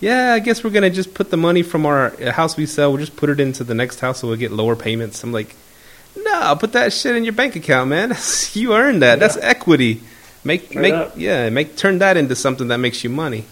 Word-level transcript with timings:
yeah, 0.00 0.32
I 0.32 0.38
guess 0.38 0.64
we're 0.64 0.70
gonna 0.70 0.90
just 0.90 1.12
put 1.12 1.30
the 1.30 1.36
money 1.36 1.62
from 1.62 1.84
our 1.84 2.06
uh, 2.20 2.32
house 2.32 2.56
we 2.56 2.64
sell, 2.66 2.90
we'll 2.90 3.00
just 3.00 3.16
put 3.16 3.28
it 3.28 3.38
into 3.38 3.64
the 3.64 3.74
next 3.74 4.00
house 4.00 4.20
so 4.20 4.28
we'll 4.28 4.36
get 4.36 4.50
lower 4.50 4.74
payments. 4.74 5.22
I'm 5.22 5.32
like, 5.32 5.54
no, 6.16 6.56
put 6.58 6.72
that 6.72 6.92
shit 6.92 7.16
in 7.16 7.24
your 7.24 7.34
bank 7.34 7.54
account, 7.54 7.90
man. 7.90 8.16
you 8.54 8.74
earned 8.74 9.02
that. 9.02 9.14
Yeah. 9.14 9.16
That's 9.16 9.36
equity. 9.36 10.00
Make 10.42 10.66
Straight 10.66 10.80
make 10.80 10.94
up. 10.94 11.12
yeah, 11.16 11.50
make 11.50 11.76
turn 11.76 11.98
that 11.98 12.16
into 12.16 12.34
something 12.34 12.68
that 12.68 12.78
makes 12.78 13.04
you 13.04 13.10
money. 13.10 13.44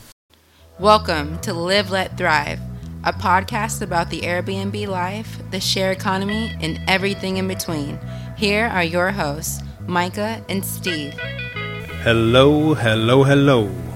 Welcome 0.78 1.38
to 1.40 1.52
Live 1.52 1.90
Let 1.90 2.16
Thrive, 2.16 2.60
a 3.04 3.12
podcast 3.12 3.82
about 3.82 4.08
the 4.08 4.22
Airbnb 4.22 4.86
life, 4.86 5.38
the 5.50 5.60
share 5.60 5.92
economy, 5.92 6.56
and 6.62 6.80
everything 6.88 7.36
in 7.36 7.46
between. 7.46 7.98
Here 8.38 8.66
are 8.68 8.84
your 8.84 9.10
hosts, 9.10 9.60
Myka 9.82 10.42
and 10.48 10.64
Steve. 10.64 11.12
Hello, 12.04 12.72
hello, 12.72 13.24
hello 13.24 13.87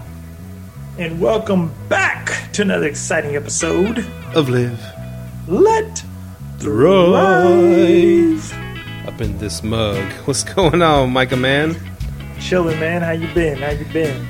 and 0.98 1.18
welcome 1.20 1.72
back 1.88 2.52
to 2.52 2.60
another 2.60 2.86
exciting 2.86 3.34
episode 3.34 4.00
of 4.34 4.50
Live 4.50 4.78
Let 5.48 6.04
Thrive. 6.58 8.52
Up 9.06 9.20
in 9.20 9.38
this 9.38 9.62
mug. 9.62 10.12
What's 10.26 10.44
going 10.44 10.82
on, 10.82 11.12
Myka 11.12 11.38
man? 11.38 11.76
Chilling, 12.38 12.78
man. 12.78 13.00
How 13.00 13.12
you 13.12 13.32
been? 13.32 13.58
How 13.58 13.70
you 13.70 13.86
been? 13.86 14.26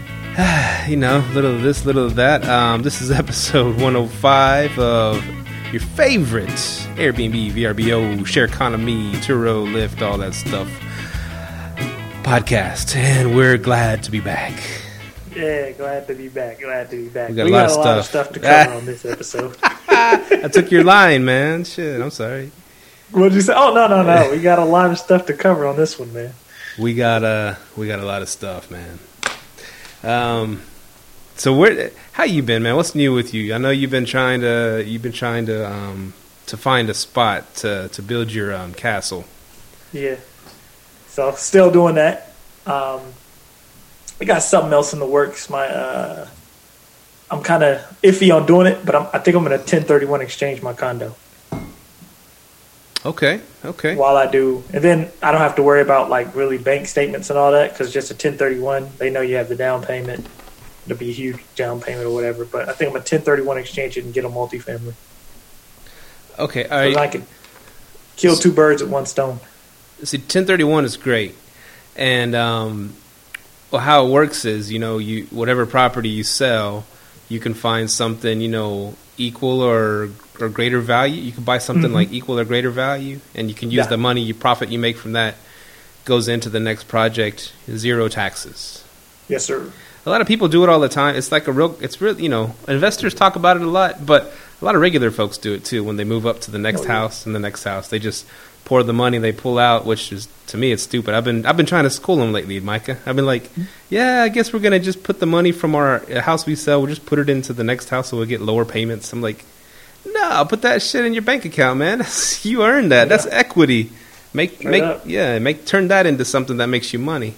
you 0.89 0.97
know, 0.97 1.25
little 1.35 1.57
of 1.57 1.63
this, 1.63 1.85
little 1.85 2.07
of 2.07 2.15
that. 2.15 2.45
Um, 2.45 2.83
this 2.83 3.03
is 3.03 3.11
episode 3.23 3.81
105 3.81 4.79
of 4.79 5.25
your 5.73 5.83
favorite 5.83 6.47
Airbnb, 6.47 7.53
VRBO, 7.53 8.25
share 8.25 8.45
economy, 8.45 9.13
Turo, 9.15 9.67
Lyft, 9.67 10.01
all 10.01 10.19
that 10.19 10.35
stuff 10.35 10.69
podcast. 12.23 12.95
And 12.95 13.35
we're 13.35 13.59
glad 13.59 14.05
to 14.05 14.13
be 14.13 14.21
back. 14.21 14.82
Yeah, 15.35 15.71
glad 15.73 16.07
to 16.09 16.15
be 16.15 16.29
back. 16.29 16.61
Glad 16.61 16.91
to 16.91 16.97
be 16.97 17.09
back. 17.09 17.31
We 17.31 17.37
got, 17.37 17.45
we 17.47 17.51
a, 17.51 17.55
lot, 17.55 17.69
got 17.69 17.77
a 17.77 17.81
lot, 17.81 17.99
of 17.99 18.05
stuff 18.05 18.33
to 18.33 18.41
cover 18.41 18.73
on 18.73 18.85
this 18.85 19.05
episode. 19.15 19.57
I 19.63 20.49
took 20.53 20.71
your 20.71 20.85
line, 20.85 21.25
man. 21.25 21.65
Shit, 21.65 22.01
I'm 22.01 22.11
sorry. 22.11 22.51
What'd 23.13 23.35
you 23.35 23.43
say? 23.43 23.53
Oh 23.55 23.75
no, 23.75 23.87
no, 23.89 24.03
no. 24.03 24.31
We 24.31 24.41
got 24.41 24.59
a 24.59 24.65
lot 24.65 24.91
of 24.91 24.99
stuff 24.99 25.27
to 25.27 25.35
cover 25.35 25.67
on 25.67 25.77
this 25.77 25.99
one, 25.99 26.13
man. 26.13 26.33
We 26.79 26.95
got 26.95 27.23
uh 27.23 27.57
we 27.77 27.87
got 27.87 27.99
a 27.99 28.05
lot 28.05 28.23
of 28.23 28.29
stuff, 28.29 28.71
man. 28.71 28.99
Um 30.03 30.63
so 31.37 31.55
where 31.55 31.91
how 32.13 32.25
you 32.25 32.43
been, 32.43 32.63
man? 32.63 32.77
What's 32.77 32.95
new 32.95 33.13
with 33.13 33.35
you? 33.35 33.55
I 33.55 33.59
know 33.59 33.71
you've 33.71 33.91
been 33.91 34.07
trying 34.07 34.41
to 34.41 34.83
you've 34.87 35.03
been 35.03 35.13
trying 35.13 35.47
to 35.47 35.71
um 35.71 36.15
to 36.47 36.57
find 36.57 36.89
a 36.89 36.95
spot 36.95 37.55
to 37.57 37.89
to 37.89 38.03
build 38.03 38.33
your 38.33 38.55
um 38.55 38.73
castle. 38.73 39.25
Yeah. 39.93 40.17
So 41.09 41.33
still 41.33 41.71
doing 41.71 41.97
that. 41.97 42.33
Um 42.67 43.03
we 44.23 44.27
got 44.27 44.45
something 44.45 44.73
else 44.73 44.93
in 44.93 45.01
the 45.01 45.07
works. 45.07 45.51
My 45.51 45.67
uh, 45.67 46.29
I'm 47.29 47.43
kind 47.43 47.65
of 47.65 47.81
iffy 48.05 48.33
on 48.33 48.47
doing 48.47 48.69
it, 48.69 48.87
but 48.87 48.95
I'm, 48.95 49.09
i 49.13 49.19
think 49.19 49.37
I'm 49.37 49.43
going 49.43 49.51
to 49.51 49.59
1031 49.59 50.21
exchange 50.21 50.63
my 50.63 50.75
condo. 50.75 51.17
Okay. 53.05 53.41
Okay. 53.65 53.97
While 53.97 54.17
I 54.17 54.31
do, 54.31 54.63
and 54.73 54.85
then 54.85 55.11
I 55.25 55.33
don't 55.33 55.41
have 55.41 55.57
to 55.57 55.65
worry 55.65 55.81
about 55.81 56.09
like 56.09 56.37
really 56.37 56.57
bank 56.57 56.87
statements 56.87 57.31
and 57.31 57.39
all 57.39 57.51
that 57.51 57.73
because 57.73 57.93
just 57.93 58.13
a 58.13 58.15
1031, 58.15 58.91
they 58.99 59.11
know 59.11 59.23
you 59.23 59.35
have 59.35 59.49
the 59.49 59.57
down 59.57 59.83
payment. 59.83 60.25
It'll 60.87 60.97
be 60.97 61.11
a 61.11 61.13
huge 61.13 61.41
down 61.57 61.81
payment 61.81 62.07
or 62.07 62.15
whatever. 62.15 62.45
But 62.45 62.69
I 62.69 62.75
think 62.75 62.91
I'm 62.91 62.95
a 62.95 63.03
1031 63.03 63.59
exchange 63.59 63.97
it 63.97 64.05
and 64.05 64.15
get 64.15 64.25
a 64.25 64.29
multifamily. 64.29 64.95
Okay. 66.39 66.69
All 66.69 66.79
right. 66.79 66.95
So 66.95 67.01
I 67.01 67.09
can 67.09 67.27
kill 68.15 68.37
two 68.37 68.53
birds 68.53 68.83
with 68.83 68.93
one 68.93 69.07
stone. 69.07 69.41
See, 70.05 70.19
1031 70.19 70.85
is 70.85 70.97
great, 70.97 71.35
and 71.97 72.37
um, 72.37 72.95
well, 73.73 73.81
how 73.81 74.07
it 74.07 74.11
works 74.11 74.45
is, 74.45 74.71
you 74.71 74.79
know, 74.79 74.99
you 74.99 75.25
whatever 75.31 75.65
property 75.65 76.11
you 76.11 76.23
sell, 76.23 76.85
you 77.29 77.41
can 77.41 77.55
find 77.55 77.91
something, 77.91 78.41
you 78.41 78.49
know, 78.49 78.95
equal 79.17 79.63
or 79.63 80.11
or 80.39 80.49
greater 80.51 80.81
value. 80.81 81.21
You 81.21 81.33
can 81.33 81.43
buy 81.43 81.59
something 81.59 81.87
mm-hmm. 81.87 81.95
like 81.95 82.13
equal 82.13 82.39
or 82.39 82.45
greater 82.45 82.71
value, 82.71 83.21
and 83.35 83.49
you 83.49 83.55
can 83.55 83.71
use 83.71 83.85
yeah. 83.85 83.87
the 83.87 83.97
money, 83.97 84.21
you 84.21 84.35
profit 84.35 84.69
you 84.69 84.79
make 84.79 84.99
from 84.99 85.13
that, 85.13 85.37
goes 86.05 86.29
into 86.29 86.51
the 86.51 86.61
next 86.61 86.85
project, 86.85 87.55
zero 87.71 88.09
taxes. 88.09 88.85
Yes, 89.29 89.45
sir. 89.45 89.73
A 90.05 90.11
lot 90.11 90.21
of 90.21 90.27
people 90.27 90.49
do 90.49 90.65
it 90.65 90.69
all 90.69 90.81
the 90.81 90.89
time. 90.89 91.17
It's 91.17 91.33
like 91.33 91.49
a 91.49 91.53
real. 91.53 91.79
It's 91.81 92.01
real. 92.01 92.21
You 92.21 92.29
know, 92.29 92.55
investors 92.69 93.15
talk 93.15 93.37
about 93.37 93.57
it 93.57 93.63
a 93.63 93.71
lot, 93.71 94.05
but 94.05 94.35
a 94.61 94.65
lot 94.65 94.75
of 94.75 94.83
regular 94.83 95.11
folks 95.11 95.39
do 95.39 95.55
it 95.55 95.65
too. 95.65 95.83
When 95.83 95.97
they 95.97 96.05
move 96.05 96.27
up 96.27 96.41
to 96.43 96.51
the 96.51 96.59
next 96.59 96.83
oh, 96.83 96.85
yeah. 96.85 96.93
house 96.93 97.25
and 97.25 97.35
the 97.35 97.41
next 97.41 97.65
house, 97.65 97.89
they 97.89 97.99
just 97.99 98.27
pour 98.65 98.83
the 98.83 98.93
money 98.93 99.19
they 99.19 99.33
pull 99.33 99.59
out, 99.59 99.85
which 99.85 100.13
is 100.13 100.29
to 100.49 100.57
me 100.57 100.73
it's 100.73 100.83
stupid. 100.83 101.15
I've 101.15 101.25
been 101.25 101.45
I've 101.47 101.57
been 101.57 101.67
trying 101.67 101.85
to 101.85 101.91
school 101.91 102.17
them 102.17 102.33
lately, 102.33 102.61
Myka. 102.61 102.97
I've 103.07 103.17
been 103.17 103.27
like, 103.27 103.51
yeah, 103.91 104.23
I 104.23 104.29
guess 104.29 104.53
we're 104.53 104.61
gonna 104.61 104.79
just 104.79 105.03
put 105.03 105.21
the 105.21 105.27
money 105.27 105.53
from 105.53 105.75
our 105.75 105.99
house 106.21 106.47
we 106.47 106.55
sell, 106.55 106.81
we'll 106.81 106.91
just 106.91 107.07
put 107.07 107.19
it 107.19 107.29
into 107.29 107.53
the 107.53 107.65
next 107.65 107.89
house, 107.89 108.09
so 108.09 108.17
we'll 108.17 108.27
get 108.27 108.41
lower 108.41 108.65
payments. 108.65 109.13
I'm 109.13 109.23
like, 109.23 109.45
no, 110.07 110.45
put 110.49 110.63
that 110.63 110.83
shit 110.83 111.05
in 111.05 111.13
your 111.13 111.23
bank 111.23 111.45
account, 111.45 111.79
man. 111.79 112.05
you 112.43 112.63
earned 112.63 112.93
that. 112.93 113.05
Yeah. 113.05 113.05
That's 113.07 113.27
equity. 113.27 113.91
Make 114.35 114.65
make 114.65 114.83
up. 114.83 115.03
yeah, 115.05 115.39
make 115.39 115.67
turn 115.67 115.89
that 115.89 116.07
into 116.07 116.25
something 116.25 116.57
that 116.59 116.69
makes 116.69 116.93
you 116.93 116.99
money. 116.99 117.35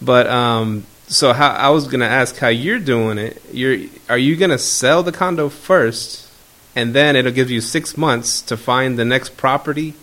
But 0.00 0.26
um, 0.26 0.86
so 1.06 1.32
how 1.32 1.50
I 1.50 1.70
was 1.70 1.86
gonna 1.86 2.06
ask 2.06 2.36
how 2.36 2.48
you're 2.48 2.80
doing 2.80 3.18
it. 3.18 3.40
You're 3.52 3.88
are 4.08 4.18
you 4.18 4.36
gonna 4.36 4.58
sell 4.58 5.02
the 5.02 5.12
condo 5.12 5.48
first, 5.48 6.28
and 6.74 6.94
then 6.94 7.14
it'll 7.14 7.30
give 7.30 7.50
you 7.50 7.60
six 7.60 7.96
months 7.96 8.40
to 8.42 8.56
find 8.56 8.98
the 8.98 9.04
next 9.04 9.36
property 9.36 9.94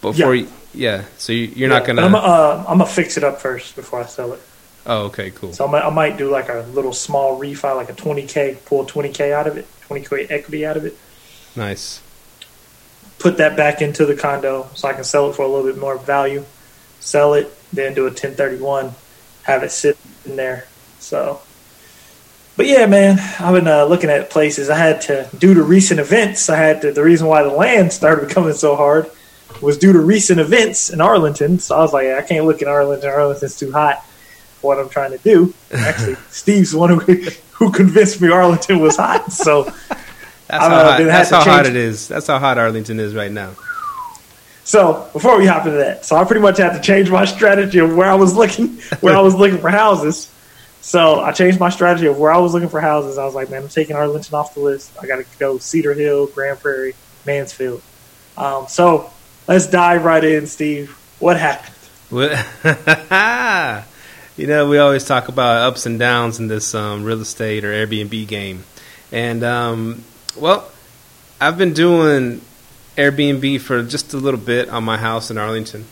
before 0.00 0.34
yeah. 0.34 0.42
You, 0.42 0.48
yeah 0.74 1.04
so 1.16 1.32
you, 1.32 1.48
are 1.48 1.52
yeah, 1.52 1.66
not 1.68 1.86
gonna 1.86 2.02
I'm, 2.02 2.14
uh, 2.14 2.64
I'm 2.68 2.78
gonna 2.78 2.86
fix 2.86 3.16
it 3.16 3.24
up 3.24 3.40
first 3.40 3.76
before 3.76 4.00
I 4.00 4.06
sell 4.06 4.32
it. 4.32 4.40
Oh 4.86 5.06
okay 5.06 5.30
cool. 5.30 5.52
So 5.52 5.66
I 5.66 5.70
might, 5.70 5.84
I 5.84 5.90
might 5.90 6.16
do 6.16 6.30
like 6.30 6.48
a 6.48 6.66
little 6.72 6.92
small 6.92 7.38
refi 7.38 7.74
like 7.74 7.90
a 7.90 7.94
20k 7.94 8.64
pull 8.64 8.84
20k 8.84 9.32
out 9.32 9.46
of 9.46 9.56
it 9.56 9.66
20k 9.88 10.30
equity 10.30 10.64
out 10.64 10.76
of 10.76 10.84
it. 10.84 10.96
Nice. 11.56 12.02
Put 13.18 13.38
that 13.38 13.56
back 13.56 13.82
into 13.82 14.06
the 14.06 14.14
condo 14.14 14.68
so 14.74 14.88
I 14.88 14.92
can 14.92 15.04
sell 15.04 15.30
it 15.30 15.34
for 15.34 15.42
a 15.42 15.48
little 15.48 15.66
bit 15.66 15.78
more 15.78 15.98
value. 15.98 16.44
Sell 17.00 17.34
it 17.34 17.52
then 17.72 17.94
do 17.94 18.02
a 18.02 18.10
1031 18.10 18.94
have 19.42 19.62
it 19.62 19.70
sit 19.70 19.96
in 20.24 20.36
there. 20.36 20.66
So 20.98 21.40
but 22.58 22.66
yeah, 22.66 22.86
man, 22.86 23.20
I've 23.38 23.54
been 23.54 23.68
uh, 23.68 23.84
looking 23.84 24.10
at 24.10 24.30
places. 24.30 24.68
I 24.68 24.76
had 24.76 25.00
to, 25.02 25.30
due 25.38 25.54
to 25.54 25.62
recent 25.62 26.00
events, 26.00 26.50
I 26.50 26.56
had 26.56 26.82
to, 26.82 26.90
the 26.90 27.04
reason 27.04 27.28
why 27.28 27.44
the 27.44 27.50
land 27.50 27.92
started 27.92 28.26
becoming 28.28 28.52
so 28.54 28.74
hard 28.74 29.08
was 29.60 29.78
due 29.78 29.92
to 29.92 30.00
recent 30.00 30.40
events 30.40 30.90
in 30.90 31.00
Arlington. 31.00 31.58
So 31.58 31.76
I 31.76 31.80
was 31.80 31.92
like, 31.92 32.08
I 32.08 32.22
can't 32.22 32.46
look 32.46 32.62
in 32.62 32.68
Arlington. 32.68 33.08
Arlington's 33.08 33.58
too 33.58 33.72
hot 33.72 34.04
for 34.60 34.68
what 34.68 34.78
I'm 34.78 34.88
trying 34.88 35.12
to 35.12 35.18
do. 35.18 35.54
Actually, 35.72 36.16
Steve's 36.30 36.72
the 36.72 36.78
one 36.78 36.98
who, 36.98 37.14
who 37.52 37.72
convinced 37.72 38.20
me 38.20 38.30
Arlington 38.30 38.80
was 38.80 38.96
hot. 38.96 39.32
So 39.32 39.64
that's 39.64 40.64
how, 40.64 40.68
hot, 40.68 40.98
that's 40.98 41.30
how 41.30 41.44
hot 41.44 41.66
it 41.66 41.76
is. 41.76 42.08
That's 42.08 42.26
how 42.26 42.38
hot 42.38 42.58
Arlington 42.58 43.00
is 43.00 43.14
right 43.14 43.32
now. 43.32 43.54
So 44.64 45.08
before 45.14 45.38
we 45.38 45.46
hop 45.46 45.64
into 45.64 45.78
that, 45.78 46.04
so 46.04 46.16
I 46.16 46.24
pretty 46.24 46.42
much 46.42 46.58
had 46.58 46.74
to 46.74 46.80
change 46.80 47.10
my 47.10 47.24
strategy 47.24 47.78
of 47.78 47.96
where 47.96 48.10
I 48.10 48.14
was 48.14 48.36
looking, 48.36 48.78
where 49.00 49.16
I 49.16 49.20
was 49.20 49.34
looking 49.36 49.58
for 49.58 49.70
houses. 49.70 50.30
So 50.82 51.20
I 51.20 51.32
changed 51.32 51.58
my 51.58 51.70
strategy 51.70 52.06
of 52.06 52.18
where 52.18 52.30
I 52.30 52.38
was 52.38 52.52
looking 52.52 52.68
for 52.68 52.80
houses. 52.80 53.18
I 53.18 53.24
was 53.24 53.34
like, 53.34 53.50
man, 53.50 53.62
I'm 53.62 53.68
taking 53.68 53.96
Arlington 53.96 54.34
off 54.34 54.54
the 54.54 54.60
list. 54.60 54.92
I 55.00 55.06
got 55.06 55.16
to 55.16 55.24
go 55.38 55.58
Cedar 55.58 55.94
Hill, 55.94 56.26
Grand 56.28 56.60
Prairie, 56.60 56.94
Mansfield. 57.26 57.82
Um, 58.36 58.66
so 58.68 59.10
let's 59.48 59.66
dive 59.66 60.04
right 60.04 60.22
in, 60.22 60.46
Steve. 60.46 60.90
What 61.18 61.38
happened? 61.38 61.74
you 64.36 64.46
know, 64.46 64.68
we 64.68 64.78
always 64.78 65.04
talk 65.04 65.28
about 65.28 65.62
ups 65.62 65.86
and 65.86 65.98
downs 65.98 66.38
in 66.38 66.46
this 66.46 66.74
um, 66.74 67.02
real 67.02 67.20
estate 67.20 67.64
or 67.64 67.72
Airbnb 67.72 68.28
game, 68.28 68.64
and 69.10 69.42
um, 69.42 70.04
well, 70.36 70.70
I've 71.40 71.58
been 71.58 71.72
doing 71.72 72.40
Airbnb 72.96 73.60
for 73.60 73.82
just 73.82 74.14
a 74.14 74.16
little 74.16 74.40
bit 74.40 74.68
on 74.68 74.84
my 74.84 74.96
house 74.96 75.30
in 75.30 75.38
Arlington, 75.38 75.86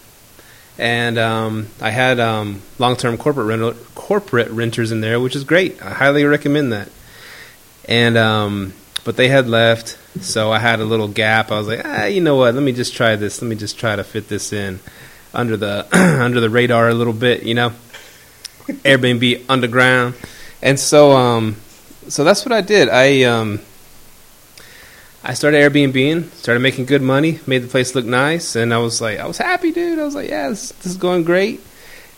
and 0.78 1.18
um, 1.18 1.68
I 1.80 1.90
had 1.90 2.20
um, 2.20 2.62
long-term 2.78 3.18
corporate 3.18 3.46
rental, 3.46 3.74
corporate 3.94 4.50
renters 4.50 4.92
in 4.92 5.00
there, 5.00 5.18
which 5.18 5.34
is 5.36 5.44
great. 5.44 5.82
I 5.82 5.90
highly 5.90 6.24
recommend 6.24 6.72
that. 6.72 6.88
And 7.88 8.16
um, 8.16 8.72
but 9.06 9.16
they 9.16 9.28
had 9.28 9.48
left, 9.48 9.97
so 10.20 10.50
I 10.50 10.58
had 10.58 10.80
a 10.80 10.84
little 10.84 11.06
gap. 11.06 11.53
I 11.53 11.58
was 11.58 11.68
like, 11.68 11.82
ah, 11.84 12.06
you 12.06 12.20
know 12.20 12.34
what? 12.34 12.54
Let 12.54 12.62
me 12.64 12.72
just 12.72 12.92
try 12.92 13.14
this. 13.14 13.41
Let 13.41 13.48
me 13.48 13.54
just 13.54 13.78
try 13.78 13.94
to 13.94 14.03
fit 14.03 14.28
this 14.28 14.53
in 14.53 14.80
under 15.32 15.56
the 15.56 15.86
under 16.20 16.41
the 16.41 16.50
radar 16.50 16.88
a 16.88 16.94
little 16.94 17.12
bit, 17.12 17.44
you 17.44 17.54
know. 17.54 17.72
Airbnb 18.66 19.44
underground, 19.48 20.16
and 20.60 20.78
so 20.78 21.12
um, 21.12 21.54
so 22.08 22.24
that's 22.24 22.44
what 22.44 22.53
I 22.53 22.62
did. 22.62 22.88
I 22.88 23.22
um, 23.22 23.60
I 25.22 25.34
started 25.34 25.59
Airbnb, 25.59 26.28
started 26.32 26.59
making 26.59 26.86
good 26.86 27.02
money, 27.02 27.38
made 27.47 27.62
the 27.62 27.68
place 27.68 27.94
look 27.94 28.06
nice, 28.06 28.56
and 28.56 28.74
I 28.74 28.78
was 28.78 29.00
like, 29.00 29.20
I 29.20 29.26
was 29.28 29.38
happy, 29.38 29.70
dude. 29.70 30.00
I 30.00 30.04
was 30.04 30.16
like, 30.16 30.28
yeah, 30.28 30.48
this, 30.48 30.72
this 30.72 30.86
is 30.86 30.97
going 30.97 31.22
great. 31.22 31.60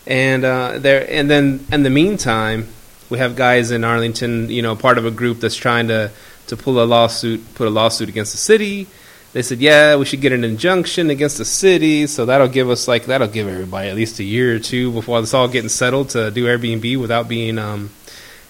And 0.07 0.43
uh, 0.43 0.79
there, 0.79 1.05
and 1.07 1.29
then 1.29 1.67
in 1.71 1.83
the 1.83 1.91
meantime, 1.91 2.67
we 3.11 3.19
have 3.19 3.35
guys 3.35 3.69
in 3.69 3.83
Arlington, 3.83 4.49
you 4.49 4.63
know, 4.63 4.75
part 4.75 4.97
of 4.97 5.05
a 5.05 5.11
group 5.11 5.39
that's 5.39 5.55
trying 5.55 5.89
to 5.89 6.09
to 6.49 6.57
pull 6.57 6.81
a 6.81 6.85
lawsuit, 6.85 7.55
put 7.55 7.67
a 7.67 7.71
lawsuit 7.71 8.09
against 8.09 8.31
the 8.31 8.37
city. 8.37 8.87
They 9.31 9.41
said, 9.43 9.59
yeah, 9.59 9.95
we 9.95 10.05
should 10.05 10.21
get 10.21 10.31
an 10.31 10.43
injunction 10.43 11.09
against 11.09 11.37
the 11.37 11.45
city, 11.45 12.07
so 12.07 12.25
that'll 12.25 12.47
give 12.47 12.69
us 12.69 12.87
like 12.87 13.05
that'll 13.05 13.27
give 13.27 13.47
everybody 13.47 13.89
at 13.89 13.95
least 13.95 14.19
a 14.19 14.23
year 14.23 14.55
or 14.55 14.59
two 14.59 14.91
before 14.91 15.21
this 15.21 15.33
all 15.33 15.47
getting 15.47 15.69
settled 15.69 16.09
to 16.09 16.31
do 16.31 16.45
Airbnb 16.45 16.99
without 16.99 17.27
being, 17.27 17.59
um, 17.59 17.91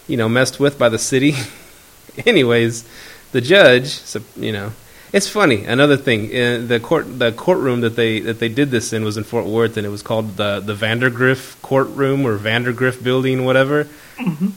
you 0.08 0.16
know, 0.16 0.30
messed 0.30 0.60
with 0.60 0.80
by 0.80 0.88
the 0.88 0.98
city. 0.98 1.34
anyways, 2.26 2.88
the 3.34 3.42
judge, 3.42 4.02
you 4.38 4.52
know, 4.54 4.72
it's 5.12 5.28
funny. 5.28 5.66
Another 5.66 5.98
thing, 5.98 6.26
uh, 6.28 6.66
the 6.66 6.80
court, 6.80 7.20
the 7.20 7.32
courtroom 7.32 7.82
that 7.82 7.96
they 7.96 8.20
that 8.20 8.40
they 8.40 8.50
did 8.50 8.72
this 8.72 8.94
in 8.94 9.04
was 9.04 9.18
in 9.18 9.24
Fort 9.24 9.46
Worth, 9.46 9.78
and 9.78 9.86
it 9.86 9.90
was 9.90 10.02
called 10.04 10.38
the 10.38 10.60
the 10.60 10.76
Vandergriff 10.76 11.62
courtroom 11.62 12.26
or 12.26 12.38
Vandergriff 12.38 13.04
building, 13.04 13.46
whatever. 13.46 13.88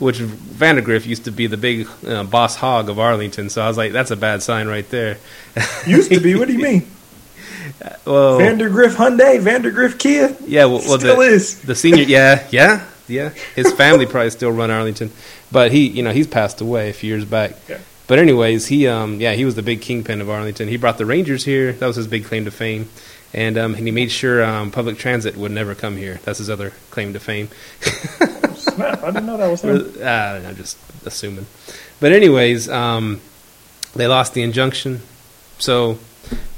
Which 0.00 0.19
Vandergriff 0.19 1.06
used 1.06 1.26
to 1.26 1.31
be 1.31 1.46
the 1.46 1.56
big 1.56 1.87
uh, 2.04 2.25
boss 2.25 2.56
hog 2.56 2.88
of 2.88 2.99
Arlington. 2.99 3.49
So 3.49 3.62
I 3.62 3.69
was 3.69 3.76
like, 3.76 3.93
that's 3.93 4.10
a 4.10 4.16
bad 4.16 4.43
sign 4.43 4.66
right 4.66 4.88
there. 4.90 5.19
Used 5.87 6.10
to 6.10 6.19
be. 6.19 6.34
What 6.34 6.49
do 6.49 6.54
you 6.54 6.62
mean? 6.62 6.90
well, 8.04 8.40
Vandergriff 8.40 8.96
Hyundai, 8.96 9.40
Vandergriff 9.40 10.00
Kia. 10.00 10.37
yeah, 10.46 10.64
well, 10.64 10.81
well 10.87 10.99
Still 10.99 11.16
the, 11.16 11.22
is. 11.22 11.62
the 11.62 11.76
senior, 11.76 12.02
yeah, 12.02 12.46
yeah, 12.50 12.84
yeah. 13.06 13.28
His 13.54 13.72
family 13.72 14.04
probably 14.04 14.31
still 14.31 14.50
run 14.50 14.72
Arlington, 14.72 15.12
but 15.52 15.70
he, 15.70 15.87
you 15.87 16.02
know, 16.02 16.10
he's 16.10 16.26
passed 16.26 16.60
away 16.60 16.90
a 16.90 16.93
few 16.93 17.14
years 17.14 17.25
back. 17.25 17.52
Okay. 17.70 17.81
But 18.12 18.19
anyways, 18.19 18.67
he, 18.67 18.87
um, 18.88 19.23
yeah, 19.23 19.32
he 19.32 19.47
was 19.47 19.55
the 19.55 19.62
big 19.62 19.81
kingpin 19.81 20.20
of 20.20 20.29
Arlington. 20.29 20.69
He 20.69 20.76
brought 20.76 20.99
the 20.99 21.06
Rangers 21.06 21.47
here. 21.47 21.73
That 21.73 21.87
was 21.87 21.97
his 21.97 22.06
big 22.06 22.26
claim 22.26 22.44
to 22.44 22.50
fame. 22.50 22.91
And, 23.32 23.56
um, 23.56 23.75
and 23.75 23.87
he 23.87 23.91
made 23.91 24.11
sure 24.11 24.44
um, 24.44 24.70
public 24.70 24.99
transit 24.99 25.35
would 25.35 25.50
never 25.50 25.75
come 25.75 25.97
here. 25.97 26.20
That's 26.23 26.37
his 26.37 26.50
other 26.50 26.75
claim 26.91 27.14
to 27.14 27.20
fame. 27.20 27.49
Snap! 27.81 29.03
I 29.03 29.06
didn't 29.06 29.25
know 29.25 29.38
that 29.38 29.49
was 29.49 29.62
him. 29.62 29.94
Uh, 29.99 30.47
I'm 30.47 30.56
just 30.56 30.76
assuming. 31.06 31.47
But 32.00 32.12
anyways, 32.12 32.69
um, 32.69 33.23
they 33.94 34.06
lost 34.06 34.35
the 34.35 34.43
injunction. 34.43 35.00
So 35.59 35.99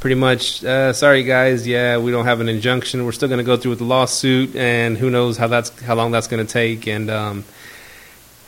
pretty 0.01 0.17
much, 0.17 0.65
uh, 0.65 0.93
sorry 0.93 1.23
guys, 1.23 1.69
yeah, 1.69 1.99
we 1.99 2.11
don't 2.11 2.25
have 2.25 2.41
an 2.41 2.49
injunction. 2.49 3.05
We're 3.05 3.13
still 3.13 3.29
going 3.29 3.39
to 3.39 3.45
go 3.45 3.57
through 3.57 3.71
with 3.71 3.79
the 3.79 3.85
lawsuit, 3.85 4.57
and 4.57 4.99
who 4.99 5.09
knows 5.09 5.37
how 5.37 5.47
that's 5.47 5.71
how 5.83 5.95
long 5.95 6.11
that's 6.11 6.27
going 6.27 6.45
to 6.45 6.53
take. 6.53 6.89
And 6.89 7.09
um, 7.11 7.45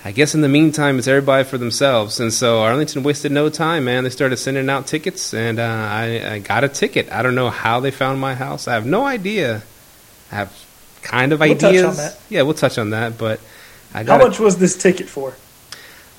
I 0.07 0.13
guess 0.13 0.35
in 0.35 0.41
the 0.41 0.49
meantime, 0.49 0.99
it's 0.99 1.09
everybody 1.09 1.43
for 1.45 1.59
themselves. 1.59 2.21
And 2.21 2.33
so 2.33 2.61
Arlington 2.61 3.03
wasted 3.03 3.33
no 3.33 3.49
time, 3.49 3.87
man. 3.87 4.05
They 4.05 4.11
started 4.11 4.37
sending 4.37 4.71
out 4.71 4.87
tickets, 4.87 5.35
and 5.35 5.59
uh, 5.59 5.63
I, 5.65 6.35
I 6.35 6.39
got 6.39 6.63
a 6.63 6.69
ticket. 6.69 7.11
I 7.11 7.23
don't 7.23 7.35
know 7.35 7.51
how 7.51 7.81
they 7.81 7.91
found 7.91 8.21
my 8.21 8.35
house. 8.35 8.69
I 8.69 8.75
have 8.75 8.87
no 8.87 9.05
idea. 9.05 9.63
I 10.31 10.35
have 10.37 10.53
kind 11.03 11.33
of 11.33 11.41
We'll 11.41 11.55
touch 11.57 11.65
ideas. 11.71 11.85
on 11.87 11.97
that. 11.97 12.19
Yeah, 12.29 12.43
we'll 12.43 12.55
touch 12.55 12.79
on 12.79 12.91
that. 12.91 13.19
But 13.19 13.41
I 13.93 13.99
How 13.99 14.05
got 14.05 14.21
a- 14.21 14.25
much 14.29 14.39
was 14.39 14.59
this 14.59 14.77
ticket 14.77 15.09
for? 15.09 15.35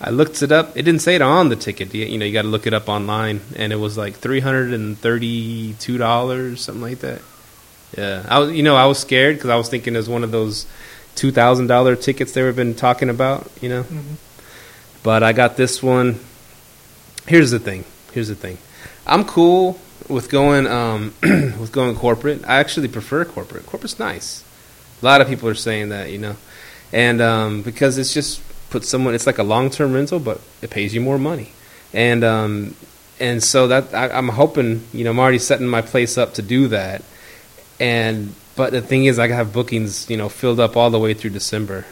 I 0.01 0.09
looked 0.11 0.41
it 0.43 0.51
up. 0.51 0.75
It 0.77 0.83
didn't 0.83 1.01
say 1.01 1.15
it 1.15 1.21
on 1.21 1.49
the 1.49 1.55
ticket. 1.55 1.93
You 1.93 2.05
you 2.05 2.17
know, 2.17 2.25
you 2.25 2.33
got 2.33 2.43
to 2.43 2.49
look 2.49 2.67
it 2.67 2.73
up 2.73 2.87
online, 2.89 3.39
and 3.55 3.71
it 3.73 3.77
was 3.77 3.97
like 3.97 4.15
three 4.15 4.41
hundred 4.41 4.73
and 4.73 4.97
thirty-two 4.97 5.97
dollars, 5.97 6.61
something 6.61 6.81
like 6.83 6.99
that. 6.99 7.21
Yeah, 7.97 8.25
I 8.27 8.39
was, 8.39 8.51
you 8.51 8.63
know, 8.63 8.75
I 8.75 8.85
was 8.85 8.99
scared 8.99 9.37
because 9.37 9.49
I 9.49 9.55
was 9.55 9.69
thinking 9.69 9.95
it 9.95 9.97
was 9.97 10.09
one 10.09 10.23
of 10.23 10.31
those 10.31 10.67
two 11.17 11.31
thousand 11.31 11.67
dollar 11.67 11.95
tickets 11.97 12.31
they 12.31 12.43
were 12.43 12.53
been 12.53 12.73
talking 12.75 13.09
about. 13.09 13.49
You 13.59 13.69
know, 13.69 13.83
Mhm. 13.83 14.15
but 15.03 15.21
I 15.23 15.33
got 15.33 15.57
this 15.57 15.83
one. 15.83 16.19
Here's 17.27 17.51
the 17.51 17.59
thing. 17.59 17.83
Here's 18.13 18.29
the 18.29 18.35
thing. 18.35 18.57
I'm 19.05 19.25
cool 19.25 19.79
with 20.07 20.29
going 20.29 20.65
um, 20.67 21.13
with 21.21 21.71
going 21.73 21.95
corporate. 21.95 22.43
I 22.47 22.59
actually 22.59 22.87
prefer 22.87 23.25
corporate. 23.25 23.65
Corporate's 23.65 23.99
nice. 23.99 24.43
A 25.01 25.05
lot 25.05 25.19
of 25.21 25.27
people 25.27 25.49
are 25.49 25.55
saying 25.55 25.89
that, 25.89 26.09
you 26.11 26.17
know, 26.17 26.35
and 26.93 27.21
um, 27.21 27.61
because 27.61 27.97
it's 27.97 28.13
just 28.13 28.41
put 28.69 28.85
someone. 28.85 29.13
It's 29.13 29.27
like 29.27 29.37
a 29.37 29.43
long 29.43 29.69
term 29.69 29.93
rental, 29.93 30.19
but 30.19 30.39
it 30.61 30.69
pays 30.69 30.93
you 30.95 31.01
more 31.01 31.17
money, 31.19 31.51
and 31.93 32.23
um, 32.23 32.75
and 33.19 33.43
so 33.43 33.67
that 33.67 33.93
I, 33.93 34.09
I'm 34.09 34.29
hoping, 34.29 34.87
you 34.93 35.03
know, 35.03 35.11
I'm 35.11 35.19
already 35.19 35.39
setting 35.39 35.67
my 35.67 35.81
place 35.81 36.17
up 36.17 36.33
to 36.35 36.41
do 36.41 36.67
that, 36.69 37.03
and 37.79 38.33
but 38.57 38.73
the 38.73 38.81
thing 38.81 39.05
is, 39.05 39.19
I 39.19 39.27
have 39.27 39.53
bookings, 39.53 40.09
you 40.09 40.17
know, 40.17 40.27
filled 40.27 40.59
up 40.59 40.75
all 40.75 40.89
the 40.89 40.99
way 40.99 41.13
through 41.13 41.29
December. 41.29 41.85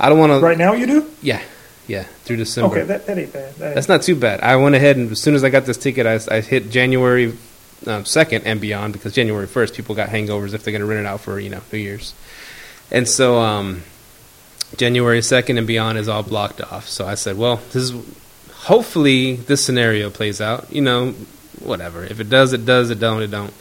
I 0.00 0.08
don't 0.08 0.18
want 0.18 0.32
to. 0.32 0.40
Right 0.40 0.58
now, 0.58 0.72
you 0.72 0.86
do? 0.86 1.10
Yeah, 1.22 1.42
yeah, 1.86 2.04
through 2.24 2.38
December. 2.38 2.74
Okay, 2.78 2.86
that, 2.86 3.06
that 3.06 3.18
ain't 3.18 3.32
bad. 3.32 3.54
That 3.54 3.66
ain't 3.66 3.74
That's 3.74 3.88
not 3.88 4.02
too 4.02 4.16
bad. 4.16 4.40
I 4.40 4.56
went 4.56 4.74
ahead 4.74 4.96
and 4.96 5.12
as 5.12 5.20
soon 5.20 5.34
as 5.34 5.44
I 5.44 5.50
got 5.50 5.66
this 5.66 5.76
ticket, 5.76 6.06
I, 6.06 6.18
I 6.34 6.40
hit 6.40 6.70
January 6.70 7.34
um, 7.86 8.04
second 8.06 8.46
and 8.46 8.60
beyond 8.60 8.94
because 8.94 9.12
January 9.12 9.46
first 9.46 9.74
people 9.74 9.94
got 9.94 10.08
hangovers 10.08 10.54
if 10.54 10.64
they're 10.64 10.72
going 10.72 10.80
to 10.80 10.86
rent 10.86 11.00
it 11.00 11.06
out 11.06 11.20
for 11.20 11.38
you 11.38 11.50
know 11.50 11.60
New 11.70 11.78
Year's, 11.78 12.14
and 12.90 13.06
so 13.06 13.38
um, 13.38 13.82
January 14.76 15.22
second 15.22 15.58
and 15.58 15.66
beyond 15.66 15.98
is 15.98 16.08
all 16.08 16.22
blocked 16.22 16.62
off. 16.62 16.88
So 16.88 17.06
I 17.06 17.14
said, 17.14 17.36
well, 17.36 17.56
this 17.72 17.76
is 17.76 17.92
hopefully 18.52 19.36
this 19.36 19.64
scenario 19.64 20.10
plays 20.10 20.40
out. 20.40 20.72
You 20.72 20.80
know, 20.80 21.12
whatever. 21.60 22.04
If 22.04 22.20
it 22.20 22.30
does, 22.30 22.52
it 22.52 22.64
does. 22.64 22.90
It 22.90 22.98
don't, 22.98 23.22
it 23.22 23.30
don't. 23.30 23.52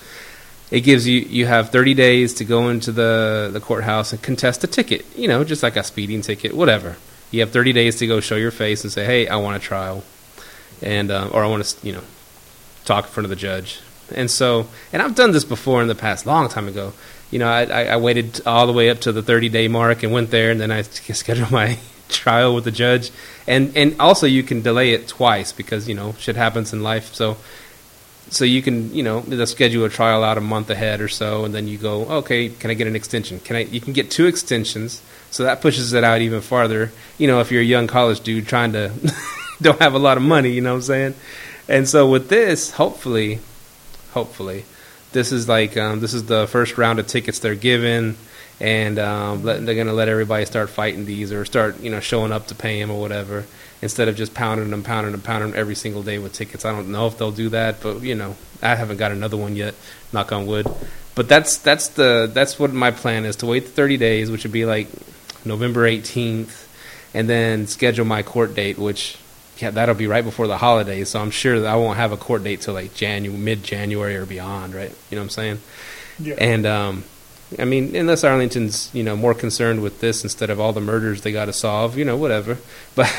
It 0.71 0.81
gives 0.81 1.07
you 1.07 1.19
you 1.19 1.45
have 1.45 1.69
30 1.69 1.93
days 1.93 2.33
to 2.35 2.45
go 2.45 2.69
into 2.69 2.91
the 2.91 3.49
the 3.53 3.59
courthouse 3.59 4.13
and 4.13 4.21
contest 4.21 4.63
a 4.63 4.67
ticket. 4.67 5.05
You 5.15 5.27
know, 5.27 5.43
just 5.43 5.63
like 5.63 5.75
a 5.75 5.83
speeding 5.83 6.21
ticket, 6.21 6.53
whatever. 6.53 6.97
You 7.31 7.41
have 7.41 7.51
30 7.51 7.73
days 7.73 7.97
to 7.97 8.07
go 8.07 8.19
show 8.19 8.35
your 8.35 8.51
face 8.51 8.83
and 8.83 8.91
say, 8.91 9.05
"Hey, 9.05 9.27
I 9.27 9.35
want 9.35 9.57
a 9.57 9.59
trial," 9.59 10.03
and 10.81 11.11
uh, 11.11 11.29
or 11.31 11.43
I 11.43 11.47
want 11.47 11.63
to, 11.65 11.85
you 11.85 11.93
know, 11.93 12.03
talk 12.85 13.05
in 13.05 13.11
front 13.11 13.25
of 13.25 13.29
the 13.29 13.35
judge. 13.35 13.81
And 14.13 14.29
so, 14.29 14.67
and 14.93 15.01
I've 15.01 15.15
done 15.15 15.31
this 15.31 15.43
before 15.43 15.81
in 15.81 15.87
the 15.87 15.95
past, 15.95 16.25
long 16.25 16.47
time 16.49 16.67
ago. 16.67 16.93
You 17.31 17.39
know, 17.39 17.47
I, 17.47 17.63
I, 17.63 17.83
I 17.85 17.97
waited 17.97 18.45
all 18.45 18.67
the 18.67 18.73
way 18.73 18.89
up 18.89 18.99
to 19.01 19.11
the 19.11 19.23
30 19.23 19.49
day 19.49 19.67
mark 19.67 20.03
and 20.03 20.13
went 20.13 20.29
there, 20.29 20.51
and 20.51 20.61
then 20.61 20.71
I 20.71 20.81
scheduled 20.83 21.51
my 21.51 21.77
trial 22.09 22.53
with 22.55 22.63
the 22.63 22.71
judge. 22.71 23.11
And 23.47 23.75
and 23.75 23.95
also 23.99 24.27
you 24.27 24.43
can 24.43 24.61
delay 24.61 24.91
it 24.93 25.07
twice 25.07 25.51
because 25.51 25.87
you 25.87 25.95
know 25.95 26.13
shit 26.19 26.35
happens 26.35 26.73
in 26.73 26.83
life. 26.83 27.13
So 27.13 27.37
so 28.29 28.45
you 28.45 28.61
can 28.61 28.93
you 28.93 29.03
know 29.03 29.21
they'll 29.21 29.45
schedule 29.45 29.85
a 29.85 29.89
trial 29.89 30.23
out 30.23 30.37
a 30.37 30.41
month 30.41 30.69
ahead 30.69 31.01
or 31.01 31.07
so, 31.07 31.45
and 31.45 31.53
then 31.53 31.67
you 31.67 31.77
go, 31.77 32.05
okay, 32.05 32.49
can 32.49 32.71
I 32.71 32.73
get 32.73 32.87
an 32.87 32.95
extension? 32.95 33.39
Can 33.39 33.55
I? 33.55 33.59
You 33.61 33.81
can 33.81 33.93
get 33.93 34.11
two 34.11 34.25
extensions, 34.25 35.01
so 35.31 35.43
that 35.43 35.61
pushes 35.61 35.93
it 35.93 36.03
out 36.03 36.21
even 36.21 36.41
farther. 36.41 36.91
You 37.17 37.27
know, 37.27 37.39
if 37.39 37.51
you're 37.51 37.61
a 37.61 37.65
young 37.65 37.87
college 37.87 38.21
dude 38.21 38.47
trying 38.47 38.73
to 38.73 38.91
don't 39.61 39.79
have 39.79 39.93
a 39.93 39.99
lot 39.99 40.17
of 40.17 40.23
money, 40.23 40.51
you 40.51 40.61
know 40.61 40.71
what 40.71 40.77
I'm 40.77 40.81
saying? 40.83 41.15
And 41.67 41.87
so 41.87 42.07
with 42.07 42.29
this, 42.29 42.71
hopefully, 42.71 43.39
hopefully, 44.11 44.65
this 45.11 45.31
is 45.31 45.47
like 45.47 45.77
um, 45.77 45.99
this 45.99 46.13
is 46.13 46.25
the 46.25 46.47
first 46.47 46.77
round 46.77 46.99
of 46.99 47.07
tickets 47.07 47.39
they're 47.39 47.55
given, 47.55 48.17
and 48.59 48.99
um, 48.99 49.43
let, 49.43 49.65
they're 49.65 49.75
gonna 49.75 49.93
let 49.93 50.09
everybody 50.09 50.45
start 50.45 50.69
fighting 50.69 51.05
these 51.05 51.31
or 51.31 51.45
start 51.45 51.79
you 51.81 51.89
know 51.89 51.99
showing 51.99 52.31
up 52.31 52.47
to 52.47 52.55
pay 52.55 52.79
him 52.79 52.91
or 52.91 52.99
whatever 52.99 53.45
instead 53.81 54.07
of 54.07 54.15
just 54.15 54.33
pounding 54.33 54.71
them, 54.71 54.83
pounding 54.83 55.11
them, 55.11 55.21
pounding 55.21 55.51
them 55.51 55.59
every 55.59 55.75
single 55.75 56.01
day 56.01 56.17
with 56.17 56.33
tickets. 56.33 56.65
I 56.65 56.71
don't 56.71 56.91
know 56.91 57.07
if 57.07 57.17
they'll 57.17 57.31
do 57.31 57.49
that, 57.49 57.81
but 57.81 58.01
you 58.01 58.15
know, 58.15 58.35
I 58.61 58.75
haven't 58.75 58.97
got 58.97 59.11
another 59.11 59.37
one 59.37 59.55
yet. 59.55 59.75
Knock 60.11 60.31
on 60.31 60.47
wood. 60.47 60.67
But 61.13 61.29
that's 61.29 61.57
that's 61.57 61.89
the 61.89 62.29
that's 62.33 62.59
what 62.59 62.73
my 62.73 62.91
plan 62.91 63.25
is 63.25 63.37
to 63.37 63.45
wait 63.45 63.65
the 63.65 63.71
30 63.71 63.97
days, 63.97 64.31
which 64.31 64.43
would 64.43 64.51
be 64.51 64.65
like 64.65 64.87
November 65.45 65.87
18th, 65.87 66.67
and 67.13 67.29
then 67.29 67.67
schedule 67.67 68.05
my 68.05 68.23
court 68.23 68.55
date, 68.55 68.77
which 68.77 69.17
yeah, 69.57 69.71
that'll 69.71 69.95
be 69.95 70.07
right 70.07 70.23
before 70.23 70.47
the 70.47 70.57
holidays. 70.57 71.09
So 71.09 71.21
I'm 71.21 71.31
sure 71.31 71.61
that 71.61 71.67
I 71.67 71.75
won't 71.77 71.97
have 71.97 72.11
a 72.11 72.17
court 72.17 72.43
date 72.43 72.61
till 72.61 72.73
like 72.73 72.91
Janu 72.91 73.37
mid 73.37 73.63
January 73.63 74.15
or 74.17 74.25
beyond, 74.25 74.75
right? 74.75 74.93
You 75.09 75.15
know 75.15 75.21
what 75.21 75.25
I'm 75.25 75.29
saying? 75.29 75.59
Yeah. 76.19 76.35
And 76.37 76.65
um, 76.65 77.03
I 77.59 77.65
mean, 77.65 77.95
unless 77.95 78.23
Arlington's 78.23 78.89
you 78.93 79.03
know 79.03 79.15
more 79.15 79.33
concerned 79.33 79.81
with 79.81 79.99
this 80.01 80.23
instead 80.23 80.49
of 80.49 80.59
all 80.59 80.73
the 80.73 80.81
murders 80.81 81.21
they 81.21 81.31
got 81.31 81.45
to 81.45 81.53
solve, 81.53 81.97
you 81.97 82.05
know, 82.05 82.17
whatever. 82.17 82.57
But 82.95 83.11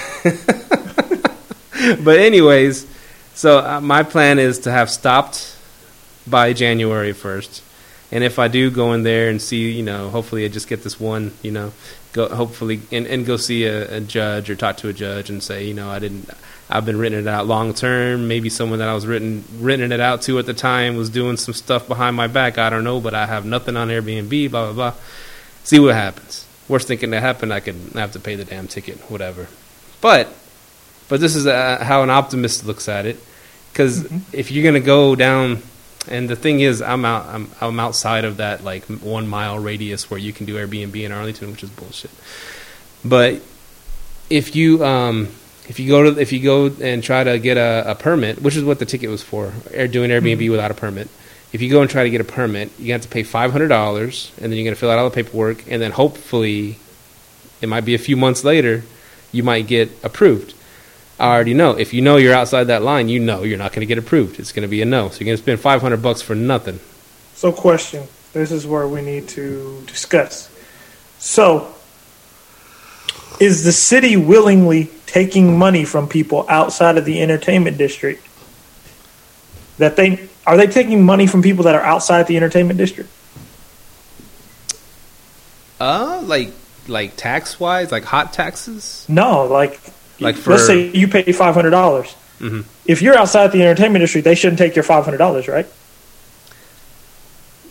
but 2.04 2.18
anyways, 2.18 2.86
so 3.34 3.58
uh, 3.58 3.80
my 3.80 4.02
plan 4.02 4.38
is 4.38 4.60
to 4.60 4.72
have 4.72 4.90
stopped 4.90 5.56
by 6.26 6.52
January 6.52 7.12
first, 7.12 7.62
and 8.10 8.24
if 8.24 8.38
I 8.38 8.48
do 8.48 8.70
go 8.70 8.92
in 8.92 9.02
there 9.02 9.28
and 9.28 9.40
see, 9.40 9.70
you 9.70 9.82
know, 9.82 10.10
hopefully 10.10 10.44
I 10.44 10.48
just 10.48 10.68
get 10.68 10.82
this 10.82 10.98
one, 10.98 11.32
you 11.42 11.52
know, 11.52 11.72
go 12.12 12.28
hopefully 12.34 12.80
and, 12.90 13.06
and 13.06 13.24
go 13.26 13.36
see 13.36 13.64
a, 13.64 13.98
a 13.98 14.00
judge 14.00 14.50
or 14.50 14.56
talk 14.56 14.78
to 14.78 14.88
a 14.88 14.92
judge 14.92 15.30
and 15.30 15.42
say, 15.42 15.64
you 15.66 15.74
know, 15.74 15.90
I 15.90 15.98
didn't. 15.98 16.28
I've 16.68 16.84
been 16.84 16.98
renting 16.98 17.20
it 17.20 17.28
out 17.28 17.46
long 17.46 17.74
term. 17.74 18.26
Maybe 18.26 18.48
someone 18.48 18.80
that 18.80 18.88
I 18.88 18.94
was 18.94 19.06
written 19.06 19.44
renting 19.58 19.92
it 19.92 20.00
out 20.00 20.22
to 20.22 20.38
at 20.38 20.46
the 20.46 20.54
time 20.54 20.96
was 20.96 21.08
doing 21.10 21.36
some 21.36 21.54
stuff 21.54 21.86
behind 21.86 22.16
my 22.16 22.26
back. 22.26 22.58
I 22.58 22.70
don't 22.70 22.84
know, 22.84 23.00
but 23.00 23.14
I 23.14 23.26
have 23.26 23.44
nothing 23.44 23.76
on 23.76 23.88
Airbnb. 23.88 24.50
Blah 24.50 24.72
blah 24.72 24.72
blah. 24.72 25.00
See 25.62 25.78
what 25.78 25.94
happens. 25.94 26.46
Worst 26.68 26.88
thing 26.88 27.10
that 27.10 27.20
happen. 27.20 27.52
I 27.52 27.60
could 27.60 27.76
have 27.94 28.12
to 28.12 28.20
pay 28.20 28.34
the 28.34 28.44
damn 28.44 28.66
ticket, 28.66 28.98
whatever. 29.10 29.46
But 30.00 30.28
but 31.08 31.20
this 31.20 31.36
is 31.36 31.46
uh, 31.46 31.82
how 31.82 32.02
an 32.02 32.10
optimist 32.10 32.66
looks 32.66 32.88
at 32.88 33.06
it. 33.06 33.18
Because 33.72 34.10
if 34.32 34.50
you're 34.50 34.64
gonna 34.64 34.80
go 34.80 35.14
down, 35.14 35.62
and 36.08 36.28
the 36.28 36.36
thing 36.36 36.60
is, 36.60 36.82
I'm 36.82 37.04
out. 37.04 37.26
I'm, 37.26 37.48
I'm 37.60 37.78
outside 37.78 38.24
of 38.24 38.38
that 38.38 38.64
like 38.64 38.84
one 38.86 39.28
mile 39.28 39.58
radius 39.58 40.10
where 40.10 40.18
you 40.18 40.32
can 40.32 40.46
do 40.46 40.56
Airbnb 40.56 41.00
in 41.00 41.12
Arlington, 41.12 41.52
which 41.52 41.62
is 41.62 41.70
bullshit. 41.70 42.10
But 43.04 43.40
if 44.28 44.56
you 44.56 44.84
um, 44.84 45.28
if 45.68 45.80
you 45.80 45.88
go 45.88 46.10
to 46.10 46.20
if 46.20 46.32
you 46.32 46.40
go 46.40 46.66
and 46.66 47.02
try 47.02 47.24
to 47.24 47.38
get 47.38 47.56
a, 47.56 47.90
a 47.90 47.94
permit, 47.94 48.40
which 48.40 48.56
is 48.56 48.64
what 48.64 48.78
the 48.78 48.86
ticket 48.86 49.10
was 49.10 49.22
for, 49.22 49.52
doing 49.70 50.10
Airbnb 50.10 50.38
mm-hmm. 50.38 50.50
without 50.50 50.70
a 50.70 50.74
permit. 50.74 51.08
If 51.52 51.62
you 51.62 51.70
go 51.70 51.80
and 51.80 51.90
try 51.90 52.02
to 52.02 52.10
get 52.10 52.20
a 52.20 52.24
permit, 52.24 52.70
you 52.78 52.92
have 52.92 53.02
to 53.02 53.08
pay 53.08 53.22
five 53.22 53.52
hundred 53.52 53.68
dollars, 53.68 54.32
and 54.40 54.50
then 54.50 54.58
you're 54.58 54.64
gonna 54.64 54.76
fill 54.76 54.90
out 54.90 54.98
all 54.98 55.08
the 55.08 55.14
paperwork, 55.14 55.70
and 55.70 55.80
then 55.80 55.92
hopefully, 55.92 56.78
it 57.60 57.68
might 57.68 57.84
be 57.84 57.94
a 57.94 57.98
few 57.98 58.16
months 58.16 58.44
later, 58.44 58.84
you 59.32 59.42
might 59.42 59.66
get 59.66 59.90
approved. 60.02 60.54
I 61.18 61.32
already 61.32 61.54
know. 61.54 61.72
If 61.72 61.94
you 61.94 62.02
know 62.02 62.16
you're 62.16 62.34
outside 62.34 62.64
that 62.64 62.82
line, 62.82 63.08
you 63.08 63.20
know 63.20 63.42
you're 63.42 63.58
not 63.58 63.72
going 63.72 63.80
to 63.80 63.86
get 63.86 63.96
approved. 63.96 64.38
It's 64.38 64.52
going 64.52 64.62
to 64.64 64.68
be 64.68 64.82
a 64.82 64.84
no. 64.84 65.08
So 65.08 65.20
you're 65.20 65.26
going 65.26 65.36
to 65.36 65.42
spend 65.42 65.60
500 65.60 66.02
bucks 66.02 66.20
for 66.20 66.34
nothing. 66.34 66.78
So, 67.34 67.52
question. 67.52 68.06
This 68.34 68.52
is 68.52 68.66
where 68.66 68.86
we 68.86 69.00
need 69.00 69.28
to 69.28 69.82
discuss. 69.86 70.50
So, 71.18 71.74
is 73.40 73.64
the 73.64 73.72
city 73.72 74.18
willingly 74.18 74.90
taking 75.16 75.56
money 75.58 75.82
from 75.86 76.06
people 76.06 76.44
outside 76.46 76.98
of 76.98 77.06
the 77.06 77.22
entertainment 77.22 77.78
district? 77.78 78.22
That 79.78 79.96
they 79.96 80.28
are 80.46 80.58
they 80.58 80.66
taking 80.66 81.02
money 81.02 81.26
from 81.26 81.40
people 81.42 81.64
that 81.64 81.74
are 81.74 81.80
outside 81.80 82.26
the 82.26 82.36
entertainment 82.36 82.76
district? 82.78 83.08
Uh, 85.80 86.20
like 86.24 86.50
like 86.86 87.16
tax 87.16 87.58
wise, 87.58 87.90
like 87.90 88.04
hot 88.04 88.32
taxes. 88.34 89.06
No, 89.08 89.44
like 89.46 89.80
Like 90.20 90.36
for- 90.36 90.50
let's 90.50 90.66
say 90.66 90.88
you 90.88 91.08
pay 91.08 91.32
five 91.32 91.54
hundred 91.54 91.70
dollars. 91.70 92.14
Mhm. 92.40 92.64
If 92.84 93.00
you're 93.00 93.16
outside 93.16 93.52
the 93.52 93.62
entertainment 93.62 94.02
district, 94.02 94.24
they 94.26 94.34
shouldn't 94.34 94.58
take 94.58 94.76
your 94.76 94.82
five 94.84 95.04
hundred 95.04 95.18
dollars, 95.18 95.48
right? 95.48 95.66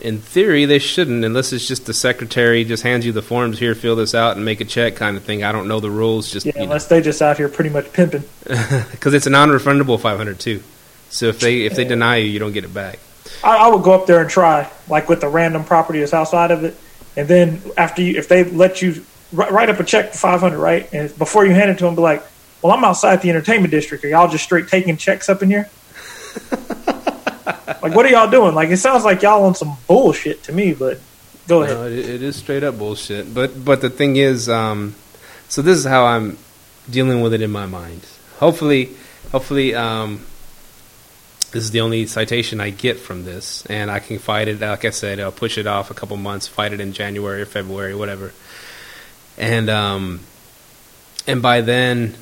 In 0.00 0.18
theory, 0.18 0.66
they 0.66 0.78
shouldn't, 0.78 1.24
unless 1.24 1.52
it's 1.52 1.66
just 1.66 1.86
the 1.86 1.94
secretary 1.94 2.64
just 2.64 2.82
hands 2.82 3.06
you 3.06 3.12
the 3.12 3.22
forms 3.22 3.58
here, 3.58 3.74
fill 3.74 3.96
this 3.96 4.14
out, 4.14 4.36
and 4.36 4.44
make 4.44 4.60
a 4.60 4.64
check 4.64 4.94
kind 4.96 5.16
of 5.16 5.24
thing. 5.24 5.42
I 5.42 5.52
don't 5.52 5.68
know 5.68 5.80
the 5.80 5.90
rules, 5.90 6.30
just 6.30 6.44
Yeah, 6.46 6.52
you 6.54 6.58
know, 6.60 6.64
unless 6.64 6.86
they 6.86 7.00
just 7.00 7.22
out 7.22 7.38
here 7.38 7.48
pretty 7.48 7.70
much 7.70 7.92
pimping. 7.92 8.24
because 8.44 9.14
it's 9.14 9.26
a 9.26 9.30
non-refundable 9.30 9.98
500 9.98 10.38
too. 10.38 10.62
So 11.08 11.26
if 11.26 11.40
they 11.40 11.62
if 11.62 11.74
they 11.74 11.82
Yeah. 11.84 11.88
deny 11.88 12.16
you, 12.16 12.26
you 12.30 12.38
don't 12.38 12.52
get 12.52 12.64
it 12.64 12.74
back. 12.74 12.98
I, 13.42 13.56
I 13.56 13.68
would 13.68 13.82
go 13.82 13.92
up 13.92 14.06
there 14.06 14.20
and 14.20 14.28
try, 14.30 14.70
like 14.88 15.08
with 15.08 15.20
the 15.22 15.28
random 15.28 15.64
property 15.64 16.00
that's 16.00 16.12
outside 16.14 16.50
of 16.50 16.62
it, 16.64 16.76
and 17.16 17.26
then 17.26 17.62
after 17.76 18.02
you, 18.02 18.18
if 18.18 18.28
they 18.28 18.44
let 18.44 18.82
you 18.82 19.04
wri- 19.34 19.50
write 19.50 19.70
up 19.70 19.80
a 19.80 19.84
check 19.84 20.12
for 20.12 20.18
five 20.18 20.40
hundred, 20.40 20.58
right, 20.58 20.92
and 20.92 21.16
before 21.18 21.46
you 21.46 21.52
hand 21.52 21.70
it 21.70 21.78
to 21.78 21.84
them, 21.84 21.94
be 21.94 22.02
like, 22.02 22.22
"Well, 22.62 22.72
I'm 22.72 22.84
outside 22.84 23.22
the 23.22 23.30
entertainment 23.30 23.70
district. 23.70 24.04
Are 24.04 24.08
y'all 24.08 24.28
just 24.28 24.44
straight 24.44 24.68
taking 24.68 24.96
checks 24.96 25.28
up 25.28 25.42
in 25.42 25.50
here?" 25.50 25.68
like, 27.46 27.94
what 27.94 28.04
are 28.06 28.08
y'all 28.08 28.30
doing? 28.30 28.54
Like, 28.54 28.70
it 28.70 28.78
sounds 28.78 29.04
like 29.04 29.22
y'all 29.22 29.44
on 29.44 29.54
some 29.54 29.76
bullshit 29.86 30.42
to 30.44 30.52
me. 30.52 30.74
But 30.74 31.00
go 31.46 31.62
ahead. 31.62 31.76
No, 31.76 31.86
it, 31.86 31.98
it 31.98 32.22
is 32.22 32.36
straight 32.36 32.62
up 32.62 32.78
bullshit. 32.78 33.32
But 33.32 33.64
but 33.64 33.80
the 33.80 33.90
thing 33.90 34.16
is, 34.16 34.48
um, 34.48 34.94
so 35.48 35.62
this 35.62 35.78
is 35.78 35.84
how 35.84 36.04
I'm 36.06 36.38
dealing 36.90 37.20
with 37.20 37.32
it 37.34 37.42
in 37.42 37.50
my 37.50 37.66
mind. 37.66 38.06
Hopefully, 38.38 38.90
hopefully, 39.32 39.74
um, 39.74 40.26
this 41.52 41.64
is 41.64 41.70
the 41.70 41.80
only 41.80 42.06
citation 42.06 42.60
I 42.60 42.70
get 42.70 42.98
from 42.98 43.24
this, 43.24 43.64
and 43.66 43.90
I 43.90 44.00
can 44.00 44.18
fight 44.18 44.48
it. 44.48 44.60
Like 44.60 44.84
I 44.84 44.90
said, 44.90 45.20
I'll 45.20 45.32
push 45.32 45.56
it 45.58 45.66
off 45.66 45.90
a 45.90 45.94
couple 45.94 46.16
months, 46.16 46.48
fight 46.48 46.72
it 46.72 46.80
in 46.80 46.92
January 46.92 47.42
or 47.42 47.46
February, 47.46 47.94
whatever. 47.94 48.32
And 49.38 49.70
um, 49.70 50.20
and 51.26 51.42
by 51.42 51.60
then, 51.60 52.14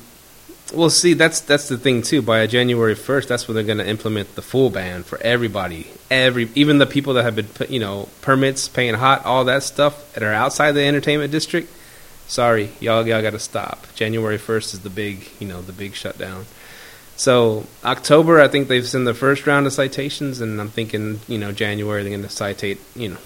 well, 0.73 0.89
see, 0.89 1.13
that's 1.13 1.41
that's 1.41 1.67
the 1.67 1.77
thing 1.77 2.01
too. 2.01 2.21
By 2.21 2.47
January 2.47 2.95
first, 2.95 3.29
that's 3.29 3.47
when 3.47 3.55
they're 3.55 3.63
going 3.63 3.77
to 3.77 3.87
implement 3.87 4.35
the 4.35 4.41
full 4.41 4.69
ban 4.69 5.03
for 5.03 5.19
everybody. 5.21 5.87
Every 6.09 6.49
even 6.55 6.79
the 6.79 6.85
people 6.85 7.13
that 7.13 7.23
have 7.23 7.35
been, 7.35 7.47
you 7.69 7.79
know, 7.79 8.09
permits, 8.21 8.67
paying 8.67 8.95
hot, 8.95 9.25
all 9.25 9.45
that 9.45 9.63
stuff 9.63 10.13
that 10.13 10.23
are 10.23 10.33
outside 10.33 10.71
the 10.71 10.83
entertainment 10.83 11.31
district. 11.31 11.71
Sorry, 12.27 12.71
y'all, 12.79 13.05
y'all 13.05 13.21
got 13.21 13.31
to 13.31 13.39
stop. 13.39 13.85
January 13.93 14.39
first 14.39 14.73
is 14.73 14.79
the 14.79 14.89
big, 14.89 15.29
you 15.39 15.47
know, 15.47 15.61
the 15.61 15.71
big 15.71 15.93
shutdown. 15.93 16.45
So 17.17 17.67
October, 17.83 18.41
I 18.41 18.47
think 18.47 18.67
they've 18.67 18.85
sent 18.85 19.05
the 19.05 19.13
first 19.13 19.45
round 19.45 19.67
of 19.67 19.73
citations, 19.73 20.41
and 20.41 20.59
I'm 20.59 20.69
thinking, 20.69 21.21
you 21.27 21.37
know, 21.37 21.51
January 21.51 22.01
they're 22.01 22.09
going 22.09 22.23
to 22.23 22.29
citate, 22.29 22.79
you 22.95 23.09
know, 23.09 23.17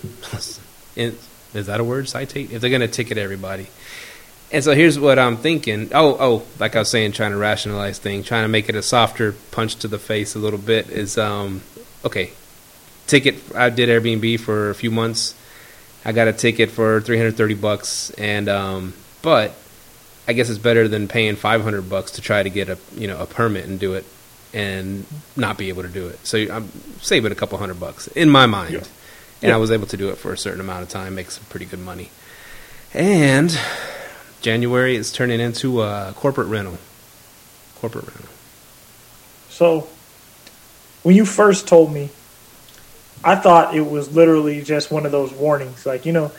in, 0.95 1.17
is 1.53 1.65
that 1.67 1.79
a 1.79 1.83
word? 1.83 2.09
Citate? 2.09 2.51
If 2.51 2.61
they're 2.61 2.69
going 2.69 2.81
to 2.81 2.87
ticket 2.87 3.17
everybody. 3.17 3.67
And 4.51 4.63
so 4.63 4.73
here's 4.73 4.97
what 4.97 5.19
I'm 5.19 5.37
thinking. 5.37 5.91
Oh, 5.93 6.17
oh, 6.19 6.43
like 6.59 6.75
I 6.75 6.79
was 6.79 6.89
saying, 6.89 7.11
trying 7.11 7.31
to 7.31 7.37
rationalize 7.37 7.99
things, 7.99 8.25
trying 8.25 8.43
to 8.45 8.47
make 8.47 8.67
it 8.67 8.75
a 8.75 8.81
softer 8.81 9.33
punch 9.51 9.75
to 9.77 9.87
the 9.87 9.99
face 9.99 10.35
a 10.35 10.39
little 10.39 10.57
bit 10.59 10.89
is 10.89 11.17
um, 11.17 11.61
okay. 12.03 12.31
Ticket. 13.05 13.35
I 13.55 13.69
did 13.69 13.89
Airbnb 13.89 14.39
for 14.39 14.69
a 14.69 14.75
few 14.75 14.89
months. 14.91 15.35
I 16.05 16.11
got 16.13 16.27
a 16.27 16.33
ticket 16.33 16.71
for 16.71 17.01
330 17.01 17.53
bucks, 17.55 18.09
and 18.11 18.47
um, 18.47 18.93
but 19.21 19.53
I 20.27 20.33
guess 20.33 20.49
it's 20.49 20.59
better 20.59 20.87
than 20.87 21.07
paying 21.07 21.35
500 21.35 21.89
bucks 21.89 22.11
to 22.11 22.21
try 22.21 22.41
to 22.43 22.49
get 22.49 22.69
a 22.69 22.77
you 22.95 23.07
know 23.07 23.19
a 23.19 23.25
permit 23.25 23.65
and 23.65 23.79
do 23.79 23.93
it 23.95 24.05
and 24.53 25.05
not 25.35 25.57
be 25.57 25.69
able 25.69 25.83
to 25.83 25.89
do 25.89 26.07
it. 26.07 26.25
So 26.25 26.37
I'm 26.37 26.69
saving 27.01 27.31
a 27.31 27.35
couple 27.35 27.57
hundred 27.57 27.79
bucks 27.79 28.07
in 28.07 28.29
my 28.29 28.45
mind, 28.45 28.73
Yeah. 28.73 28.79
and 28.79 29.49
Yeah. 29.49 29.55
I 29.55 29.57
was 29.57 29.71
able 29.71 29.87
to 29.87 29.97
do 29.97 30.09
it 30.09 30.17
for 30.17 30.31
a 30.33 30.37
certain 30.37 30.61
amount 30.61 30.83
of 30.83 30.89
time, 30.89 31.13
make 31.15 31.29
some 31.31 31.43
pretty 31.49 31.65
good 31.65 31.79
money, 31.79 32.09
and 32.93 33.51
January 34.41 34.95
is 34.95 35.11
turning 35.11 35.39
into 35.39 35.81
a 35.81 36.13
corporate 36.15 36.47
rental. 36.47 36.77
Corporate 37.79 38.05
rental. 38.07 38.25
So, 39.49 39.87
when 41.03 41.15
you 41.15 41.25
first 41.25 41.67
told 41.67 41.93
me, 41.93 42.09
I 43.23 43.35
thought 43.35 43.75
it 43.75 43.85
was 43.85 44.13
literally 44.13 44.61
just 44.61 44.91
one 44.91 45.05
of 45.05 45.11
those 45.11 45.33
warnings. 45.33 45.85
Like, 45.85 46.05
you 46.05 46.13
know, 46.13 46.31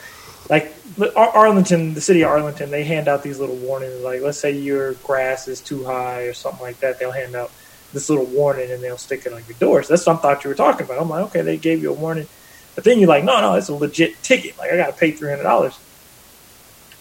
like 0.48 0.74
Arlington, 1.14 1.94
the 1.94 2.00
city 2.00 2.22
of 2.22 2.30
Arlington, 2.30 2.70
they 2.70 2.84
hand 2.84 3.06
out 3.08 3.22
these 3.22 3.38
little 3.38 3.56
warnings. 3.56 4.02
Like, 4.02 4.22
let's 4.22 4.38
say 4.38 4.52
your 4.52 4.94
grass 4.94 5.46
is 5.48 5.60
too 5.60 5.84
high 5.84 6.22
or 6.22 6.32
something 6.32 6.62
like 6.62 6.80
that. 6.80 6.98
They'll 6.98 7.12
hand 7.12 7.34
out 7.34 7.52
this 7.92 8.08
little 8.08 8.24
warning 8.24 8.70
and 8.70 8.82
they'll 8.82 8.98
stick 8.98 9.26
it 9.26 9.32
on 9.32 9.42
your 9.48 9.58
doors. 9.58 9.88
That's 9.88 10.06
what 10.06 10.16
I 10.16 10.18
thought 10.20 10.44
you 10.44 10.48
were 10.50 10.56
talking 10.56 10.86
about. 10.86 11.00
I'm 11.00 11.08
like, 11.08 11.26
okay, 11.26 11.42
they 11.42 11.56
gave 11.56 11.82
you 11.82 11.90
a 11.90 11.94
warning. 11.94 12.26
But 12.74 12.84
then 12.84 12.98
you're 12.98 13.08
like, 13.08 13.24
no, 13.24 13.40
no, 13.40 13.54
it's 13.54 13.68
a 13.68 13.74
legit 13.74 14.22
ticket. 14.22 14.56
Like, 14.56 14.72
I 14.72 14.76
got 14.76 14.86
to 14.86 14.92
pay 14.92 15.12
$300. 15.12 15.76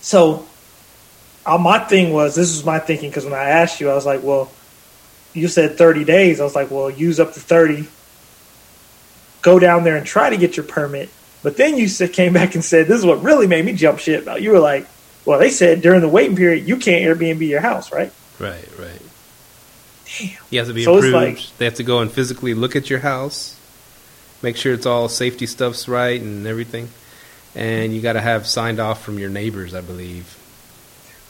So, 0.01 0.46
uh, 1.50 1.58
my 1.58 1.79
thing 1.79 2.13
was, 2.13 2.36
this 2.36 2.56
was 2.56 2.65
my 2.65 2.79
thinking 2.79 3.10
because 3.10 3.25
when 3.25 3.34
I 3.34 3.50
asked 3.50 3.79
you, 3.82 3.89
I 3.89 3.96
was 3.96 4.06
like, 4.06 4.24
well, 4.24 4.51
you 5.34 5.48
said 5.48 5.77
30 5.77 6.03
days. 6.06 6.39
I 6.39 6.44
was 6.44 6.56
like, 6.56 6.72
well, 6.72 6.89
use 6.89 7.20
up 7.20 7.34
to 7.34 7.39
30. 7.39 7.88
Go 9.41 9.60
down 9.60 9.84
there 9.84 9.96
and 9.96 10.06
try 10.06 10.29
to 10.29 10.38
get 10.38 10.58
your 10.58 10.65
permit. 10.65 11.10
But 11.44 11.56
then 11.56 11.77
you 11.77 11.88
said, 11.88 12.12
came 12.13 12.34
back 12.34 12.56
and 12.56 12.63
said, 12.63 12.88
this 12.88 13.00
is 13.00 13.06
what 13.06 13.24
really 13.24 13.48
made 13.48 13.63
me 13.65 13.74
jump 13.74 14.00
shit 14.00 14.22
about. 14.24 14.41
You 14.41 14.51
were 14.51 14.60
like, 14.60 14.88
well, 15.25 15.39
they 15.39 15.50
said 15.50 15.82
during 15.82 16.01
the 16.01 16.10
waiting 16.10 16.36
period, 16.36 16.68
you 16.68 16.77
can't 16.77 17.03
Airbnb 17.06 17.48
your 17.48 17.62
house, 17.62 17.91
right? 17.91 18.12
Right, 18.39 18.68
right. 18.77 19.01
Damn. 20.20 20.29
You 20.50 20.60
have 20.60 20.68
to 20.68 20.74
be 20.74 20.84
So 20.84 20.98
approved. 20.98 21.13
like- 21.13 21.39
they 21.58 21.65
have 21.65 21.75
to 21.75 21.84
go 21.84 22.00
and 22.00 22.12
physically 22.12 22.53
look 22.53 22.75
at 22.75 22.89
your 22.89 23.00
house, 23.00 23.56
make 24.41 24.58
sure 24.58 24.74
it's 24.74 24.86
all 24.86 25.08
safety 25.08 25.46
stuff's 25.46 25.88
right 25.88 26.20
and 26.20 26.46
everything, 26.48 26.89
and 27.56 27.94
you 27.94 28.01
got 28.01 28.13
to 28.13 28.22
have 28.22 28.48
signed 28.48 28.79
off 28.79 29.03
from 29.03 29.20
your 29.20 29.29
neighbors, 29.29 29.74
I 29.74 29.82
believe, 29.82 30.36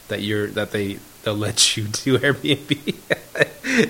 that 0.10 0.22
you're 0.22 0.48
that 0.48 0.72
they 0.72 1.00
they'll 1.24 1.34
let 1.34 1.78
you 1.78 1.84
do 1.88 2.18
Airbnb. 2.18 2.96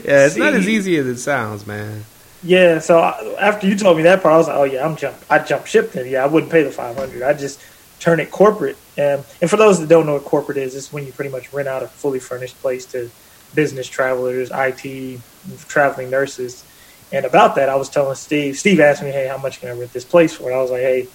yeah, 0.06 0.26
it's 0.26 0.38
not 0.38 0.54
as 0.54 0.68
easy 0.68 0.98
as 0.98 1.08
it 1.08 1.18
sounds, 1.18 1.66
man. 1.66 2.06
Yeah. 2.44 2.80
So 2.80 3.00
I, 3.00 3.36
after 3.40 3.68
you 3.68 3.76
told 3.76 3.98
me 3.98 4.04
that 4.04 4.22
part, 4.22 4.34
I 4.34 4.38
was 4.38 4.48
like, 4.48 4.58
oh 4.58 4.64
yeah, 4.64 4.86
I'm 4.86 4.96
jump. 4.96 5.18
I 5.30 5.40
jump 5.40 5.66
ship 5.66 5.92
then. 5.92 6.08
Yeah, 6.08 6.24
I 6.24 6.28
wouldn't 6.28 6.52
pay 6.52 6.64
the 6.64 6.72
500. 6.72 7.22
I 7.22 7.34
just 7.34 7.60
turn 8.00 8.20
it 8.20 8.32
corporate. 8.32 8.78
Um, 8.98 9.24
and 9.42 9.50
for 9.50 9.58
those 9.58 9.80
that 9.80 9.90
don't 9.90 10.06
know 10.06 10.14
what 10.14 10.24
corporate 10.24 10.58
is, 10.58 10.76
it's 10.76 10.94
when 10.94 11.06
you 11.06 11.12
pretty 11.12 11.32
much 11.32 11.52
rent 11.52 11.68
out 11.68 11.84
a 11.84 11.88
fully 11.88 12.20
furnished 12.20 12.60
place 12.62 12.86
to 12.88 13.10
business 13.56 13.88
travelers, 13.88 14.52
IT, 14.54 15.20
traveling 15.68 16.10
nurses. 16.10 16.64
And 17.12 17.26
about 17.26 17.56
that, 17.56 17.70
I 17.70 17.76
was 17.76 17.90
telling 17.90 18.16
Steve. 18.16 18.58
Steve 18.58 18.80
asked 18.80 19.02
me, 19.02 19.10
"Hey, 19.10 19.28
how 19.28 19.38
much 19.38 19.60
can 19.60 19.70
I 19.70 19.74
rent 19.74 19.92
this 19.94 20.06
place 20.06 20.36
for?" 20.36 20.50
And 20.50 20.54
I 20.54 20.62
was 20.62 20.70
like, 20.70 20.82
"Hey, 20.82 21.08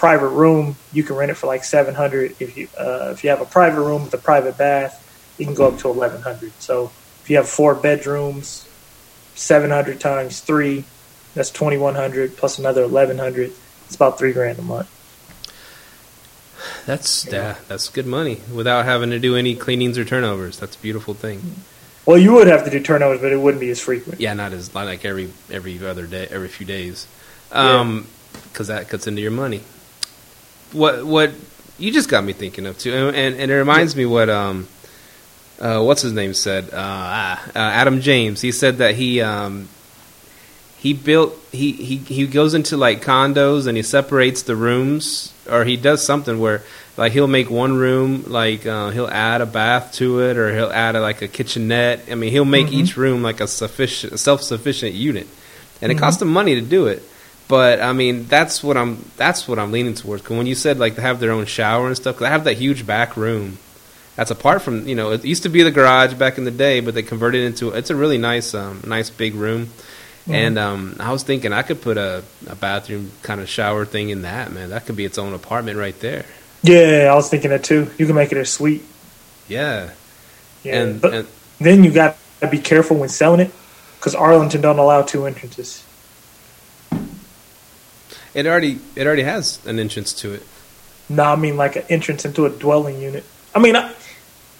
private 0.00 0.28
room, 0.28 0.76
you 0.94 1.02
can 1.02 1.14
rent 1.14 1.30
it 1.30 1.34
for 1.34 1.46
like 1.46 1.62
700. 1.62 2.36
If 2.40 2.56
you 2.56 2.68
uh, 2.78 3.10
if 3.12 3.22
you 3.22 3.28
have 3.28 3.42
a 3.42 3.44
private 3.44 3.82
room 3.82 4.04
with 4.04 4.14
a 4.14 4.18
private 4.18 4.56
bath, 4.56 4.96
you 5.36 5.44
can 5.44 5.54
go 5.54 5.68
up 5.68 5.78
to 5.80 5.88
1100. 5.88 6.52
So 6.58 6.90
if 7.22 7.28
you 7.28 7.36
have 7.36 7.46
four 7.46 7.74
bedrooms, 7.74 8.66
700 9.34 10.00
times 10.00 10.40
three, 10.40 10.84
that's 11.34 11.50
2100 11.50 12.34
plus 12.38 12.58
another 12.58 12.88
1100. 12.88 13.52
It's 13.86 13.94
about 13.94 14.18
three 14.18 14.32
grand 14.32 14.58
a 14.58 14.62
month. 14.62 14.88
That's 16.86 17.26
Yeah. 17.26 17.32
yeah, 17.32 17.54
that's 17.68 17.90
good 17.90 18.06
money 18.06 18.40
without 18.50 18.86
having 18.86 19.10
to 19.10 19.18
do 19.18 19.36
any 19.36 19.54
cleanings 19.54 19.98
or 19.98 20.06
turnovers. 20.06 20.58
That's 20.58 20.76
a 20.76 20.78
beautiful 20.78 21.12
thing. 21.12 21.56
Well, 22.06 22.16
you 22.16 22.32
would 22.32 22.46
have 22.46 22.64
to 22.64 22.70
do 22.70 22.80
turnovers, 22.80 23.20
but 23.20 23.32
it 23.32 23.36
wouldn't 23.38 23.60
be 23.60 23.68
as 23.68 23.80
frequent. 23.80 24.18
Yeah, 24.18 24.32
not 24.32 24.54
as 24.54 24.74
like 24.74 25.04
every 25.04 25.30
every 25.50 25.78
other 25.86 26.06
day, 26.06 26.26
every 26.30 26.48
few 26.48 26.64
days, 26.64 27.06
um, 27.52 28.06
because 28.44 28.68
that 28.68 28.88
cuts 28.88 29.06
into 29.06 29.20
your 29.20 29.30
money. 29.30 29.60
What 30.72 31.04
what 31.04 31.32
you 31.78 31.92
just 31.92 32.08
got 32.08 32.24
me 32.24 32.32
thinking 32.32 32.66
of 32.66 32.78
too, 32.78 32.92
and 32.92 33.16
and, 33.16 33.36
and 33.36 33.50
it 33.50 33.54
reminds 33.54 33.96
me 33.96 34.06
what 34.06 34.28
um, 34.28 34.68
uh, 35.60 35.82
what's 35.82 36.02
his 36.02 36.12
name 36.12 36.34
said, 36.34 36.64
uh, 36.66 36.76
ah, 36.76 37.46
uh, 37.48 37.50
Adam 37.58 38.00
James. 38.00 38.40
He 38.40 38.52
said 38.52 38.78
that 38.78 38.94
he 38.94 39.20
um, 39.20 39.68
he 40.78 40.92
built 40.94 41.34
he, 41.52 41.72
he 41.72 41.96
he 41.96 42.26
goes 42.26 42.54
into 42.54 42.76
like 42.76 43.02
condos 43.02 43.66
and 43.66 43.76
he 43.76 43.82
separates 43.82 44.42
the 44.42 44.56
rooms, 44.56 45.32
or 45.50 45.64
he 45.64 45.76
does 45.76 46.04
something 46.04 46.38
where 46.38 46.62
like 46.96 47.12
he'll 47.12 47.26
make 47.26 47.50
one 47.50 47.76
room 47.76 48.24
like 48.28 48.64
uh, 48.66 48.90
he'll 48.90 49.08
add 49.08 49.40
a 49.40 49.46
bath 49.46 49.92
to 49.94 50.20
it, 50.20 50.36
or 50.36 50.54
he'll 50.54 50.70
add 50.72 50.94
a, 50.96 51.00
like 51.00 51.20
a 51.22 51.28
kitchenette. 51.28 52.00
I 52.10 52.14
mean, 52.14 52.30
he'll 52.30 52.44
make 52.44 52.68
Mhm. 52.68 52.72
each 52.74 52.96
room 52.96 53.22
like 53.22 53.40
a 53.40 53.48
sufficient 53.48 54.20
self 54.20 54.42
sufficient 54.42 54.94
unit, 54.94 55.26
and 55.82 55.90
it 55.90 55.96
Mhm. 55.96 56.00
costs 56.00 56.22
him 56.22 56.28
money 56.28 56.54
to 56.54 56.60
do 56.60 56.86
it. 56.86 57.02
But 57.50 57.80
I 57.80 57.92
mean, 57.92 58.26
that's 58.26 58.62
what 58.62 58.76
I'm 58.76 59.04
that's 59.16 59.48
what 59.48 59.58
I'm 59.58 59.72
leaning 59.72 59.94
towards. 59.94 60.22
Cause 60.22 60.36
when 60.36 60.46
you 60.46 60.54
said 60.54 60.78
like 60.78 60.94
they 60.94 61.02
have 61.02 61.18
their 61.18 61.32
own 61.32 61.46
shower 61.46 61.88
and 61.88 61.96
stuff, 61.96 62.16
'cause 62.16 62.26
I 62.26 62.30
have 62.30 62.44
that 62.44 62.56
huge 62.58 62.86
back 62.86 63.16
room. 63.16 63.58
That's 64.16 64.30
apart 64.30 64.62
from 64.62 64.86
you 64.86 64.94
know 64.94 65.10
it 65.10 65.24
used 65.24 65.42
to 65.42 65.48
be 65.48 65.62
the 65.64 65.72
garage 65.72 66.14
back 66.14 66.38
in 66.38 66.44
the 66.44 66.50
day, 66.52 66.78
but 66.80 66.94
they 66.94 67.02
converted 67.02 67.42
it 67.42 67.46
into 67.46 67.70
it's 67.70 67.90
a 67.90 67.96
really 67.96 68.18
nice 68.18 68.54
um, 68.54 68.82
nice 68.86 69.10
big 69.10 69.34
room. 69.34 69.68
Mhm. 70.28 70.34
And 70.34 70.58
um, 70.58 70.96
I 71.00 71.10
was 71.12 71.22
thinking 71.24 71.52
I 71.52 71.62
could 71.62 71.80
put 71.82 71.96
a, 71.96 72.22
a 72.46 72.54
bathroom 72.54 73.10
kind 73.22 73.40
of 73.40 73.48
shower 73.48 73.84
thing 73.84 74.10
in 74.10 74.22
that 74.22 74.52
man. 74.52 74.70
That 74.70 74.86
could 74.86 74.94
be 74.96 75.04
its 75.04 75.18
own 75.18 75.34
apartment 75.34 75.76
right 75.76 75.98
there. 76.00 76.24
Yeah, 76.62 77.08
I 77.10 77.14
was 77.14 77.28
thinking 77.30 77.50
that 77.50 77.64
too. 77.64 77.90
You 77.98 78.06
can 78.06 78.14
make 78.14 78.30
it 78.30 78.38
a 78.38 78.44
suite. 78.44 78.84
Yeah. 79.48 79.90
Yeah, 80.62 80.82
and, 80.82 81.00
but 81.00 81.14
and 81.14 81.26
then 81.58 81.82
you 81.82 81.90
got 81.90 82.16
to 82.40 82.48
be 82.48 82.58
careful 82.58 82.96
when 82.98 83.08
selling 83.08 83.40
it 83.40 83.50
because 83.98 84.14
Arlington 84.14 84.60
don't 84.60 84.78
allow 84.78 85.02
two 85.02 85.26
entrances. 85.26 85.82
It 88.34 88.46
already 88.46 88.78
it 88.96 89.06
already 89.06 89.22
has 89.22 89.64
an 89.66 89.78
entrance 89.78 90.12
to 90.14 90.32
it. 90.32 90.42
No, 91.08 91.24
I 91.24 91.36
mean 91.36 91.56
like 91.56 91.76
an 91.76 91.84
entrance 91.88 92.24
into 92.24 92.46
a 92.46 92.50
dwelling 92.50 93.00
unit. 93.00 93.24
I 93.54 93.58
mean, 93.58 93.74
I, 93.76 93.92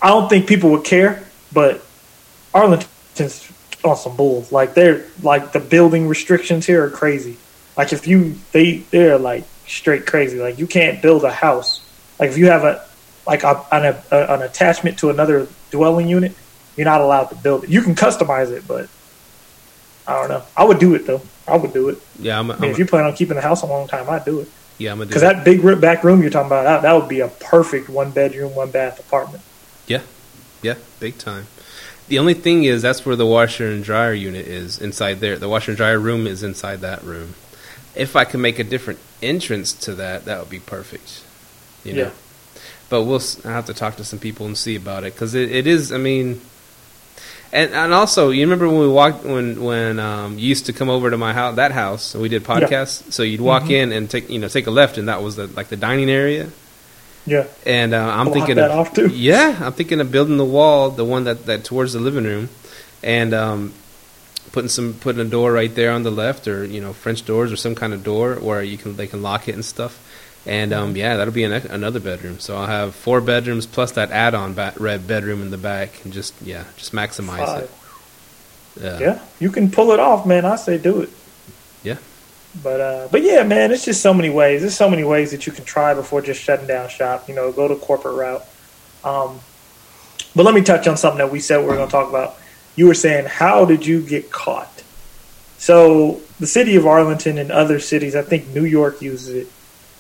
I 0.03 0.09
don't 0.09 0.29
think 0.29 0.49
people 0.49 0.71
would 0.71 0.85
care, 0.85 1.25
but 1.53 1.85
Arlington's 2.53 3.51
on 3.85 3.97
some 3.97 4.17
bull. 4.17 4.47
Like 4.51 4.75
they're 4.75 5.05
like 5.23 5.53
the 5.53 5.61
building 5.61 6.09
restrictions 6.09 6.67
here 6.67 6.85
are 6.85 6.91
crazy. 6.91 7.37
Like 7.77 7.93
if 7.93 8.07
you 8.07 8.37
they 8.53 8.79
they're 8.91 9.19
like 9.19 9.45
straight 9.67 10.07
crazy. 10.07 10.39
Like 10.39 10.59
you 10.59 10.67
can't 10.67 11.01
build 11.01 11.25
a 11.25 11.31
house. 11.31 11.87
Like 12.19 12.31
if 12.31 12.39
you 12.39 12.47
have 12.47 12.65
a 12.65 12.85
like 13.27 13.45
a, 13.45 13.65
an, 13.71 13.97
a, 14.11 14.35
an 14.35 14.43
attachment 14.43 14.99
to 14.99 15.11
another 15.11 15.47
dwelling 15.71 16.09
unit, 16.09 16.35
you're 16.77 16.85
not 16.85 17.01
allowed 17.01 17.27
to 17.27 17.37
build 17.37 17.65
it. 17.65 17.71
You 17.71 17.83
can 17.83 17.95
customize 17.95 18.51
it, 18.51 18.67
but 18.67 18.89
I 20.07 20.15
don't 20.15 20.29
know. 20.29 20.43
I 20.57 20.65
would 20.65 20.79
do 20.79 20.95
it 20.95 21.07
though. 21.07 21.23
I 21.51 21.57
would 21.57 21.73
do 21.73 21.89
it. 21.89 21.99
Yeah, 22.19 22.39
I'm. 22.39 22.51
a- 22.51 22.55
I 22.55 22.57
mean, 22.57 22.65
I'm 22.67 22.71
if 22.71 22.79
you 22.79 22.87
plan 22.87 23.05
on 23.05 23.15
keeping 23.15 23.35
the 23.37 23.43
house 23.43 23.63
a 23.63 23.67
long 23.67 23.89
time, 23.89 24.09
I'd 24.09 24.25
do 24.25 24.41
it. 24.41 24.49
yeah, 24.79 24.93
I'm 24.93 24.99
gonna 24.99 25.07
Because 25.09 25.23
that. 25.23 25.45
that 25.45 25.45
big 25.45 25.81
back 25.81 26.05
room 26.05 26.21
you're 26.23 26.31
talking 26.31 26.47
about, 26.49 26.65
that, 26.65 26.83
that 26.83 26.93
would 26.95 27.09
be 27.09 27.21
a 27.21 27.29
perfect 27.29 27.89
one 27.89 28.11
bedroom, 28.11 28.55
one 28.55 28.71
bath 28.71 28.99
apartment. 28.99 29.43
Yeah, 29.87 30.03
yeah, 30.63 30.75
big 31.01 31.19
time. 31.19 31.47
The 32.09 32.19
only 32.19 32.35
thing 32.35 32.65
is 32.65 32.83
that's 32.83 33.07
where 33.07 33.15
the 33.17 33.27
washer 33.27 33.69
and 33.71 33.85
dryer 33.85 34.13
unit 34.15 34.47
is 34.47 34.81
inside 34.81 35.21
there. 35.21 35.37
The 35.39 35.49
washer 35.49 35.71
and 35.73 35.77
dryer 35.77 35.99
room 35.99 36.27
is 36.27 36.43
inside 36.43 36.81
that 36.81 37.03
room. 37.05 37.35
If 37.95 38.17
I 38.17 38.25
can 38.25 38.41
make 38.41 38.59
a 38.59 38.65
different 38.65 38.99
entrance 39.23 39.73
to 39.73 39.95
that, 39.97 40.25
that 40.25 40.39
would 40.41 40.51
be 40.51 40.59
perfect. 40.61 41.23
You 41.85 41.93
know. 41.93 42.03
Yeah. 42.05 42.11
But 42.89 43.05
we'll. 43.05 43.23
I 43.45 43.51
have 43.53 43.67
to 43.67 43.75
talk 43.75 43.97
to 43.97 44.05
some 44.05 44.19
people 44.19 44.47
and 44.47 44.59
see 44.59 44.75
about 44.75 45.05
it 45.05 45.15
because 45.15 45.35
it, 45.37 45.53
it 45.53 45.67
is. 45.69 45.93
I 45.93 45.99
mean, 45.99 46.41
and 47.53 47.73
and 47.73 47.93
also 47.93 48.31
you 48.31 48.43
remember 48.43 48.69
when 48.69 48.79
we 48.81 48.89
walked 48.89 49.25
when 49.25 49.63
when 49.63 49.99
um, 49.99 50.39
you 50.39 50.49
used 50.49 50.67
to 50.67 50.73
come 50.73 50.89
over 50.89 51.11
to 51.11 51.17
my 51.17 51.33
house 51.33 51.57
that 51.57 51.73
house 51.73 52.15
and 52.15 52.23
we 52.23 52.29
did 52.29 52.45
podcasts. 52.45 53.13
So 53.13 53.23
you'd 53.23 53.41
walk 53.41 53.65
Mhm. 53.65 53.71
in 53.71 53.93
and 53.93 54.09
take 54.11 54.31
you 54.31 54.39
know 54.39 54.49
take 54.49 54.67
a 54.67 54.71
left 54.71 54.99
and 54.99 55.09
that 55.09 55.23
was 55.23 55.37
the 55.37 55.47
like 55.49 55.69
the 55.69 55.77
dining 55.77 56.09
area. 56.11 56.49
Yeah. 57.27 57.47
And 57.67 57.93
uh, 57.93 57.99
I'm 57.99 58.27
Block 58.27 58.35
thinking 58.35 58.57
that 58.57 58.71
of, 58.71 58.79
off, 58.79 58.95
too. 58.95 59.09
Yeah, 59.13 59.59
I'm 59.61 59.73
thinking 59.73 60.01
of 60.01 60.11
building 60.11 60.39
the 60.39 60.45
wall, 60.45 60.91
the 60.91 61.05
one 61.05 61.25
that, 61.25 61.45
that 61.47 61.65
towards 61.65 61.93
the 61.93 62.01
living 62.01 62.25
room, 62.25 62.49
and 63.03 63.35
um, 63.35 63.75
putting 64.53 64.71
some 64.71 64.95
putting 64.95 65.21
a 65.21 65.29
door 65.29 65.53
right 65.53 65.73
there 65.75 65.93
on 65.93 66.03
the 66.03 66.11
left, 66.11 66.49
or 66.49 66.65
you 66.65 66.81
know 66.81 66.93
French 66.95 67.25
doors 67.27 67.53
or 67.53 67.57
some 67.57 67.75
kind 67.75 67.93
of 67.93 68.03
door 68.03 68.37
where 68.37 68.63
you 68.63 68.79
can 68.79 68.97
they 68.97 69.07
can 69.07 69.23
lock 69.23 69.49
it 69.49 69.55
and 69.55 69.65
stuff. 69.65 69.99
And 70.47 70.73
um, 70.73 70.97
yeah, 70.97 71.17
that'll 71.17 71.35
be 71.35 71.45
an, 71.45 71.53
another 71.53 72.01
bedroom. 72.01 72.39
So 72.39 72.57
I'll 72.57 72.67
have 72.67 72.95
four 72.95 73.21
bedrooms 73.21 73.67
plus 73.67 73.93
that 73.93 74.11
add-on 74.11 74.55
ba- 74.55 74.75
red 74.79 75.07
bedroom 75.07 75.43
in 75.43 75.51
the 75.51 75.59
back, 75.59 76.03
and 76.05 76.13
just 76.13 76.35
yeah, 76.43 76.65
just 76.77 76.93
maximize 76.93 77.45
Five. 77.45 77.63
it. 77.65 77.71
Yeah. 78.83 78.99
Yeah. 78.99 79.19
You 79.39 79.51
can 79.51 79.71
pull 79.71 79.93
it 79.93 80.01
off, 80.01 80.25
man. 80.27 80.45
I 80.45 80.57
say 80.57 80.79
do 80.79 81.03
it. 81.03 81.11
Yeah. 81.83 81.99
But 82.63 82.81
uh, 82.81 83.09
but 83.11 83.23
yeah, 83.23 83.43
man, 83.43 83.71
it's 83.71 83.85
just 83.85 84.01
so 84.01 84.15
many 84.15 84.31
ways. 84.31 84.63
There's 84.63 84.77
so 84.77 84.89
many 84.89 85.05
ways 85.05 85.31
that 85.33 85.47
you 85.47 85.53
can 85.53 85.65
try 85.65 85.93
before 85.95 86.23
just 86.23 86.41
shutting 86.41 86.67
down 86.67 86.89
shop. 86.89 87.29
You 87.29 87.35
know, 87.35 87.53
go 87.53 87.69
to 87.69 87.77
corporate 87.77 88.17
route. 88.17 88.45
Um, 89.05 89.41
but 90.35 90.45
let 90.45 90.55
me 90.55 90.63
touch 90.63 90.87
on 90.87 90.97
something 90.97 91.19
that 91.19 91.31
we 91.31 91.41
said 91.41 91.59
we're 91.59 91.77
going 91.77 91.89
to 91.89 91.93
talk 91.93 92.09
about. 92.09 92.37
You 92.77 92.87
were 92.87 92.95
saying, 92.95 93.27
how 93.27 93.65
did 93.65 93.85
you 93.85 94.01
get 94.03 94.31
caught? 94.31 94.83
So 95.59 96.21
the 96.39 96.47
city 96.47 96.77
of 96.77 96.87
Arlington 96.87 97.37
and 97.37 97.51
other 97.51 97.81
cities, 97.81 98.15
I 98.17 98.23
think 98.23 98.49
New 98.49 98.65
York 98.65 99.03
uses 99.03 99.29
it. 99.29 99.49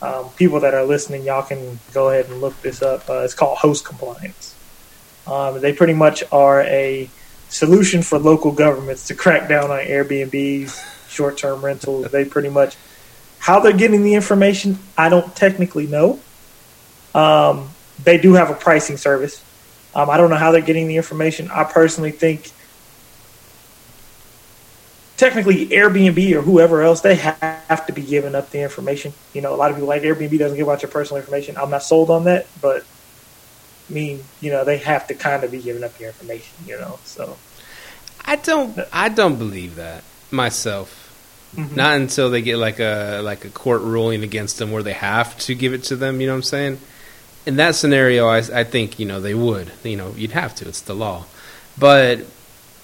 Um, 0.03 0.31
people 0.31 0.61
that 0.61 0.73
are 0.75 0.85
listening, 0.85 1.25
y'all 1.25 1.43
can 1.43 1.79
go 1.93 2.09
ahead 2.09 2.27
and 2.31 2.41
look 2.41 2.61
this 2.63 2.83
up. 2.83 3.09
Uh, 3.09 3.21
it's 3.21 3.35
called 3.35 3.59
host 3.59 3.85
compliance. 3.85 4.55
Um, 5.27 5.61
they 5.61 5.73
pretty 5.73 5.93
much 5.93 6.25
are 6.33 6.63
a 6.63 7.09
solution 7.49 8.03
for 8.03 8.19
local 8.19 8.53
governments 8.53 9.09
to 9.09 9.15
crack 9.15 9.49
down 9.49 9.71
on 9.71 9.79
Airbnbs, 9.79 11.09
short 11.09 11.37
term 11.37 11.63
rentals. 11.63 12.11
They 12.11 12.25
pretty 12.25 12.49
much 12.49 12.77
how 13.39 13.61
they're 13.61 13.73
getting 13.73 14.03
the 14.03 14.15
information. 14.15 14.79
I 14.97 15.09
don't 15.09 15.35
technically 15.35 15.87
know. 15.87 16.21
Um, 17.15 17.71
they 18.03 18.19
do 18.19 18.35
have 18.35 18.51
a 18.51 18.55
pricing 18.55 18.97
service. 18.97 19.43
Um, 19.95 20.09
I 20.09 20.17
don't 20.17 20.31
know 20.31 20.37
how 20.37 20.53
they're 20.53 20.61
getting 20.61 20.87
the 20.87 20.97
information. 20.97 21.51
I 21.51 21.65
personally 21.65 22.13
think 22.13 22.53
technically 25.21 25.67
Airbnb 25.69 26.33
or 26.35 26.41
whoever 26.41 26.81
else 26.83 27.03
they 27.03 27.15
have 27.15 27.87
to 27.87 27.93
be 27.93 28.01
giving 28.01 28.35
up 28.35 28.51
the 28.51 28.63
information. 28.63 29.13
You 29.35 29.43
know, 29.43 29.55
a 29.55 29.57
lot 29.57 29.71
of 29.71 29.77
people 29.77 29.89
like 29.89 30.03
Airbnb 30.03 30.39
doesn't 30.39 30.57
give 30.57 30.69
out 30.69 30.81
your 30.81 30.91
personal 30.91 31.21
information. 31.21 31.59
I'm 31.59 31.69
not 31.69 31.83
sold 31.83 32.09
on 32.11 32.25
that, 32.25 32.47
but 32.63 32.85
I 33.89 33.93
mean, 33.93 34.25
you 34.41 34.51
know, 34.51 34.65
they 34.65 34.79
have 34.79 35.07
to 35.09 35.15
kind 35.15 35.45
of 35.45 35.51
be 35.51 35.61
giving 35.61 35.85
up 35.85 36.01
your 36.01 36.09
information. 36.09 36.57
You 36.67 36.79
know, 36.79 36.99
so 37.05 37.37
I 38.25 38.37
don't. 38.37 38.79
I 38.93 39.11
don't 39.11 39.37
believe 39.37 39.77
that 39.77 40.03
myself. 40.31 40.97
Mhm. 41.55 41.77
Not 41.77 41.97
until 41.97 42.31
they 42.31 42.41
get 42.41 42.57
like 42.57 42.81
a 42.81 43.21
like 43.23 43.45
a 43.45 43.51
court 43.51 43.83
ruling 43.83 44.23
against 44.23 44.59
them 44.59 44.73
where 44.73 44.83
they 44.83 44.95
have 44.95 45.37
to 45.41 45.55
give 45.55 45.75
it 45.75 45.85
to 45.85 45.97
them. 45.97 46.21
You 46.21 46.29
know 46.29 46.33
what 46.33 46.39
I'm 46.39 46.43
saying? 46.45 46.81
In 47.45 47.57
that 47.57 47.75
scenario, 47.75 48.27
I, 48.27 48.39
I 48.39 48.65
think 48.65 48.99
you 48.99 49.05
know 49.05 49.21
they 49.21 49.35
would. 49.35 49.71
You 49.85 49.97
know, 49.97 50.15
you'd 50.17 50.33
have 50.33 50.55
to. 50.57 50.69
It's 50.69 50.81
the 50.81 50.95
law. 50.95 51.27
But 51.77 52.21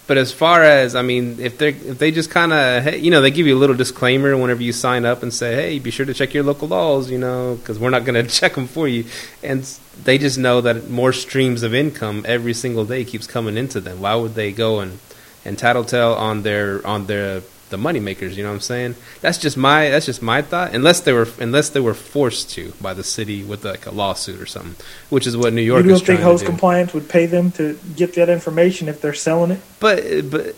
but 0.07 0.19
as 0.19 0.33
far 0.33 0.63
as 0.63 0.95
I 0.95 1.03
mean, 1.03 1.41
if 1.41 1.59
they 1.59 1.71
if 1.71 1.99
they 1.99 2.11
just 2.11 2.31
kind 2.31 2.53
of 2.53 2.85
hey, 2.85 2.99
you 2.99 3.11
know 3.11 3.21
they 3.21 3.31
give 3.31 3.47
you 3.47 3.57
a 3.57 3.59
little 3.59 3.77
disclaimer 3.77 4.37
whenever 4.37 4.63
you 4.63 4.73
sign 4.73 5.05
up 5.05 5.23
and 5.23 5.35
say 5.35 5.55
hey, 5.55 5.79
be 5.79 5.91
sure 5.91 6.07
to 6.07 6.15
check 6.15 6.33
your 6.33 6.45
local 6.45 6.69
laws. 6.69 7.11
You 7.11 7.19
know, 7.19 7.57
because 7.57 7.79
we're 7.79 7.91
not 7.91 8.05
going 8.05 8.15
to 8.27 8.31
check 8.31 8.55
them 8.55 8.69
for 8.69 8.87
you. 8.87 9.05
And 9.43 9.65
they 10.05 10.19
just 10.19 10.39
know 10.39 10.61
that 10.61 10.89
more 10.89 11.13
streams 11.13 11.63
of 11.63 11.75
income 11.75 12.25
every 12.27 12.55
single 12.55 12.85
day 12.85 13.05
keeps 13.05 13.27
coming 13.27 13.57
into 13.57 13.81
them. 13.81 14.01
Why 14.01 14.15
would 14.15 14.35
they 14.35 14.53
go 14.53 14.81
and 14.81 14.99
and 15.45 15.59
tattletale 15.59 16.15
on 16.15 16.43
their 16.43 16.87
on 16.87 17.07
their 17.07 17.43
the 17.71 17.77
money 17.77 18.01
makers. 18.01 18.37
You 18.37 18.43
know 18.45 18.51
what 18.51 18.57
I'm 18.57 18.61
saying? 18.61 18.95
That's 19.21 19.39
just 19.39 19.57
my 19.57 19.89
that's 19.91 20.07
just 20.07 20.23
my 20.23 20.43
thought. 20.43 20.75
Unless 20.75 21.01
they 21.01 21.13
were 21.13 21.29
unless 21.41 21.69
they 21.71 21.81
were 21.81 21.95
forced 21.95 22.51
to 22.51 22.73
by 22.81 22.95
the 22.95 23.03
city 23.05 23.43
with 23.43 23.65
like 23.65 23.87
a 23.87 23.91
lawsuit 23.91 24.41
or 24.41 24.47
something, 24.47 24.77
which 25.11 25.27
is 25.27 25.37
what 25.37 25.53
New 25.53 25.63
York 25.63 25.85
you 25.85 25.91
don't 25.91 26.05
think 26.05 26.21
host 26.21 26.43
do. 26.45 26.47
compliance 26.51 26.95
would 26.95 27.09
pay 27.09 27.27
them 27.27 27.51
to 27.53 27.79
get 27.97 28.15
that 28.15 28.29
information 28.29 28.89
if 28.89 29.01
they're 29.01 29.15
selling 29.15 29.51
it? 29.53 29.61
but 29.81 30.03
but 30.31 30.55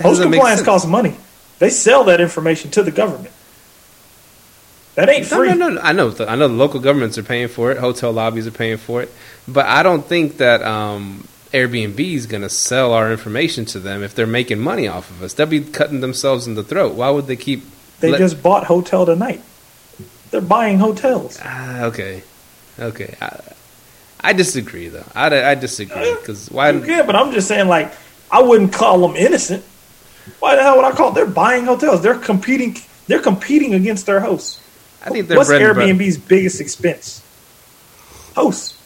Host 0.00 0.22
compliance 0.22 0.62
costs 0.62 0.86
money. 0.86 1.14
They 1.58 1.70
sell 1.70 2.04
that 2.04 2.20
information 2.20 2.70
to 2.72 2.82
the 2.82 2.90
government. 2.90 3.34
That 4.94 5.08
ain't 5.08 5.30
No, 5.30 5.36
free. 5.36 5.48
no, 5.48 5.54
no, 5.54 5.68
no. 5.70 5.80
I 5.80 5.92
know. 5.92 6.10
The, 6.10 6.28
I 6.28 6.36
know 6.36 6.48
the 6.48 6.54
local 6.54 6.80
governments 6.80 7.16
are 7.18 7.22
paying 7.22 7.48
for 7.48 7.70
it. 7.70 7.78
Hotel 7.78 8.12
lobbies 8.12 8.46
are 8.46 8.50
paying 8.52 8.76
for 8.76 9.02
it. 9.02 9.12
But 9.46 9.66
I 9.66 9.82
don't 9.82 10.04
think 10.04 10.38
that 10.38 10.62
um, 10.62 11.26
Airbnb 11.52 11.98
is 11.98 12.26
going 12.26 12.42
to 12.42 12.48
sell 12.48 12.92
our 12.92 13.10
information 13.10 13.64
to 13.66 13.80
them 13.80 14.02
if 14.02 14.14
they're 14.14 14.26
making 14.26 14.60
money 14.60 14.86
off 14.86 15.10
of 15.10 15.22
us. 15.22 15.34
They'll 15.34 15.46
be 15.46 15.60
cutting 15.60 16.00
themselves 16.00 16.46
in 16.46 16.54
the 16.54 16.62
throat. 16.62 16.94
Why 16.94 17.10
would 17.10 17.26
they 17.26 17.36
keep? 17.36 17.64
They 18.00 18.12
let- 18.12 18.18
just 18.18 18.42
bought 18.42 18.64
Hotel 18.64 19.04
Tonight. 19.06 19.42
They're 20.30 20.40
buying 20.40 20.78
hotels. 20.78 21.40
Ah, 21.42 21.82
okay, 21.86 22.22
okay. 22.78 23.16
I, 23.20 23.40
I 24.20 24.32
disagree 24.32 24.88
though. 24.88 25.04
I, 25.12 25.50
I 25.50 25.54
disagree 25.56 26.14
because 26.14 26.48
why? 26.50 26.70
You 26.70 26.82
can, 26.82 27.04
but 27.04 27.16
I'm 27.16 27.32
just 27.32 27.48
saying, 27.48 27.66
like, 27.66 27.92
I 28.30 28.40
wouldn't 28.40 28.72
call 28.72 29.00
them 29.00 29.16
innocent. 29.16 29.64
Why 30.38 30.54
the 30.54 30.62
hell 30.62 30.76
would 30.76 30.84
I 30.84 30.92
call? 30.92 31.10
They're 31.10 31.26
buying 31.26 31.64
hotels. 31.64 32.00
They're 32.02 32.18
competing. 32.18 32.76
They're 33.08 33.20
competing 33.20 33.74
against 33.74 34.06
their 34.06 34.20
hosts. 34.20 34.60
I 35.04 35.10
think 35.10 35.26
they're 35.26 35.36
What's 35.36 35.48
bread 35.48 35.62
and 35.62 35.74
butter. 35.74 35.92
Airbnb's 35.92 36.18
biggest 36.18 36.60
expense? 36.60 37.24
Hosts. 38.36 38.79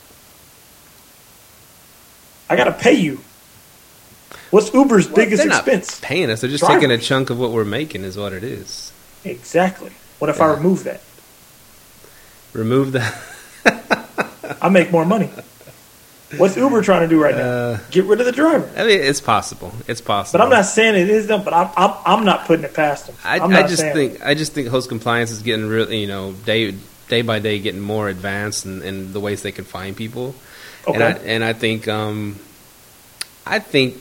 I 2.48 2.56
gotta 2.56 2.72
pay 2.72 2.94
you. 2.94 3.20
What's 4.50 4.72
Uber's 4.72 5.06
Well, 5.06 5.16
biggest 5.16 5.42
they're 5.42 5.48
not 5.48 5.66
expense? 5.66 6.00
paying 6.00 6.30
us. 6.30 6.40
They're 6.40 6.50
just 6.50 6.62
Drivers. 6.62 6.82
taking 6.82 6.90
a 6.92 6.98
chunk 6.98 7.30
of 7.30 7.38
what 7.38 7.50
we're 7.50 7.64
making. 7.64 8.04
Is 8.04 8.16
what 8.16 8.32
it 8.32 8.44
is. 8.44 8.92
Exactly. 9.24 9.90
What 10.18 10.30
if 10.30 10.40
I 10.40 10.52
remove 10.54 10.84
that? 10.84 11.00
Remove 12.52 12.92
the. 12.92 13.14
I 14.62 14.68
make 14.68 14.92
more 14.92 15.04
money. 15.04 15.30
What's 16.36 16.56
Uber 16.56 16.82
trying 16.82 17.02
to 17.02 17.08
do 17.08 17.22
right 17.22 17.34
now? 17.34 17.42
Uh, 17.42 17.78
Get 17.90 18.04
rid 18.06 18.18
of 18.20 18.26
the 18.26 18.32
driver. 18.32 18.68
I 18.76 18.84
mean, 18.84 19.00
it's 19.00 19.20
possible. 19.20 19.72
It's 19.86 20.00
possible. 20.00 20.38
But 20.38 20.44
I'm 20.44 20.50
not 20.50 20.64
saying 20.66 20.94
it 20.96 21.08
is 21.08 21.26
them. 21.26 21.44
But 21.44 21.54
I'm 21.54 21.70
I'm, 21.76 21.94
I'm 22.04 22.24
not 22.24 22.46
putting 22.46 22.64
it 22.64 22.74
past 22.74 23.06
them. 23.06 23.16
I, 23.24 23.40
I 23.40 23.62
just 23.66 23.82
think 23.82 24.24
I 24.24 24.34
just 24.34 24.52
think 24.52 24.68
host 24.68 24.88
compliance 24.88 25.30
is 25.30 25.42
getting 25.42 25.66
really 25.68 26.00
you 26.00 26.06
know 26.06 26.32
day 26.32 26.74
day 27.08 27.22
by 27.22 27.38
day 27.38 27.58
getting 27.58 27.80
more 27.80 28.08
advanced 28.08 28.66
in, 28.66 28.82
in 28.82 29.12
the 29.12 29.20
ways 29.20 29.42
they 29.42 29.52
can 29.52 29.64
find 29.64 29.96
people, 29.96 30.34
and 30.86 31.02
I 31.02 31.10
and 31.10 31.44
I 31.44 31.52
think 31.52 31.88
um, 31.88 32.38
I 33.46 33.58
think 33.58 33.96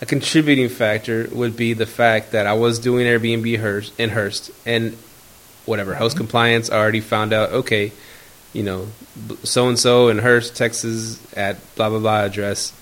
a 0.00 0.06
contributing 0.06 0.68
factor 0.68 1.28
would 1.32 1.56
be 1.56 1.74
the 1.74 1.86
fact 1.86 2.32
that 2.32 2.46
I 2.46 2.54
was 2.54 2.78
doing 2.78 3.06
Airbnb 3.06 3.58
Hurst 3.58 3.98
in 3.98 4.10
Hurst 4.10 4.50
and 4.64 4.96
whatever 5.66 5.94
host 5.94 6.14
Mm-hmm. 6.14 6.24
compliance 6.24 6.70
I 6.70 6.78
already 6.78 7.00
found 7.00 7.32
out 7.32 7.50
okay, 7.50 7.92
you 8.52 8.62
know 8.62 8.88
so 9.44 9.68
and 9.68 9.78
so 9.78 10.08
in 10.08 10.18
Hurst 10.18 10.56
Texas 10.56 11.20
at 11.36 11.56
blah 11.76 11.88
blah 11.88 11.98
blah 11.98 12.24
address 12.24 12.72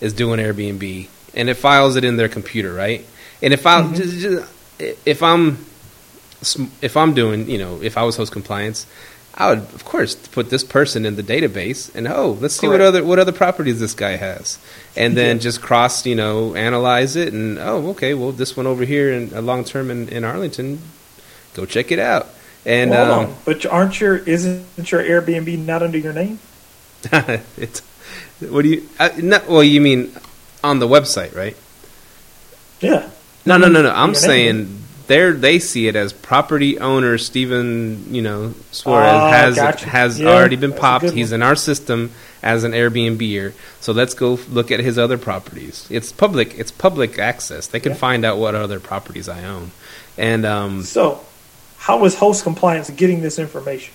is 0.00 0.12
doing 0.12 0.40
Airbnb. 0.40 1.08
And 1.34 1.50
it 1.50 1.54
files 1.54 1.96
it 1.96 2.04
in 2.04 2.16
their 2.16 2.28
computer 2.28 2.72
right? 2.72 3.04
And 3.42 3.52
if 3.52 3.66
I 3.66 3.92
just, 3.92 4.18
just, 4.18 4.52
if 4.78 5.22
I'm 5.22 5.64
if 6.82 6.96
I'm 6.96 7.14
doing 7.14 7.48
you 7.48 7.58
know 7.58 7.80
if 7.82 7.96
I 7.96 8.02
was 8.02 8.16
host 8.16 8.32
compliance 8.32 8.86
I 9.38 9.50
would, 9.50 9.58
of 9.58 9.84
course, 9.84 10.14
put 10.14 10.48
this 10.48 10.64
person 10.64 11.04
in 11.04 11.16
the 11.16 11.22
database, 11.22 11.94
and 11.94 12.08
oh, 12.08 12.38
let's 12.40 12.54
see 12.54 12.68
what 12.68 12.80
other 12.80 13.04
what 13.04 13.18
other 13.18 13.32
properties 13.32 13.80
this 13.80 13.92
guy 13.92 14.16
has, 14.16 14.58
and 14.96 15.14
then 15.14 15.36
Yeah. 15.36 15.42
just 15.42 15.60
cross, 15.60 16.06
you 16.06 16.14
know, 16.14 16.54
analyze 16.54 17.16
it, 17.16 17.34
and 17.34 17.58
oh, 17.58 17.90
okay, 17.90 18.14
well, 18.14 18.32
this 18.32 18.56
one 18.56 18.66
over 18.66 18.84
here 18.84 19.12
in 19.12 19.32
a 19.34 19.42
long 19.42 19.62
term 19.64 19.90
in, 19.90 20.08
in 20.08 20.24
Arlington, 20.24 20.80
go 21.54 21.66
check 21.66 21.92
it 21.92 21.98
out. 21.98 22.28
And 22.64 22.90
Well, 22.90 23.20
um. 23.20 23.34
But 23.44 23.66
aren't 23.66 24.00
your 24.00 24.16
isn't 24.16 24.90
your 24.90 25.02
Airbnb 25.02 25.66
not 25.66 25.82
under 25.82 25.98
your 25.98 26.14
name? 26.14 26.38
it's 27.58 27.80
what 28.40 28.62
do 28.62 28.68
you? 28.68 28.88
Uh, 28.98 29.10
not, 29.18 29.46
well, 29.48 29.62
you 29.62 29.80
mean 29.82 30.12
on 30.64 30.78
the 30.78 30.88
website, 30.88 31.34
right? 31.36 31.56
Yeah. 32.80 33.10
No, 33.44 33.56
no, 33.58 33.68
no, 33.68 33.82
no. 33.82 33.90
I'm 33.90 34.14
saying 34.14 34.82
they 35.06 35.30
they 35.30 35.58
see 35.58 35.86
it 35.88 35.96
as 35.96 36.12
property 36.12 36.78
owner 36.78 37.18
Stephen, 37.18 38.12
you 38.14 38.22
know, 38.22 38.54
Suarez 38.72 39.12
Ah, 39.12 39.28
has 39.30 39.54
gotcha. 39.56 39.88
has 39.88 40.18
Yeah, 40.20 40.28
already 40.28 40.56
been 40.56 40.72
popped. 40.72 41.10
He's 41.10 41.32
in 41.32 41.42
our 41.42 41.54
system 41.56 42.10
as 42.42 42.64
an 42.64 42.72
Airbnber. 42.72 43.52
So 43.80 43.92
let's 43.92 44.14
go 44.14 44.38
look 44.50 44.70
at 44.70 44.80
his 44.80 44.98
other 44.98 45.18
properties. 45.18 45.86
It's 45.90 46.12
public. 46.12 46.58
It's 46.58 46.70
public 46.70 47.18
access. 47.18 47.66
They 47.66 47.80
can 47.80 47.92
Yeah. 47.92 47.98
find 47.98 48.24
out 48.24 48.38
what 48.38 48.54
other 48.54 48.80
properties 48.80 49.28
I 49.28 49.44
own. 49.44 49.70
And 50.18 50.44
um, 50.46 50.82
So, 50.82 51.20
how 51.78 52.04
is 52.04 52.14
host 52.16 52.42
compliance 52.42 52.88
getting 52.90 53.20
this 53.22 53.38
information? 53.38 53.92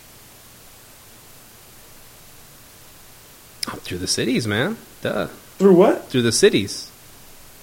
through 3.84 4.00
the 4.00 4.08
cities, 4.08 4.48
man. 4.48 4.78
Duh. 5.02 5.28
Through 5.58 5.74
what? 5.76 6.10
Through 6.10 6.24
the 6.24 6.32
cities. 6.32 6.91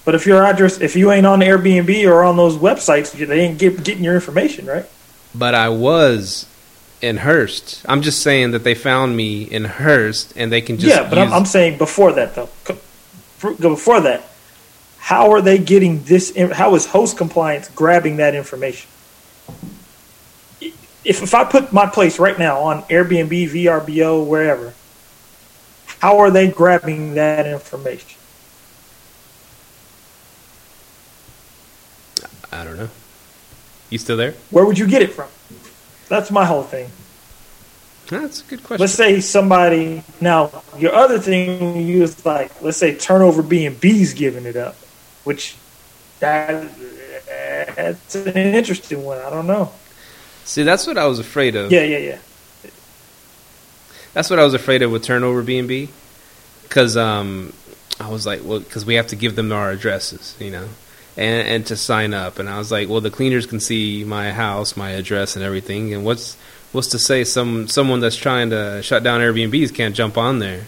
But 0.09 0.15
if 0.15 0.25
your 0.25 0.43
address, 0.43 0.81
if 0.81 0.97
you 0.97 1.13
ain't 1.13 1.27
on 1.27 1.41
Airbnb 1.41 2.11
or 2.11 2.25
on 2.25 2.39
those 2.39 2.57
websites, 2.57 3.13
they 3.13 3.41
ain't 3.41 3.59
get, 3.59 3.85
getting 3.85 4.03
your 4.03 4.15
information, 4.15 4.65
right? 4.65 4.87
But 5.35 5.55
I 5.55 5.69
was 5.69 6.47
in 7.03 7.19
Hurst. 7.19 7.85
I'm 7.87 8.01
just 8.01 8.23
saying 8.23 8.53
that 8.53 8.65
they 8.65 8.75
found 8.75 9.15
me 9.15 9.43
in 9.43 9.67
Hurst, 9.67 10.33
and 10.35 10.51
they 10.51 10.63
can 10.63 10.79
just 10.79 10.97
yeah, 10.97 11.07
but 11.07 11.19
I'm, 11.19 11.31
I'm 11.31 11.45
saying 11.45 11.77
before 11.77 12.13
that 12.13 12.35
though. 12.35 12.49
Before 13.39 14.01
that, 14.01 14.25
how 14.97 15.33
are 15.33 15.43
they 15.43 15.59
getting 15.59 16.03
this? 16.05 16.35
How 16.55 16.75
is 16.75 16.87
host 16.87 17.19
compliance 17.19 17.69
grabbing 17.69 18.17
that 18.17 18.35
information? 18.35 18.89
If 20.63 21.23
if 21.23 21.35
I 21.35 21.45
put 21.45 21.71
my 21.71 21.85
place 21.85 22.19
right 22.19 22.39
now 22.39 22.61
on 22.61 22.81
Airbnb, 22.85 23.51
VRBO, 23.51 24.27
wherever, 24.27 24.73
how 25.99 26.17
are 26.21 26.31
they 26.31 26.51
grabbing 26.51 27.13
that 27.17 27.47
information? 27.47 28.18
I 32.59 32.65
don't 32.65 32.77
know. 32.77 32.91
You 33.91 33.99
still 33.99 34.17
there? 34.17 34.35
Where 34.51 34.65
would 34.65 34.79
you 34.79 34.87
get 34.87 35.03
it 35.03 35.13
from? 35.13 35.29
That's 36.09 36.31
my 36.31 36.45
whole 36.45 36.63
thing. 36.63 36.91
That's 38.09 38.41
a 38.41 38.45
good 38.45 38.63
question. 38.63 38.81
Let's 38.81 38.95
say 38.95 39.21
somebody 39.21 40.03
now 40.21 40.63
your 40.79 40.95
other 40.95 41.19
thing 41.19 41.87
you 41.87 42.01
was 42.01 42.25
like 42.25 42.63
let's 42.63 42.79
say 42.79 42.95
turnover 42.95 43.43
B&B's 43.43 44.15
giving 44.15 44.45
it 44.47 44.57
up, 44.57 44.77
which 45.25 45.57
that 46.21 46.69
that's 47.77 48.15
an 48.15 48.37
interesting 48.37 49.05
one. 49.05 49.19
I 49.19 49.31
don't 49.31 49.47
know. 49.47 49.73
See, 50.45 50.63
that's 50.63 50.87
what 50.87 50.97
I 50.97 51.07
was 51.07 51.19
afraid 51.19 51.57
of. 51.57 51.71
Yeah, 51.71 51.83
yeah, 51.83 51.99
yeah. 51.99 52.19
That's 54.15 54.31
what 54.31 54.39
I 54.39 54.45
was 54.45 54.55
afraid 54.55 54.83
of 54.83 54.91
with 54.91 55.05
turnover 55.05 55.43
B&B. 55.43 55.91
Because 56.63 56.97
um, 56.97 57.53
I 58.01 58.09
was 58.09 58.27
like, 58.27 58.41
well, 58.45 58.61
because 58.61 58.85
we 58.85 58.95
have 58.95 59.09
to 59.09 59.17
give 59.17 59.37
them 59.37 59.53
our 59.53 59.71
addresses, 59.71 60.35
you 60.39 60.51
know, 60.51 60.69
and, 61.19 61.47
and 61.49 61.67
to 61.67 61.77
sign 61.77 62.15
up. 62.15 62.39
And 62.39 62.49
I 62.49 62.57
was 62.59 62.71
like, 62.73 62.89
well, 62.89 63.01
the 63.03 63.11
cleaners 63.11 63.45
can 63.45 63.61
see 63.61 64.05
my 64.05 64.31
house, 64.33 64.77
my 64.77 64.91
address, 64.93 65.37
and 65.37 65.45
everything. 65.45 65.93
And 65.93 66.05
what's 66.05 66.37
what's 66.73 66.89
to 66.89 66.99
say 66.99 67.25
some 67.25 67.67
someone 67.69 68.01
that's 68.01 68.17
trying 68.17 68.51
to 68.51 68.81
shut 68.83 69.03
down 69.03 69.21
Airbnbs 69.21 69.75
can't 69.75 69.95
jump 69.97 70.17
on 70.17 70.39
there 70.39 70.67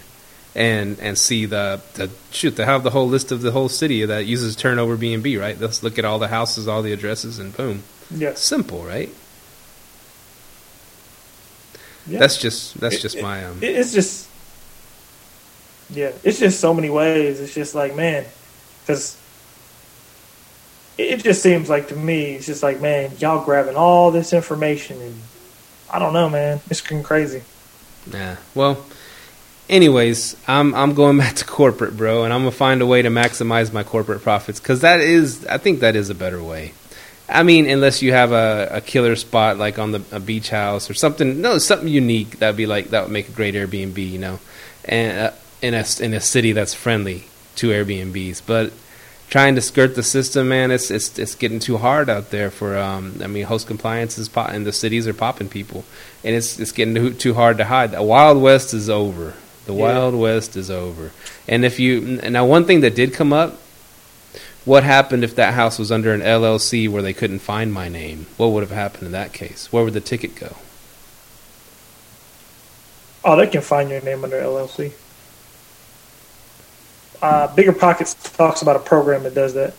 and 0.54 0.98
and 0.98 1.16
see 1.16 1.46
the, 1.46 1.80
the 1.94 2.10
shoot 2.32 2.56
they 2.56 2.64
have 2.64 2.82
the 2.82 2.90
whole 2.90 3.06
list 3.08 3.30
of 3.32 3.40
the 3.42 3.52
whole 3.52 3.68
city 3.68 4.04
that 4.04 4.26
uses 4.26 4.56
turnover 4.56 4.96
B&B, 4.96 5.36
right? 5.36 5.58
Let's 5.60 5.82
look 5.82 5.98
at 5.98 6.04
all 6.04 6.18
the 6.18 6.28
houses, 6.28 6.66
all 6.66 6.82
the 6.82 6.92
addresses, 6.92 7.38
and 7.38 7.56
boom, 7.56 7.84
Yes. 8.10 8.40
simple, 8.40 8.82
right? 8.84 9.10
Yeah. 12.06 12.18
That's 12.18 12.38
just 12.38 12.80
that's 12.80 12.96
It- 12.96 13.02
just 13.02 13.16
it- 13.16 13.22
my 13.22 13.44
um. 13.44 13.58
It's 13.62 13.92
just 13.92 14.26
yeah, 15.90 16.12
it's 16.24 16.38
just 16.38 16.60
so 16.60 16.72
many 16.72 16.88
ways. 16.90 17.40
It's 17.40 17.54
just 17.54 17.74
like 17.74 17.94
man, 17.94 18.24
because 18.82 19.16
it 21.00 21.22
just 21.22 21.42
seems 21.42 21.68
like 21.68 21.88
to 21.88 21.96
me, 21.96 22.34
it's 22.34 22.46
just 22.46 22.62
like 22.62 22.80
man, 22.80 23.12
y'all 23.18 23.44
grabbing 23.44 23.76
all 23.76 24.10
this 24.10 24.32
information 24.32 25.00
and 25.00 25.14
I 25.92 25.98
don't 25.98 26.12
know, 26.12 26.28
man, 26.28 26.60
it's 26.70 26.80
getting 26.80 27.02
crazy. 27.02 27.42
Yeah. 28.10 28.36
Well, 28.54 28.84
anyways, 29.68 30.36
I'm 30.46 30.74
I'm 30.74 30.94
going 30.94 31.18
back 31.24 31.36
to 31.36 31.44
corporate, 31.44 31.96
bro, 31.96 32.24
and 32.24 32.32
I'm 32.32 32.40
gonna 32.40 32.50
find 32.50 32.82
a 32.82 32.86
way 32.86 33.02
to 33.02 33.08
maximize 33.08 33.72
my 33.72 33.82
corporate 33.82 34.22
profits 34.22 34.60
because 34.60 34.82
that 34.82 35.00
is, 35.00 35.46
I 35.46 35.58
think 35.58 35.80
that 35.80 35.96
is 35.96 36.10
a 36.10 36.14
better 36.14 36.42
way. 36.42 36.72
I 37.28 37.44
mean, 37.44 37.70
unless 37.70 38.02
you 38.02 38.12
have 38.12 38.32
a, 38.32 38.68
a 38.72 38.80
killer 38.80 39.14
spot 39.14 39.56
like 39.56 39.78
on 39.78 39.92
the 39.92 40.02
a 40.10 40.18
beach 40.18 40.50
house 40.50 40.90
or 40.90 40.94
something, 40.94 41.40
no, 41.40 41.58
something 41.58 41.88
unique 41.88 42.40
that'd 42.40 42.56
be 42.56 42.66
like 42.66 42.90
that 42.90 43.04
would 43.04 43.12
make 43.12 43.28
a 43.28 43.32
great 43.32 43.54
Airbnb, 43.54 43.98
you 43.98 44.18
know, 44.18 44.40
and 44.84 45.28
uh, 45.28 45.30
in 45.62 45.74
a 45.74 45.84
in 46.00 46.14
a 46.14 46.20
city 46.20 46.52
that's 46.52 46.74
friendly 46.74 47.24
to 47.56 47.68
Airbnbs, 47.68 48.42
but. 48.46 48.72
Trying 49.30 49.54
to 49.54 49.60
skirt 49.60 49.94
the 49.94 50.02
system, 50.02 50.48
man, 50.48 50.70
it's 50.70 50.90
it's 50.90 51.18
it's 51.18 51.34
getting 51.36 51.60
too 51.60 51.78
hard 51.78 52.10
out 52.10 52.30
there 52.30 52.50
for. 52.50 52.76
Um, 52.76 53.20
I 53.22 53.28
mean, 53.28 53.44
host 53.46 53.66
compliance 53.66 54.18
is 54.18 54.28
pop, 54.28 54.50
and 54.50 54.66
the 54.66 54.72
cities 54.72 55.06
are 55.06 55.14
popping 55.14 55.48
people 55.48 55.84
and 56.22 56.34
it's 56.36 56.58
it's 56.58 56.72
getting 56.72 56.94
too, 56.94 57.12
too 57.14 57.34
hard 57.34 57.58
to 57.58 57.64
hide. 57.64 57.92
The 57.92 58.02
Wild 58.02 58.40
West 58.40 58.74
is 58.74 58.90
over. 58.90 59.34
The 59.66 59.74
Yeah. 59.74 59.82
Wild 59.82 60.14
West 60.14 60.56
is 60.56 60.70
over. 60.70 61.12
And 61.48 61.64
if 61.64 61.80
you 61.80 62.00
now 62.00 62.44
one 62.44 62.64
thing 62.64 62.80
that 62.80 62.94
did 62.94 63.14
come 63.14 63.32
up, 63.32 63.58
what 64.64 64.84
happened 64.84 65.24
if 65.24 65.34
that 65.36 65.54
house 65.54 65.78
was 65.78 65.90
under 65.90 66.12
an 66.12 66.20
LLC 66.20 66.88
where 66.88 67.02
they 67.02 67.12
couldn't 67.12 67.38
find 67.40 67.72
my 67.72 67.88
name? 67.88 68.26
What 68.36 68.48
would 68.48 68.62
have 68.62 68.70
happened 68.76 69.04
in 69.04 69.12
that 69.12 69.32
case? 69.32 69.68
Where 69.72 69.84
would 69.84 69.94
the 69.94 70.00
ticket 70.00 70.34
go? 70.34 70.56
Oh, 73.24 73.36
they 73.36 73.46
can 73.46 73.60
find 73.60 73.90
your 73.90 74.00
name 74.00 74.24
under 74.24 74.40
LLC. 74.40 74.92
Uh, 77.22 77.54
Bigger 77.54 77.72
Pockets 77.72 78.14
talks 78.14 78.62
about 78.62 78.76
a 78.76 78.80
program 78.80 79.24
that 79.24 79.35
does 79.35 79.54
that. 79.54 79.74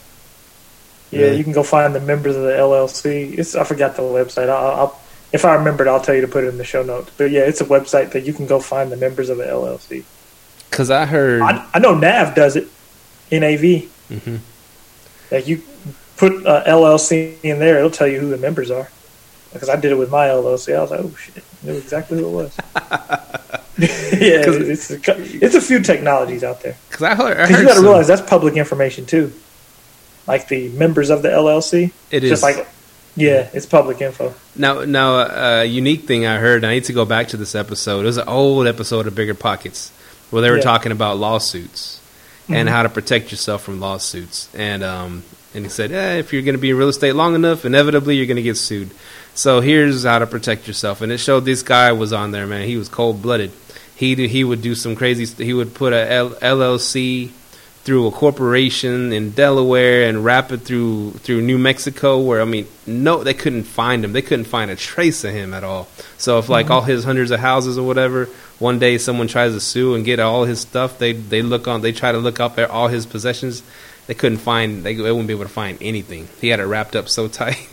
Yeah, 1.09 1.31
you 1.31 1.43
can 1.43 1.51
go 1.51 1.63
find 1.63 1.93
the 1.93 1.99
members 1.99 2.35
of 2.37 2.43
the 2.43 2.51
LLC. 2.51 3.37
It's 3.37 3.55
I 3.55 3.63
forgot 3.65 3.95
the 3.97 4.01
website. 4.03 4.47
I'll, 4.49 4.71
I'll 4.79 5.01
if 5.33 5.43
I 5.43 5.55
remember 5.55 5.85
it, 5.85 5.89
I'll 5.89 5.99
tell 6.01 6.15
you 6.15 6.21
to 6.21 6.27
put 6.27 6.43
it 6.43 6.47
in 6.47 6.57
the 6.57 6.63
show 6.63 6.83
notes. 6.83 7.11
But 7.17 7.31
yeah, 7.31 7.41
it's 7.41 7.59
a 7.61 7.65
website 7.65 8.11
that 8.11 8.23
you 8.25 8.33
can 8.33 8.45
go 8.47 8.59
find 8.59 8.91
the 8.91 8.97
members 8.97 9.29
of 9.29 9.37
the 9.37 9.43
LLC. 9.45 10.03
Because 10.69 10.89
I 10.89 11.05
heard. 11.05 11.41
I, 11.41 11.67
I 11.73 11.79
know 11.79 11.95
Nav 11.95 12.33
does 12.35 12.55
it. 12.55 12.67
NAV. 13.31 13.89
Mhm. 14.09 14.39
Like 15.31 15.47
you 15.47 15.63
put 16.17 16.45
uh, 16.45 16.63
LLC 16.65 17.41
in 17.43 17.59
there, 17.59 17.77
it'll 17.77 17.89
tell 17.89 18.07
you 18.07 18.19
who 18.19 18.29
the 18.29 18.37
members 18.37 18.69
are. 18.71 18.89
Because 19.53 19.67
I 19.69 19.75
did 19.75 19.91
it 19.91 19.95
with 19.95 20.09
my 20.11 20.27
LLC, 20.27 20.75
I 20.75 20.81
was 20.81 20.91
like, 20.91 20.99
oh 21.01 21.15
shit, 21.15 21.43
I 21.63 21.65
knew 21.67 21.77
exactly 21.77 22.19
who 22.19 22.27
it 22.27 22.31
was. 22.43 22.57
yeah, 23.77 24.43
'Cause- 24.43 24.57
it's 24.57 24.91
a, 24.91 24.99
it's 25.45 25.55
a 25.55 25.61
few 25.61 25.79
technologies 25.81 26.43
out 26.43 26.61
there. 26.61 26.75
Because 26.89 27.03
I 27.03 27.15
heard. 27.15 27.37
I 27.37 27.47
heard 27.47 27.59
you 27.61 27.65
got 27.67 27.75
to 27.75 27.81
realize 27.81 28.07
that's 28.07 28.21
public 28.21 28.55
information 28.57 29.05
too. 29.05 29.31
Like 30.27 30.47
the 30.47 30.69
members 30.69 31.09
of 31.09 31.21
the 31.21 31.29
LLC, 31.29 31.91
It 32.11 32.19
just 32.21 32.33
is. 32.33 32.43
like 32.43 32.67
yeah, 33.15 33.49
it's 33.53 33.65
public 33.65 33.99
info. 34.01 34.33
Now, 34.55 34.85
now, 34.85 35.59
a 35.61 35.65
unique 35.65 36.03
thing 36.03 36.25
I 36.25 36.37
heard. 36.37 36.63
I 36.63 36.75
need 36.75 36.85
to 36.85 36.93
go 36.93 37.03
back 37.03 37.27
to 37.29 37.37
this 37.37 37.55
episode. 37.55 38.01
It 38.01 38.05
was 38.05 38.17
an 38.17 38.27
old 38.29 38.67
episode 38.67 39.05
of 39.07 39.15
Bigger 39.15 39.33
Pockets 39.33 39.91
where 40.29 40.41
they 40.41 40.49
were 40.49 40.57
Yeah. 40.57 40.63
talking 40.63 40.91
about 40.93 41.17
lawsuits 41.17 41.99
and 42.47 42.69
Mhm. 42.69 42.71
how 42.71 42.83
to 42.83 42.89
protect 42.89 43.31
yourself 43.31 43.63
from 43.63 43.79
lawsuits. 43.81 44.47
And 44.53 44.83
um, 44.83 45.23
and 45.53 45.65
he 45.65 45.69
said, 45.69 45.91
eh, 45.91 46.19
if 46.19 46.31
you're 46.31 46.41
going 46.43 46.55
to 46.55 46.61
be 46.61 46.69
in 46.69 46.77
real 46.77 46.87
estate 46.87 47.13
long 47.13 47.35
enough, 47.35 47.65
inevitably 47.65 48.15
you're 48.15 48.27
going 48.27 48.37
to 48.37 48.41
get 48.43 48.55
sued. 48.55 48.91
So 49.41 49.59
here's 49.59 50.03
how 50.03 50.19
to 50.19 50.27
protect 50.27 50.67
yourself. 50.67 51.01
And 51.01 51.11
it 51.11 51.17
showed 51.17 51.45
this 51.45 51.63
guy 51.63 51.93
was 51.93 52.13
on 52.13 52.29
there, 52.29 52.45
man. 52.45 52.67
He 52.67 52.77
was 52.77 52.87
cold 52.87 53.23
blooded. 53.23 53.51
He 53.95 54.27
he 54.27 54.43
would 54.43 54.61
do 54.61 54.75
some 54.75 54.95
crazy. 54.95 55.25
St- 55.25 55.47
he 55.47 55.55
would 55.55 55.73
put 55.73 55.93
a 55.93 56.11
L- 56.11 56.29
LLC 56.35 57.31
through 57.83 58.05
a 58.05 58.11
corporation 58.11 59.11
in 59.11 59.31
Delaware 59.31 60.07
and 60.07 60.23
wrap 60.23 60.51
it 60.51 60.59
through 60.59 61.13
through 61.23 61.41
New 61.41 61.57
Mexico 61.57 62.19
where 62.19 62.39
I 62.39 62.45
mean 62.45 62.67
no 62.85 63.23
they 63.23 63.33
couldn't 63.33 63.63
find 63.63 64.05
him 64.05 64.13
they 64.13 64.21
couldn't 64.21 64.45
find 64.45 64.69
a 64.69 64.75
trace 64.75 65.23
of 65.23 65.33
him 65.33 65.55
at 65.55 65.63
all 65.63 65.87
so 66.19 66.37
if 66.37 66.47
like 66.47 66.67
mm-hmm. 66.67 66.73
all 66.73 66.81
his 66.83 67.03
hundreds 67.03 67.31
of 67.31 67.39
houses 67.39 67.79
or 67.79 67.87
whatever 67.87 68.25
one 68.59 68.77
day 68.77 68.99
someone 68.99 69.27
tries 69.27 69.53
to 69.53 69.59
sue 69.59 69.95
and 69.95 70.05
get 70.05 70.19
all 70.19 70.45
his 70.45 70.59
stuff 70.59 70.99
they 70.99 71.13
they 71.13 71.41
look 71.41 71.67
on 71.67 71.81
they 71.81 71.91
try 71.91 72.11
to 72.11 72.19
look 72.19 72.39
up 72.39 72.59
at 72.59 72.69
all 72.69 72.89
his 72.89 73.07
possessions 73.07 73.63
they 74.05 74.13
couldn't 74.13 74.37
find 74.37 74.83
they, 74.83 74.93
they 74.93 75.11
wouldn't 75.11 75.25
be 75.25 75.33
able 75.33 75.45
to 75.45 75.49
find 75.49 75.79
anything 75.81 76.27
he 76.39 76.49
had 76.49 76.59
it 76.59 76.65
wrapped 76.65 76.95
up 76.95 77.09
so 77.09 77.27
tight 77.41 77.67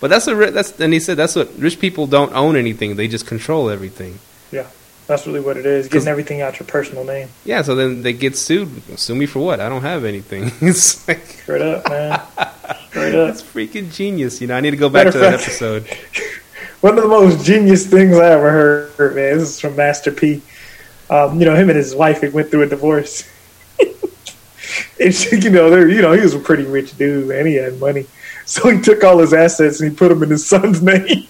but 0.00 0.08
that's 0.08 0.26
a 0.28 0.34
that's 0.50 0.78
and 0.80 0.92
he 0.92 1.00
said 1.00 1.16
that's 1.16 1.34
what 1.36 1.50
rich 1.58 1.78
people 1.80 2.06
don't 2.06 2.32
own 2.34 2.56
anything 2.56 2.96
they 2.96 3.08
just 3.08 3.26
control 3.26 3.68
everything 3.70 4.18
Yeah, 4.52 4.66
that's 5.06 5.26
really 5.26 5.40
what 5.40 5.56
it 5.56 5.66
is. 5.66 5.88
Getting 5.88 6.08
everything 6.08 6.40
out 6.40 6.58
your 6.58 6.66
personal 6.66 7.04
name. 7.04 7.28
yeah 7.44 7.62
so 7.62 7.74
then 7.74 8.02
they 8.02 8.12
get 8.12 8.36
sued 8.36 8.70
sue 8.98 9.14
me 9.14 9.26
for 9.26 9.40
what 9.40 9.60
I 9.60 9.68
don't 9.68 9.82
have 9.82 10.04
anything 10.04 10.50
it's 10.60 11.06
like 11.08 11.18
Straight 11.26 11.62
up, 11.62 11.88
man. 11.88 12.20
Straight 12.90 13.14
up. 13.14 13.28
That's 13.28 13.42
freaking 13.42 13.92
genius. 13.92 14.40
You 14.40 14.46
know, 14.48 14.54
I 14.56 14.60
need 14.60 14.70
to 14.72 14.76
go 14.76 14.88
back 14.88 15.06
Matter 15.06 15.12
to 15.12 15.18
that 15.18 15.40
fact- 15.40 15.48
episode. 15.48 15.86
one 16.80 16.96
of 16.96 17.02
the 17.02 17.08
most 17.08 17.44
genius 17.44 17.86
things 17.86 18.16
I 18.16 18.30
ever 18.32 18.50
heard, 18.50 19.14
man. 19.14 19.38
This 19.38 19.50
is 19.50 19.60
from 19.60 19.76
Master 19.76 20.10
P. 20.12 20.42
Um, 21.10 21.38
you 21.40 21.46
know, 21.46 21.54
him 21.54 21.68
and 21.70 21.76
his 21.76 21.94
wife 21.94 22.20
had 22.20 22.32
went 22.34 22.50
through 22.50 22.62
a 22.62 22.66
divorce. 22.66 23.24
and 25.00 25.14
she, 25.14 25.36
you 25.38 25.50
know, 25.50 25.70
they 25.70 25.94
you 25.94 26.02
know, 26.02 26.12
he 26.12 26.20
was 26.20 26.34
a 26.34 26.38
pretty 26.38 26.64
rich 26.64 26.96
dude, 26.98 27.30
and 27.30 27.46
He 27.48 27.54
had 27.54 27.78
money. 27.80 28.06
So 28.48 28.70
he 28.70 28.80
took 28.80 29.04
all 29.04 29.18
his 29.18 29.34
assets 29.34 29.78
and 29.80 29.90
he 29.90 29.96
put 29.96 30.08
them 30.08 30.22
in 30.22 30.30
his 30.30 30.46
son's 30.46 30.80
name. 30.92 31.26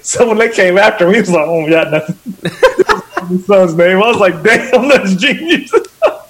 So 0.00 0.28
when 0.28 0.38
they 0.38 0.48
came 0.48 0.78
after 0.78 1.08
me, 1.08 1.14
he 1.14 1.20
was 1.20 1.30
like, 1.30 1.44
"Oh, 1.44 1.64
we 1.64 1.70
got 1.70 1.90
nothing." 1.90 2.16
his 3.28 3.46
son's 3.46 3.74
name. 3.74 3.96
I 3.96 4.06
was 4.06 4.18
like, 4.18 4.42
"Damn, 4.44 4.88
that's 4.88 5.16
genius." 5.16 5.72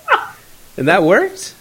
and 0.78 0.88
that 0.88 1.02
worked. 1.02 1.54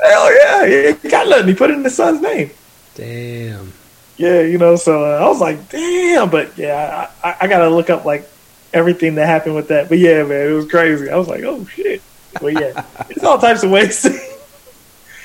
Hell 0.00 0.34
yeah, 0.34 0.94
he 1.00 1.08
got 1.08 1.28
nothing. 1.28 1.46
He 1.46 1.54
put 1.54 1.70
it 1.70 1.76
in 1.76 1.84
his 1.84 1.94
son's 1.94 2.20
name. 2.20 2.50
Damn. 2.96 3.72
Yeah, 4.16 4.40
you 4.40 4.58
know. 4.58 4.74
So 4.74 5.04
uh, 5.04 5.24
I 5.24 5.28
was 5.28 5.40
like, 5.40 5.68
"Damn," 5.68 6.28
but 6.28 6.58
yeah, 6.58 7.10
I, 7.22 7.36
I 7.42 7.46
got 7.46 7.58
to 7.60 7.70
look 7.70 7.88
up 7.88 8.04
like 8.04 8.28
everything 8.72 9.14
that 9.14 9.26
happened 9.26 9.54
with 9.54 9.68
that. 9.68 9.88
But 9.88 9.98
yeah, 9.98 10.24
man, 10.24 10.50
it 10.50 10.54
was 10.54 10.68
crazy. 10.68 11.08
I 11.08 11.16
was 11.16 11.28
like, 11.28 11.44
"Oh 11.44 11.64
shit." 11.66 12.02
But 12.40 12.54
yeah, 12.54 12.84
it's 13.10 13.22
all 13.22 13.38
types 13.38 13.62
of 13.62 13.70
ways. 13.70 14.02
To, 14.02 14.18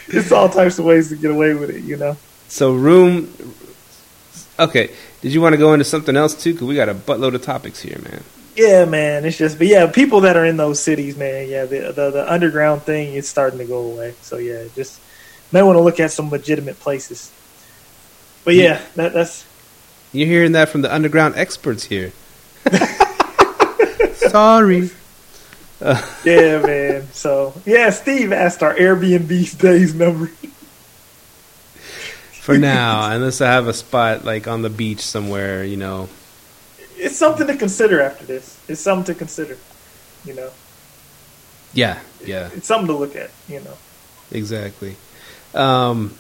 it's 0.09 0.31
all 0.31 0.47
types 0.47 0.77
of 0.77 0.85
ways 0.85 1.09
to 1.09 1.15
get 1.15 1.31
away 1.31 1.55
with 1.55 1.71
it, 1.71 1.83
you 1.85 1.97
know. 1.97 2.17
So 2.53 2.71
room. 2.71 3.33
Okay, 4.59 4.91
did 5.21 5.33
you 5.33 5.41
want 5.41 5.53
to 5.53 5.57
go 5.57 5.73
into 5.73 5.83
something 5.83 6.15
else 6.15 6.35
too? 6.35 6.53
Because 6.53 6.67
we 6.67 6.75
got 6.75 6.87
a 6.87 6.93
buttload 6.93 7.33
of 7.33 7.41
topics 7.41 7.81
here, 7.81 7.97
man. 8.03 8.23
Yeah, 8.55 8.85
man. 8.85 9.25
It's 9.25 9.39
just, 9.39 9.57
but 9.57 9.65
yeah, 9.65 9.87
people 9.87 10.21
that 10.21 10.37
are 10.37 10.45
in 10.45 10.55
those 10.55 10.79
cities, 10.79 11.17
man. 11.17 11.49
Yeah, 11.49 11.65
the 11.65 11.91
the, 11.91 12.11
the 12.11 12.31
underground 12.31 12.83
thing 12.83 13.15
is 13.15 13.27
starting 13.27 13.57
to 13.57 13.65
go 13.65 13.79
away. 13.79 14.13
So 14.21 14.37
yeah, 14.37 14.65
just 14.75 15.01
may 15.51 15.63
want 15.63 15.77
to 15.77 15.81
look 15.81 15.99
at 15.99 16.11
some 16.11 16.29
legitimate 16.29 16.79
places. 16.79 17.31
But 18.45 18.53
yeah, 18.53 18.83
that, 18.97 19.13
that's. 19.13 19.45
You're 20.11 20.27
hearing 20.27 20.51
that 20.51 20.69
from 20.69 20.83
the 20.83 20.93
underground 20.93 21.33
experts 21.35 21.85
here. 21.85 22.11
Sorry. 24.13 24.91
Yeah, 26.23 26.61
man. 26.65 27.07
So 27.11 27.53
yeah, 27.65 27.89
Steve 27.89 28.31
asked 28.31 28.63
our 28.63 28.73
Airbnb 28.73 29.57
days 29.57 29.93
number. 29.93 30.31
For 32.43 32.57
now, 32.57 33.09
unless 33.09 33.39
I 33.39 33.47
have 33.47 33.69
a 33.69 33.73
spot 33.73 34.25
like 34.25 34.49
on 34.49 34.63
the 34.63 34.69
beach 34.69 34.99
somewhere, 34.99 35.63
you 35.63 35.77
know. 35.77 36.09
It's 36.97 37.15
something 37.15 37.47
to 37.47 37.55
consider 37.55 38.01
after 38.01 38.25
this. 38.25 38.59
It's 38.67 38.81
something 38.81 39.13
to 39.13 39.17
consider, 39.17 39.57
you 40.25 40.33
know. 40.33 40.49
Yeah, 41.71 42.01
yeah. 42.25 42.49
It's 42.53 42.67
something 42.67 42.87
to 42.87 42.97
look 42.97 43.15
at, 43.15 43.31
you 43.47 43.61
know. 43.61 43.77
Exactly. 44.29 44.97
Um, 45.53 46.15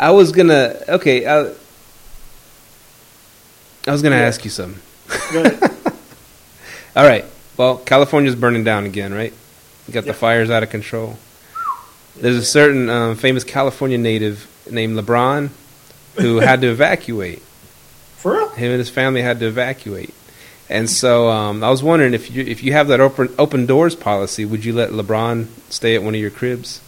I 0.00 0.10
was 0.10 0.32
gonna. 0.32 0.82
Okay, 0.88 1.24
I, 1.26 1.42
I 3.86 3.92
was 3.92 4.02
gonna 4.02 4.16
yeah. 4.16 4.22
ask 4.22 4.44
you 4.44 4.50
something. 4.50 4.82
All 6.96 7.06
right. 7.06 7.24
Well, 7.56 7.78
California's 7.78 8.34
burning 8.34 8.64
down 8.64 8.84
again, 8.84 9.14
right? 9.14 9.32
You 9.86 9.94
got 9.94 10.06
the 10.06 10.12
fires 10.12 10.50
out 10.50 10.64
of 10.64 10.70
control. 10.70 11.18
There's 12.16 12.36
a 12.36 12.44
certain 12.44 12.90
um, 12.90 13.14
famous 13.14 13.44
California 13.44 13.96
native 13.96 14.48
named 14.70 14.98
LeBron 14.98 15.50
who 16.16 16.36
had 16.38 16.60
to 16.62 16.68
evacuate. 16.68 17.42
For 18.16 18.32
real? 18.32 18.48
Him 18.50 18.70
and 18.70 18.78
his 18.78 18.90
family 18.90 19.22
had 19.22 19.40
to 19.40 19.46
evacuate. 19.46 20.14
And 20.68 20.90
so 20.90 21.28
um, 21.28 21.62
I 21.62 21.70
was 21.70 21.82
wondering 21.82 22.12
if 22.12 22.30
you 22.30 22.42
if 22.42 22.64
you 22.64 22.72
have 22.72 22.88
that 22.88 23.00
open 23.00 23.32
open 23.38 23.66
doors 23.66 23.94
policy, 23.94 24.44
would 24.44 24.64
you 24.64 24.72
let 24.72 24.90
LeBron 24.90 25.46
stay 25.68 25.94
at 25.94 26.02
one 26.02 26.14
of 26.14 26.20
your 26.20 26.30
cribs? 26.30 26.80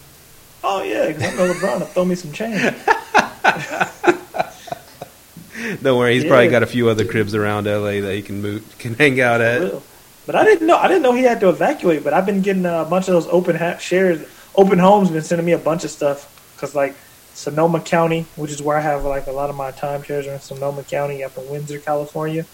Oh 0.64 0.82
yeah, 0.82 1.06
because 1.06 1.22
I 1.22 1.36
know 1.36 1.52
LeBron 1.52 1.80
will 1.80 1.86
throw 1.86 2.04
me 2.04 2.16
some 2.16 2.32
change. 2.32 2.60
Don't 5.82 5.98
worry, 5.98 6.14
he's 6.14 6.24
yeah. 6.24 6.30
probably 6.30 6.48
got 6.48 6.62
a 6.62 6.66
few 6.66 6.88
other 6.88 7.04
cribs 7.04 7.34
around 7.34 7.66
LA 7.66 8.00
that 8.00 8.14
he 8.14 8.22
can 8.22 8.42
move, 8.42 8.78
can 8.78 8.94
hang 8.94 9.20
out 9.20 9.40
at. 9.40 9.80
But 10.26 10.34
I 10.34 10.44
didn't 10.44 10.66
know. 10.66 10.76
I 10.76 10.88
didn't 10.88 11.02
know 11.02 11.12
he 11.12 11.22
had 11.22 11.40
to 11.40 11.48
evacuate. 11.48 12.04
But 12.04 12.14
I've 12.14 12.26
been 12.26 12.42
getting 12.42 12.66
a 12.66 12.84
bunch 12.84 13.08
of 13.08 13.14
those 13.14 13.26
open 13.28 13.56
ha- 13.56 13.78
shares. 13.78 14.26
Open 14.56 14.78
homes 14.78 15.10
been 15.10 15.22
sending 15.22 15.46
me 15.46 15.52
a 15.52 15.58
bunch 15.58 15.84
of 15.84 15.90
stuff 15.90 16.34
because 16.54 16.74
like 16.74 16.94
Sonoma 17.38 17.80
County, 17.80 18.26
which 18.34 18.50
is 18.50 18.60
where 18.60 18.76
I 18.76 18.80
have 18.80 19.04
like 19.04 19.28
a 19.28 19.32
lot 19.32 19.48
of 19.48 19.54
my 19.54 19.70
time 19.70 20.02
shares 20.02 20.26
are 20.26 20.34
in 20.34 20.40
Sonoma 20.40 20.82
County 20.82 21.22
up 21.22 21.38
in 21.38 21.48
Windsor, 21.48 21.78
California. 21.78 22.44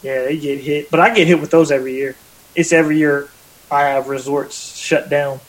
Yeah, 0.00 0.22
they 0.22 0.38
get 0.38 0.60
hit, 0.60 0.92
but 0.92 1.00
I 1.00 1.12
get 1.12 1.26
hit 1.26 1.40
with 1.40 1.50
those 1.50 1.72
every 1.72 1.94
year. 1.94 2.14
It's 2.54 2.72
every 2.72 2.98
year 2.98 3.28
I 3.68 3.86
have 3.86 4.06
resorts 4.06 4.76
shut 4.76 5.10
down 5.10 5.40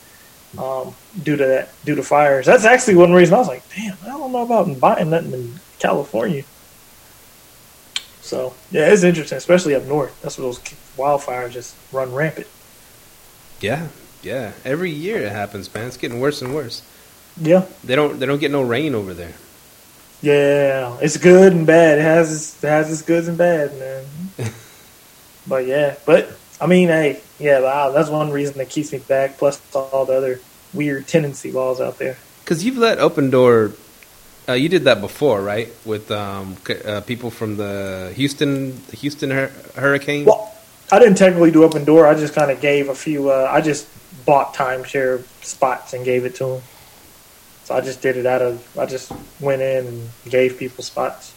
um, 0.57 0.95
due 1.21 1.35
to 1.35 1.45
that, 1.45 1.69
due 1.85 1.93
to 1.93 2.01
fires. 2.01 2.47
That's 2.47 2.65
actually 2.65 2.95
one 2.95 3.13
reason 3.13 3.35
I 3.35 3.37
was 3.37 3.47
like, 3.47 3.61
damn, 3.75 3.95
I 4.03 4.07
don't 4.07 4.31
know 4.31 4.41
about 4.41 4.79
buying 4.79 5.11
nothing 5.11 5.33
in 5.33 5.59
California. 5.77 6.43
So 8.21 8.55
yeah, 8.71 8.91
it's 8.91 9.03
interesting, 9.03 9.37
especially 9.37 9.75
up 9.75 9.83
north. 9.83 10.19
That's 10.23 10.39
where 10.39 10.47
those 10.47 10.59
wildfires 10.97 11.51
just 11.51 11.75
run 11.91 12.11
rampant. 12.11 12.47
Yeah, 13.61 13.89
yeah. 14.23 14.53
Every 14.65 14.89
year 14.89 15.21
it 15.21 15.31
happens, 15.31 15.71
man. 15.71 15.85
It's 15.85 15.97
getting 15.97 16.19
worse 16.19 16.41
and 16.41 16.55
worse. 16.55 16.81
Yeah. 17.37 17.65
They 17.83 17.95
don't 17.95 18.19
they 18.19 18.25
don't 18.25 18.39
get 18.39 18.51
no 18.51 18.61
rain 18.61 18.95
over 18.95 19.13
there. 19.13 19.33
Yeah, 20.21 20.97
it's 21.01 21.17
good 21.17 21.53
and 21.53 21.65
bad. 21.65 21.99
It 21.99 22.01
has 22.01 22.33
its, 22.33 22.63
it 22.63 22.67
has 22.67 22.91
its 22.91 23.01
goods 23.01 23.27
and 23.29 23.37
bad, 23.37 23.77
man. 23.79 24.05
but 25.47 25.65
yeah, 25.65 25.95
but 26.05 26.29
I 26.59 26.67
mean, 26.67 26.89
hey, 26.89 27.21
yeah, 27.39 27.61
wow, 27.61 27.91
that's 27.91 28.09
one 28.09 28.31
reason 28.31 28.57
that 28.57 28.69
keeps 28.69 28.91
me 28.91 28.99
back. 28.99 29.37
Plus 29.37 29.61
all 29.73 30.05
the 30.05 30.13
other 30.13 30.41
weird 30.73 31.07
tenancy 31.07 31.51
laws 31.51 31.79
out 31.79 31.97
there. 31.99 32.17
Because 32.43 32.65
you've 32.65 32.77
let 32.77 32.99
Open 32.99 33.29
Door, 33.29 33.73
uh, 34.49 34.53
you 34.53 34.67
did 34.67 34.83
that 34.83 34.99
before, 34.99 35.41
right? 35.41 35.73
With 35.85 36.11
um, 36.11 36.57
uh, 36.85 37.01
people 37.01 37.31
from 37.31 37.55
the 37.55 38.11
Houston, 38.15 38.75
Houston 38.97 39.31
hur- 39.31 39.51
hurricane. 39.75 40.25
Well, 40.25 40.53
I 40.91 40.99
didn't 40.99 41.17
technically 41.17 41.51
do 41.51 41.63
Open 41.63 41.85
Door. 41.85 42.07
I 42.07 42.15
just 42.15 42.33
kind 42.33 42.51
of 42.51 42.59
gave 42.59 42.89
a 42.89 42.95
few. 42.95 43.29
Uh, 43.29 43.47
I 43.49 43.61
just 43.61 43.87
bought 44.25 44.53
timeshare 44.53 45.23
spots 45.43 45.93
and 45.93 46.03
gave 46.03 46.25
it 46.25 46.35
to 46.35 46.45
them. 46.45 46.61
So 47.69 47.75
I 47.75 47.81
just 47.81 48.01
did 48.01 48.17
it 48.17 48.25
out 48.25 48.41
of. 48.41 48.67
I 48.79 48.87
just 48.87 49.11
went 49.39 49.61
in 49.61 49.85
and 49.85 50.09
gave 50.27 50.57
people 50.57 50.83
spots. 50.83 51.35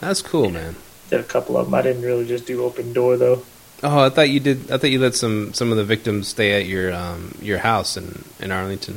That's 0.00 0.22
cool, 0.22 0.48
man. 0.48 0.74
Did 1.10 1.20
a 1.20 1.22
couple 1.22 1.58
of 1.58 1.66
them. 1.66 1.74
I 1.74 1.82
didn't 1.82 2.00
really 2.00 2.26
just 2.26 2.46
do 2.46 2.64
Open 2.64 2.94
Door 2.94 3.18
though. 3.18 3.42
Oh, 3.82 4.06
I 4.06 4.08
thought 4.08 4.30
you 4.30 4.40
did. 4.40 4.70
I 4.70 4.78
thought 4.78 4.88
you 4.88 4.98
let 4.98 5.14
some 5.14 5.52
some 5.52 5.70
of 5.70 5.76
the 5.76 5.84
victims 5.84 6.28
stay 6.28 6.58
at 6.58 6.66
your 6.66 6.94
um, 6.94 7.34
your 7.42 7.58
house 7.58 7.98
in 7.98 8.24
in 8.38 8.50
Arlington. 8.50 8.96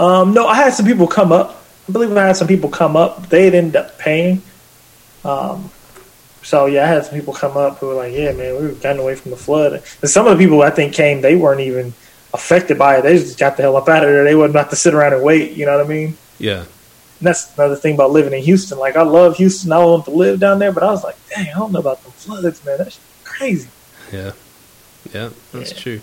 Um, 0.00 0.34
no, 0.34 0.48
I 0.48 0.56
had 0.56 0.74
some 0.74 0.84
people 0.84 1.06
come 1.06 1.30
up. 1.30 1.62
I 1.88 1.92
believe 1.92 2.10
I 2.16 2.26
had 2.26 2.36
some 2.36 2.48
people 2.48 2.70
come 2.70 2.96
up. 2.96 3.28
They'd 3.28 3.54
end 3.54 3.76
up 3.76 3.96
paying. 3.96 4.42
Um, 5.24 5.70
so 6.42 6.66
yeah, 6.66 6.82
I 6.82 6.86
had 6.88 7.04
some 7.04 7.14
people 7.14 7.34
come 7.34 7.56
up 7.56 7.78
who 7.78 7.86
were 7.86 7.94
like, 7.94 8.12
"Yeah, 8.12 8.32
man, 8.32 8.56
we 8.56 8.66
were 8.66 8.72
gotten 8.72 8.98
away 8.98 9.14
from 9.14 9.30
the 9.30 9.36
flood." 9.36 9.80
And 10.00 10.10
some 10.10 10.26
of 10.26 10.36
the 10.36 10.44
people 10.44 10.60
I 10.62 10.70
think 10.70 10.92
came, 10.92 11.20
they 11.20 11.36
weren't 11.36 11.60
even 11.60 11.94
affected 12.32 12.78
by 12.78 12.98
it. 12.98 13.02
They 13.02 13.18
just 13.18 13.38
got 13.38 13.56
the 13.56 13.62
hell 13.62 13.76
up 13.76 13.88
out 13.88 14.04
of 14.04 14.10
there. 14.10 14.24
They 14.24 14.34
wouldn't 14.34 14.56
have 14.56 14.70
to 14.70 14.76
sit 14.76 14.94
around 14.94 15.14
and 15.14 15.22
wait. 15.22 15.52
You 15.52 15.66
know 15.66 15.76
what 15.76 15.86
I 15.86 15.88
mean? 15.88 16.16
Yeah. 16.38 16.60
And 16.60 17.26
that's 17.26 17.52
another 17.56 17.76
thing 17.76 17.94
about 17.94 18.10
living 18.12 18.32
in 18.32 18.42
Houston. 18.42 18.78
Like 18.78 18.96
I 18.96 19.02
love 19.02 19.36
Houston. 19.36 19.72
I 19.72 19.78
want 19.78 20.06
to 20.06 20.10
live 20.10 20.40
down 20.40 20.58
there, 20.58 20.72
but 20.72 20.82
I 20.82 20.90
was 20.90 21.04
like, 21.04 21.16
dang, 21.28 21.48
I 21.48 21.58
don't 21.58 21.72
know 21.72 21.80
about 21.80 22.02
the 22.04 22.10
floods, 22.10 22.64
man. 22.64 22.78
That's 22.78 22.98
crazy. 23.24 23.68
Yeah. 24.12 24.32
Yeah, 25.12 25.30
that's 25.52 25.72
yeah. 25.72 25.78
true. 25.78 26.00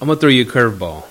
I'm 0.00 0.08
gonna 0.08 0.20
throw 0.20 0.28
you 0.28 0.42
a 0.42 0.46
curveball. 0.46 1.04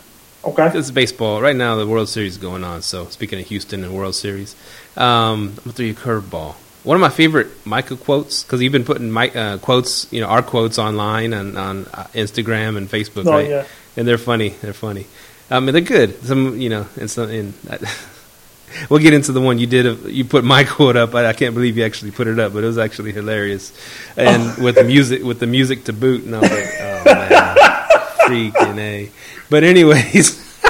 Okay. 0.43 0.69
This 0.69 0.86
is 0.86 0.91
baseball. 0.91 1.41
Right 1.41 1.56
now, 1.56 1.75
the 1.75 1.88
World 1.88 2.10
Series 2.10 2.34
is 2.34 2.38
going 2.38 2.63
on. 2.63 2.82
So, 2.82 3.06
speaking 3.08 3.39
of 3.39 3.47
Houston 3.47 3.84
and 3.84 3.93
World 3.93 4.15
Series, 4.15 4.56
um, 4.97 5.49
I'm 5.49 5.56
gonna 5.56 5.71
throw 5.73 5.86
you 5.86 5.93
a 5.93 5.95
curveball. 5.95 6.56
One 6.84 6.95
of 6.95 7.01
my 7.01 7.10
favorite 7.10 7.63
Myka 7.63 7.99
quotes 7.99 8.43
because 8.43 8.62
you've 8.62 8.71
been 8.71 8.86
putting 8.86 9.12
my, 9.12 9.30
uh, 9.30 9.58
quotes, 9.60 10.12
you 10.12 10.19
know, 10.19 10.27
our 10.27 10.41
quotes 10.41 10.80
online 10.80 11.32
and 11.32 11.58
on 11.58 11.86
uh, 11.93 12.08
Instagram 12.13 12.75
and 12.75 12.89
Facebook, 12.89 13.27
oh, 13.27 13.32
right? 13.32 13.49
Yeah. 13.49 13.65
And 13.97 14.08
they're 14.08 14.17
funny. 14.17 14.49
They're 14.49 14.73
funny. 14.73 15.08
I 15.49 15.60
mean, 15.60 15.73
they're 15.73 15.82
good. 15.82 16.23
Some, 16.23 16.60
you 16.60 16.69
know, 16.69 16.88
and 16.99 17.10
some. 17.10 17.30
In, 17.30 17.54
we'll 18.89 18.99
get 18.99 19.13
into 19.13 19.32
the 19.32 19.41
one 19.41 19.60
you 19.60 19.67
did. 19.67 20.06
You 20.06 20.25
put 20.25 20.43
my 20.43 20.63
quote 20.69 20.95
up. 20.95 21.13
I, 21.15 21.27
I, 21.27 21.34
can't 21.34 21.54
believe 21.54 21.77
you 21.77 21.84
actually 21.84 22.12
put 22.12 22.27
it 22.27 22.39
up, 22.39 22.54
but 22.54 22.63
it 22.63 22.67
was 22.67 22.77
actually 22.77 23.12
hilarious, 23.12 23.73
and 24.17 24.41
oh. 24.41 24.63
with 24.63 24.75
the 24.75 24.84
music, 24.84 25.23
with 25.23 25.39
the 25.39 25.47
music 25.47 25.86
to 25.86 25.93
boot. 25.93 26.23
And 26.23 26.36
I 26.36 26.39
was 26.39 26.51
like, 26.51 26.69
oh 26.80 27.04
man, 27.06 28.51
freaking 28.54 28.77
a. 28.80 29.12
But 29.49 29.63
anyways, 29.63 30.63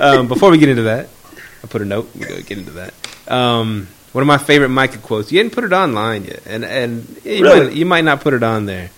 um, 0.00 0.28
before 0.28 0.50
we 0.50 0.58
get 0.58 0.68
into 0.68 0.84
that, 0.84 1.08
I 1.62 1.66
put 1.66 1.82
a 1.82 1.84
note. 1.84 2.10
We 2.14 2.20
go 2.26 2.40
get 2.40 2.58
into 2.58 2.72
that. 2.72 2.94
Um, 3.30 3.88
one 4.12 4.22
of 4.22 4.26
my 4.26 4.38
favorite 4.38 4.70
Myka 4.70 5.02
quotes. 5.02 5.30
You 5.30 5.42
didn't 5.42 5.54
put 5.54 5.64
it 5.64 5.72
online 5.72 6.24
yet, 6.24 6.42
and 6.46 6.64
and 6.64 7.20
you, 7.24 7.42
really? 7.42 7.66
might, 7.66 7.72
you 7.74 7.86
might 7.86 8.04
not 8.04 8.20
put 8.20 8.32
it 8.34 8.42
on 8.42 8.66
there, 8.66 8.90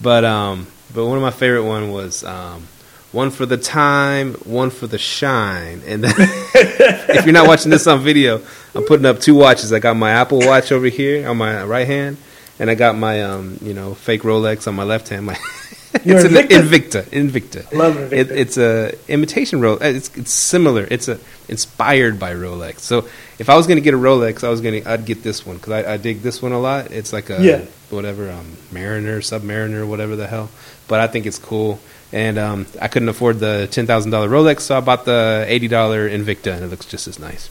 but 0.00 0.24
um, 0.24 0.66
but 0.94 1.06
one 1.06 1.16
of 1.16 1.22
my 1.22 1.30
favorite 1.30 1.64
one 1.64 1.92
was 1.92 2.24
um, 2.24 2.66
one 3.12 3.30
for 3.30 3.46
the 3.46 3.56
time, 3.56 4.34
one 4.34 4.70
for 4.70 4.86
the 4.86 4.98
shine. 4.98 5.82
And 5.86 6.04
if 6.08 7.24
you're 7.24 7.32
not 7.32 7.46
watching 7.46 7.70
this 7.70 7.86
on 7.86 8.00
video, 8.00 8.40
I'm 8.74 8.84
putting 8.84 9.06
up 9.06 9.20
two 9.20 9.34
watches. 9.34 9.72
I 9.72 9.78
got 9.78 9.96
my 9.96 10.10
Apple 10.10 10.40
Watch 10.40 10.72
over 10.72 10.86
here 10.86 11.28
on 11.28 11.36
my 11.36 11.64
right 11.64 11.86
hand, 11.86 12.16
and 12.58 12.70
I 12.70 12.74
got 12.74 12.96
my 12.96 13.22
um, 13.22 13.58
you 13.62 13.74
know 13.74 13.94
fake 13.94 14.22
Rolex 14.22 14.66
on 14.66 14.74
my 14.74 14.84
left 14.84 15.08
hand. 15.08 15.26
My 15.26 15.36
it's 15.94 16.24
an 16.24 16.32
Invicta? 16.32 17.02
Invicta. 17.10 17.72
Love 17.72 17.94
Invicta. 17.96 18.12
It, 18.12 18.30
it's 18.30 18.56
a 18.58 18.94
imitation 19.08 19.60
Rolex. 19.60 19.82
It's 19.82 20.16
it's 20.16 20.32
similar. 20.32 20.86
It's 20.90 21.08
a 21.08 21.18
inspired 21.48 22.18
by 22.18 22.34
Rolex. 22.34 22.80
So 22.80 23.08
if 23.38 23.48
I 23.48 23.56
was 23.56 23.66
gonna 23.66 23.80
get 23.80 23.94
a 23.94 23.98
Rolex, 23.98 24.44
I 24.44 24.50
was 24.50 24.60
gonna 24.60 24.82
I'd 24.84 25.04
get 25.06 25.22
this 25.22 25.46
one 25.46 25.56
because 25.56 25.72
I, 25.84 25.94
I 25.94 25.96
dig 25.96 26.20
this 26.22 26.42
one 26.42 26.52
a 26.52 26.58
lot. 26.60 26.90
It's 26.90 27.12
like 27.12 27.30
a 27.30 27.42
Yeah. 27.42 27.64
whatever 27.90 28.30
um, 28.30 28.56
Mariner, 28.70 29.20
Submariner, 29.20 29.86
whatever 29.88 30.14
the 30.16 30.26
hell. 30.26 30.50
But 30.88 31.00
I 31.00 31.06
think 31.06 31.26
it's 31.26 31.38
cool. 31.38 31.80
And 32.10 32.38
um, 32.38 32.66
I 32.80 32.88
couldn't 32.88 33.10
afford 33.10 33.38
the 33.38 33.68
ten 33.70 33.86
thousand 33.86 34.12
dollar 34.12 34.28
Rolex, 34.30 34.60
so 34.60 34.76
I 34.78 34.80
bought 34.80 35.04
the 35.04 35.44
eighty 35.46 35.68
dollar 35.68 36.08
Invicta, 36.08 36.54
and 36.54 36.64
it 36.64 36.68
looks 36.68 36.86
just 36.86 37.06
as 37.06 37.18
nice. 37.18 37.50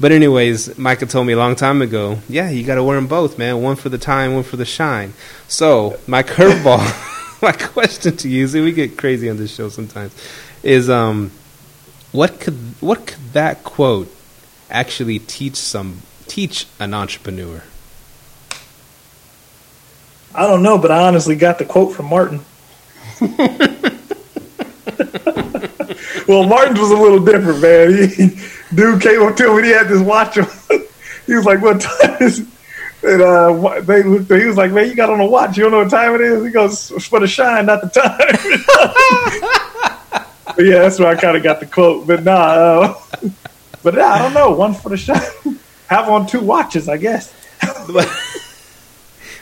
But 0.00 0.12
anyways, 0.12 0.68
Myka 0.76 1.08
told 1.10 1.26
me 1.26 1.34
a 1.34 1.36
long 1.36 1.54
time 1.56 1.82
ago, 1.82 2.18
yeah, 2.26 2.48
you 2.48 2.64
got 2.64 2.76
to 2.76 2.82
wear 2.82 2.96
them 2.96 3.06
both, 3.06 3.36
man. 3.36 3.60
One 3.62 3.76
for 3.76 3.90
the 3.90 3.98
time, 3.98 4.32
one 4.32 4.44
for 4.44 4.56
the 4.56 4.64
shine. 4.64 5.12
So 5.46 5.98
my 6.06 6.22
curveball, 6.22 6.80
my 7.42 7.52
question 7.52 8.16
to 8.16 8.28
you, 8.28 8.48
see, 8.48 8.60
we 8.60 8.72
get 8.72 8.96
crazy 8.98 9.30
on 9.30 9.36
this 9.36 9.54
show 9.54 9.68
sometimes, 9.68 10.12
is 10.62 10.90
um, 10.90 11.30
what 12.10 12.40
could 12.40 12.54
what 12.80 13.06
could 13.06 13.32
that 13.32 13.62
quote 13.62 14.12
actually 14.70 15.18
teach 15.20 15.56
some 15.56 16.02
teach 16.26 16.66
an 16.80 16.94
entrepreneur? 16.94 17.62
I 20.34 20.46
don't 20.46 20.62
know, 20.62 20.78
but 20.78 20.90
I 20.90 21.06
honestly 21.06 21.36
got 21.36 21.58
the 21.58 21.64
quote 21.64 21.94
from 21.94 22.06
Martin. 22.06 22.40
well, 26.28 26.44
Martin's 26.46 26.80
was 26.80 26.90
a 26.90 26.96
little 26.96 27.24
different, 27.24 27.60
man. 27.60 28.08
He, 28.08 28.40
dude 28.74 29.00
came 29.00 29.22
up 29.22 29.36
to 29.36 29.50
him 29.50 29.56
and 29.56 29.64
he 29.64 29.72
had 29.72 29.88
this 29.88 30.02
watch 30.02 30.38
on. 30.38 30.48
he 31.26 31.34
was 31.34 31.44
like, 31.44 31.62
"What 31.62 31.80
time 31.80 32.16
is?" 32.20 32.40
it?" 32.40 32.48
And 33.02 33.22
uh, 33.22 33.80
they 33.82 34.02
looked. 34.02 34.30
He 34.30 34.44
was 34.44 34.56
like, 34.56 34.72
"Man, 34.72 34.88
you 34.88 34.94
got 34.94 35.08
on 35.08 35.20
a 35.20 35.26
watch. 35.26 35.56
You 35.56 35.64
don't 35.64 35.72
know 35.72 35.78
what 35.80 35.90
time 35.90 36.14
it 36.16 36.20
is." 36.20 36.44
He 36.44 36.50
goes, 36.50 36.90
for 37.06 37.20
the 37.20 37.28
shine, 37.28 37.66
not 37.66 37.80
the 37.80 37.88
time." 37.88 38.18
but 40.56 40.64
yeah, 40.64 40.80
that's 40.80 40.98
where 40.98 41.08
I 41.08 41.14
kind 41.14 41.36
of 41.36 41.42
got 41.44 41.60
the 41.60 41.66
quote. 41.66 42.06
But 42.06 42.24
nah, 42.24 42.32
uh, 42.34 43.00
but 43.84 43.94
nah, 43.94 44.06
I 44.06 44.18
don't 44.22 44.34
know. 44.34 44.50
One 44.50 44.74
for 44.74 44.88
the 44.88 44.96
shine. 44.96 45.20
Have 45.86 46.08
on 46.08 46.26
two 46.26 46.40
watches, 46.40 46.88
I 46.88 46.96
guess. 46.96 47.32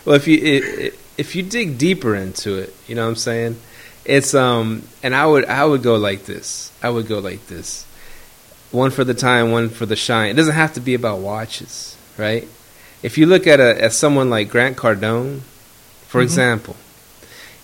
well, 0.05 0.15
if 0.15 0.29
you 0.29 0.93
if 1.17 1.35
you 1.35 1.43
dig 1.43 1.79
deeper 1.79 2.15
into 2.15 2.57
it, 2.59 2.75
you 2.87 2.95
know 2.95 3.05
what 3.05 3.11
I'm 3.11 3.17
saying. 3.17 3.57
It's 4.05 4.35
um, 4.35 4.83
and 5.03 5.15
I 5.15 5.27
would 5.27 5.47
I 5.47 5.65
would 5.65 5.83
go 5.83 5.97
like 5.97 6.25
this. 6.27 6.71
I 6.83 6.91
would 6.91 7.09
go 7.09 7.19
like 7.19 7.47
this. 7.47 7.85
One 8.71 8.91
for 8.91 9.03
the 9.03 9.15
time, 9.15 9.51
one 9.51 9.71
for 9.71 9.87
the 9.87 9.97
shine. 9.97 10.31
It 10.31 10.35
doesn't 10.35 10.55
have 10.55 10.75
to 10.75 10.81
be 10.81 10.95
about 10.95 11.21
watches, 11.21 11.97
right? 12.17 12.47
If 13.03 13.19
you 13.19 13.27
look 13.27 13.47
at 13.47 13.61
a 13.61 13.83
at 13.83 13.93
someone 13.93 14.31
like 14.31 14.49
Grant 14.51 14.77
Cardone, 14.77 15.41
for 16.09 16.21
Mhm. 16.21 16.25
example, 16.25 16.77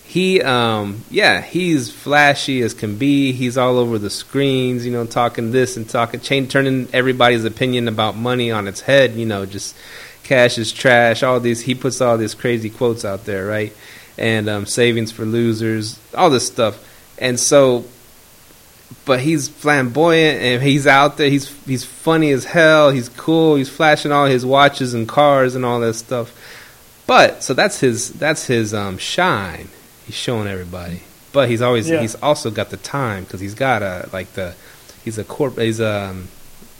he 0.04 0.42
um 0.42 1.04
yeah 1.10 1.40
he's 1.40 1.90
flashy 1.90 2.60
as 2.62 2.74
can 2.74 2.96
be. 2.96 3.32
He's 3.32 3.56
all 3.56 3.78
over 3.78 3.98
the 3.98 4.10
screens, 4.10 4.84
you 4.84 4.92
know, 4.92 5.06
talking 5.06 5.52
this 5.52 5.76
and 5.76 5.88
talking, 5.88 6.20
chain 6.20 6.46
turning 6.48 6.88
everybody's 6.92 7.44
opinion 7.44 7.88
about 7.88 8.16
money 8.16 8.50
on 8.50 8.68
its 8.68 8.82
head. 8.82 9.14
You 9.14 9.26
know, 9.26 9.46
just 9.46 9.74
cash 10.22 10.58
is 10.58 10.70
trash. 10.72 11.22
All 11.22 11.40
these 11.40 11.62
he 11.62 11.74
puts 11.74 12.00
all 12.00 12.18
these 12.18 12.34
crazy 12.34 12.68
quotes 12.70 13.04
out 13.04 13.24
there, 13.24 13.46
right? 13.46 13.72
And 14.18 14.48
um, 14.48 14.66
savings 14.66 15.10
for 15.10 15.24
losers, 15.24 15.98
all 16.14 16.28
this 16.28 16.46
stuff. 16.46 16.78
And 17.18 17.40
so, 17.40 17.84
but 19.04 19.20
he's 19.20 19.48
flamboyant 19.48 20.40
and 20.42 20.62
he's 20.62 20.86
out 20.86 21.16
there. 21.16 21.28
He's 21.30 21.48
he's 21.64 21.84
funny 21.84 22.30
as 22.30 22.44
hell. 22.44 22.90
He's 22.90 23.08
cool. 23.08 23.56
He's 23.56 23.68
flashing 23.68 24.12
all 24.12 24.26
his 24.26 24.44
watches 24.46 24.94
and 24.94 25.08
cars 25.08 25.54
and 25.54 25.64
all 25.64 25.80
that 25.80 25.94
stuff. 25.94 26.32
But 27.06 27.42
so 27.42 27.54
that's 27.54 27.80
his 27.80 28.12
that's 28.12 28.46
his 28.46 28.72
um, 28.74 28.98
shine. 28.98 29.68
He's 30.06 30.14
showing 30.16 30.48
everybody. 30.48 31.02
But 31.32 31.48
he's 31.48 31.62
always 31.62 31.88
Yeah. 31.88 32.00
he's 32.00 32.14
also 32.16 32.50
got 32.50 32.70
the 32.70 32.76
time 32.76 33.24
because 33.24 33.40
he's 33.40 33.54
got 33.54 33.82
a 33.82 34.08
like 34.12 34.32
the 34.34 34.54
he's 35.04 35.18
a 35.18 35.24
corp 35.24 35.58
he's 35.58 35.80
a 35.80 36.10
um, 36.10 36.28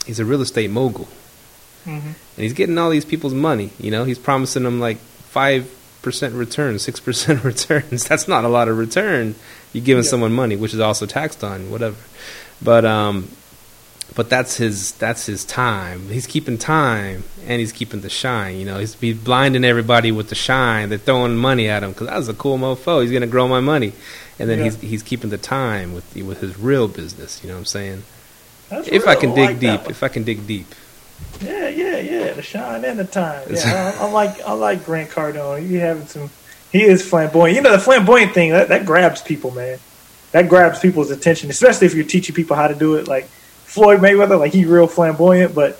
he's 0.07 0.21
a 0.21 0.25
real 0.25 0.43
estate 0.43 0.71
mogul 0.71 1.09
Mm-hmm. 1.85 2.07
and 2.07 2.17
he's 2.37 2.53
getting 2.53 2.79
all 2.79 2.91
these 2.91 3.05
people's 3.05 3.35
money. 3.35 3.71
You 3.81 3.91
know, 3.91 4.05
he's 4.05 4.19
promising 4.19 4.63
them 4.63 4.79
like 4.79 4.99
five 4.99 5.69
percent 6.03 6.35
returns, 6.35 6.83
six 6.83 7.01
percent 7.01 7.45
returns. 7.53 8.05
That's 8.07 8.29
not 8.29 8.45
a 8.45 8.49
lot 8.49 8.69
of 8.69 8.77
return. 8.79 9.35
You're 9.73 9.85
giving 9.85 10.05
Yeah. 10.05 10.11
someone 10.11 10.33
money, 10.33 10.57
which 10.57 10.75
is 10.75 10.81
also 10.81 11.07
taxed 11.07 11.43
on 11.43 11.71
whatever. 11.71 11.97
But 12.61 12.85
um, 12.85 13.29
but 14.15 14.29
that's 14.29 14.57
his 14.59 14.93
that's 14.93 15.27
his 15.27 15.45
time. 15.45 16.09
He's 16.09 16.27
keeping 16.27 16.59
time 16.59 17.25
and 17.47 17.61
he's 17.61 17.73
keeping 17.73 18.03
the 18.03 18.11
shine. 18.11 18.57
You 18.59 18.67
know, 18.67 18.79
he's, 18.79 18.95
he's 19.01 19.17
blinding 19.17 19.65
everybody 19.65 20.13
with 20.13 20.29
the 20.29 20.35
shine. 20.35 20.91
They're 20.91 20.99
throwing 20.99 21.37
money 21.37 21.69
at 21.69 21.83
him 21.83 21.93
because 21.93 22.09
that 22.09 22.17
was 22.19 22.29
a 22.29 22.35
cool 22.35 22.59
mofo. 22.59 23.01
He's 23.03 23.11
gonna 23.11 23.27
grow 23.27 23.49
my 23.49 23.61
money, 23.61 23.93
and 24.39 24.51
then 24.51 24.59
Yeah. 24.59 24.65
he's 24.65 24.81
he's 24.81 25.03
keeping 25.03 25.31
the 25.31 25.39
time 25.39 25.95
with 25.95 26.15
with 26.17 26.41
his 26.41 26.59
real 26.59 26.89
business. 26.89 27.41
You 27.43 27.49
know 27.49 27.55
what 27.55 27.61
I'm 27.61 27.65
saying? 27.67 28.03
That's 28.69 28.89
If 28.89 29.07
I 29.09 29.15
can 29.17 29.35
dig 29.35 29.47
like 29.47 29.61
that 29.61 29.81
deep, 29.83 29.91
if 29.91 30.03
I 30.03 30.09
can 30.09 30.25
dig 30.25 30.47
deep. 30.47 30.67
Yeah, 31.41 31.69
yeah, 31.69 31.99
yeah. 31.99 32.33
The 32.33 32.43
shine 32.43 32.85
and 32.85 32.99
the 32.99 33.05
time. 33.05 33.47
Yeah, 33.51 33.97
I, 33.99 34.07
I 34.07 34.11
like 34.11 34.41
I 34.43 34.53
like 34.53 34.85
Grant 34.85 35.11
Cardone. 35.11 35.67
He 35.67 35.77
having 35.77 36.07
some. 36.07 36.31
He 36.71 36.83
is 36.83 37.07
flamboyant. 37.07 37.57
You 37.57 37.63
know, 37.63 37.73
the 37.73 37.79
flamboyant 37.79 38.33
thing 38.33 38.51
that, 38.53 38.69
that 38.69 38.87
grabs 38.87 39.21
people, 39.21 39.51
man. 39.51 39.79
That 40.31 40.49
grabs 40.49 40.81
people's 40.81 41.11
attention, 41.11 41.51
especially 41.51 41.87
if 41.87 41.95
you're 41.95 42.07
teaching 42.07 42.35
people 42.35 42.57
how 42.57 42.69
to 42.69 42.75
do 42.75 42.95
it. 42.95 43.07
Like 43.07 43.27
Floyd 43.27 44.01
Mayweather, 44.01 44.39
like 44.39 44.53
he 44.53 44.65
real 44.65 44.87
flamboyant, 44.87 45.55
but 45.55 45.79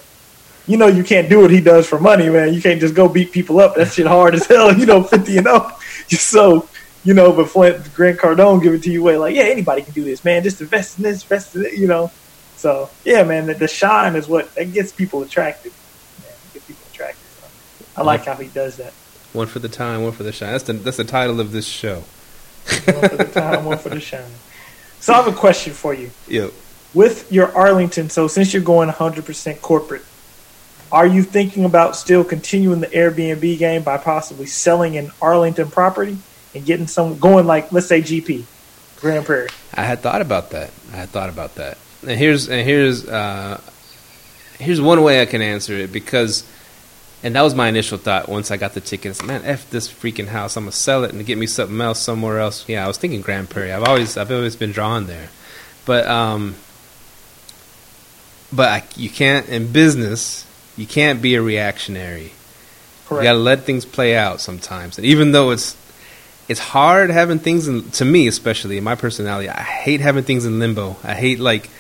you 0.67 0.77
know 0.77 0.87
you 0.87 1.03
can't 1.03 1.29
do 1.29 1.41
what 1.41 1.51
he 1.51 1.61
does 1.61 1.87
for 1.87 1.99
money, 1.99 2.29
man. 2.29 2.53
You 2.53 2.61
can't 2.61 2.81
just 2.81 2.95
go 2.95 3.09
beat 3.09 3.33
people 3.33 3.59
up. 3.61 3.77
That 3.77 3.93
shit 3.93 4.07
hard 4.07 4.35
as 4.35 4.47
hell. 4.49 4.77
You 4.77 4.87
know, 4.87 5.03
fifty 5.03 5.39
and 5.39 5.47
up. 5.47 5.81
So 6.13 6.69
you 7.05 7.15
know, 7.15 7.33
but 7.33 7.49
Flint, 7.49 7.95
Grant 7.95 8.19
Cardone 8.19 8.63
give 8.63 8.75
it 8.75 8.83
to 8.83 8.91
you 8.91 9.03
way 9.03 9.17
like, 9.17 9.35
yeah, 9.35 9.45
anybody 9.45 9.81
can 9.81 9.95
do 9.95 10.05
this, 10.05 10.25
man. 10.25 10.43
Just 10.43 10.61
invest 10.61 10.99
in 10.99 11.05
this, 11.05 11.23
invest 11.23 11.57
in 11.57 11.65
it. 11.65 11.75
You 11.75 11.87
know. 11.87 12.11
So 12.63 12.91
yeah, 13.05 13.25
man, 13.25 13.49
the, 13.49 13.55
the 13.55 13.67
shine 13.67 14.15
is 14.15 14.29
what 14.29 14.55
that 14.55 14.73
gets 14.73 14.93
people 14.93 15.21
attracted. 15.21 15.73
Man, 16.21 16.31
get 16.55 16.65
people 16.65 16.85
attracted. 16.93 17.27
So, 17.41 17.47
I 17.97 18.05
like 18.05 18.25
how 18.25 18.37
he 18.37 18.47
does 18.47 18.77
that. 18.77 18.93
One 19.33 19.49
for 19.49 19.59
the 19.59 19.69
time, 19.69 20.05
one 20.05 20.13
for 20.13 20.23
the 20.23 20.31
shine. 20.31 20.53
That's 20.53 20.63
the 20.63 20.75
that's 20.75 20.99
the 20.99 21.05
title 21.05 21.41
of 21.41 21.51
this 21.51 21.67
show. 21.67 22.05
One 22.85 23.09
for 23.09 23.17
the 23.17 23.31
time, 23.33 23.65
one 23.65 23.79
for 23.79 23.89
the 23.89 23.99
shine. 24.13 24.31
So 25.01 25.13
I 25.13 25.17
have 25.17 25.27
a 25.27 25.37
question 25.37 25.73
for 25.73 25.93
you. 25.93 26.13
Yep. 26.29 26.53
With 26.95 27.33
your 27.33 27.53
Arlington, 27.57 28.11
so 28.11 28.29
since 28.29 28.55
you're 28.55 28.63
going 28.63 28.89
100% 28.89 29.61
corporate, 29.61 30.05
are 30.93 31.07
you 31.07 31.25
thinking 31.25 31.65
about 31.65 31.97
still 31.97 32.23
continuing 32.23 32.79
the 32.79 32.87
Airbnb 32.87 33.59
game 33.59 33.83
by 33.83 33.97
possibly 33.97 34.47
selling 34.47 34.97
an 34.97 35.11
Arlington 35.21 35.69
property 35.69 36.17
and 36.55 36.65
getting 36.65 36.87
some 36.87 37.19
going 37.19 37.45
like 37.45 37.73
let's 37.73 37.89
say 37.89 38.03
GP, 38.03 38.45
Grand 39.01 39.27
Prairie? 39.27 39.49
I 39.75 39.83
had 39.83 39.99
thought 39.99 40.21
about 40.21 40.51
that. 40.51 40.71
I 40.93 40.97
had 40.97 41.09
thought 41.09 41.29
about 41.29 41.57
that. 41.57 41.79
And 42.03 42.19
here's 42.19 42.49
and 42.49 42.67
here's 42.67 43.09
uh, 43.09 43.61
here's 44.59 44.81
one 44.81 45.03
way 45.03 45.23
I 45.23 45.27
can 45.27 45.43
answer 45.43 45.75
it 45.75 45.93
because, 45.93 46.45
and 47.23 47.35
that 47.35 47.43
was 47.43 47.55
my 47.55 47.69
initial 47.69 47.99
thought 47.99 48.29
once 48.29 48.51
I 48.51 48.57
got 48.57 48.75
the 48.75 48.81
tickets. 48.81 49.23
Man, 49.23 49.43
f 49.45 49.71
this 49.71 49.93
freaking 49.93 50.29
house. 50.29 50.57
I'm 50.57 50.65
gonna 50.65 50.73
sell 50.73 51.05
it 51.05 51.13
and 51.13 51.25
get 51.25 51.39
me 51.39 51.47
something 51.47 51.81
else 51.81 52.01
somewhere 52.01 52.41
else. 52.41 52.69
Yeah, 52.69 52.85
I 52.85 52.89
was 52.89 52.97
thinking 52.99 53.21
Grand 53.21 53.51
Prairie. 53.51 53.73
I've 53.73 53.85
always 53.85 54.17
I've 54.17 54.31
always 54.31 54.57
been 54.57 54.73
drawn 54.73 55.07
there, 55.07 55.29
but 55.85 56.07
um, 56.07 56.57
but 58.53 58.69
I, 58.69 58.85
you 58.97 59.09
can't 59.09 59.49
in 59.49 59.73
business. 59.73 60.47
You 60.77 60.87
can't 60.87 61.23
be 61.23 61.35
a 61.35 61.43
reactionary. 61.43 62.33
Correct. 63.07 63.25
You 63.25 63.29
got 63.29 63.33
to 63.35 63.39
let 63.39 63.61
things 63.65 63.85
play 63.85 64.17
out 64.17 64.41
sometimes. 64.41 64.99
And 64.99 65.07
even 65.07 65.33
though 65.33 65.51
it's 65.51 65.77
it's 66.49 66.61
hard 66.61 67.11
having 67.11 67.39
things 67.39 67.69
in, 67.69 67.91
to 67.93 68.05
me, 68.05 68.27
especially 68.27 68.79
in 68.79 68.85
my 68.85 68.95
personality, 68.95 69.49
I 69.49 69.63
hate 69.63 70.01
having 70.01 70.25
things 70.25 70.45
in 70.45 70.59
limbo. 70.59 70.97
I 71.05 71.15
hate 71.15 71.41
like 71.41 71.71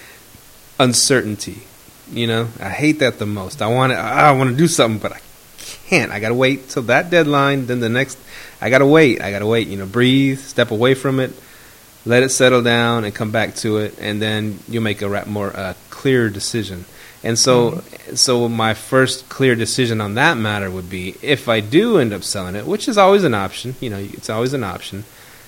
uncertainty. 0.82 1.62
You 2.10 2.26
know, 2.26 2.48
I 2.60 2.68
hate 2.68 2.98
that 2.98 3.18
the 3.18 3.26
most. 3.26 3.62
I 3.62 3.68
want 3.68 3.92
to 3.92 3.98
I 3.98 4.32
want 4.32 4.50
to 4.50 4.56
do 4.56 4.68
something, 4.68 5.00
but 5.00 5.12
I 5.12 5.20
can't. 5.88 6.12
I 6.12 6.20
got 6.20 6.28
to 6.28 6.34
wait 6.34 6.68
till 6.68 6.82
that 6.84 7.10
deadline. 7.10 7.66
Then 7.66 7.80
the 7.80 7.88
next, 7.88 8.18
I 8.60 8.70
got 8.70 8.78
to 8.78 8.86
wait. 8.86 9.22
I 9.22 9.30
got 9.30 9.38
to 9.38 9.46
wait. 9.46 9.68
You 9.68 9.78
know, 9.78 9.86
breathe, 9.86 10.38
step 10.38 10.70
away 10.70 10.94
from 10.94 11.20
it, 11.20 11.32
let 12.04 12.22
it 12.22 12.30
settle 12.30 12.62
down, 12.62 13.04
and 13.04 13.14
come 13.14 13.30
back 13.30 13.54
to 13.56 13.78
it, 13.78 13.98
and 13.98 14.20
then 14.20 14.58
you'll 14.68 14.82
make 14.82 15.00
a 15.02 15.24
more 15.26 15.56
uh, 15.56 15.74
clear 15.90 16.28
decision. 16.28 16.84
And 17.24 17.38
so, 17.38 17.82
so 18.14 18.48
my 18.48 18.74
first 18.74 19.28
clear 19.28 19.54
decision 19.54 20.00
on 20.00 20.14
that 20.14 20.36
matter 20.36 20.68
would 20.68 20.90
be 20.90 21.14
if 21.22 21.48
I 21.48 21.60
do 21.60 21.98
end 21.98 22.12
up 22.12 22.24
selling 22.24 22.56
it, 22.56 22.66
which 22.66 22.88
is 22.88 22.98
always 22.98 23.22
an 23.22 23.32
option. 23.32 23.76
You 23.80 23.90
know, 23.90 23.98
it's 23.98 24.28
always 24.28 24.54
an 24.54 24.64
option. 24.64 25.04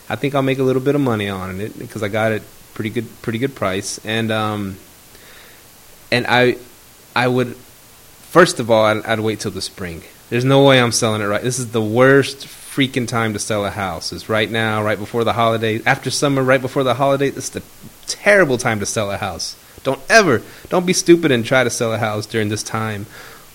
I 0.08 0.16
think 0.16 0.34
I'll 0.34 0.42
make 0.42 0.58
a 0.58 0.62
little 0.62 0.82
bit 0.82 0.94
of 0.94 1.00
money 1.00 1.28
on 1.28 1.60
it 1.60 1.76
because 1.76 2.02
I 2.02 2.08
got 2.08 2.30
it 2.30 2.42
pretty 2.74 2.90
good, 2.90 3.08
pretty 3.22 3.38
good 3.38 3.54
price, 3.54 3.98
and 4.04 4.30
um, 4.30 4.76
and 6.14 6.26
I, 6.28 6.56
I 7.16 7.26
would, 7.26 7.56
first 7.56 8.60
of 8.60 8.70
all, 8.70 8.84
I'd, 8.84 9.04
I'd 9.04 9.18
wait 9.18 9.40
till 9.40 9.50
the 9.50 9.60
spring. 9.60 10.02
There's 10.30 10.44
no 10.44 10.64
way 10.64 10.80
I'm 10.80 10.92
selling 10.92 11.20
it 11.22 11.24
right. 11.24 11.42
This 11.42 11.58
is 11.58 11.72
the 11.72 11.82
worst 11.82 12.46
freaking 12.46 13.08
time 13.08 13.32
to 13.32 13.40
sell 13.40 13.66
a 13.66 13.70
house. 13.70 14.12
Is 14.12 14.28
right 14.28 14.48
now, 14.48 14.80
right 14.82 14.98
before 14.98 15.24
the 15.24 15.32
holidays, 15.32 15.82
after 15.84 16.10
summer, 16.10 16.42
right 16.42 16.60
before 16.60 16.84
the 16.84 16.94
holidays. 16.94 17.36
It's 17.36 17.48
the 17.48 17.62
terrible 18.06 18.58
time 18.58 18.78
to 18.78 18.86
sell 18.86 19.10
a 19.10 19.16
house. 19.16 19.56
Don't 19.82 20.00
ever, 20.08 20.40
don't 20.68 20.86
be 20.86 20.92
stupid 20.92 21.32
and 21.32 21.44
try 21.44 21.64
to 21.64 21.70
sell 21.70 21.92
a 21.92 21.98
house 21.98 22.26
during 22.26 22.48
this 22.48 22.62
time. 22.62 23.06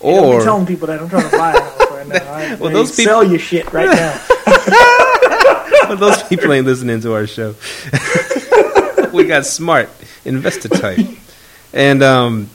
Hey, 0.02 0.16
don't 0.16 0.24
be 0.24 0.36
Or 0.36 0.44
telling 0.44 0.66
people 0.66 0.88
that 0.88 1.02
I'm 1.02 1.10
trying 1.10 1.30
to 1.30 1.38
buy 1.38 1.54
a 1.54 1.62
house 1.62 1.92
right 1.92 2.08
now. 2.08 2.16
Right? 2.32 2.60
Well, 2.60 2.74
those 2.74 2.94
sell 2.94 3.24
your 3.24 3.40
shit 3.40 3.72
right 3.72 3.90
now. 3.90 4.22
but 5.88 5.96
those 5.96 6.22
people 6.24 6.52
ain't 6.52 6.66
listening 6.66 7.00
to 7.02 7.14
our 7.14 7.26
show. 7.26 7.56
we 9.14 9.24
got 9.24 9.46
smart 9.46 9.90
investor 10.26 10.70
type, 10.70 11.00
and 11.74 12.04
um, 12.04 12.50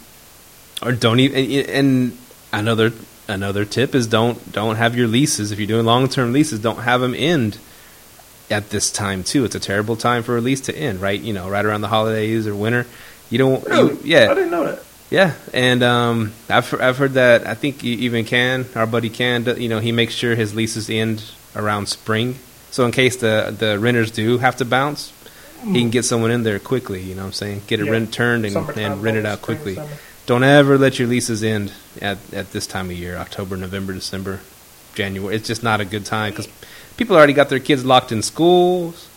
or 0.83 0.93
don't 0.93 1.21
even. 1.21 1.69
And 1.69 2.19
another 2.53 2.93
another 3.29 3.65
tip 3.65 3.95
is 3.95 4.07
don't 4.07 4.53
don't 4.53 4.77
have 4.77 4.97
your 4.97 5.09
leases 5.09 5.53
if 5.53 5.59
you're 5.59 5.69
doing 5.69 5.87
long 5.87 6.09
term 6.09 6.33
leases. 6.33 6.61
Don't 6.61 6.81
have 6.81 7.01
them 7.01 7.15
end 7.17 7.59
at 8.51 8.71
this 8.71 8.91
time 8.91 9.25
too. 9.25 9.45
It's 9.45 9.55
a 9.55 9.61
terrible 9.61 9.97
time 9.97 10.23
for 10.23 10.37
a 10.37 10.41
lease 10.41 10.61
to 10.63 10.77
end, 10.77 11.01
right? 11.01 11.21
You 11.21 11.33
know, 11.33 11.49
right 11.49 11.65
around 11.65 11.81
the 11.81 11.89
holidays 11.89 12.47
or 12.47 12.55
winter. 12.55 12.87
You 13.31 13.39
don't. 13.39 13.65
Really? 13.67 13.93
You, 13.95 14.01
yeah, 14.05 14.31
I 14.31 14.35
didn't 14.35 14.51
know 14.51 14.65
that. 14.65 14.83
yeah, 15.11 15.35
and 15.53 15.83
um, 15.83 16.33
I've 16.49 16.73
I've 16.81 16.99
heard 16.99 17.15
that. 17.15 17.47
I 17.47 17.55
think 17.55 17.83
even 17.83 18.25
Can, 18.25 18.67
our 18.75 18.87
buddy 18.87 19.11
Can, 19.11 19.45
you 19.61 19.69
know, 19.69 19.81
he 19.81 19.93
makes 19.93 20.15
sure 20.15 20.35
his 20.35 20.55
leases 20.55 20.91
end 20.91 21.25
around 21.57 21.87
spring. 21.87 22.37
So 22.71 22.85
in 22.85 22.93
case 22.93 23.17
the 23.17 23.55
the 23.57 23.79
renters 23.79 24.11
do 24.11 24.39
have 24.39 24.57
to 24.57 24.65
bounce, 24.65 25.13
he 25.65 25.81
can 25.81 25.91
get 25.91 26.05
someone 26.05 26.31
in 26.31 26.43
there 26.43 26.59
quickly. 26.59 27.01
You 27.03 27.15
know 27.15 27.23
what 27.23 27.29
I'm 27.29 27.33
saying? 27.33 27.63
Get 27.67 27.81
it 27.81 27.87
Yeah. 27.87 27.93
rent 27.93 28.13
turned 28.13 28.45
and, 28.45 28.57
and 28.79 29.03
rent 29.03 29.17
it 29.17 29.27
out 29.27 29.43
quickly. 29.43 29.79
Don't 30.27 30.43
ever 30.45 30.79
let 30.79 30.99
your 30.99 31.09
leases 31.09 31.43
end 31.45 31.73
at 32.01 32.19
at 32.33 32.53
this 32.53 32.67
time 32.67 32.91
of 32.91 32.97
year, 32.97 33.17
October, 33.17 33.57
November, 33.57 33.93
December, 33.93 34.41
January. 34.95 35.35
It's 35.37 35.47
just 35.49 35.63
not 35.63 35.81
a 35.81 35.85
good 35.85 36.05
time 36.07 36.31
because 36.33 36.49
people 36.97 37.17
already 37.17 37.33
got 37.35 37.49
their 37.49 37.59
kids 37.61 37.85
locked 37.85 38.13
in 38.13 38.23
schools. 38.23 39.09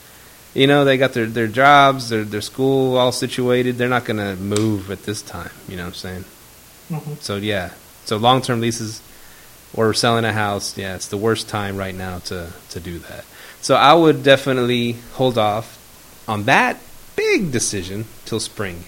You 0.54 0.66
know, 0.66 0.86
they 0.86 0.98
got 0.98 1.14
their, 1.14 1.26
their 1.28 1.48
jobs, 1.48 2.10
their 2.10 2.24
their 2.24 2.42
school 2.42 2.98
all 2.98 3.12
situated. 3.12 3.78
They're 3.78 3.88
not 3.90 4.06
going 4.06 4.18
to 4.18 4.36
move 4.42 4.90
at 4.92 5.04
this 5.04 5.22
time. 5.22 5.52
You 5.70 5.78
know 5.78 5.84
what 5.84 5.90
I'm 5.90 5.94
saying? 5.94 6.26
Mhm. 6.92 7.22
So 7.22 7.36
yeah, 7.38 7.72
so 8.06 8.18
long 8.18 8.42
term 8.42 8.60
leases 8.60 9.02
or 9.74 9.94
selling 9.94 10.26
a 10.26 10.34
house, 10.34 10.78
yeah, 10.78 10.96
it's 10.96 11.08
the 11.10 11.18
worst 11.18 11.48
time 11.50 11.78
right 11.78 11.94
now 11.96 12.20
to 12.26 12.48
to 12.72 12.80
do 12.80 13.00
that. 13.00 13.24
So 13.62 13.76
I 13.76 13.94
would 13.94 14.24
definitely 14.24 14.98
hold 15.14 15.38
off 15.38 15.77
on 16.28 16.44
that 16.44 16.78
big 17.16 17.52
decision 17.52 18.06
till 18.26 18.40
spring. 18.40 18.84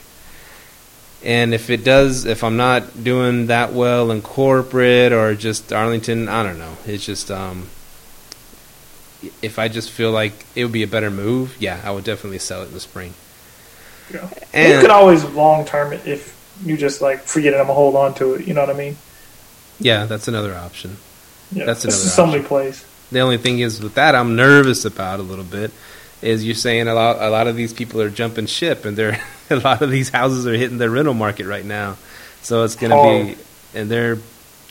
And 1.23 1.53
if 1.53 1.69
it 1.69 1.83
does, 1.83 2.25
if 2.25 2.43
I'm 2.43 2.55
not 2.55 3.03
doing 3.03 3.47
that 3.47 3.73
well 3.73 4.09
in 4.11 4.21
corporate 4.21 5.11
or 5.11 5.35
just 5.35 5.73
Arlington, 5.73 6.29
I 6.29 6.43
don't 6.43 6.57
know. 6.57 6.77
It's 6.85 7.05
just 7.05 7.29
um, 7.29 7.67
if 9.41 9.59
I 9.59 9.67
just 9.67 9.91
feel 9.91 10.11
like 10.11 10.45
it 10.55 10.63
would 10.63 10.71
be 10.71 10.83
a 10.83 10.87
better 10.87 11.11
move, 11.11 11.57
yeah, 11.59 11.81
I 11.83 11.91
would 11.91 12.05
definitely 12.05 12.39
sell 12.39 12.61
it 12.61 12.67
in 12.67 12.73
the 12.73 12.79
spring. 12.79 13.13
Yeah. 14.13 14.29
you 14.53 14.81
could 14.81 14.89
always 14.89 15.23
long 15.25 15.65
term 15.65 15.93
it 15.93 16.07
if 16.07 16.35
you 16.63 16.77
just 16.77 17.01
like 17.01 17.21
forget 17.21 17.53
it. 17.53 17.57
I'm 17.57 17.63
gonna 17.63 17.73
hold 17.73 17.95
on 17.95 18.13
to 18.15 18.35
it. 18.35 18.47
You 18.47 18.53
know 18.53 18.61
what 18.61 18.69
I 18.69 18.77
mean? 18.77 18.95
yeah, 19.79 20.05
that's 20.05 20.27
another 20.27 20.55
option. 20.55 20.97
Yeah. 21.51 21.65
That's 21.65 21.83
this 21.83 21.95
another 21.95 22.07
is 22.07 22.13
so 22.13 22.25
many 22.25 22.43
plays. 22.43 22.85
The 23.11 23.19
only 23.21 23.37
thing 23.37 23.59
is 23.59 23.81
with 23.81 23.95
that, 23.95 24.13
I'm 24.13 24.35
nervous 24.35 24.85
about 24.85 25.19
a 25.19 25.23
little 25.23 25.45
bit. 25.45 25.71
Is 26.21 26.45
you're 26.45 26.55
saying 26.55 26.87
a 26.87 26.93
lot? 26.93 27.17
A 27.21 27.29
lot 27.29 27.47
of 27.47 27.55
these 27.55 27.71
people 27.73 28.01
are 28.01 28.09
jumping 28.09 28.45
ship, 28.45 28.85
and 28.85 28.97
they're 28.97 29.21
a 29.49 29.55
lot 29.57 29.81
of 29.81 29.89
these 29.89 30.09
houses 30.09 30.45
are 30.47 30.53
hitting 30.53 30.77
the 30.77 30.89
rental 30.89 31.13
market 31.13 31.45
right 31.47 31.65
now. 31.65 31.97
So 32.41 32.63
it's 32.63 32.75
going 32.75 32.91
to 32.91 32.97
Oh. 32.97 33.23
be, 33.25 33.37
and 33.73 33.89
they're 33.89 34.17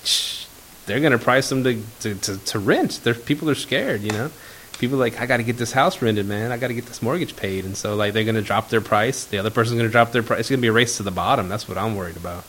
they're 0.86 1.00
going 1.00 1.12
to 1.12 1.18
price 1.18 1.48
them 1.48 1.64
to, 1.64 1.82
to, 2.00 2.14
to, 2.14 2.36
to 2.38 2.58
rent. 2.58 3.00
They're, 3.04 3.14
people 3.14 3.50
are 3.50 3.54
scared, 3.54 4.02
you 4.02 4.10
know. 4.12 4.30
People 4.78 4.96
are 4.96 5.00
like 5.00 5.20
I 5.20 5.26
got 5.26 5.38
to 5.38 5.42
get 5.42 5.56
this 5.58 5.72
house 5.72 6.00
rented, 6.02 6.26
man. 6.26 6.52
I 6.52 6.56
got 6.56 6.68
to 6.68 6.74
get 6.74 6.86
this 6.86 7.02
mortgage 7.02 7.34
paid, 7.36 7.64
and 7.64 7.76
so 7.76 7.96
like 7.96 8.12
they're 8.12 8.24
going 8.24 8.36
to 8.36 8.42
drop 8.42 8.68
their 8.68 8.80
price. 8.80 9.24
The 9.24 9.38
other 9.38 9.50
person's 9.50 9.76
going 9.78 9.88
to 9.88 9.92
drop 9.92 10.12
their 10.12 10.22
price. 10.22 10.40
It's 10.40 10.48
going 10.50 10.60
to 10.60 10.62
be 10.62 10.68
a 10.68 10.72
race 10.72 10.98
to 10.98 11.02
the 11.02 11.10
bottom. 11.10 11.48
That's 11.48 11.68
what 11.68 11.76
I'm 11.78 11.96
worried 11.96 12.16
about. 12.16 12.44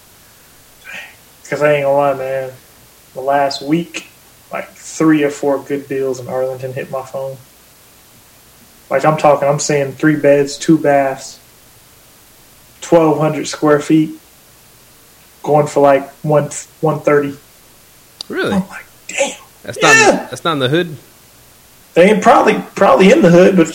Because 1.43 1.63
I 1.63 1.73
ain't 1.73 1.83
gonna 1.85 1.97
lie, 1.97 2.13
man. 2.13 2.51
The 3.15 3.21
last 3.21 3.63
week, 3.63 4.07
like 4.51 4.69
three 4.69 5.23
or 5.23 5.31
four 5.31 5.57
good 5.63 5.87
deals 5.87 6.19
in 6.19 6.27
Arlington 6.27 6.73
hit 6.73 6.91
my 6.91 7.03
phone. 7.03 7.37
Like 8.89 9.05
I'm 9.05 9.17
talking, 9.17 9.47
I'm 9.47 9.59
saying 9.59 9.93
three 9.93 10.15
beds, 10.15 10.57
two 10.57 10.77
baths, 10.77 11.39
twelve 12.81 13.19
hundred 13.19 13.47
square 13.47 13.79
feet, 13.79 14.19
going 15.43 15.67
for 15.67 15.81
like 15.81 16.09
one 16.23 16.49
one 16.81 16.99
thirty. 16.99 17.37
Really? 18.27 18.53
I'm 18.53 18.67
like, 18.67 18.85
damn. 19.07 19.37
That's 19.63 19.81
not 19.81 19.95
Yeah. 19.95 20.27
that's 20.29 20.43
not 20.43 20.53
in 20.53 20.59
the 20.59 20.69
hood. 20.69 20.95
They 21.93 22.11
ain't 22.11 22.23
probably 22.23 22.55
probably 22.75 23.11
in 23.11 23.21
the 23.21 23.29
hood, 23.29 23.57
but 23.57 23.67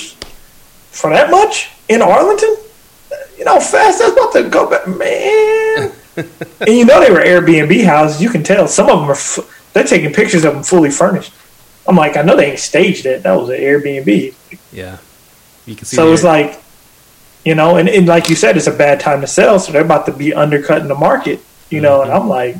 for 0.91 1.11
that 1.11 1.31
much 1.31 1.71
in 1.89 2.01
Arlington, 2.03 2.57
you 3.37 3.45
know, 3.45 3.61
fast 3.61 3.99
that's 3.99 4.13
about 4.13 4.33
to 4.33 4.49
go 4.49 4.71
back, 4.71 4.87
man. 4.89 5.93
and 6.61 6.69
you 6.77 6.85
know 6.85 7.01
they 7.01 7.11
were 7.11 7.21
Airbnb 7.21 7.85
houses. 7.85 8.23
You 8.23 8.31
can 8.31 8.43
tell 8.43 8.67
some 8.69 8.89
of 8.89 9.01
them 9.01 9.11
are. 9.11 9.47
They're 9.73 9.85
taking 9.85 10.13
pictures 10.13 10.45
of 10.45 10.55
them 10.55 10.63
fully 10.63 10.91
furnished. 10.91 11.33
I'm 11.87 11.97
like, 11.97 12.17
I 12.17 12.23
know 12.23 12.37
they 12.37 12.53
ain't 12.53 12.61
staged 12.61 13.07
it. 13.07 13.25
That 13.25 13.37
was 13.37 13.49
an 13.51 13.57
Airbnb. 13.57 14.35
Yeah, 14.73 14.99
you 15.67 15.75
can 15.75 15.85
see. 15.85 15.97
So 15.97 16.13
it's 16.13 16.25
like, 16.25 16.61
you 17.45 17.55
know, 17.55 17.77
and, 17.77 17.89
and 17.89 18.07
like 18.07 18.29
you 18.29 18.37
said, 18.37 18.57
it's 18.57 18.67
a 18.67 18.73
bad 18.73 19.01
time 19.01 19.21
to 19.21 19.27
sell. 19.27 19.59
So 19.59 19.73
they're 19.73 19.85
about 19.85 20.07
to 20.07 20.13
be 20.13 20.33
undercutting 20.35 20.89
the 20.89 20.95
market. 20.95 21.41
You 21.71 21.81
know, 21.81 22.03
and 22.03 22.11
I'm 22.11 22.29
like, 22.29 22.57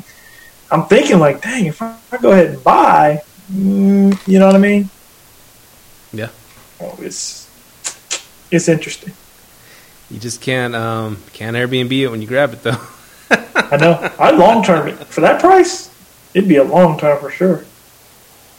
I'm 0.71 0.85
thinking 0.85 1.19
like, 1.19 1.41
dang, 1.41 1.67
if 1.67 1.81
I, 1.81 1.97
go 2.21 2.31
ahead 2.31 2.47
and 2.47 2.63
buy, 2.63 3.21
mm, 3.51 4.27
you 4.27 4.39
know 4.39 4.47
what 4.47 4.55
I 4.55 4.59
mean? 4.59 4.89
yeah. 6.11 6.29
Oh, 6.79 6.95
it's 6.99 7.49
it's 8.51 8.67
interesting. 8.67 9.13
You 10.09 10.19
just 10.19 10.41
can't 10.41 10.75
um 10.75 11.21
can't 11.33 11.55
Airbnb 11.55 11.91
it 11.91 12.09
when 12.09 12.21
you 12.21 12.27
grab 12.27 12.53
it 12.53 12.63
though. 12.63 12.81
I 13.29 13.77
know. 13.77 14.11
I 14.19 14.31
long 14.31 14.63
term 14.63 14.87
it 14.87 14.95
for 14.95 15.21
that 15.21 15.39
price. 15.39 15.89
It'd 16.33 16.49
be 16.49 16.57
a 16.57 16.63
long 16.63 16.99
term 16.99 17.19
for 17.19 17.31
sure. 17.31 17.65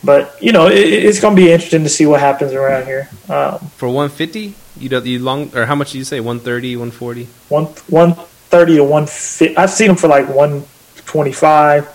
But 0.07 0.41
you 0.41 0.53
know, 0.53 0.69
it, 0.69 0.79
it's 0.79 1.21
going 1.21 1.35
to 1.37 1.43
be 1.43 1.51
interesting 1.51 1.83
to 1.83 1.89
see 1.89 2.07
what 2.07 2.21
happens 2.21 2.53
around 2.53 2.87
here. 2.87 3.09
Um, 3.29 3.59
For 3.77 3.89
150, 3.89 4.55
you 4.79 4.89
don't 4.89 5.05
you 5.05 5.19
long 5.19 5.51
or 5.57 5.67
how 5.67 5.75
much 5.75 5.93
did 5.93 5.99
you 5.99 6.05
say? 6.05 6.21
130, 6.21 6.77
140? 6.77 7.25
one 7.49 7.65
one 7.89 8.15
thirty 8.15 8.77
to 8.77 8.85
one 8.85 9.07
fifty. 9.07 9.57
I've 9.57 9.71
seen 9.71 9.89
them 9.89 9.97
for 9.97 10.07
like 10.09 10.29
one 10.29 10.65
twenty 11.07 11.33
five, 11.33 11.89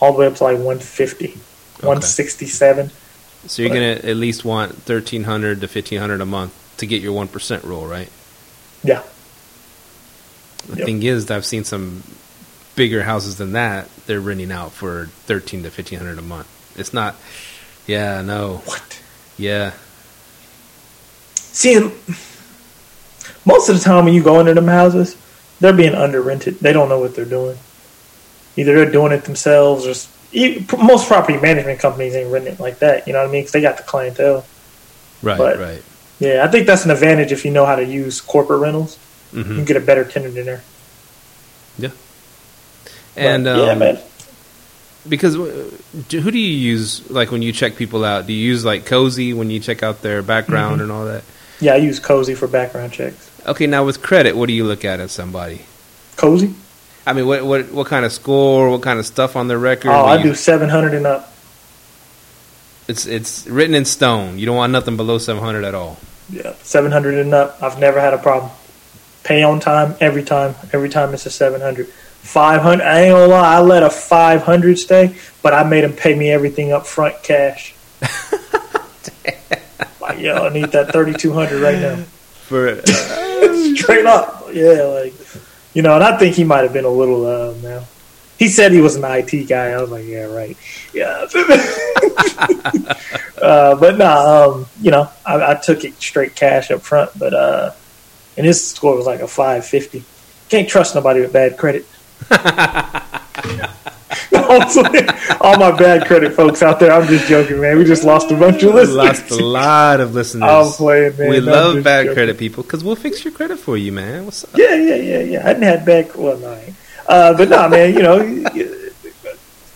all 0.00 0.12
the 0.14 0.18
way 0.20 0.26
up 0.26 0.36
to 0.36 0.44
like 0.44 0.58
one 0.58 0.78
fifty, 0.78 1.36
one 1.82 2.00
sixty 2.00 2.46
seven. 2.46 2.90
So 3.46 3.62
you're 3.62 3.70
Right. 3.70 4.00
gonna 4.00 4.10
at 4.10 4.16
least 4.16 4.44
want 4.44 4.72
1300 4.88 5.60
to 5.60 5.66
1500 5.66 6.20
a 6.20 6.26
month 6.26 6.52
to 6.78 6.86
get 6.86 7.02
your 7.02 7.12
one 7.12 7.28
percent 7.28 7.64
rule, 7.64 7.86
right? 7.86 8.08
Yeah, 8.82 9.02
The 10.68 10.76
Yep. 10.76 10.86
thing 10.86 11.02
is, 11.02 11.30
I've 11.30 11.44
seen 11.46 11.64
some 11.64 12.02
bigger 12.76 13.02
houses 13.02 13.36
than 13.36 13.52
that. 13.52 13.88
They're 14.06 14.20
renting 14.20 14.52
out 14.52 14.72
for 14.72 15.08
13 15.26 15.62
to 15.64 15.68
1500 15.70 16.18
a 16.18 16.22
month. 16.22 16.46
It's 16.78 16.92
not. 16.94 17.16
Yeah, 17.88 18.20
no. 18.22 18.58
what? 18.66 19.00
Yeah, 19.38 19.72
See, 21.34 21.74
most 23.44 23.68
of 23.68 23.76
the 23.76 23.82
time 23.82 24.04
when 24.04 24.14
you 24.14 24.22
go 24.22 24.38
into 24.38 24.54
them 24.54 24.68
houses, 24.68 25.16
they're 25.58 25.72
being 25.72 25.94
under 25.94 26.20
rented. 26.22 26.60
They 26.60 26.72
don't 26.72 26.88
know 26.88 27.00
what 27.00 27.16
they're 27.16 27.24
doing. 27.24 27.56
Either 28.56 28.74
they're 28.76 28.92
doing 28.92 29.10
it 29.12 29.24
themselves, 29.24 29.86
or 29.86 29.94
most 30.78 31.08
property 31.08 31.38
management 31.38 31.80
companies 31.80 32.14
ain't 32.14 32.30
renting 32.30 32.54
it 32.54 32.60
like 32.60 32.78
that. 32.80 33.06
You 33.08 33.12
know 33.12 33.20
what 33.20 33.28
I 33.28 33.32
mean? 33.32 33.42
Because 33.42 33.52
they 33.52 33.60
got 33.60 33.76
the 33.76 33.82
clientele. 33.82 34.44
right, 35.22 35.38
But- 35.38 35.58
right. 35.58 35.82
Yeah, 36.20 36.44
I 36.44 36.48
think 36.48 36.66
that's 36.66 36.84
an 36.84 36.90
advantage 36.90 37.30
if 37.30 37.44
you 37.44 37.52
know 37.52 37.64
how 37.64 37.76
to 37.76 37.84
use 37.84 38.20
corporate 38.20 38.60
rentals. 38.60 38.98
You 39.32 39.44
hmm 39.44 39.54
can 39.54 39.64
get 39.64 39.76
a 39.76 39.80
better 39.80 40.04
tenant 40.04 40.36
in 40.36 40.46
there. 40.46 40.62
Yeah. 41.78 41.90
And 43.16 43.44
But, 43.44 43.52
um, 43.52 43.66
yeah, 43.66 43.74
man. 43.74 43.98
Because 45.06 45.36
uh, 45.36 45.70
who 46.10 46.30
do 46.30 46.38
you 46.38 46.56
use 46.56 47.10
like 47.10 47.30
when 47.30 47.42
you 47.42 47.52
check 47.52 47.76
people 47.76 48.04
out? 48.04 48.26
Do 48.26 48.32
you 48.32 48.44
use 48.46 48.64
like 48.64 48.86
Cozy 48.86 49.32
when 49.34 49.50
you 49.50 49.60
check 49.60 49.82
out 49.82 50.00
their 50.02 50.22
background 50.22 50.76
Mm-hmm. 50.80 50.82
and 50.82 50.92
all 50.92 51.04
that? 51.06 51.24
Yeah, 51.60 51.74
I 51.74 51.76
use 51.76 51.98
Cozy 52.00 52.34
for 52.34 52.46
background 52.48 52.92
checks. 52.92 53.30
Okay, 53.46 53.66
now 53.66 53.84
with 53.84 54.02
credit, 54.02 54.36
what 54.36 54.46
do 54.46 54.52
you 54.52 54.64
look 54.64 54.84
at 54.84 55.00
in 55.00 55.08
somebody? 55.08 55.62
Cozy? 56.16 56.54
I 57.06 57.12
mean, 57.14 57.26
what 57.26 57.44
what 57.44 57.70
what 57.72 57.86
kind 57.86 58.04
of 58.04 58.12
score? 58.12 58.70
What 58.70 58.82
kind 58.82 58.98
of 58.98 59.06
stuff 59.06 59.34
on 59.36 59.48
their 59.48 59.58
record? 59.58 59.90
Oh, 59.90 60.04
I 60.04 60.16
you- 60.18 60.22
do 60.24 60.34
seven 60.34 60.68
hundred 60.68 60.94
and 60.94 61.06
up. 61.06 61.32
It's 62.86 63.06
it's 63.06 63.46
written 63.46 63.74
in 63.74 63.84
stone. 63.84 64.38
You 64.38 64.46
don't 64.46 64.56
want 64.56 64.72
nothing 64.72 64.96
below 64.96 65.18
seven 65.18 65.42
hundred 65.42 65.64
at 65.64 65.74
all. 65.74 65.98
Yeah, 66.30 66.54
seven 66.62 66.90
hundred 66.92 67.14
and 67.18 67.32
up. 67.34 67.62
I've 67.62 67.78
never 67.78 68.00
had 68.00 68.14
a 68.14 68.18
problem. 68.18 68.50
Pay 69.24 69.42
on 69.42 69.60
time 69.60 69.94
every 70.00 70.22
time. 70.22 70.54
Every 70.72 70.88
time 70.88 71.12
it's 71.12 71.26
a 71.26 71.30
seven 71.30 71.60
hundred. 71.60 71.92
Five 72.28 72.60
hundred. 72.60 72.84
I 72.84 73.00
ain't 73.04 73.14
gonna 73.14 73.26
lie. 73.26 73.56
I 73.56 73.60
let 73.60 73.82
a 73.82 73.88
five 73.88 74.42
hundred 74.42 74.78
stay, 74.78 75.16
but 75.42 75.54
I 75.54 75.64
made 75.64 75.82
him 75.82 75.94
pay 75.94 76.14
me 76.14 76.30
everything 76.30 76.72
up 76.72 76.86
front 76.86 77.22
cash. 77.22 77.74
like, 79.98 80.18
yo, 80.18 80.34
I 80.34 80.50
need 80.50 80.70
that 80.72 80.92
thirty 80.92 81.14
two 81.14 81.32
hundred 81.32 81.62
right 81.62 81.78
now. 81.78 81.96
For 82.48 82.66
it, 82.66 82.86
Straight 83.78 84.04
up. 84.04 84.44
Yeah, 84.52 84.82
like 84.82 85.14
you 85.72 85.80
know, 85.80 85.94
and 85.94 86.04
I 86.04 86.18
think 86.18 86.34
he 86.36 86.44
might 86.44 86.64
have 86.64 86.74
been 86.74 86.84
a 86.84 86.90
little 86.90 87.24
uh 87.24 87.54
now. 87.62 87.84
He 88.38 88.48
said 88.48 88.72
he 88.72 88.82
was 88.82 88.96
an 88.96 89.04
IT 89.04 89.48
guy. 89.48 89.70
I 89.70 89.80
was 89.80 89.90
like, 89.90 90.04
yeah, 90.04 90.24
right. 90.24 90.54
Yeah. 90.92 91.26
uh, 93.40 93.74
but 93.74 93.96
nah, 93.96 94.50
um, 94.50 94.66
you 94.82 94.90
know, 94.90 95.08
I, 95.24 95.52
I 95.52 95.54
took 95.54 95.82
it 95.82 95.94
straight 95.94 96.36
cash 96.36 96.70
up 96.70 96.82
front, 96.82 97.18
but 97.18 97.32
uh 97.32 97.72
and 98.36 98.44
his 98.44 98.62
score 98.62 98.94
was 98.94 99.06
like 99.06 99.20
a 99.20 99.28
five 99.28 99.64
fifty. 99.64 100.04
Can't 100.50 100.68
trust 100.68 100.94
nobody 100.94 101.20
with 101.22 101.32
bad 101.32 101.56
credit. 101.56 101.86
No, 104.32 104.58
all 105.40 105.58
my 105.58 105.76
bad 105.76 106.06
credit 106.06 106.34
folks 106.34 106.62
out 106.62 106.80
there, 106.80 106.92
I'm 106.92 107.06
just 107.06 107.28
joking, 107.28 107.60
man. 107.60 107.78
We 107.78 107.84
just 107.84 108.04
lost 108.04 108.30
a 108.30 108.36
bunch 108.36 108.62
of 108.62 108.74
listeners. 108.74 108.96
Lost 108.96 109.30
a 109.30 109.44
lot 109.44 110.00
of 110.00 110.14
listeners. 110.14 110.42
I'm 110.48 110.72
playing, 110.72 111.16
man. 111.16 111.30
we 111.30 111.38
I'm 111.38 111.44
love 111.44 111.84
bad 111.84 112.04
joking. 112.04 112.14
credit 112.14 112.38
people 112.38 112.62
because 112.62 112.82
we'll 112.84 112.96
fix 112.96 113.24
your 113.24 113.32
credit 113.32 113.58
for 113.58 113.76
you, 113.76 113.92
man. 113.92 114.24
What's 114.24 114.44
up? 114.44 114.50
Yeah, 114.56 114.74
yeah, 114.74 114.94
yeah, 114.96 115.18
yeah. 115.20 115.38
I 115.40 115.48
hadn't 115.48 115.62
had 115.62 115.84
bad. 115.84 116.14
Well, 116.14 116.38
no, 116.38 116.50
I 116.52 116.60
ain't. 116.60 116.76
Uh, 117.06 117.36
but 117.36 117.48
no, 117.48 117.68
man. 117.68 117.94
You 117.94 118.02
know, 118.02 118.20
you, 118.22 118.90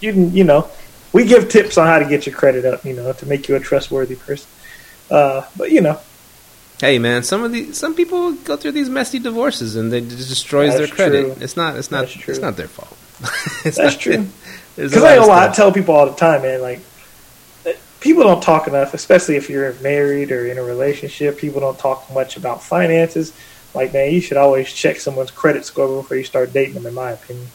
you 0.01 0.13
you 0.13 0.45
know, 0.45 0.69
we 1.13 1.25
give 1.25 1.49
tips 1.49 1.79
on 1.79 1.87
how 1.87 1.99
to 1.99 2.05
get 2.05 2.27
your 2.27 2.35
credit 2.35 2.65
up. 2.65 2.85
You 2.85 2.95
know, 2.95 3.13
to 3.13 3.27
make 3.27 3.49
you 3.49 3.57
a 3.57 3.61
trustworthy 3.61 4.17
person. 4.17 4.49
Uh, 5.11 5.47
but 5.57 5.71
you 5.71 5.81
know, 5.81 5.99
Hey, 6.83 6.99
man. 6.99 7.23
Some 7.23 7.45
of 7.45 7.53
the 7.53 7.73
some 7.73 7.95
people 7.95 8.33
go 8.33 8.57
through 8.57 8.73
these 8.73 8.89
messy 8.91 9.21
divorces 9.21 9.77
and 9.77 9.93
they 9.93 10.01
destroys 10.01 10.77
their 10.77 10.89
credit. 10.89 11.23
true. 11.37 11.37
It's 11.45 11.57
not. 11.57 11.77
It's 11.77 11.93
not. 11.93 12.01
That's 12.01 12.13
true. 12.15 12.33
It's 12.33 12.43
not 12.43 12.57
their 12.57 12.67
fault. 12.67 12.99
it's 13.65 13.77
that's 13.77 13.95
not- 13.95 14.01
true. 14.01 14.27
Because 14.75 14.95
a 14.95 14.99
I 14.99 15.01
lot 15.03 15.11
ain't 15.11 15.21
of 15.21 15.27
gonna 15.27 15.39
lie, 15.39 15.49
I 15.49 15.53
tell 15.53 15.71
people 15.71 15.95
all 15.95 16.07
the 16.07 16.17
time, 16.17 16.43
man. 16.43 16.61
Like, 16.63 16.81
eh, 17.67 17.75
people 18.01 18.23
don't 18.25 18.43
talk 18.43 18.67
enough, 18.67 18.95
especially 18.95 19.37
if 19.37 19.49
you're 19.51 19.75
married 19.75 20.33
or 20.33 20.47
in 20.47 20.57
a 20.59 20.63
relationship. 20.63 21.37
People 21.39 21.61
don't 21.61 21.79
talk 21.79 22.11
much 22.13 22.37
about 22.39 22.63
finances. 22.65 23.33
Like, 23.75 23.93
man, 23.93 24.11
you 24.13 24.21
should 24.23 24.39
always 24.39 24.73
check 24.73 24.97
someone's 24.99 25.31
credit 25.31 25.67
score 25.67 25.87
before 26.03 26.17
you 26.17 26.25
start 26.25 26.53
dating 26.55 26.75
them. 26.75 26.87
In 26.87 26.95
my 26.95 27.11
opinion, 27.13 27.49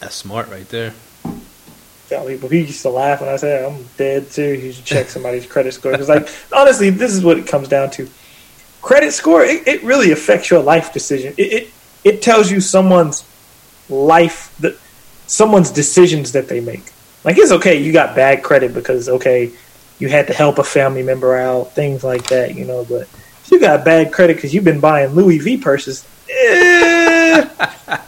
That's 0.00 0.14
smart 0.14 0.48
right 0.48 0.68
there. 0.68 0.94
People 2.08 2.48
he 2.48 2.60
used 2.60 2.82
to 2.82 2.90
laugh 2.90 3.20
when 3.20 3.28
I 3.28 3.36
said 3.36 3.64
I'm 3.64 3.84
dead 3.96 4.30
too." 4.30 4.54
You 4.54 4.72
should 4.72 4.84
check 4.84 5.08
somebody's 5.08 5.46
credit 5.46 5.74
score 5.74 5.92
because, 5.92 6.08
like, 6.08 6.28
honestly, 6.54 6.90
this 6.90 7.12
is 7.12 7.24
what 7.24 7.38
it 7.38 7.46
comes 7.46 7.68
down 7.68 7.90
to. 7.92 8.08
Credit 8.80 9.12
score 9.12 9.42
it, 9.42 9.66
it 9.66 9.82
really 9.82 10.12
affects 10.12 10.50
your 10.50 10.62
life 10.62 10.92
decision. 10.92 11.34
It, 11.36 11.52
it 11.52 11.70
it 12.04 12.22
tells 12.22 12.50
you 12.50 12.60
someone's 12.60 13.24
life 13.88 14.56
that 14.60 14.76
someone's 15.26 15.70
decisions 15.70 16.32
that 16.32 16.48
they 16.48 16.60
make. 16.60 16.92
Like 17.24 17.36
it's 17.38 17.52
okay, 17.52 17.80
you 17.80 17.92
got 17.92 18.16
bad 18.16 18.42
credit 18.42 18.74
because 18.74 19.08
okay, 19.08 19.52
you 19.98 20.08
had 20.08 20.26
to 20.28 20.32
help 20.32 20.58
a 20.58 20.64
family 20.64 21.02
member 21.02 21.36
out, 21.36 21.74
things 21.74 22.04
like 22.04 22.28
that, 22.28 22.54
you 22.54 22.64
know. 22.64 22.84
But 22.84 23.02
if 23.02 23.48
you 23.50 23.60
got 23.60 23.84
bad 23.84 24.12
credit 24.12 24.36
because 24.36 24.54
you've 24.54 24.64
been 24.64 24.80
buying 24.80 25.10
Louis 25.10 25.38
V 25.38 25.56
purses, 25.56 26.06
eh, 26.30 27.48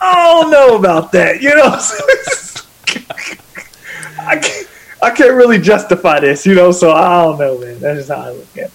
I 0.00 0.32
don't 0.32 0.50
know 0.50 0.76
about 0.76 1.12
that, 1.12 1.42
you 1.42 1.54
know. 1.54 1.78
I 2.88 4.36
can't, 4.38 4.68
I 5.02 5.10
can't 5.10 5.34
really 5.34 5.58
justify 5.58 6.20
this, 6.20 6.46
you 6.46 6.54
know. 6.54 6.72
So 6.72 6.90
I 6.92 7.22
don't 7.24 7.38
know, 7.38 7.58
man. 7.58 7.80
That's 7.80 7.98
just 8.00 8.10
how 8.10 8.16
I 8.20 8.30
look 8.30 8.56
at 8.58 8.64
it. 8.66 8.72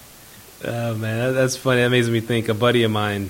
Oh 0.66 0.95
man, 0.95 1.34
that's 1.34 1.55
funny. 1.55 1.82
That 1.82 1.89
makes 1.89 2.08
me 2.10 2.20
think. 2.20 2.49
A 2.49 2.53
buddy 2.53 2.84
of 2.84 2.91
mine, 2.91 3.30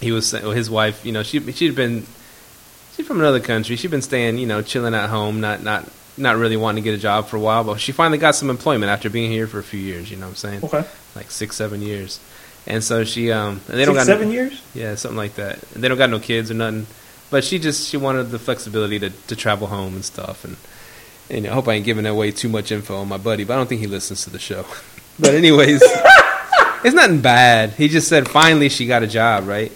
he 0.00 0.12
was 0.12 0.32
well, 0.32 0.50
his 0.52 0.70
wife. 0.70 1.04
You 1.04 1.12
know, 1.12 1.22
she 1.22 1.40
she'd 1.52 1.74
been 1.74 2.06
she's 2.96 3.06
from 3.06 3.20
another 3.20 3.40
country. 3.40 3.76
She'd 3.76 3.90
been 3.90 4.02
staying, 4.02 4.38
you 4.38 4.46
know, 4.46 4.62
chilling 4.62 4.94
at 4.94 5.10
home, 5.10 5.40
not 5.40 5.62
not 5.62 5.88
not 6.16 6.36
really 6.36 6.56
wanting 6.56 6.82
to 6.82 6.90
get 6.90 6.96
a 6.96 7.02
job 7.02 7.26
for 7.26 7.36
a 7.36 7.40
while. 7.40 7.64
But 7.64 7.80
she 7.80 7.92
finally 7.92 8.18
got 8.18 8.34
some 8.34 8.50
employment 8.50 8.90
after 8.90 9.10
being 9.10 9.30
here 9.30 9.46
for 9.46 9.58
a 9.58 9.64
few 9.64 9.80
years. 9.80 10.10
You 10.10 10.16
know 10.16 10.26
what 10.26 10.30
I'm 10.30 10.36
saying? 10.36 10.64
Okay, 10.64 10.84
Like 11.14 11.30
six, 11.30 11.56
seven 11.56 11.82
years. 11.82 12.20
And 12.66 12.82
so 12.84 13.04
she 13.04 13.32
um 13.32 13.60
and 13.68 13.78
they 13.78 13.84
don't 13.84 13.94
got 13.94 14.06
seven 14.06 14.30
years. 14.30 14.60
yeah 14.74 14.94
something 14.94 15.16
like 15.16 15.34
that. 15.34 15.58
And 15.74 15.82
they 15.82 15.88
don't 15.88 15.98
got 15.98 16.10
no 16.10 16.18
kids 16.20 16.50
or 16.50 16.54
nothing. 16.54 16.86
But 17.30 17.44
she 17.44 17.58
just 17.58 17.88
she 17.88 17.96
wanted 17.96 18.30
the 18.30 18.38
flexibility 18.38 18.98
to 19.00 19.10
to 19.10 19.36
travel 19.36 19.66
home 19.66 19.94
and 19.94 20.04
stuff. 20.04 20.44
And 20.44 20.56
and 21.30 21.46
I 21.46 21.50
hope 21.50 21.68
I 21.68 21.74
ain't 21.74 21.84
giving 21.84 22.06
away 22.06 22.30
too 22.30 22.48
much 22.48 22.72
info 22.72 22.96
on 22.96 23.08
my 23.08 23.18
buddy, 23.18 23.44
but 23.44 23.54
I 23.54 23.56
don't 23.56 23.66
think 23.68 23.80
he 23.80 23.86
listens 23.86 24.24
to 24.24 24.30
the 24.30 24.38
show. 24.38 24.64
But 25.20 25.34
anyways, 25.34 25.82
it's 26.84 26.94
nothing 26.94 27.20
bad. 27.20 27.70
He 27.70 27.88
just 27.88 28.06
said 28.06 28.28
finally 28.28 28.68
she 28.68 28.86
got 28.86 29.02
a 29.02 29.08
job, 29.08 29.48
right? 29.48 29.72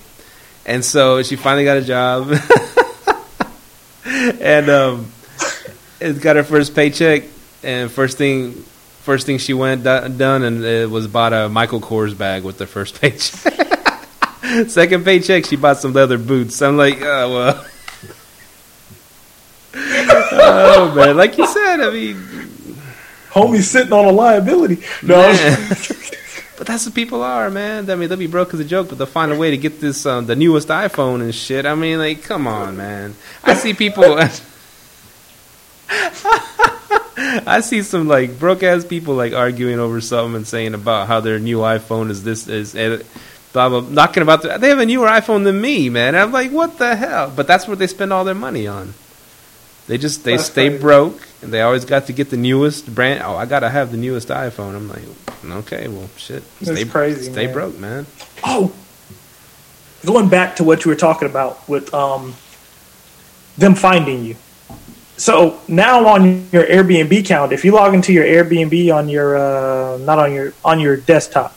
And 0.64 0.84
so 0.84 1.24
she 1.24 1.34
finally 1.34 1.64
got 1.64 1.78
a 1.78 1.82
job, 1.82 2.32
and 4.04 4.70
um, 4.70 5.12
it 5.98 6.20
got 6.20 6.36
her 6.36 6.44
first 6.44 6.76
paycheck. 6.76 7.24
And 7.64 7.90
first 7.90 8.18
thing, 8.18 8.52
first 9.02 9.26
thing 9.26 9.38
she 9.38 9.52
went 9.52 9.82
do- 9.82 10.08
done 10.10 10.44
and 10.44 10.64
it 10.64 10.88
was 10.88 11.08
bought 11.08 11.32
a 11.32 11.48
Michael 11.48 11.80
Kors 11.80 12.16
bag 12.16 12.44
with 12.44 12.58
the 12.58 12.66
first 12.68 13.00
paycheck. 13.00 13.61
Second 14.68 15.04
paycheck, 15.04 15.46
she 15.46 15.56
bought 15.56 15.78
some 15.78 15.92
leather 15.92 16.18
boots. 16.18 16.60
I'm 16.62 16.76
like, 16.76 17.00
oh 17.00 17.32
well. 17.32 17.66
oh 19.74 20.92
man, 20.94 21.16
like 21.16 21.38
you 21.38 21.46
said, 21.46 21.80
I 21.80 21.90
mean, 21.90 22.16
Homie's 23.30 23.70
sitting 23.70 23.92
on 23.92 24.04
a 24.04 24.12
liability. 24.12 24.82
No, 25.02 25.32
But 26.58 26.68
that's 26.68 26.86
what 26.86 26.94
people 26.94 27.22
are, 27.22 27.50
man. 27.50 27.90
I 27.90 27.96
mean, 27.96 28.08
they'll 28.08 28.16
be 28.16 28.28
broke 28.28 28.54
as 28.54 28.60
a 28.60 28.64
joke, 28.64 28.88
but 28.88 28.98
they'll 28.98 29.06
find 29.08 29.32
a 29.32 29.36
way 29.36 29.50
to 29.50 29.56
get 29.56 29.80
this 29.80 30.06
um, 30.06 30.26
the 30.26 30.36
newest 30.36 30.68
iPhone 30.68 31.20
and 31.20 31.34
shit. 31.34 31.66
I 31.66 31.74
mean, 31.74 31.98
like, 31.98 32.22
come 32.22 32.46
on, 32.46 32.76
man. 32.76 33.16
I 33.42 33.54
see 33.54 33.74
people. 33.74 34.16
I 37.46 37.60
see 37.62 37.82
some 37.82 38.06
like 38.06 38.38
broke 38.38 38.62
ass 38.62 38.84
people 38.84 39.14
like 39.14 39.32
arguing 39.32 39.80
over 39.80 40.00
something 40.00 40.36
and 40.36 40.46
saying 40.46 40.74
about 40.74 41.08
how 41.08 41.20
their 41.20 41.38
new 41.38 41.58
iPhone 41.58 42.10
is 42.10 42.22
this 42.22 42.46
is 42.46 42.76
eh, 42.76 43.02
blah 43.52 43.68
blah 43.68 43.80
knocking 43.80 44.22
about 44.22 44.42
the, 44.42 44.58
they 44.58 44.68
have 44.68 44.78
a 44.78 44.86
newer 44.86 45.06
iPhone 45.06 45.44
than 45.44 45.60
me, 45.60 45.88
man. 45.88 46.14
I'm 46.14 46.32
like, 46.32 46.50
what 46.50 46.78
the 46.78 46.96
hell? 46.96 47.32
But 47.34 47.46
that's 47.46 47.66
what 47.68 47.78
they 47.78 47.86
spend 47.86 48.12
all 48.12 48.24
their 48.24 48.34
money 48.34 48.66
on. 48.66 48.94
They 49.88 49.98
just 49.98 50.24
they 50.24 50.36
That's 50.36 50.44
stay 50.50 50.68
crazy. 50.68 50.80
broke 50.80 51.28
and 51.42 51.52
they 51.52 51.60
always 51.60 51.84
got 51.84 52.06
to 52.06 52.12
get 52.12 52.30
the 52.30 52.36
newest 52.36 52.94
brand. 52.94 53.22
Oh, 53.24 53.36
I 53.36 53.46
gotta 53.46 53.68
have 53.68 53.90
the 53.90 53.96
newest 53.96 54.28
iPhone. 54.28 54.76
I'm 54.76 54.88
like, 54.88 55.02
okay, 55.64 55.88
well, 55.88 56.08
shit, 56.16 56.42
That's 56.60 56.78
stay 56.80 56.88
crazy, 56.88 57.30
stay 57.30 57.46
man. 57.46 57.54
broke, 57.54 57.78
man. 57.78 58.06
Oh, 58.44 58.72
going 60.06 60.28
back 60.28 60.56
to 60.56 60.64
what 60.64 60.84
you 60.84 60.90
were 60.90 60.96
talking 60.96 61.28
about 61.28 61.68
with 61.68 61.92
um, 61.92 62.34
them 63.58 63.74
finding 63.74 64.24
you. 64.24 64.36
So 65.16 65.60
now 65.68 66.06
on 66.06 66.48
your 66.52 66.64
Airbnb 66.64 67.18
account, 67.20 67.52
if 67.52 67.64
you 67.64 67.72
log 67.72 67.94
into 67.94 68.12
your 68.12 68.24
Airbnb 68.24 68.94
on 68.94 69.08
your 69.08 69.36
uh, 69.36 69.98
not 69.98 70.18
on 70.18 70.32
your 70.32 70.52
on 70.64 70.80
your 70.80 70.96
desktop, 70.96 71.56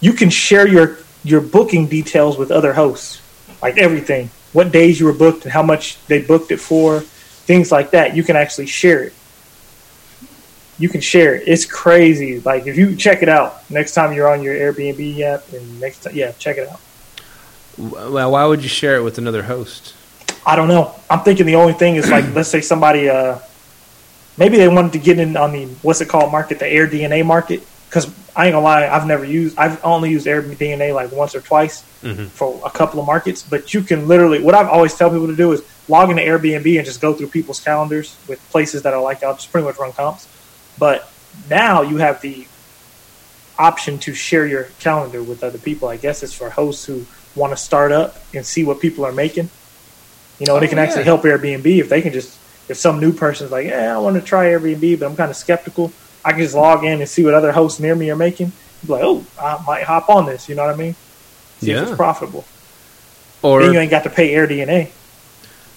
you 0.00 0.12
can 0.12 0.30
share 0.30 0.66
your 0.66 0.98
your 1.22 1.40
booking 1.40 1.86
details 1.86 2.36
with 2.36 2.50
other 2.50 2.74
hosts, 2.74 3.20
like 3.62 3.78
everything, 3.78 4.30
what 4.52 4.70
days 4.70 5.00
you 5.00 5.06
were 5.06 5.12
booked 5.12 5.44
and 5.44 5.52
how 5.52 5.62
much 5.62 6.04
they 6.06 6.20
booked 6.22 6.50
it 6.50 6.58
for, 6.58 7.00
things 7.00 7.72
like 7.72 7.90
that. 7.90 8.14
You 8.14 8.22
can 8.22 8.36
actually 8.36 8.66
share 8.66 9.02
it. 9.02 9.12
You 10.78 10.88
can 10.88 11.00
share 11.00 11.36
it. 11.36 11.44
It's 11.46 11.64
crazy. 11.64 12.40
Like 12.40 12.66
if 12.66 12.76
you 12.76 12.96
check 12.96 13.22
it 13.22 13.28
out 13.28 13.68
next 13.70 13.94
time 13.94 14.12
you're 14.12 14.28
on 14.28 14.42
your 14.42 14.54
Airbnb 14.54 15.20
app, 15.20 15.52
and 15.52 15.80
next 15.80 16.02
time, 16.02 16.14
yeah, 16.14 16.32
check 16.32 16.58
it 16.58 16.68
out. 16.68 16.80
Well, 17.76 18.30
why 18.32 18.44
would 18.44 18.62
you 18.62 18.68
share 18.68 18.96
it 18.96 19.02
with 19.02 19.18
another 19.18 19.42
host? 19.42 19.94
I 20.46 20.56
don't 20.56 20.68
know. 20.68 20.94
I'm 21.08 21.20
thinking 21.20 21.46
the 21.46 21.54
only 21.54 21.72
thing 21.72 21.96
is 21.96 22.10
like, 22.10 22.32
let's 22.34 22.50
say 22.50 22.60
somebody, 22.60 23.08
uh, 23.08 23.38
maybe 24.36 24.56
they 24.56 24.68
wanted 24.68 24.92
to 24.92 24.98
get 24.98 25.18
in 25.18 25.36
on 25.36 25.52
the 25.52 25.66
what's 25.82 26.00
it 26.00 26.08
called 26.08 26.30
market, 26.30 26.58
the 26.58 26.68
Air 26.68 26.86
DNA 26.86 27.24
market. 27.24 27.66
Because 27.88 28.12
I 28.36 28.46
ain't 28.46 28.54
gonna 28.54 28.64
lie, 28.64 28.86
I've 28.88 29.06
never 29.06 29.24
used, 29.24 29.56
I've 29.58 29.82
only 29.84 30.10
used 30.10 30.26
Air 30.26 30.42
DNA 30.42 30.92
like 30.92 31.12
once 31.12 31.34
or 31.36 31.40
twice 31.40 31.84
Mhm. 32.02 32.28
for 32.28 32.60
a 32.64 32.70
couple 32.70 32.98
of 33.00 33.06
markets. 33.06 33.42
But 33.42 33.72
you 33.72 33.82
can 33.82 34.08
literally, 34.08 34.40
what 34.42 34.54
I've 34.54 34.68
always 34.68 34.94
tell 34.94 35.08
people 35.10 35.28
to 35.28 35.36
do 35.36 35.52
is 35.52 35.62
log 35.88 36.10
into 36.10 36.22
Airbnb 36.22 36.76
and 36.76 36.84
just 36.84 37.00
go 37.00 37.12
through 37.14 37.28
people's 37.28 37.60
calendars 37.60 38.16
with 38.26 38.40
places 38.50 38.82
that 38.82 38.92
are 38.92 39.00
like 39.02 39.22
I'll 39.22 39.34
just 39.34 39.52
pretty 39.52 39.66
much 39.66 39.78
run 39.78 39.92
comps. 39.92 40.26
But 40.78 41.08
now 41.48 41.82
you 41.82 41.98
have 41.98 42.20
the 42.22 42.46
option 43.58 43.98
to 43.98 44.14
share 44.14 44.46
your 44.46 44.64
calendar 44.80 45.22
with 45.22 45.44
other 45.44 45.58
people. 45.58 45.88
I 45.88 45.96
guess 45.96 46.22
it's 46.22 46.32
for 46.34 46.50
hosts 46.50 46.84
who 46.86 47.06
want 47.36 47.52
to 47.52 47.56
start 47.56 47.92
up 47.92 48.16
and 48.34 48.44
see 48.44 48.64
what 48.64 48.80
people 48.80 49.04
are 49.04 49.12
making. 49.12 49.48
You 50.40 50.46
know, 50.46 50.58
they 50.58 50.66
Oh, 50.66 50.70
can 50.70 50.78
actually 50.80 51.04
help 51.04 51.22
Airbnb 51.22 51.66
if 51.78 51.88
they 51.88 52.02
can 52.02 52.12
just 52.12 52.36
if 52.68 52.78
some 52.78 52.98
new 52.98 53.12
person's 53.12 53.50
like, 53.52 53.66
yeah, 53.66 53.94
I 53.94 53.98
want 53.98 54.16
to 54.16 54.22
try 54.22 54.46
Airbnb, 54.46 54.98
but 54.98 55.06
I'm 55.06 55.14
kind 55.16 55.30
of 55.30 55.36
skeptical. 55.36 55.92
I 56.24 56.30
can 56.32 56.40
just 56.40 56.54
log 56.54 56.84
in 56.84 57.00
and 57.00 57.08
see 57.08 57.24
what 57.24 57.34
other 57.34 57.52
hosts 57.52 57.80
near 57.80 57.94
me 57.94 58.10
are 58.10 58.16
making. 58.16 58.52
Be 58.86 58.92
like, 58.92 59.02
oh, 59.04 59.24
I 59.40 59.62
might 59.66 59.84
hop 59.84 60.08
on 60.08 60.26
this. 60.26 60.48
You 60.48 60.54
know 60.54 60.64
what 60.66 60.74
I 60.74 60.78
mean? 60.78 60.94
See 61.60 61.70
if 61.70 61.76
Yeah. 61.76 61.82
it's 61.88 61.96
profitable. 61.96 62.44
Or 63.42 63.62
then 63.62 63.72
you 63.74 63.78
ain't 63.80 63.90
got 63.90 64.04
to 64.04 64.10
pay 64.10 64.34
Air 64.34 64.46
DNA. 64.46 64.88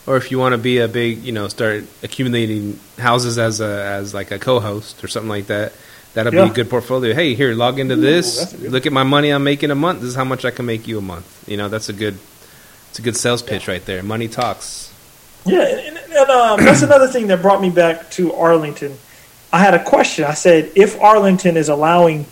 or 0.06 0.16
if 0.16 0.32
you 0.32 0.40
want 0.40 0.54
to 0.54 0.58
be 0.58 0.78
a 0.80 0.88
big, 0.88 1.24
you 1.24 1.34
know, 1.34 1.48
start 1.50 1.84
accumulating 2.02 2.80
houses 2.98 3.38
as 3.38 3.60
a 3.60 3.84
as 3.84 4.14
like 4.14 4.32
a 4.32 4.40
co-host 4.40 5.04
or 5.04 5.08
something 5.10 5.30
like 5.30 5.48
that. 5.48 5.74
That'll 6.14 6.32
be 6.32 6.38
a 6.40 6.50
good 6.50 6.70
portfolio. 6.70 7.14
Hey, 7.14 7.36
here, 7.36 7.54
log 7.54 7.78
into 7.78 7.94
Ooh, 7.96 8.02
this. 8.02 8.54
Look 8.60 8.86
at 8.88 8.94
my 8.94 9.04
money 9.04 9.30
I'm 9.30 9.44
making 9.44 9.70
a 9.70 9.76
month. 9.76 10.00
This 10.00 10.10
is 10.10 10.16
how 10.16 10.24
much 10.24 10.46
I 10.46 10.52
can 10.52 10.66
make 10.66 10.88
you 10.88 10.98
a 10.98 11.02
month. 11.02 11.48
You 11.48 11.58
know, 11.58 11.68
that's 11.70 11.90
a 11.90 11.94
good, 11.94 12.18
it's 12.90 12.98
a 12.98 13.04
good 13.04 13.16
sales 13.16 13.44
pitch 13.44 13.68
right 13.68 13.86
there. 13.86 14.02
Money 14.02 14.28
talks. 14.28 14.92
Yeah, 15.46 15.62
and, 15.68 15.80
and, 15.80 15.98
and 15.98 16.30
um, 16.32 16.60
that's 16.66 16.82
another 16.82 17.08
thing 17.08 17.28
that 17.28 17.42
brought 17.44 17.62
me 17.62 17.70
back 17.70 18.10
to 18.12 18.34
Arlington. 18.34 18.98
I 19.52 19.60
had 19.60 19.74
a 19.74 19.84
question. 19.84 20.26
I 20.26 20.34
said, 20.34 20.72
if 20.76 21.00
Arlington 21.00 21.58
is 21.58 21.70
allowing, 21.70 22.26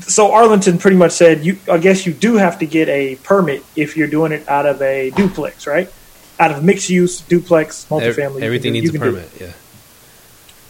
so 0.00 0.32
Arlington 0.32 0.78
pretty 0.78 0.96
much 0.96 1.12
said, 1.12 1.44
you, 1.44 1.58
I 1.70 1.78
guess 1.78 2.06
you 2.06 2.12
do 2.12 2.34
have 2.36 2.58
to 2.60 2.66
get 2.66 2.88
a 2.88 3.16
permit 3.16 3.62
if 3.76 3.96
you're 3.96 4.08
doing 4.08 4.32
it 4.32 4.48
out 4.48 4.66
of 4.66 4.80
a 4.80 5.10
duplex, 5.10 5.66
right? 5.66 5.92
Out 6.38 6.50
of 6.50 6.64
mixed 6.64 6.88
use 6.88 7.20
duplex, 7.20 7.86
multifamily. 7.88 8.40
you 8.40 8.44
everything 8.44 8.72
do- 8.72 8.80
needs 8.80 8.94
a 8.94 8.98
permit. 8.98 9.30
Yeah. 9.40 9.52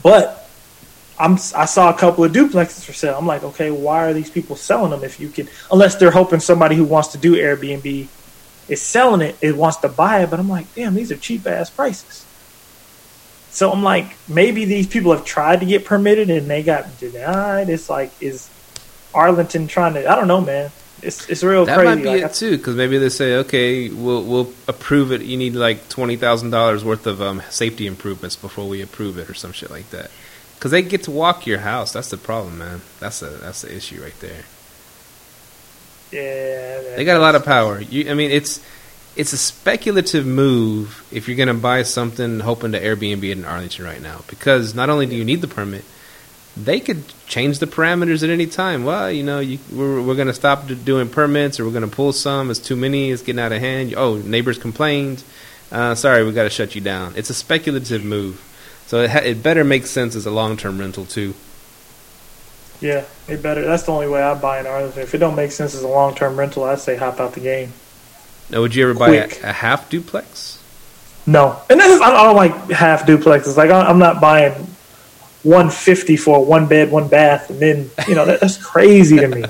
But 0.03 0.45
I'm 1.19 1.35
I 1.55 1.65
saw 1.65 1.91
a 1.91 1.95
couple 1.95 2.25
of 2.25 2.33
duplexes 2.33 2.85
for 2.85 2.93
sale. 2.93 3.17
I'm 3.17 3.27
like, 3.27 3.45
okay, 3.45 3.71
why 3.71 4.05
are 4.05 4.13
these 4.13 4.31
people 4.31 4.57
selling 4.57 4.91
them 4.91 5.05
if 5.05 5.21
you 5.21 5.29
can? 5.29 5.49
Unless 5.71 5.97
they're 5.97 6.11
hoping 6.11 6.41
somebody 6.41 6.77
who 6.77 6.85
wants 6.85 7.09
to 7.09 7.19
do 7.19 7.35
Airbnb 7.37 8.09
is 8.69 8.83
selling 8.83 9.21
it, 9.21 9.37
it 9.41 9.57
wants 9.57 9.79
to 9.79 9.89
buy 9.89 10.23
it, 10.23 10.31
but 10.31 10.41
I'm 10.41 10.49
like, 10.49 10.73
damn, 10.75 10.95
these 10.95 11.13
are 11.13 11.17
cheap 11.17 11.47
ass 11.47 11.71
prices. 11.71 12.27
So 13.55 13.71
I'm 13.71 13.85
like, 13.85 14.17
maybe 14.29 14.65
these 14.65 14.89
people 14.89 15.13
have 15.13 15.25
tried 15.25 15.61
to 15.61 15.67
get 15.67 15.85
permitted 15.85 16.29
and 16.29 16.49
they 16.51 16.65
got 16.65 16.99
denied. 16.99 17.69
It's 17.69 17.89
like, 17.89 18.11
is 18.21 18.51
Arlington 19.15 19.69
trying 19.69 19.95
to? 19.95 20.11
I 20.11 20.17
don't 20.17 20.27
know, 20.27 20.41
man. 20.41 20.73
It's 21.03 21.29
it's 21.29 21.45
real 21.45 21.65
that 21.67 21.79
crazy. 21.79 21.85
might 21.85 22.03
be 22.03 22.09
Like, 22.23 22.31
it 22.31 22.35
too, 22.35 22.57
because 22.57 22.75
maybe 22.75 22.99
they 22.99 23.11
say, 23.11 23.37
okay, 23.37 23.91
we'll 23.91 24.25
we'll 24.25 24.53
approve 24.67 25.13
it. 25.13 25.23
You 25.23 25.37
need 25.37 25.55
like 25.55 25.89
twenty 25.89 26.17
thousand 26.17 26.51
dollars 26.51 26.85
worth 26.85 27.07
of 27.07 27.23
um, 27.23 27.43
safety 27.49 27.87
improvements 27.87 28.35
before 28.35 28.69
we 28.69 28.83
approve 28.83 29.19
it, 29.19 29.31
or 29.31 29.35
some 29.35 29.53
shit 29.53 29.71
like 29.71 29.89
that. 29.91 30.11
Because 30.57 30.73
they 30.73 30.83
get 30.83 31.05
to 31.05 31.13
walk 31.13 31.47
your 31.47 31.59
house. 31.61 31.93
That's 31.93 32.09
the 32.11 32.17
problem, 32.17 32.59
man. 32.59 32.81
That's 32.99 33.23
a 33.23 33.27
that's 33.29 33.63
the 33.63 33.73
issue 33.77 34.03
right 34.03 34.19
there. 34.21 34.45
yeah, 36.11 36.97
They 36.97 37.05
got 37.05 37.17
a 37.19 37.21
lot 37.21 37.35
of 37.35 37.45
power. 37.45 37.81
You, 37.81 38.11
I 38.11 38.15
mean, 38.15 38.31
it's 38.31 38.61
it's 39.17 39.33
a 39.33 39.39
speculative 39.39 40.27
move 40.27 41.07
if 41.13 41.29
you're 41.29 41.37
going 41.37 41.49
to 41.49 41.55
buy 41.55 41.83
something 41.83 42.41
hoping 42.41 42.73
to 42.73 42.81
Airbnb 42.81 43.23
it 43.25 43.39
in 43.39 43.45
Arlington 43.45 43.85
right 43.85 44.03
now, 44.03 44.23
because 44.29 44.75
not 44.75 44.91
only 44.91 45.07
do 45.07 45.15
you 45.15 45.25
need 45.25 45.41
the 45.41 45.49
permit, 45.49 45.85
they 46.57 46.81
could 46.81 47.05
change 47.27 47.59
the 47.59 47.67
parameters 47.67 48.23
at 48.23 48.31
any 48.31 48.47
time. 48.47 48.85
Well, 48.85 49.11
you 49.11 49.23
know, 49.23 49.41
you, 49.41 49.59
we're 49.73 50.01
we're 50.03 50.15
going 50.15 50.29
to 50.29 50.35
stop 50.35 50.67
doing 50.85 51.09
permits, 51.09 51.59
or 51.59 51.65
we're 51.65 51.73
going 51.73 51.89
to 51.89 51.95
pull 51.95 52.13
some. 52.13 52.51
It's 52.51 52.61
too 52.61 52.77
many. 52.77 53.11
It's 53.11 53.23
getting 53.23 53.41
out 53.41 53.53
of 53.53 53.61
hand. 53.61 53.95
Oh, 53.97 54.17
neighbors 54.17 54.59
complained. 54.59 55.23
Uh, 55.73 55.95
sorry, 55.95 56.25
we 56.25 56.33
got 56.33 56.45
to 56.45 56.51
shut 56.51 56.75
you 56.75 56.81
down. 56.81 57.15
It's 57.17 57.31
a 57.31 57.35
speculative 57.35 58.05
move, 58.05 58.41
so 58.87 59.01
it, 59.01 59.11
ha- 59.11 59.19
it 59.25 59.43
better 59.43 59.65
make 59.65 59.87
sense 59.87 60.15
as 60.15 60.27
a 60.27 60.31
long 60.31 60.57
term 60.57 60.79
rental 60.79 61.05
too. 61.05 61.35
Yeah, 62.81 63.05
it 63.29 63.43
better. 63.43 63.65
That's 63.65 63.85
the 63.85 63.93
only 63.93 64.09
way 64.09 64.23
I 64.23 64.35
buy 64.35 64.61
in 64.61 64.67
Arlington. 64.67 65.03
If 65.03 65.15
it 65.15 65.19
don't 65.19 65.37
make 65.37 65.53
sense 65.53 65.75
as 65.75 65.83
a 65.83 65.89
long 65.89 66.15
term 66.15 66.37
rental, 66.37 66.65
I 66.65 66.75
say 66.75 66.97
hop 66.97 67.19
out 67.19 67.33
the 67.33 67.41
game. 67.41 67.73
Now, 68.51 68.61
would 68.61 68.75
you 68.75 68.89
ever 68.89 68.99
buy 68.99 69.15
a, 69.15 69.29
a 69.43 69.53
half 69.53 69.89
duplex? 69.91 70.59
No, 71.27 71.59
and 71.71 71.81
this 71.81 71.91
is 71.95 72.01
I 72.03 72.11
don't 72.11 72.37
like 72.37 72.71
half 72.71 73.07
duplexes. 73.07 73.57
Like 73.57 73.71
I- 73.71 73.89
I'm 73.89 73.99
not 73.99 74.21
buying 74.21 74.53
150 75.43 76.17
for 76.17 76.45
one 76.45 76.67
bed, 76.67 76.91
one 76.91 77.09
bath, 77.09 77.49
and 77.51 77.59
then 77.61 77.91
you 78.07 78.15
know 78.15 78.27
that, 78.27 78.41
that's 78.41 78.57
crazy 78.65 79.17
to 79.17 79.29
me. 79.29 79.45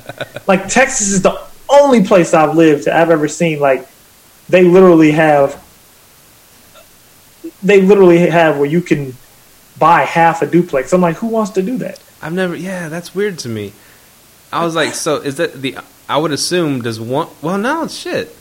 Like 0.46 0.68
Texas 0.68 1.08
is 1.08 1.22
the 1.22 1.36
only 1.68 2.04
place 2.04 2.32
I've 2.32 2.54
lived 2.56 2.84
that 2.84 2.94
I've 2.96 3.10
ever 3.10 3.26
seen. 3.26 3.58
Like 3.58 3.88
they 4.48 4.62
literally 4.62 5.10
have, 5.12 5.60
they 7.62 7.80
literally 7.82 8.18
have 8.18 8.56
where 8.58 8.66
you 8.68 8.80
can 8.80 9.16
buy 9.78 10.02
half 10.02 10.42
a 10.42 10.46
duplex. 10.46 10.92
I'm 10.92 11.00
like, 11.00 11.16
who 11.16 11.26
wants 11.26 11.52
to 11.52 11.62
do 11.62 11.78
that? 11.78 12.00
I've 12.22 12.32
never. 12.32 12.54
Yeah, 12.54 12.88
that's 12.88 13.14
weird 13.14 13.38
to 13.40 13.48
me. 13.48 13.72
I 14.52 14.64
was 14.64 14.76
like, 14.76 14.94
so 14.94 15.16
is 15.16 15.36
that 15.36 15.60
the? 15.60 15.76
I 16.08 16.18
would 16.18 16.30
assume 16.32 16.82
does 16.82 17.00
one. 17.00 17.28
Well, 17.42 17.58
no, 17.58 17.88
shit. 17.88 18.34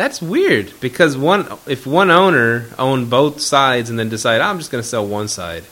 That's 0.00 0.22
weird 0.22 0.72
because 0.80 1.14
one, 1.14 1.46
if 1.66 1.86
one 1.86 2.10
owner 2.10 2.70
owned 2.78 3.10
both 3.10 3.38
sides 3.38 3.90
and 3.90 3.98
then 3.98 4.08
decide 4.08 4.40
I'm 4.40 4.56
just 4.56 4.70
going 4.70 4.82
to 4.82 4.88
sell 4.88 5.06
one 5.06 5.28
side, 5.28 5.64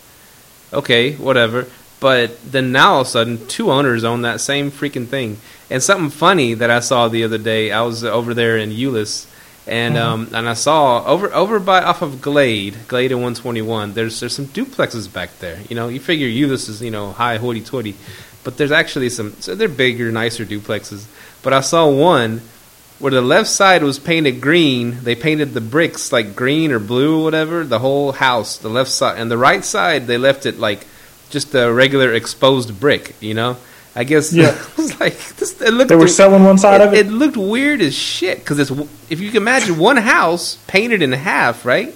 okay, 0.70 1.14
whatever. 1.14 1.66
But 1.98 2.38
then 2.42 2.70
now 2.70 2.96
all 2.96 3.00
of 3.00 3.06
a 3.06 3.10
sudden, 3.10 3.46
two 3.46 3.70
owners 3.70 4.04
own 4.04 4.20
that 4.22 4.42
same 4.42 4.70
freaking 4.70 5.06
thing. 5.06 5.38
And 5.70 5.82
something 5.82 6.10
funny 6.10 6.52
that 6.52 6.70
I 6.70 6.80
saw 6.80 7.08
the 7.08 7.24
other 7.24 7.38
day, 7.38 7.72
I 7.72 7.80
was 7.80 8.04
over 8.04 8.34
there 8.34 8.58
in 8.58 8.68
Euless, 8.68 9.26
and 9.66 9.96
um, 9.96 10.28
and 10.34 10.46
I 10.46 10.52
saw 10.52 11.06
over 11.06 11.32
over 11.32 11.58
by 11.58 11.82
off 11.82 12.02
of 12.02 12.20
Glade, 12.20 12.76
Glade 12.86 13.12
and 13.12 13.22
121. 13.22 13.94
There's 13.94 14.20
there's 14.20 14.36
some 14.36 14.48
duplexes 14.48 15.10
back 15.10 15.38
there. 15.38 15.58
You 15.70 15.74
know, 15.74 15.88
you 15.88 16.00
figure 16.00 16.28
Euless 16.28 16.68
is 16.68 16.82
you 16.82 16.90
know 16.90 17.12
high 17.12 17.38
hoity 17.38 17.62
toity, 17.62 17.96
but 18.44 18.58
there's 18.58 18.72
actually 18.72 19.08
some. 19.08 19.32
So 19.40 19.54
they're 19.54 19.68
bigger, 19.68 20.12
nicer 20.12 20.44
duplexes. 20.44 21.06
But 21.42 21.54
I 21.54 21.62
saw 21.62 21.88
one 21.88 22.42
where 22.98 23.12
the 23.12 23.22
left 23.22 23.48
side 23.48 23.82
was 23.82 23.98
painted 23.98 24.40
green. 24.40 24.98
They 25.02 25.14
painted 25.14 25.54
the 25.54 25.60
bricks 25.60 26.12
like 26.12 26.34
green 26.34 26.72
or 26.72 26.78
blue 26.78 27.20
or 27.20 27.24
whatever. 27.24 27.64
The 27.64 27.78
whole 27.78 28.12
house, 28.12 28.58
the 28.58 28.68
left 28.68 28.90
side, 28.90 29.18
and 29.18 29.30
the 29.30 29.38
right 29.38 29.64
side 29.64 30.06
they 30.06 30.18
left 30.18 30.46
it 30.46 30.58
like 30.58 30.86
just 31.30 31.54
a 31.54 31.72
regular 31.72 32.12
exposed 32.12 32.78
brick. 32.80 33.14
You 33.20 33.34
know, 33.34 33.56
I 33.94 34.04
guess 34.04 34.32
Yeah. 34.32 34.50
it 34.54 34.76
was 34.76 34.98
like 35.00 35.16
this. 35.36 35.60
It 35.60 35.72
looked 35.74 35.88
They 35.90 35.96
were 35.96 36.08
selling 36.08 36.44
one 36.44 36.58
side 36.58 36.80
it, 36.80 36.88
of 36.88 36.94
it. 36.94 37.06
it 37.06 37.10
looked 37.10 37.36
weird 37.36 37.80
as 37.80 37.94
shit 37.94 38.38
because 38.38 38.58
it's 38.58 38.70
if 39.10 39.20
you 39.20 39.28
can 39.28 39.38
imagine 39.42 39.78
one 39.78 39.96
house 39.98 40.56
painted 40.66 41.02
in 41.02 41.12
half, 41.12 41.64
right? 41.64 41.94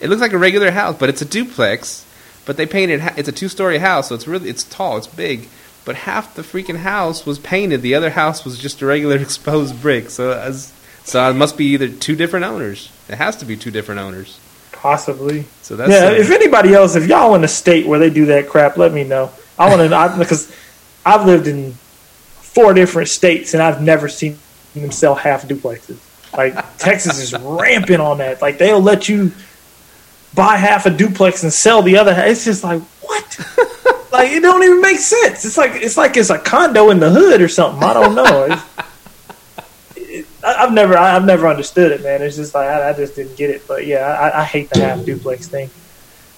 It 0.00 0.08
looks 0.10 0.20
like 0.20 0.32
a 0.32 0.38
regular 0.38 0.70
house, 0.72 0.96
but 0.98 1.08
it's 1.08 1.22
a 1.22 1.24
duplex. 1.26 2.04
But 2.46 2.56
they 2.58 2.66
painted 2.66 3.00
it's 3.16 3.28
a 3.28 3.32
two 3.32 3.48
story 3.48 3.78
house, 3.78 4.08
so 4.08 4.14
it's 4.14 4.26
really 4.26 4.50
it's 4.50 4.64
tall, 4.64 4.96
it's 4.98 5.06
big. 5.06 5.48
But 5.84 5.96
half 5.96 6.34
the 6.34 6.42
freaking 6.42 6.78
house 6.78 7.26
was 7.26 7.38
painted. 7.38 7.82
The 7.82 7.94
other 7.94 8.10
house 8.10 8.44
was 8.44 8.58
just 8.58 8.80
a 8.82 8.86
regular 8.86 9.16
exposed 9.20 9.80
brick. 9.80 10.10
So 10.10 10.32
as 10.32 10.72
so 11.04 11.28
it 11.28 11.34
must 11.34 11.56
be 11.56 11.66
either 11.66 11.88
two 11.88 12.16
different 12.16 12.46
owners. 12.46 12.90
It 13.08 13.16
has 13.16 13.36
to 13.36 13.44
be 13.44 13.56
two 13.56 13.70
different 13.70 14.00
owners. 14.00 14.40
Possibly. 14.72 15.44
So 15.62 15.76
that's 15.76 15.90
yeah, 15.90 16.10
if 16.10 16.30
anybody 16.30 16.74
else, 16.74 16.94
if 16.96 17.06
y'all 17.06 17.34
in 17.34 17.44
a 17.44 17.48
state 17.48 17.86
where 17.86 17.98
they 17.98 18.10
do 18.10 18.26
that 18.26 18.48
crap, 18.48 18.76
let 18.76 18.92
me 18.92 19.04
know. 19.04 19.30
I 19.58 19.68
want 19.68 19.88
to 19.88 20.18
because 20.18 20.54
I've 21.04 21.26
lived 21.26 21.46
in 21.46 21.72
four 21.72 22.72
different 22.72 23.08
states 23.08 23.54
and 23.54 23.62
I've 23.62 23.82
never 23.82 24.08
seen 24.08 24.38
them 24.74 24.90
sell 24.90 25.14
half 25.14 25.46
duplexes. 25.46 25.98
Like 26.36 26.54
Texas 26.78 27.18
is 27.18 27.38
rampant 27.38 28.00
on 28.00 28.18
that. 28.18 28.40
Like 28.40 28.58
they'll 28.58 28.80
let 28.80 29.08
you 29.08 29.32
buy 30.34 30.56
half 30.56 30.86
a 30.86 30.90
duplex 30.90 31.42
and 31.42 31.52
sell 31.52 31.82
the 31.82 31.98
other. 31.98 32.14
half. 32.14 32.26
It's 32.26 32.44
just 32.44 32.64
like 32.64 32.82
what? 33.02 33.40
Like 34.14 34.30
it 34.32 34.40
don't 34.40 34.62
even 34.62 34.80
make 34.80 34.98
sense. 34.98 35.44
It's 35.44 35.58
like 35.58 35.72
it's 35.74 35.96
like 35.96 36.16
it's 36.16 36.30
a 36.30 36.38
condo 36.38 36.90
in 36.90 37.00
the 37.00 37.10
hood 37.10 37.40
or 37.42 37.48
something. 37.48 37.82
I 37.82 37.92
don't 37.92 38.14
know. 38.14 38.44
It's, 38.50 38.62
it, 39.96 40.26
I- 40.42 40.64
I've 40.64 40.72
never 40.72 40.96
I- 40.96 41.16
I've 41.16 41.24
never 41.24 41.46
understood 41.48 41.92
it, 41.92 42.02
man. 42.02 42.22
It's 42.22 42.36
just 42.36 42.54
like 42.54 42.68
I, 42.68 42.90
I 42.90 42.92
just 42.92 43.16
didn't 43.16 43.36
get 43.36 43.50
it. 43.50 43.66
But 43.68 43.86
yeah, 43.86 44.06
I, 44.06 44.40
I 44.40 44.44
hate 44.44 44.70
the 44.70 44.80
half 44.80 45.04
duplex 45.04 45.48
thing. 45.48 45.70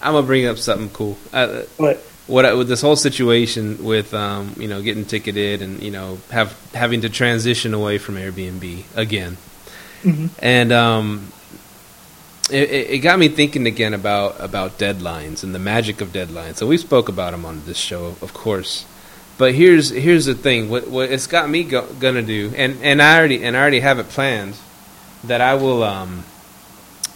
I'm 0.02 0.12
gonna 0.14 0.26
bring 0.26 0.46
up 0.46 0.58
something 0.58 0.90
cool. 0.90 1.16
Uh, 1.32 1.62
But 1.78 1.98
what 2.26 2.44
I, 2.44 2.54
with 2.54 2.68
this 2.68 2.80
whole 2.82 2.96
situation 2.96 3.84
with 3.84 4.12
um, 4.14 4.54
you 4.58 4.68
know 4.68 4.82
getting 4.82 5.04
ticketed 5.04 5.62
and 5.62 5.82
you 5.82 5.90
know 5.90 6.18
have 6.30 6.56
having 6.74 7.00
to 7.02 7.08
transition 7.08 7.72
away 7.74 7.98
from 7.98 8.16
Airbnb 8.16 8.84
again, 8.96 9.36
Mhm. 10.02 10.30
and 10.40 10.72
um, 10.72 11.32
it, 12.50 12.90
it 12.90 12.98
got 12.98 13.18
me 13.18 13.28
thinking 13.28 13.66
again 13.66 13.94
about 13.94 14.40
about 14.40 14.78
deadlines 14.78 15.42
and 15.42 15.54
the 15.54 15.58
magic 15.58 16.00
of 16.00 16.08
deadlines. 16.08 16.56
So 16.56 16.66
we 16.66 16.76
spoke 16.76 17.08
about 17.08 17.32
them 17.32 17.44
on 17.44 17.62
this 17.64 17.78
show, 17.78 18.16
of 18.20 18.32
course. 18.32 18.84
But 19.38 19.54
here's 19.54 19.90
here's 19.90 20.26
the 20.26 20.34
thing. 20.34 20.70
What 20.70 20.88
what 20.88 21.10
it's 21.10 21.26
got 21.26 21.48
me 21.48 21.64
go, 21.64 21.86
gonna 22.00 22.22
do, 22.22 22.52
and, 22.56 22.82
and 22.82 23.02
I 23.02 23.18
already 23.18 23.44
and 23.44 23.56
I 23.56 23.60
already 23.60 23.80
have 23.80 23.98
it 23.98 24.08
planned 24.08 24.56
that 25.24 25.40
I 25.40 25.54
will 25.54 25.82
um, 25.82 26.24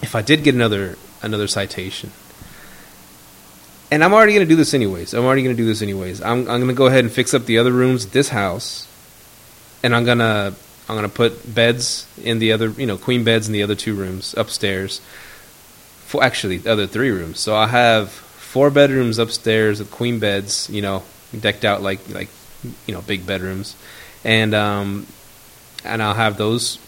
if 0.03 0.15
I 0.15 0.23
did 0.23 0.43
get 0.45 0.55
another 0.55 0.99
another 1.23 1.47
citation 1.47 2.11
and 3.91 4.05
I'm 4.05 4.13
already 4.13 4.39
to 4.39 4.45
do 4.45 4.57
this 4.57 4.73
anyways. 4.73 5.15
I'm 5.15 5.25
already 5.25 5.43
to 5.45 5.55
do 5.55 5.65
this 5.65 5.83
anyways. 5.83 6.23
I'm 6.23 6.49
I'm 6.49 6.67
to 6.67 6.73
go 6.73 6.87
ahead 6.87 7.05
and 7.05 7.13
fix 7.13 7.35
up 7.35 7.47
the 7.47 7.59
other 7.59 7.73
rooms 7.73 8.07
at 8.07 8.13
this 8.13 8.29
house, 8.29 8.87
and 9.83 9.95
I'm 9.95 10.05
gonna 10.05 10.55
I'm 10.91 10.97
gonna 10.97 11.09
put 11.09 11.55
beds 11.55 12.05
in 12.21 12.41
the 12.41 12.51
other 12.51 12.71
you 12.71 12.85
know 12.85 12.97
queen 12.97 13.23
beds 13.23 13.47
in 13.47 13.53
the 13.53 13.63
other 13.63 13.77
two 13.77 13.95
rooms 13.95 14.35
upstairs. 14.37 15.01
For 16.09 16.25
actually 16.25 16.57
the 16.57 16.73
other 16.73 16.89
three 16.89 17.11
rooms, 17.11 17.39
so 17.39 17.55
I 17.55 17.69
have 17.69 18.11
four 18.11 18.71
bedrooms 18.71 19.21
upstairs 19.21 19.79
with 19.79 19.93
queen 19.93 20.19
beds, 20.19 20.69
you 20.69 20.83
know, 20.83 21.05
decked 21.39 21.65
out 21.65 21.81
like 21.81 22.01
like 22.09 22.29
you 22.89 22.93
know 22.93 23.03
big 23.03 23.25
bedrooms, 23.25 23.77
and 24.25 24.53
um 24.53 25.07
and 25.85 26.03
I'll 26.03 26.15
have 26.15 26.39
those 26.39 26.81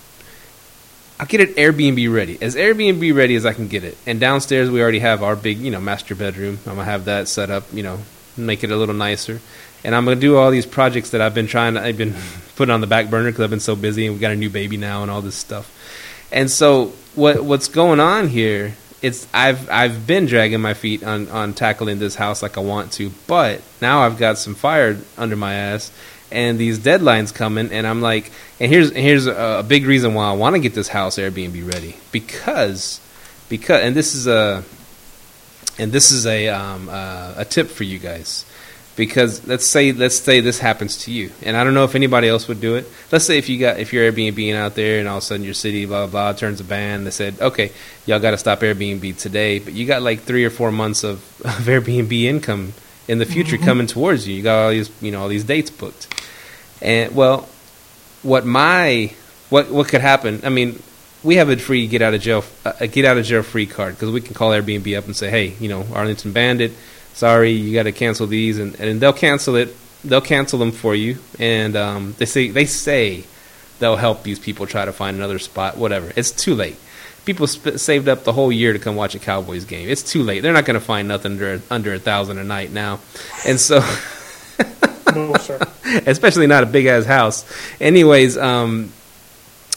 I'll 1.20 1.26
get 1.26 1.40
it 1.40 1.54
Airbnb 1.54 2.12
ready, 2.12 2.36
as 2.42 2.56
Airbnb 2.56 3.14
ready 3.14 3.36
as 3.36 3.46
I 3.46 3.52
can 3.52 3.68
get 3.68 3.84
it. 3.84 3.96
And 4.04 4.18
downstairs 4.18 4.68
we 4.68 4.82
already 4.82 4.98
have 4.98 5.22
our 5.22 5.36
big, 5.36 5.58
you 5.58 5.70
know, 5.70 5.80
master 5.80 6.16
bedroom. 6.16 6.58
I'm 6.66 6.74
gonna 6.74 6.86
have 6.86 7.04
that 7.04 7.28
set 7.28 7.50
up, 7.50 7.72
you 7.72 7.84
know, 7.84 8.00
make 8.36 8.64
it 8.64 8.72
a 8.72 8.76
little 8.76 8.96
nicer. 8.96 9.40
And 9.84 9.94
I'm 9.94 10.04
gonna 10.04 10.16
do 10.16 10.36
all 10.36 10.50
these 10.50 10.66
projects 10.66 11.10
that 11.10 11.20
I've 11.20 11.34
been 11.36 11.46
trying. 11.46 11.74
to 11.74 11.80
I've 11.84 11.96
been 11.96 12.16
putting 12.56 12.72
on 12.72 12.80
the 12.80 12.86
back 12.86 13.10
burner 13.10 13.30
because 13.30 13.44
I've 13.44 13.50
been 13.50 13.60
so 13.60 13.76
busy, 13.76 14.06
and 14.06 14.14
we 14.14 14.20
got 14.20 14.32
a 14.32 14.36
new 14.36 14.50
baby 14.50 14.76
now 14.76 15.02
and 15.02 15.10
all 15.10 15.22
this 15.22 15.36
stuff. 15.36 15.70
And 16.30 16.50
so 16.50 16.92
what 17.14 17.42
what's 17.44 17.68
going 17.68 18.00
on 18.00 18.28
here? 18.28 18.74
It's 19.00 19.26
I've 19.34 19.68
I've 19.68 20.06
been 20.06 20.26
dragging 20.26 20.60
my 20.60 20.74
feet 20.74 21.02
on 21.02 21.28
on 21.28 21.54
tackling 21.54 21.98
this 21.98 22.14
house 22.14 22.42
like 22.42 22.56
I 22.56 22.60
want 22.60 22.92
to, 22.92 23.10
but 23.26 23.60
now 23.80 24.02
I've 24.02 24.18
got 24.18 24.38
some 24.38 24.54
fire 24.54 24.98
under 25.18 25.36
my 25.36 25.54
ass, 25.54 25.90
and 26.30 26.58
these 26.58 26.78
deadlines 26.78 27.34
coming, 27.34 27.72
and 27.72 27.86
I'm 27.86 28.00
like, 28.00 28.30
and 28.60 28.72
here's 28.72 28.92
here's 28.92 29.26
a, 29.26 29.58
a 29.58 29.62
big 29.62 29.86
reason 29.86 30.14
why 30.14 30.28
I 30.28 30.32
want 30.32 30.54
to 30.54 30.60
get 30.60 30.74
this 30.74 30.88
house 30.88 31.18
Airbnb 31.18 31.70
ready 31.70 31.96
because 32.12 33.00
because 33.48 33.82
and 33.82 33.94
this 33.94 34.14
is 34.14 34.26
a 34.26 34.64
and 35.78 35.92
this 35.92 36.10
is 36.10 36.26
a 36.26 36.48
um, 36.48 36.88
uh, 36.88 37.34
a 37.36 37.44
tip 37.44 37.68
for 37.68 37.84
you 37.84 37.98
guys 37.98 38.46
because 38.94 39.46
let's 39.46 39.66
say 39.66 39.92
let's 39.92 40.18
say 40.18 40.40
this 40.40 40.58
happens 40.58 40.98
to 41.04 41.10
you 41.10 41.30
and 41.42 41.56
I 41.56 41.64
don't 41.64 41.74
know 41.74 41.84
if 41.84 41.94
anybody 41.94 42.28
else 42.28 42.48
would 42.48 42.60
do 42.60 42.76
it. 42.76 42.86
Let's 43.10 43.24
say 43.24 43.38
if 43.38 43.48
you 43.48 43.58
got 43.58 43.78
if 43.78 43.92
you're 43.92 44.10
Airbnb 44.10 44.54
out 44.54 44.74
there 44.74 45.00
and 45.00 45.08
all 45.08 45.18
of 45.18 45.22
a 45.22 45.26
sudden 45.26 45.44
your 45.44 45.54
city 45.54 45.86
blah 45.86 46.06
blah, 46.06 46.32
blah 46.32 46.38
turns 46.38 46.60
a 46.60 46.64
ban. 46.64 47.04
They 47.04 47.10
said 47.10 47.40
okay, 47.40 47.72
y'all 48.06 48.20
got 48.20 48.32
to 48.32 48.38
stop 48.38 48.60
Airbnb 48.60 49.16
today, 49.18 49.58
but 49.58 49.72
you 49.72 49.86
got 49.86 50.02
like 50.02 50.20
three 50.20 50.44
or 50.44 50.50
four 50.50 50.70
months 50.70 51.04
of, 51.04 51.18
of 51.44 51.64
Airbnb 51.66 52.12
income 52.12 52.74
in 53.08 53.18
the 53.18 53.26
future 53.26 53.58
coming 53.58 53.86
towards 53.86 54.28
you. 54.28 54.34
You 54.34 54.42
got 54.42 54.64
all 54.64 54.70
these 54.70 54.90
you 55.00 55.10
know 55.10 55.22
all 55.22 55.28
these 55.28 55.44
dates 55.44 55.70
booked, 55.70 56.22
and 56.80 57.14
well, 57.14 57.48
what 58.22 58.44
my 58.44 59.12
what 59.48 59.70
what 59.70 59.88
could 59.88 60.00
happen? 60.00 60.40
I 60.44 60.48
mean, 60.48 60.82
we 61.22 61.36
have 61.36 61.48
a 61.48 61.56
free 61.56 61.86
get 61.86 62.02
out 62.02 62.14
of 62.14 62.20
jail 62.20 62.44
uh, 62.64 62.72
a 62.80 62.86
get 62.86 63.04
out 63.04 63.18
of 63.18 63.24
jail 63.24 63.42
free 63.42 63.66
card 63.66 63.94
because 63.94 64.10
we 64.10 64.20
can 64.20 64.34
call 64.34 64.50
Airbnb 64.50 64.96
up 64.96 65.06
and 65.06 65.16
say, 65.16 65.30
hey, 65.30 65.54
you 65.60 65.68
know, 65.68 65.86
Arlington 65.92 66.32
Bandit, 66.32 66.72
sorry, 67.14 67.52
you 67.52 67.74
got 67.74 67.84
to 67.84 67.92
cancel 67.92 68.26
these, 68.26 68.58
and, 68.58 68.78
and 68.80 69.00
they'll 69.00 69.12
cancel 69.12 69.56
it. 69.56 69.74
They'll 70.04 70.20
cancel 70.20 70.58
them 70.58 70.72
for 70.72 70.94
you, 70.94 71.18
and 71.38 71.76
um, 71.76 72.14
they 72.18 72.26
say 72.26 72.48
they 72.48 72.64
say 72.66 73.24
they'll 73.78 73.96
help 73.96 74.22
these 74.22 74.38
people 74.38 74.66
try 74.66 74.84
to 74.84 74.92
find 74.92 75.16
another 75.16 75.38
spot. 75.38 75.76
Whatever, 75.76 76.12
it's 76.16 76.30
too 76.30 76.54
late. 76.54 76.76
People 77.24 77.46
sp- 77.46 77.78
saved 77.78 78.08
up 78.08 78.24
the 78.24 78.32
whole 78.32 78.50
year 78.50 78.72
to 78.72 78.80
come 78.80 78.96
watch 78.96 79.14
a 79.14 79.20
Cowboys 79.20 79.64
game. 79.64 79.88
It's 79.88 80.02
too 80.02 80.24
late. 80.24 80.40
They're 80.40 80.52
not 80.52 80.64
going 80.64 80.78
to 80.78 80.84
find 80.84 81.06
nothing 81.06 81.32
under 81.32 81.62
under 81.70 81.94
a 81.94 81.98
thousand 82.00 82.38
a 82.38 82.44
night 82.44 82.72
now, 82.72 82.98
and 83.46 83.60
so. 83.60 83.80
No, 85.14 85.34
sir. 85.34 85.60
especially 86.06 86.46
not 86.46 86.62
a 86.62 86.66
big 86.66 86.86
ass 86.86 87.04
house. 87.04 87.44
Anyways, 87.80 88.36
um, 88.38 88.92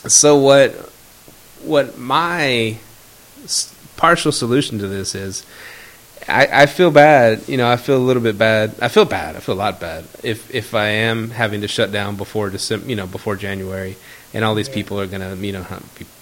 so 0.07 0.37
what? 0.37 0.71
What 1.61 1.97
my 1.97 2.77
s- 3.43 3.73
partial 3.97 4.31
solution 4.31 4.79
to 4.79 4.87
this 4.87 5.13
is, 5.15 5.45
I, 6.27 6.63
I 6.63 6.65
feel 6.65 6.91
bad. 6.91 7.47
You 7.47 7.57
know, 7.57 7.69
I 7.69 7.77
feel 7.77 7.97
a 7.97 8.05
little 8.05 8.23
bit 8.23 8.37
bad. 8.37 8.75
I 8.81 8.87
feel 8.87 9.05
bad. 9.05 9.35
I 9.35 9.39
feel 9.39 9.55
a 9.55 9.57
lot 9.57 9.79
bad 9.79 10.05
if 10.23 10.53
if 10.53 10.73
I 10.73 10.87
am 10.87 11.29
having 11.29 11.61
to 11.61 11.67
shut 11.67 11.91
down 11.91 12.15
before 12.15 12.49
December. 12.49 12.87
You 12.87 12.95
know, 12.95 13.07
before 13.07 13.35
January, 13.35 13.95
and 14.33 14.43
all 14.43 14.55
these 14.55 14.69
people 14.69 14.99
are 14.99 15.07
gonna 15.07 15.35
you 15.35 15.51
know 15.51 15.65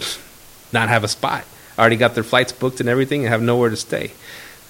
not 0.73 0.89
have 0.89 1.03
a 1.03 1.07
spot. 1.07 1.45
Already 1.77 1.95
got 1.95 2.15
their 2.15 2.23
flights 2.23 2.51
booked 2.51 2.79
and 2.81 2.89
everything, 2.89 3.21
and 3.21 3.29
have 3.29 3.41
nowhere 3.41 3.69
to 3.69 3.77
stay. 3.77 4.11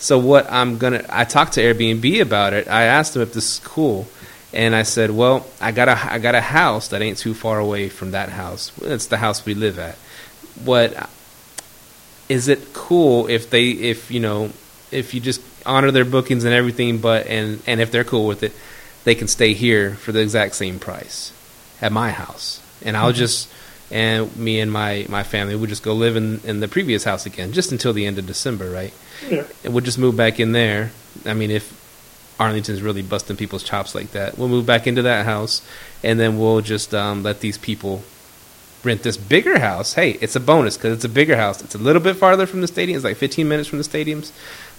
So 0.03 0.19
what 0.19 0.51
I'm 0.51 0.77
gonna, 0.77 1.05
I 1.09 1.23
talked 1.23 1.53
to 1.53 1.61
Airbnb 1.61 2.21
about 2.21 2.51
it. 2.51 2.67
I 2.67 2.83
asked 2.83 3.13
them 3.13 3.23
if 3.23 3.31
this 3.31 3.53
is 3.53 3.59
cool, 3.65 4.05
and 4.51 4.75
I 4.75 4.83
said, 4.83 5.11
well, 5.11 5.47
I 5.61 5.71
got 5.71 5.87
a, 5.87 6.13
I 6.13 6.19
got 6.19 6.35
a 6.35 6.41
house 6.41 6.89
that 6.89 7.01
ain't 7.01 7.17
too 7.17 7.33
far 7.33 7.57
away 7.57 7.87
from 7.87 8.11
that 8.11 8.27
house. 8.27 8.71
It's 8.81 9.07
the 9.07 9.15
house 9.15 9.45
we 9.45 9.53
live 9.53 9.79
at. 9.79 9.95
What 10.65 11.09
is 12.27 12.49
it 12.49 12.73
cool 12.73 13.27
if 13.27 13.49
they, 13.49 13.69
if 13.69 14.11
you 14.11 14.19
know, 14.19 14.51
if 14.93 15.13
you 15.13 15.19
just 15.19 15.41
honor 15.65 15.91
their 15.91 16.05
bookings 16.05 16.43
and 16.43 16.53
everything, 16.53 16.99
but 16.99 17.27
and 17.27 17.61
and 17.67 17.81
if 17.81 17.91
they're 17.91 18.03
cool 18.03 18.27
with 18.27 18.43
it, 18.43 18.53
they 19.03 19.15
can 19.15 19.27
stay 19.27 19.53
here 19.53 19.95
for 19.95 20.11
the 20.11 20.19
exact 20.21 20.55
same 20.55 20.79
price 20.79 21.31
at 21.81 21.91
my 21.91 22.11
house, 22.11 22.61
and 22.83 22.95
I'll 22.95 23.13
just 23.13 23.49
and 23.91 24.35
me 24.35 24.59
and 24.59 24.71
my 24.71 25.05
my 25.09 25.23
family 25.23 25.55
would 25.55 25.69
just 25.69 25.83
go 25.83 25.93
live 25.93 26.15
in 26.15 26.41
in 26.43 26.59
the 26.59 26.67
previous 26.67 27.03
house 27.03 27.25
again, 27.25 27.53
just 27.53 27.71
until 27.71 27.93
the 27.93 28.05
end 28.05 28.17
of 28.17 28.25
December, 28.25 28.69
right? 28.69 28.93
Yeah. 29.29 29.45
and 29.63 29.73
we'll 29.73 29.83
just 29.83 29.99
move 29.99 30.17
back 30.17 30.39
in 30.39 30.51
there. 30.51 30.91
I 31.25 31.33
mean, 31.33 31.51
if 31.51 31.79
Arlington's 32.39 32.81
really 32.81 33.01
busting 33.01 33.37
people's 33.37 33.63
chops 33.63 33.93
like 33.95 34.11
that, 34.11 34.37
we'll 34.37 34.49
move 34.49 34.65
back 34.65 34.87
into 34.87 35.01
that 35.03 35.25
house, 35.25 35.61
and 36.03 36.19
then 36.19 36.37
we'll 36.39 36.61
just 36.61 36.93
um, 36.93 37.23
let 37.23 37.39
these 37.39 37.57
people 37.57 38.03
rent 38.83 39.03
this 39.03 39.17
bigger 39.17 39.59
house. 39.59 39.93
Hey, 39.93 40.11
it's 40.21 40.35
a 40.35 40.39
bonus 40.39 40.77
because 40.77 40.93
it's 40.93 41.05
a 41.05 41.09
bigger 41.09 41.37
house. 41.37 41.61
It's 41.63 41.75
a 41.75 41.77
little 41.77 42.01
bit 42.01 42.15
farther 42.15 42.45
from 42.45 42.61
the 42.61 42.67
stadium. 42.67 42.97
It's 42.97 43.05
like 43.05 43.17
15 43.17 43.47
minutes 43.47 43.69
from 43.69 43.79
the 43.79 43.85
stadiums, 43.85 44.31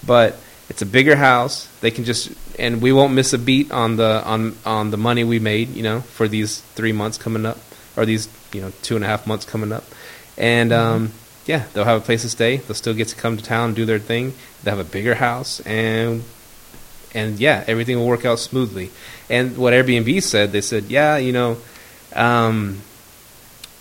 but 0.06 0.38
it's 0.68 0.82
a 0.82 0.86
bigger 0.86 1.16
house. 1.16 1.68
They 1.80 1.90
can 1.90 2.04
just 2.04 2.32
and 2.58 2.80
we 2.80 2.92
won't 2.92 3.12
miss 3.12 3.32
a 3.32 3.38
beat 3.38 3.70
on 3.70 3.96
the 3.96 4.22
on 4.24 4.56
on 4.64 4.90
the 4.90 4.96
money 4.96 5.24
we 5.24 5.38
made. 5.38 5.70
You 5.70 5.82
know, 5.82 6.00
for 6.00 6.28
these 6.28 6.60
three 6.74 6.92
months 6.92 7.18
coming 7.18 7.46
up, 7.46 7.58
or 7.96 8.06
these 8.06 8.28
you 8.52 8.60
know 8.60 8.72
two 8.82 8.96
and 8.96 9.04
a 9.04 9.08
half 9.08 9.26
months 9.26 9.44
coming 9.44 9.72
up, 9.72 9.84
and 10.36 10.72
um, 10.72 11.12
yeah, 11.46 11.64
they'll 11.72 11.84
have 11.84 12.00
a 12.00 12.04
place 12.04 12.22
to 12.22 12.30
stay. 12.30 12.58
They'll 12.58 12.74
still 12.74 12.94
get 12.94 13.08
to 13.08 13.16
come 13.16 13.36
to 13.36 13.44
town 13.44 13.68
and 13.68 13.76
do 13.76 13.84
their 13.84 13.98
thing. 13.98 14.34
They'll 14.62 14.76
have 14.76 14.86
a 14.86 14.90
bigger 14.90 15.14
house 15.14 15.60
and 15.60 16.24
and 17.14 17.38
yeah, 17.38 17.64
everything 17.66 17.98
will 17.98 18.08
work 18.08 18.24
out 18.24 18.38
smoothly. 18.38 18.90
And 19.30 19.56
what 19.56 19.72
Airbnb 19.72 20.22
said, 20.22 20.52
they 20.52 20.60
said, 20.60 20.84
yeah, 20.84 21.16
you 21.16 21.32
know, 21.32 21.58
um, 22.12 22.82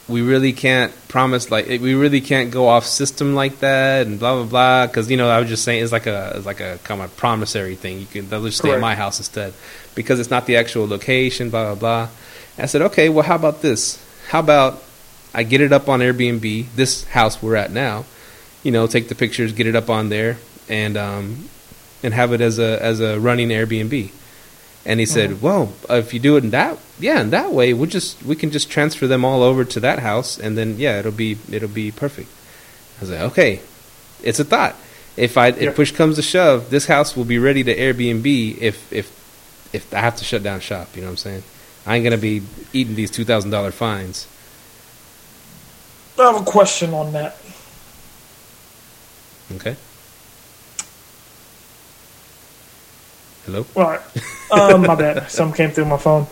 we 0.08 0.22
really 0.22 0.51
can't 0.51 0.91
promise 1.08 1.49
like 1.49 1.68
we 1.68 1.93
really 1.93 2.20
can't 2.20 2.51
go 2.51 2.68
off 2.68 2.86
system 2.86 3.36
like 3.36 3.60
that 3.60 4.06
and 4.06 4.20
blah 4.20 4.36
blah 4.36 4.45
blah 4.45 4.88
because 4.88 5.10
you 5.10 5.16
know 5.16 5.30
I 5.30 5.39
was 5.39 5.47
just 5.47 5.64
saying 5.64 5.82
it's 5.82 5.93
like 5.93 6.08
a 6.08 6.34
it's 6.36 6.45
like 6.45 6.60
a 6.60 6.78
kind 6.84 7.01
of 7.01 7.16
promissory 7.16 7.76
thing. 7.76 7.99
You 7.99 8.06
can 8.06 8.30
they'll 8.30 8.43
just 8.43 8.58
stay 8.58 8.72
at 8.72 8.82
my 8.82 8.95
house 8.95 9.20
instead 9.20 9.54
because 9.95 10.20
it's 10.20 10.30
not 10.30 10.45
the 10.45 10.58
actual 10.58 10.88
location. 10.88 11.49
Blah 11.49 11.76
blah 11.76 11.76
blah. 11.76 12.10
I 12.58 12.68
said, 12.68 12.84
okay, 12.84 13.10
well, 13.10 13.24
how 13.24 13.36
about 13.36 13.62
this? 13.62 14.04
How 14.28 14.39
about 14.39 14.84
I 15.34 15.43
get 15.43 15.62
it 15.62 15.72
up 15.72 15.89
on 15.89 15.99
Airbnb, 15.99 16.68
this 16.76 17.06
house 17.06 17.41
we're 17.41 17.56
at 17.56 17.72
now. 17.72 18.06
You 18.62 18.72
know, 18.72 18.86
take 18.88 19.10
the 19.10 19.16
pictures, 19.16 19.51
get 19.51 19.68
it 19.68 19.76
up 19.76 19.89
on 19.89 20.10
there, 20.10 20.38
and 20.70 20.95
um, 20.95 21.49
and 22.04 22.14
have 22.14 22.34
it 22.34 22.41
as 22.41 22.60
a 22.60 22.82
as 22.82 22.99
a 22.99 23.20
running 23.20 23.49
Airbnb. 23.49 24.12
And 24.86 24.99
he 24.99 25.05
said, 25.05 25.31
uh-huh. 25.31 25.39
"Well, 25.41 25.73
if 25.89 26.13
you 26.13 26.19
do 26.19 26.36
it 26.36 26.43
in 26.43 26.49
that, 26.49 26.77
yeah, 26.99 27.21
in 27.21 27.29
that 27.29 27.53
way, 27.53 27.73
we 27.73 27.88
just 27.88 28.21
we 28.23 28.36
can 28.36 28.51
just 28.51 28.69
transfer 28.69 29.07
them 29.07 29.23
all 29.23 29.41
over 29.41 29.63
to 29.63 29.79
that 29.79 29.99
house, 29.99 30.38
and 30.38 30.57
then 30.57 30.77
yeah, 30.77 30.99
it'll 30.99 31.11
be 31.13 31.38
it'll 31.49 31.69
be 31.69 31.89
perfect." 31.91 32.29
I 32.97 33.01
was 33.01 33.09
like, 33.11 33.21
"Okay, 33.21 33.61
it's 34.21 34.39
a 34.39 34.43
thought. 34.43 34.75
If 35.15 35.38
I 35.38 35.47
Yeah. 35.47 35.69
if 35.69 35.75
push 35.75 35.91
comes 35.91 36.17
to 36.17 36.21
shove, 36.21 36.69
this 36.69 36.88
house 36.88 37.15
will 37.15 37.23
be 37.23 37.39
ready 37.39 37.63
to 37.63 37.73
Airbnb 37.75 38.57
if 38.59 38.91
if 38.91 39.09
if 39.71 39.93
I 39.93 39.99
have 40.01 40.17
to 40.17 40.25
shut 40.25 40.43
down 40.43 40.59
shop. 40.59 40.89
You 40.95 41.01
know 41.01 41.07
what 41.07 41.11
I'm 41.11 41.17
saying? 41.17 41.43
I 41.86 41.95
ain't 41.95 42.03
gonna 42.03 42.17
be 42.17 42.43
eating 42.73 42.95
these 42.95 43.09
two 43.11 43.23
thousand 43.23 43.51
dollar 43.51 43.71
fines. 43.71 44.27
I 46.19 46.23
have 46.31 46.41
a 46.41 46.43
question 46.45 46.93
on 46.93 47.13
that. 47.13 47.38
Okay. 49.55 49.75
Hello. 53.45 53.65
All 53.75 53.83
right. 53.83 54.01
Um, 54.51 54.81
my 54.85 54.95
bad. 54.95 55.29
Something 55.31 55.55
came 55.57 55.71
through 55.71 55.85
my 55.85 55.97
phone. 55.97 56.27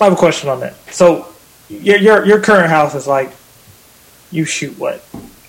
I 0.00 0.04
have 0.04 0.12
a 0.12 0.16
question 0.16 0.48
on 0.48 0.60
that. 0.60 0.74
So, 0.92 1.26
your 1.68 1.96
your 1.98 2.24
your 2.26 2.40
current 2.40 2.70
house 2.70 2.94
is 2.94 3.06
like, 3.06 3.30
you 4.30 4.44
shoot 4.44 4.78
what? 4.78 5.02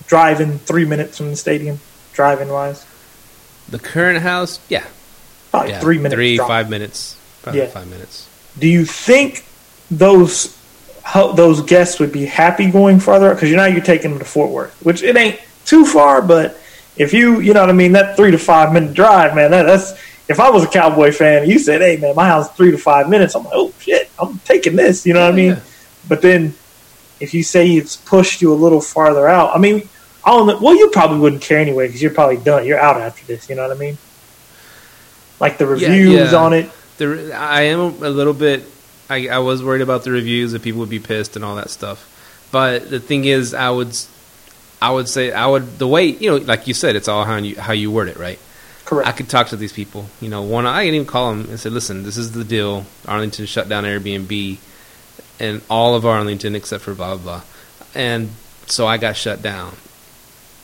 Driving 0.06 0.58
three 0.58 0.84
minutes 0.84 1.18
from 1.18 1.30
the 1.30 1.36
stadium, 1.36 1.78
driving 2.12 2.48
wise, 2.48 2.84
The 3.68 3.78
current 3.78 4.20
house, 4.22 4.58
yeah, 4.68 4.84
probably 5.50 5.70
yeah, 5.70 5.80
three 5.80 5.98
minutes. 5.98 6.14
three 6.14 6.36
drive. 6.36 6.48
five 6.48 6.70
minutes, 6.70 7.16
probably 7.42 7.60
Yeah. 7.60 7.66
five 7.68 7.88
minutes. 7.88 8.26
Do 8.58 8.66
you 8.66 8.84
think 8.84 9.44
those 9.90 10.56
how, 11.04 11.32
those 11.32 11.62
guests 11.62 12.00
would 12.00 12.12
be 12.12 12.26
happy 12.26 12.70
going 12.70 12.98
farther? 12.98 13.32
Because 13.34 13.50
you 13.50 13.56
know 13.56 13.66
you're 13.66 13.82
taking 13.82 14.10
them 14.10 14.18
to 14.18 14.24
Fort 14.24 14.50
Worth, 14.50 14.74
which 14.84 15.02
it 15.02 15.16
ain't 15.16 15.38
too 15.64 15.84
far, 15.86 16.20
but 16.22 16.59
if 17.00 17.12
you 17.12 17.40
you 17.40 17.54
know 17.54 17.60
what 17.60 17.70
I 17.70 17.72
mean, 17.72 17.92
that 17.92 18.16
three 18.16 18.30
to 18.30 18.38
five 18.38 18.72
minute 18.72 18.94
drive, 18.94 19.34
man, 19.34 19.50
that, 19.50 19.64
that's 19.64 19.92
if 20.28 20.38
I 20.38 20.50
was 20.50 20.62
a 20.62 20.68
Cowboy 20.68 21.10
fan, 21.12 21.42
and 21.42 21.50
you 21.50 21.58
said, 21.58 21.80
"Hey, 21.80 21.96
man, 21.96 22.14
my 22.14 22.26
house 22.26 22.48
is 22.48 22.56
three 22.56 22.70
to 22.70 22.78
five 22.78 23.08
minutes," 23.08 23.34
I'm 23.34 23.44
like, 23.44 23.52
"Oh 23.56 23.72
shit, 23.80 24.10
I'm 24.18 24.38
taking 24.40 24.76
this," 24.76 25.04
you 25.06 25.14
know 25.14 25.20
what 25.24 25.32
I 25.32 25.36
mean? 25.36 25.56
But 26.08 26.22
then 26.22 26.54
if 27.20 27.34
you 27.34 27.42
say 27.42 27.68
it's 27.72 27.96
pushed 27.96 28.40
you 28.42 28.52
a 28.52 28.54
little 28.64 28.80
farther 28.80 29.26
out, 29.28 29.54
I 29.54 29.58
mean, 29.58 29.88
I 30.24 30.30
don't 30.30 30.46
know. 30.46 30.58
Well, 30.60 30.76
you 30.76 30.88
probably 30.90 31.18
wouldn't 31.18 31.42
care 31.42 31.58
anyway 31.58 31.86
because 31.86 32.00
you're 32.02 32.14
probably 32.14 32.36
done. 32.36 32.66
You're 32.66 32.78
out 32.78 33.00
after 33.00 33.24
this. 33.26 33.48
You 33.48 33.56
know 33.56 33.66
what 33.66 33.76
I 33.76 33.80
mean? 33.80 33.98
Like 35.40 35.58
the 35.58 35.64
Yeah, 35.64 35.88
reviews 35.88 36.32
yeah. 36.32 36.38
on 36.38 36.52
it. 36.52 36.70
The, 36.98 37.32
I 37.34 37.62
am 37.62 37.80
a 37.80 38.10
little 38.10 38.34
bit. 38.34 38.64
I, 39.08 39.28
I 39.28 39.38
was 39.38 39.62
worried 39.64 39.82
about 39.82 40.04
the 40.04 40.10
reviews 40.12 40.52
that 40.52 40.62
people 40.62 40.80
would 40.80 40.90
be 40.90 41.00
pissed 41.00 41.34
and 41.36 41.44
all 41.44 41.56
that 41.56 41.70
stuff. 41.70 42.06
But 42.52 42.90
the 42.90 43.00
thing 43.00 43.24
is, 43.24 43.54
I 43.54 43.70
would, 43.70 43.96
I 44.80 44.90
would 44.90 45.08
say, 45.08 45.32
I 45.32 45.46
would 45.46 45.78
the 45.78 45.86
way 45.86 46.06
you 46.06 46.30
know, 46.30 46.36
like 46.36 46.66
you 46.66 46.74
said, 46.74 46.96
it's 46.96 47.08
all 47.08 47.24
how 47.24 47.36
you 47.36 47.60
how 47.60 47.72
you 47.72 47.90
word 47.90 48.08
it, 48.08 48.16
right? 48.16 48.38
Correct. 48.84 49.08
I 49.08 49.12
could 49.12 49.28
talk 49.28 49.48
to 49.48 49.56
these 49.56 49.72
people. 49.72 50.06
You 50.20 50.30
know, 50.30 50.42
one 50.42 50.66
I 50.66 50.86
can 50.86 50.94
even 50.94 51.06
call 51.06 51.30
them 51.30 51.50
and 51.50 51.60
say, 51.60 51.70
"Listen, 51.70 52.02
this 52.02 52.16
is 52.16 52.32
the 52.32 52.44
deal. 52.44 52.86
Arlington 53.06 53.46
shut 53.46 53.68
down 53.68 53.84
Airbnb, 53.84 54.58
and 55.38 55.60
all 55.68 55.94
of 55.94 56.06
Arlington 56.06 56.54
except 56.54 56.82
for 56.82 56.94
blah 56.94 57.14
blah 57.16 57.22
blah." 57.22 57.42
And 57.94 58.30
so 58.66 58.86
I 58.86 58.96
got 58.96 59.16
shut 59.16 59.42
down. 59.42 59.74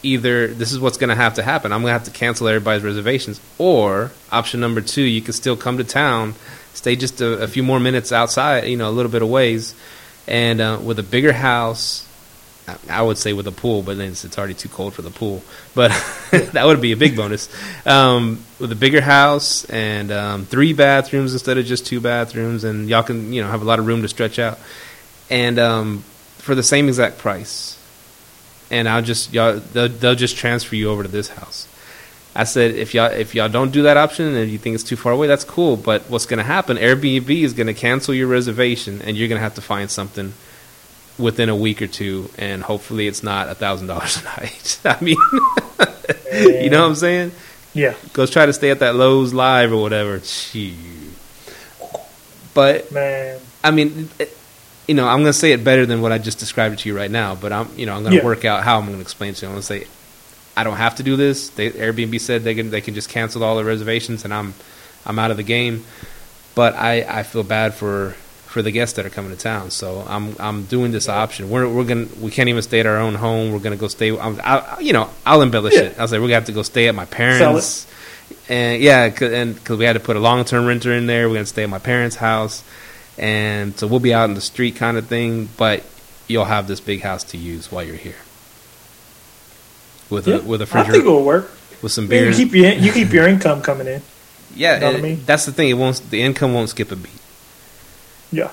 Either 0.03 0.47
this 0.47 0.73
is 0.73 0.79
what's 0.79 0.99
going 0.99 1.09
to 1.11 1.17
have 1.17 1.35
to 1.35 1.43
happen. 1.43 1.73
I'm 1.73 1.81
going 1.81 1.91
to 1.91 1.99
have 1.99 2.05
to 2.05 2.11
cancel 2.11 2.49
everybody's 2.49 2.85
reservations, 2.85 3.41
or 3.59 4.12
option 4.31 4.61
number 4.61 4.81
two, 4.81 5.03
you 5.03 5.21
can 5.21 5.33
still 5.33 5.57
come 5.57 5.79
to 5.79 5.85
town, 5.85 6.35
stay 6.75 6.97
just 6.97 7.21
a, 7.21 7.43
a 7.43 7.49
few 7.49 7.62
more 7.62 7.81
minutes 7.81 8.12
outside, 8.12 8.64
you 8.64 8.77
know, 8.77 8.89
a 8.89 8.93
little 8.93 9.11
bit 9.11 9.23
of 9.23 9.29
ways, 9.29 9.75
and 10.27 10.61
uh, 10.61 10.79
with 10.83 10.99
a 10.99 11.03
bigger 11.03 11.33
house. 11.33 12.06
I- 12.89 13.03
would 13.03 13.19
say 13.19 13.33
with 13.33 13.47
a 13.47 13.53
pool, 13.53 13.83
but 13.83 13.97
then 13.97 14.11
it's, 14.11 14.25
it's 14.25 14.37
already 14.39 14.55
too 14.55 14.69
cold 14.69 14.95
for 14.95 15.03
the 15.03 15.11
pool. 15.11 15.43
But 15.75 15.91
that 16.31 16.64
would 16.64 16.81
be 16.81 16.93
a 16.93 16.97
big 16.97 17.17
bonus. 17.17 17.49
Um, 17.87 18.45
with 18.59 18.73
a 18.73 18.77
bigger 18.77 19.01
house 19.01 19.64
and 19.67 20.11
um, 20.11 20.45
three 20.45 20.73
bathrooms 20.73 21.33
instead 21.33 21.59
of 21.59 21.67
just 21.67 21.87
two 21.87 22.01
bathrooms, 22.01 22.64
and 22.64 22.89
y'all 22.89 23.03
can 23.03 23.33
you 23.33 23.43
know 23.43 23.49
have 23.49 23.62
a 23.62 23.64
lot 23.64 23.79
of 23.79 23.87
room 23.87 24.03
to 24.03 24.09
stretch 24.09 24.39
out, 24.39 24.59
and 25.31 25.59
um, 25.59 26.05
for 26.39 26.55
the 26.55 26.62
same 26.62 26.89
exact 26.89 27.19
price. 27.19 27.75
And 28.71 28.89
I'll 28.89 29.03
just 29.03 29.33
y'all 29.33 29.59
they'll, 29.59 29.89
they'll 29.89 30.14
just 30.14 30.37
transfer 30.37 30.75
you 30.75 30.91
over 30.91 31.03
to 31.03 31.09
this 31.09 31.29
house. 31.29 31.69
I 32.35 32.45
said 32.45 32.75
if 32.75 32.95
y'all 32.95 33.11
if 33.11 33.35
y'all 33.35 33.49
don't 33.49 33.71
do 33.71 33.83
that 33.83 33.97
option 33.97 34.35
and 34.35 34.51
you 34.51 34.59
think 34.59 34.75
it's 34.75 34.85
too 34.85 34.97
far 34.97 35.12
away, 35.12 35.27
that's 35.27 35.45
cool. 35.45 35.77
But 35.77 36.03
what's 36.11 36.27
going 36.27 36.39
to 36.39 36.45
happen? 36.45 36.77
Airbnb 36.77 37.31
is 37.31 37.53
going 37.53 37.69
to 37.69 37.75
cancel 37.75 38.12
your 38.12 38.27
reservation, 38.27 39.01
and 39.03 39.17
you're 39.17 39.29
going 39.29 39.39
to 39.39 39.43
have 39.43 39.55
to 39.55 39.62
find 39.62 39.91
something 39.91 40.35
within 41.19 41.49
a 41.49 41.57
week 41.57 41.81
or 41.83 41.87
two, 41.87 42.31
and 42.39 42.62
hopefully 42.62 43.07
it's 43.07 43.23
not 43.23 43.49
a 43.49 43.55
thousand 43.55 43.87
dollars 43.89 44.21
a 44.21 44.25
night. 44.25 44.81
I 44.85 45.01
mean, 45.03 45.17
you 46.33 46.71
know 46.71 46.83
what 46.83 46.89
I'm 46.89 46.95
saying? 46.95 47.33
yeah. 47.75 47.95
Go 48.12 48.27
try 48.27 48.47
to 48.47 48.53
stay 48.53 48.71
at 48.71 48.81
that 48.81 48.95
Loews 48.95 49.33
Live 49.35 49.73
or 49.73 49.81
whatever. 49.83 50.21
But 52.55 52.91
Man, 52.93 53.39
I 53.62 53.71
mean, 53.71 54.09
it, 54.19 54.37
you 54.89 54.95
know, 54.95 55.07
I'm 55.07 55.17
going 55.21 55.27
to 55.27 55.33
say 55.33 55.53
it 55.53 55.62
better 55.64 55.85
than 55.85 56.01
what 56.01 56.12
I 56.12 56.19
just 56.19 56.39
described 56.39 56.75
it 56.75 56.79
to 56.81 56.89
you 56.89 56.97
right 56.97 57.11
now. 57.11 57.35
But 57.35 57.53
I'm, 57.53 57.69
you 57.77 57.85
know, 57.87 57.95
I'm 57.95 58.03
going 58.03 58.12
to 58.12 58.19
Yeah. 58.19 58.25
work 58.25 58.45
out 58.45 58.62
how 58.62 58.79
I'm 58.79 58.87
going 58.87 58.97
to 58.97 59.03
explain 59.03 59.35
to 59.35 59.43
you. 59.43 59.49
I'm 59.49 59.55
going 59.55 59.61
to 59.61 59.67
say, 59.67 59.87
I 60.57 60.64
don't 60.64 60.77
have 60.77 60.97
to 60.97 61.03
do 61.03 61.17
this. 61.17 61.51
They, 61.51 61.71
Airbnb 61.71 62.19
said 62.21 62.45
they 62.45 62.55
can 62.55 62.71
they 62.71 62.81
can 62.81 62.95
just 62.95 63.11
cancel 63.11 63.45
all 63.45 63.57
the 63.57 63.64
reservations, 63.64 64.25
and 64.25 64.33
I'm 64.33 64.55
I'm 65.05 65.19
out 65.19 65.31
of 65.31 65.37
the 65.37 65.43
game. 65.43 65.85
But 66.55 66.75
I, 66.75 67.03
I 67.03 67.23
feel 67.25 67.43
bad 67.43 67.75
for 67.75 68.14
for 68.57 68.63
the 68.63 68.71
guests 68.71 68.97
that 68.97 69.05
are 69.05 69.11
coming 69.11 69.31
to 69.31 69.37
town. 69.37 69.71
So 69.71 70.03
I'm 70.09 70.35
I'm 70.41 70.65
doing 70.65 70.91
this 70.91 71.11
option. 71.11 71.51
We're 71.51 71.69
we're 71.69 71.85
gonna 71.85 72.07
we 72.19 72.31
can't 72.31 72.49
even 72.49 72.63
stay 72.63 72.81
at 72.81 72.87
our 72.87 72.97
own 72.97 73.15
home. 73.15 73.53
We're 73.53 73.59
gonna 73.59 73.77
go 73.77 73.87
stay. 73.89 74.19
I'm, 74.19 74.41
I, 74.43 74.79
you 74.81 74.95
know, 74.95 75.11
I'll 75.27 75.43
embellish 75.43 75.75
Yeah. 75.75 75.83
it. 75.83 76.01
I'll 76.01 76.09
say 76.09 76.17
we're 76.19 76.25
gonna 76.29 76.37
have 76.37 76.47
to 76.47 76.53
go 76.53 76.63
stay 76.63 76.89
at 76.89 76.95
my 76.95 77.05
parents. 77.05 77.87
And 78.49 78.81
yeah, 78.83 79.11
'cause- 79.11 79.31
and 79.31 79.55
because 79.55 79.77
we 79.77 79.85
had 79.85 79.93
to 79.93 80.01
put 80.01 80.17
a 80.17 80.21
long 80.21 80.43
term 80.47 80.65
renter 80.65 80.91
in 80.95 81.07
there, 81.07 81.29
we're 81.29 81.35
gonna 81.35 81.45
stay 81.47 81.65
at 81.65 81.69
my 81.69 81.79
parents' 81.79 82.17
house, 82.17 82.65
and 83.19 83.79
so 83.79 83.87
we'll 83.87 84.01
be 84.01 84.15
out 84.15 84.31
in 84.31 84.35
the 84.35 84.41
street 84.41 84.75
kind 84.77 84.97
of 84.97 85.07
thing. 85.07 85.51
But 85.59 85.83
you'll 86.29 86.47
have 86.47 86.67
this 86.67 86.81
big 86.81 87.03
house 87.03 87.25
to 87.25 87.37
use 87.37 87.71
while 87.71 87.85
you're 87.85 87.97
here. 88.09 88.23
With 90.09 90.27
Yeah, 90.29 90.37
a 90.37 90.41
with 90.43 90.63
a 90.63 90.69
I 90.73 90.83
think 90.85 91.05
it'll 91.05 91.25
work. 91.25 91.51
with 91.83 91.93
some 91.93 92.05
You 92.05 92.09
beer. 92.11 92.33
keep 92.33 92.55
your 92.55 92.73
you 92.73 92.91
keep 92.93 93.13
your 93.13 93.27
income 93.29 93.61
coming 93.61 93.87
in. 93.87 94.01
yeah, 94.57 94.79
know 94.79 94.87
what 94.93 94.97
I 94.97 95.01
mean? 95.03 95.23
that's 95.27 95.45
the 95.45 95.53
thing. 95.53 95.69
It 95.69 95.75
won't. 95.75 96.01
The 96.11 96.23
income 96.23 96.55
won't 96.55 96.71
skip 96.71 96.91
a 96.91 96.97
beat. 96.97 97.11
Yeah. 98.37 98.51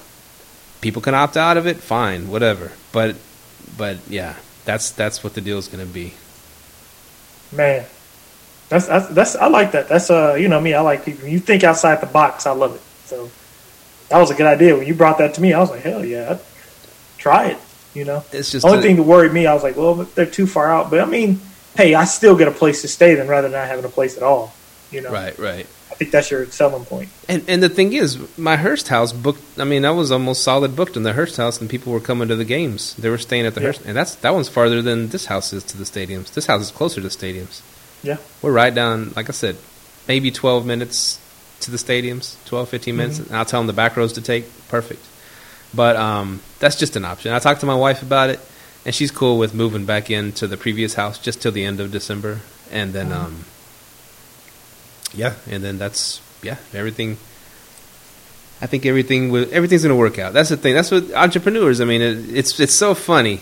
people 0.82 1.02
can 1.02 1.14
opt 1.14 1.36
out 1.38 1.58
of 1.58 1.68
it 1.68 1.78
fine 1.78 2.30
whatever 2.30 2.72
but 2.92 3.16
but 3.78 3.98
yeah 4.10 4.36
that's 4.66 4.92
that's 4.92 5.24
what 5.24 5.34
the 5.34 5.42
deal 5.42 5.58
is 5.58 5.68
going 5.68 5.86
to 5.86 5.94
be 5.94 6.14
Man, 7.52 7.86
that's, 8.70 8.88
that's 8.88 9.08
that's 9.10 9.36
I 9.36 9.48
like 9.48 9.74
that. 9.74 9.88
That's 9.88 10.10
uh, 10.10 10.34
you 10.34 10.48
know 10.48 10.60
me. 10.60 10.74
I 10.74 10.82
like 10.82 11.06
people. 11.06 11.28
You 11.28 11.38
think 11.40 11.64
outside 11.64 12.02
the 12.02 12.08
box. 12.08 12.48
I 12.48 12.52
love 12.52 12.76
it. 12.76 12.82
So 13.08 13.30
that 14.10 14.18
was 14.18 14.32
a 14.32 14.34
good 14.34 14.48
idea 14.48 14.76
when 14.76 14.88
you 14.88 14.96
brought 14.96 15.20
that 15.20 15.36
to 15.36 15.42
me. 15.42 15.54
I 15.54 15.60
was 15.60 15.70
like, 15.70 15.82
hell 15.82 16.04
yeah, 16.04 16.32
I'd 16.32 16.40
try 17.20 17.48
it. 17.50 17.58
You 17.94 18.06
know, 18.06 18.24
it's 18.32 18.52
just 18.52 18.66
only 18.66 18.80
a- 18.80 18.82
thing 18.82 18.96
that 18.96 19.04
worried 19.04 19.34
me, 19.34 19.46
I 19.46 19.54
was 19.54 19.62
like, 19.62 19.78
well, 19.78 19.94
they're 20.16 20.26
too 20.26 20.48
far 20.48 20.72
out. 20.72 20.90
But 20.90 21.00
I 21.00 21.06
mean, 21.06 21.42
hey, 21.76 21.94
I 21.94 22.06
still 22.06 22.36
get 22.36 22.48
a 22.48 22.52
place 22.52 22.82
to 22.82 22.88
stay 22.88 23.14
then 23.14 23.28
rather 23.28 23.48
than 23.50 23.60
not 23.60 23.68
having 23.68 23.86
a 23.86 23.90
place 23.90 24.18
at 24.18 24.24
all. 24.24 24.52
You 24.90 25.02
know, 25.02 25.12
right 25.12 25.38
right 25.38 25.68
think 26.04 26.12
that's 26.12 26.30
your 26.32 26.46
selling 26.48 26.86
point. 26.86 27.10
and 27.28 27.44
and 27.48 27.62
the 27.64 27.70
thing 27.70 27.94
is 27.94 28.18
my 28.38 28.56
Hurst 28.58 28.88
house 28.90 29.12
booked 29.14 29.42
i 29.60 29.64
mean 29.64 29.84
i 29.86 29.92
was 29.92 30.12
almost 30.12 30.44
solid 30.44 30.76
booked 30.76 30.96
in 30.98 31.04
the 31.04 31.14
Hurst 31.14 31.38
house 31.38 31.60
and 31.62 31.70
people 31.70 31.92
were 31.94 32.00
coming 32.00 32.28
to 32.28 32.36
the 32.36 32.46
games 32.46 32.96
they 32.96 33.10
were 33.10 33.18
staying 33.18 33.46
at 33.46 33.54
the 33.56 33.62
Yeah. 33.62 33.68
Hurst 33.68 33.82
and 33.86 33.96
that's 33.98 34.16
that 34.16 34.34
one's 34.34 34.50
farther 34.50 34.82
than 34.82 35.10
this 35.10 35.26
house 35.26 35.54
is 35.54 35.64
to 35.66 35.78
the 35.78 35.84
stadiums 35.86 36.34
this 36.34 36.46
house 36.48 36.62
is 36.62 36.72
closer 36.72 37.02
to 37.02 37.08
the 37.08 37.16
stadiums 37.22 37.62
Yeah. 38.04 38.18
we're 38.42 38.52
right 38.64 38.74
down 38.74 39.14
like 39.16 39.30
i 39.30 39.34
said 39.34 39.56
maybe 40.08 40.32
12 40.32 40.66
minutes 40.66 41.20
to 41.62 41.72
the 41.72 41.78
stadiums 41.78 42.36
12 42.46 42.70
15 42.70 42.96
minutes 42.96 43.20
Mm-hmm. 43.20 43.30
and 43.30 43.38
i'll 43.38 43.46
tell 43.46 43.60
them 43.62 43.68
the 43.68 43.74
back 43.74 43.96
roads 43.98 44.14
to 44.14 44.22
take 44.22 44.46
perfect 44.68 45.04
but 45.74 45.96
um, 45.96 46.42
that's 46.60 46.76
just 46.76 46.96
an 46.96 47.06
option 47.06 47.32
i 47.34 47.40
talked 47.40 47.62
to 47.62 47.66
my 47.66 47.76
wife 47.76 48.02
about 48.02 48.30
it 48.30 48.40
and 48.86 48.94
she's 48.94 49.12
cool 49.12 49.38
with 49.38 49.54
moving 49.54 49.86
back 49.86 50.10
into 50.12 50.46
the 50.48 50.58
previous 50.58 50.94
house 50.96 51.18
just 51.18 51.42
till 51.42 51.52
the 51.52 51.64
end 51.64 51.80
of 51.80 51.92
december 51.92 52.42
and 52.72 52.92
then 52.94 53.10
Mm-hmm. 53.10 53.26
um, 53.26 53.46
yeah 55.14 55.34
and 55.50 55.64
then 55.64 55.78
that's 55.78 56.22
yeah 56.42 56.58
everything. 56.74 57.18
I 58.62 58.68
think 58.68 58.86
everything 58.86 59.30
will 59.30 59.48
everything's 59.52 59.84
to 59.84 59.96
work 59.96 60.20
out. 60.20 60.34
That's 60.34 60.50
the 60.50 60.58
thing 60.58 60.74
that's 60.74 60.92
what 60.92 61.12
entrepreneurs 61.14 61.82
i 61.82 61.86
mean 61.86 62.02
it, 62.02 62.36
it's 62.36 62.60
it's 62.60 62.76
so 62.76 62.94
funny. 62.94 63.42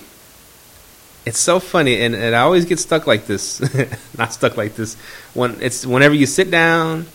It's 1.24 1.40
so 1.40 1.60
funny 1.60 2.02
and, 2.02 2.16
and 2.16 2.36
i 2.36 2.40
always 2.42 2.66
get 2.66 2.80
stuck 2.80 3.08
like 3.08 3.26
this. 3.28 3.62
Not 4.18 4.34
stuck 4.34 4.58
like 4.58 4.76
this. 4.76 4.96
When 5.34 5.62
it's 5.62 5.86
whenever 5.86 6.16
you 6.16 6.26
sit 6.26 6.50
down 6.50 7.06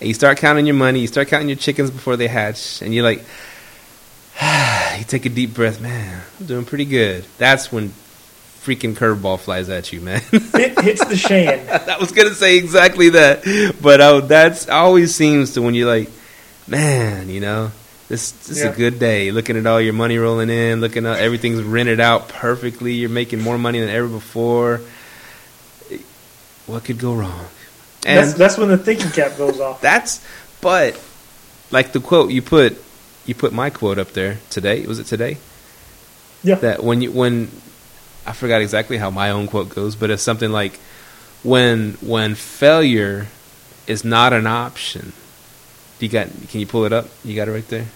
and 0.00 0.08
you 0.08 0.14
start 0.14 0.38
counting 0.38 0.66
your 0.66 0.76
money 0.76 1.00
you 1.00 1.06
start 1.06 1.28
counting 1.28 1.48
your 1.48 1.58
chickens 1.58 1.90
before 1.90 2.16
they 2.16 2.28
hatch 2.28 2.82
and 2.82 2.94
you're 2.94 3.04
like 3.04 3.24
you 4.98 5.04
take 5.04 5.26
a 5.26 5.28
deep 5.28 5.54
breath 5.54 5.80
man 5.80 6.22
i'm 6.40 6.46
doing 6.46 6.64
pretty 6.64 6.84
good. 6.84 7.24
That's 7.38 7.72
when 7.72 7.92
freaking 8.64 8.94
curveball 8.94 9.38
flies 9.40 9.68
at 9.68 9.92
you 9.92 10.00
man 10.00 10.20
It 10.32 10.80
hits 10.80 11.04
the 11.04 11.16
shan. 11.16 11.68
I 11.68 11.98
was 11.98 12.12
gonna 12.12 12.34
say 12.34 12.56
exactly 12.58 13.10
that, 13.10 13.42
but 13.82 14.00
uh, 14.00 14.20
that's 14.20 14.68
always 14.68 15.14
seems 15.14 15.54
to 15.54 15.62
when 15.62 15.74
you're 15.74 15.88
like, 15.88 16.10
man, 16.68 17.28
you 17.28 17.40
know, 17.40 17.72
this, 18.08 18.30
this 18.32 18.58
is 18.58 18.64
a 18.64 18.70
good 18.70 18.98
day. 18.98 19.30
Looking 19.32 19.56
at 19.56 19.66
all 19.66 19.80
your 19.80 19.94
money 19.94 20.18
rolling 20.18 20.50
in, 20.50 20.80
looking 20.80 21.06
at 21.06 21.18
everything's 21.18 21.62
rented 21.62 21.98
out 21.98 22.28
perfectly. 22.28 22.92
You're 22.92 23.08
making 23.10 23.40
more 23.40 23.56
money 23.58 23.80
than 23.80 23.88
ever 23.88 24.06
before. 24.06 24.80
What 26.66 26.84
could 26.84 26.98
go 26.98 27.14
wrong? 27.14 27.46
And 28.06 28.18
That's 28.18 28.34
that's 28.34 28.58
when 28.58 28.68
the 28.68 28.78
thinking 28.78 29.10
cap 29.10 29.36
goes 29.38 29.60
off. 29.60 29.80
that's, 29.80 30.24
but 30.60 31.00
like 31.70 31.92
the 31.92 32.00
quote 32.00 32.30
you 32.30 32.42
put, 32.42 32.76
you 33.26 33.34
put 33.34 33.52
my 33.52 33.70
quote 33.70 33.98
up 33.98 34.12
there 34.12 34.38
today. 34.50 34.84
Was 34.86 34.98
it 34.98 35.06
today? 35.06 35.38
Yeah. 36.42 36.56
That 36.56 36.82
when 36.84 37.00
you 37.02 37.12
when 37.12 37.50
I 38.26 38.32
forgot 38.32 38.62
exactly 38.62 38.98
how 38.98 39.10
my 39.10 39.30
own 39.30 39.48
quote 39.48 39.68
goes, 39.68 39.96
but 39.96 40.10
it's 40.10 40.22
something 40.22 40.50
like 40.52 40.78
when 41.42 41.92
when 42.00 42.34
failure 42.34 43.26
is 43.86 44.04
not 44.04 44.32
an 44.32 44.46
option. 44.46 45.12
You 45.98 46.08
got? 46.08 46.28
Can 46.48 46.60
you 46.60 46.66
pull 46.66 46.84
it 46.84 46.92
up? 46.92 47.06
You 47.24 47.34
got 47.36 47.48
it 47.48 47.52
right 47.52 47.66
there. 47.68 47.86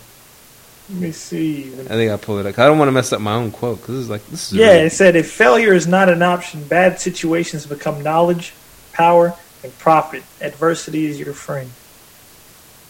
Let 0.90 1.00
me 1.00 1.10
see. 1.12 1.72
I 1.80 1.88
think 1.88 2.10
I'll 2.10 2.18
pull 2.18 2.38
it 2.38 2.46
up. 2.46 2.56
I 2.58 2.66
don't 2.66 2.78
want 2.78 2.88
to 2.88 2.92
mess 2.92 3.12
up 3.12 3.20
my 3.20 3.34
own 3.34 3.50
quote 3.50 3.80
because 3.80 3.94
this 3.96 4.02
is 4.04 4.10
like 4.10 4.26
this 4.28 4.52
is 4.52 4.58
Yeah, 4.58 4.66
really- 4.72 4.86
it 4.86 4.92
said 4.92 5.16
if 5.16 5.30
failure 5.30 5.72
is 5.74 5.86
not 5.88 6.08
an 6.08 6.22
option, 6.22 6.62
bad 6.64 7.00
situations 7.00 7.66
become 7.66 8.02
knowledge, 8.02 8.52
power, 8.92 9.34
and 9.64 9.76
profit. 9.78 10.22
Adversity 10.40 11.06
is 11.06 11.18
your 11.18 11.34
friend. 11.34 11.70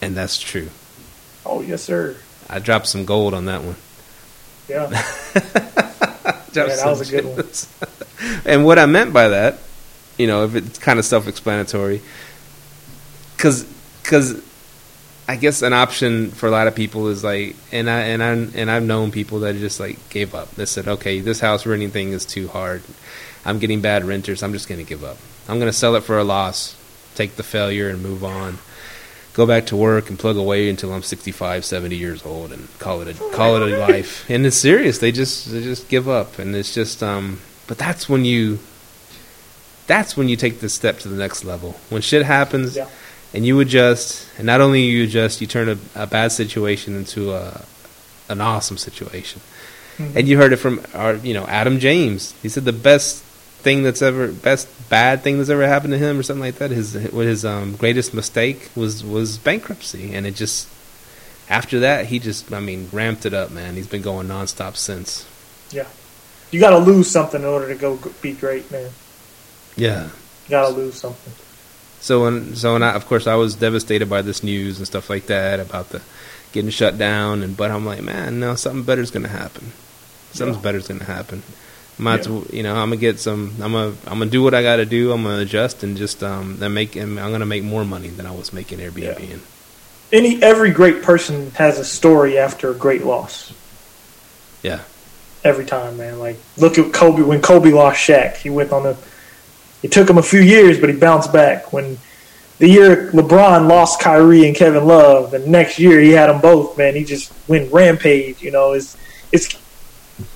and 0.02 0.14
that's 0.16 0.38
true. 0.38 0.68
Oh 1.46 1.60
yes, 1.62 1.82
sir. 1.82 2.16
I 2.50 2.58
dropped 2.58 2.86
some 2.88 3.04
gold 3.06 3.32
on 3.34 3.46
that 3.46 3.62
one. 3.62 3.76
Yeah. 4.68 5.92
Yeah, 6.52 6.66
that 6.66 6.86
was 6.86 7.12
a 7.12 7.20
good 7.20 7.24
one. 7.26 7.46
and 8.46 8.64
what 8.64 8.78
I 8.78 8.86
meant 8.86 9.12
by 9.12 9.28
that, 9.28 9.58
you 10.16 10.26
know, 10.26 10.44
if 10.44 10.54
it's 10.54 10.78
kind 10.78 10.98
of 10.98 11.04
self-explanatory, 11.04 12.00
because 13.36 13.64
because 14.02 14.42
I 15.28 15.36
guess 15.36 15.62
an 15.62 15.72
option 15.72 16.30
for 16.30 16.46
a 16.46 16.50
lot 16.50 16.66
of 16.66 16.74
people 16.74 17.08
is 17.08 17.24
like, 17.24 17.56
and 17.72 17.90
I 17.90 18.00
and 18.02 18.22
I 18.22 18.30
and 18.30 18.70
I've 18.70 18.84
known 18.84 19.10
people 19.10 19.40
that 19.40 19.56
just 19.56 19.80
like 19.80 20.08
gave 20.08 20.34
up. 20.34 20.50
They 20.52 20.66
said, 20.66 20.88
okay, 20.88 21.20
this 21.20 21.40
house 21.40 21.66
renting 21.66 21.90
thing 21.90 22.12
is 22.12 22.24
too 22.24 22.48
hard. 22.48 22.82
I'm 23.44 23.58
getting 23.58 23.80
bad 23.80 24.04
renters. 24.04 24.42
I'm 24.42 24.52
just 24.52 24.68
going 24.68 24.80
to 24.80 24.88
give 24.88 25.04
up. 25.04 25.18
I'm 25.48 25.58
going 25.58 25.70
to 25.70 25.76
sell 25.76 25.94
it 25.96 26.02
for 26.02 26.18
a 26.18 26.24
loss, 26.24 26.76
take 27.14 27.36
the 27.36 27.42
failure, 27.42 27.88
and 27.88 28.02
move 28.02 28.24
on. 28.24 28.58
Go 29.36 29.44
back 29.46 29.66
to 29.66 29.76
work 29.76 30.08
and 30.08 30.18
plug 30.18 30.38
away 30.38 30.70
until 30.70 30.94
I'm 30.94 31.02
65, 31.02 31.62
70 31.62 31.94
years 31.94 32.24
old, 32.24 32.52
and 32.52 32.68
call 32.78 33.02
it 33.02 33.08
a 33.08 33.14
call 33.36 33.56
it 33.56 33.70
a 33.70 33.76
life. 33.76 34.24
And 34.30 34.46
it's 34.46 34.56
serious. 34.56 34.96
They 34.98 35.12
just 35.12 35.52
they 35.52 35.62
just 35.62 35.88
give 35.90 36.08
up, 36.08 36.38
and 36.38 36.56
it's 36.56 36.72
just 36.74 37.02
um. 37.02 37.40
But 37.66 37.76
that's 37.76 38.08
when 38.08 38.24
you. 38.24 38.58
That's 39.86 40.16
when 40.16 40.28
you 40.28 40.36
take 40.36 40.60
the 40.60 40.68
step 40.68 40.98
to 41.00 41.08
the 41.08 41.16
next 41.16 41.44
level. 41.44 41.72
When 41.90 42.00
shit 42.02 42.24
happens, 42.24 42.76
Yeah. 42.76 42.88
and 43.34 43.44
you 43.46 43.60
adjust, 43.60 44.26
and 44.38 44.46
not 44.46 44.60
only 44.60 44.82
you 44.82 45.04
adjust, 45.04 45.40
you 45.40 45.46
turn 45.46 45.68
a, 45.68 45.78
a 45.94 46.06
bad 46.06 46.32
situation 46.32 46.96
into 46.96 47.32
a 47.32 47.62
an 48.28 48.40
awesome 48.40 48.78
situation. 48.78 49.40
Mhm. 49.98 50.16
And 50.16 50.28
you 50.28 50.36
heard 50.38 50.52
it 50.52 50.56
from 50.56 50.80
our, 50.94 51.14
you 51.16 51.32
know, 51.34 51.44
Adam 51.46 51.78
James. 51.78 52.34
He 52.42 52.48
said 52.48 52.64
the 52.64 52.72
best 52.72 53.22
thing 53.66 53.82
that's 53.82 54.00
ever, 54.00 54.30
best 54.30 54.68
bad 54.88 55.22
thing 55.22 55.38
that's 55.38 55.50
ever 55.50 55.66
happened 55.66 55.92
to 55.92 55.98
him, 55.98 56.20
or 56.20 56.22
something 56.22 56.46
like 56.48 56.58
that. 56.62 56.70
His 56.70 56.92
his 56.92 57.44
um, 57.44 57.74
greatest 57.74 58.14
mistake 58.14 58.70
was 58.76 59.02
was 59.02 59.38
bankruptcy, 59.38 60.14
and 60.14 60.24
it 60.24 60.36
just 60.36 60.68
after 61.50 61.80
that 61.80 62.06
he 62.06 62.20
just, 62.20 62.52
I 62.52 62.60
mean, 62.60 62.88
ramped 62.92 63.26
it 63.26 63.34
up, 63.34 63.50
man. 63.50 63.74
He's 63.74 63.88
been 63.88 64.02
going 64.02 64.28
nonstop 64.28 64.76
since. 64.76 65.26
Yeah. 65.70 65.88
You 66.52 66.60
got 66.60 66.70
to 66.70 66.78
lose 66.78 67.10
something 67.10 67.40
in 67.42 67.46
order 67.46 67.66
to 67.68 67.74
go 67.74 67.98
be 68.22 68.32
great, 68.32 68.70
man. 68.70 68.90
Yeah. 69.76 70.10
You 70.46 70.50
got 70.50 70.68
to 70.68 70.74
lose 70.74 70.94
something. 70.94 71.32
So 72.00 72.22
when 72.22 72.54
so 72.54 72.74
when 72.74 72.84
I, 72.84 72.94
of 72.94 73.06
course 73.06 73.26
I 73.26 73.34
was 73.34 73.56
devastated 73.56 74.08
by 74.08 74.22
this 74.22 74.44
news 74.44 74.78
and 74.78 74.86
stuff 74.86 75.10
like 75.10 75.26
that 75.26 75.58
about 75.58 75.88
the 75.90 76.02
getting 76.52 76.70
shut 76.70 76.98
down 76.98 77.42
and 77.42 77.56
but 77.56 77.72
I'm 77.72 77.84
like 77.84 78.02
man 78.02 78.38
no 78.38 78.54
something 78.54 78.84
better's 78.84 79.10
gonna 79.10 79.28
happen 79.28 79.72
something's 80.30 80.58
Yeah. 80.58 80.62
better's 80.62 80.88
gonna 80.88 81.04
happen 81.04 81.42
I'm 81.98 82.06
about 82.06 82.24
to, 82.24 82.46
you 82.52 82.62
know 82.62 82.74
I'm 82.74 82.90
gonna 82.90 82.96
get 82.96 83.18
some 83.18 83.54
I'm 83.60 83.72
gonna 83.72 83.94
I'm 84.06 84.18
gonna 84.18 84.30
do 84.30 84.42
what 84.42 84.52
I 84.54 84.62
got 84.62 84.76
to 84.76 84.84
do 84.86 85.12
I'm 85.12 85.22
gonna 85.22 85.42
adjust 85.42 85.82
and 85.82 85.96
just 85.96 86.22
um 86.22 86.58
then 86.58 86.74
make 86.74 86.94
and 86.96 87.18
I'm 87.18 87.32
gonna 87.32 87.46
make 87.46 87.64
more 87.64 87.84
money 87.84 88.08
than 88.08 88.26
I 88.26 88.32
was 88.32 88.52
making 88.52 88.78
Airbnb 88.80 89.28
Yeah. 89.28 89.38
Any 90.12 90.42
every 90.42 90.70
great 90.70 91.02
person 91.02 91.50
has 91.52 91.78
a 91.78 91.84
story 91.84 92.38
after 92.38 92.70
a 92.70 92.74
great 92.74 93.04
loss. 93.04 93.52
yeah 94.62 94.82
Every 95.42 95.64
time, 95.64 95.96
man. 95.96 96.18
Like 96.18 96.36
look 96.56 96.76
at 96.78 96.92
Kobe 96.92 97.22
when 97.22 97.40
Kobe 97.40 97.70
lost 97.70 97.98
Shaq. 97.98 98.36
He 98.36 98.50
went 98.50 98.72
on 98.72 98.84
a. 98.84 98.96
It 99.82 99.92
took 99.92 100.10
him 100.10 100.18
a 100.18 100.22
few 100.22 100.40
years, 100.40 100.80
but 100.80 100.88
he 100.88 100.96
bounced 100.96 101.32
back. 101.32 101.72
When 101.72 101.98
the 102.58 102.68
year 102.68 103.12
LeBron 103.12 103.68
lost 103.68 104.00
Kyrie 104.00 104.46
and 104.46 104.56
Kevin 104.56 104.86
Love, 104.86 105.34
and 105.34 105.46
next 105.46 105.78
year 105.78 106.00
he 106.00 106.10
had 106.10 106.28
them 106.28 106.40
both. 106.40 106.76
Man, 106.76 106.94
he 106.96 107.04
just 107.04 107.32
went 107.48 107.72
rampage. 107.72 108.42
You 108.42 108.50
know, 108.50 108.72
it's 108.72 108.96
it's 109.30 109.56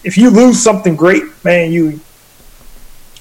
if 0.04 0.16
you 0.18 0.30
lose 0.30 0.62
something 0.62 0.96
great, 0.96 1.22
man, 1.44 1.72
you 1.72 2.00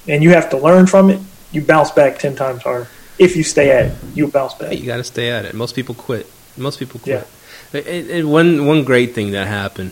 and 0.08 0.22
you 0.22 0.30
have 0.30 0.50
to 0.50 0.56
learn 0.56 0.86
from 0.86 1.10
it. 1.10 1.20
You 1.52 1.62
bounce 1.62 1.90
back 1.90 2.18
ten 2.18 2.36
times 2.36 2.62
harder. 2.62 2.88
If 3.18 3.36
you 3.36 3.42
stay 3.44 3.70
at 3.70 3.86
it, 3.86 3.96
you 4.14 4.28
bounce 4.28 4.54
back. 4.54 4.72
you 4.78 4.86
got 4.86 4.96
to 4.96 5.04
stay 5.04 5.30
at 5.30 5.44
it 5.44 5.54
most 5.54 5.74
people 5.74 5.94
quit 5.94 6.26
most 6.56 6.78
people 6.78 7.00
quit 7.00 7.26
And- 7.74 8.10
and 8.10 8.30
one 8.32 8.66
one 8.66 8.84
great 8.84 9.14
thing 9.14 9.32
that 9.32 9.46
happened 9.46 9.90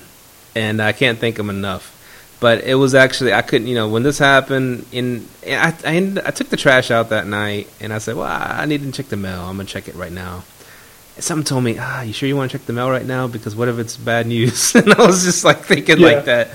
and 0.55 0.81
I 0.81 0.93
can't 0.93 1.19
thank 1.19 1.39
him 1.39 1.51
enough. 1.51 1.95
But 2.41 2.65
it 2.65 2.77
was 2.77 2.95
actually 2.95 3.33
I 3.33 3.43
couldn't, 3.43 3.67
you 3.67 3.75
know, 3.75 3.89
when 3.89 4.03
this 4.05 4.19
happened. 4.19 4.87
In 4.93 5.27
I 5.47 5.75
I, 5.85 5.95
ended, 5.97 6.25
I 6.25 6.31
took 6.31 6.49
the 6.51 6.57
trash 6.57 6.91
out 6.91 7.09
that 7.11 7.27
night, 7.27 7.69
and 7.81 7.93
I 7.93 7.99
said, 7.99 8.15
"Well, 8.17 8.27
I 8.29 8.65
need 8.65 8.83
to 8.83 8.93
check 8.93 9.09
the 9.09 9.17
mail. 9.17 9.41
I'm 9.41 9.57
gonna 9.57 9.65
check 9.65 9.89
it 9.89 9.97
right 9.97 10.13
now." 10.13 10.45
Something 11.21 11.45
told 11.45 11.65
me, 11.65 11.77
"Ah, 11.79 12.03
you 12.03 12.13
sure 12.13 12.29
you 12.29 12.37
want 12.37 12.51
to 12.51 12.59
check 12.59 12.67
the 12.67 12.73
mail 12.73 12.91
right 12.91 13.05
now? 13.07 13.27
Because 13.27 13.57
what 13.57 13.69
if 13.69 13.79
it's 13.79 13.97
bad 13.97 14.27
news?" 14.27 14.75
and 14.75 14.93
I 14.95 15.07
was 15.07 15.25
just 15.25 15.45
like 15.45 15.59
thinking 15.65 15.99
Yeah. 15.99 16.07
like 16.07 16.25
that. 16.27 16.51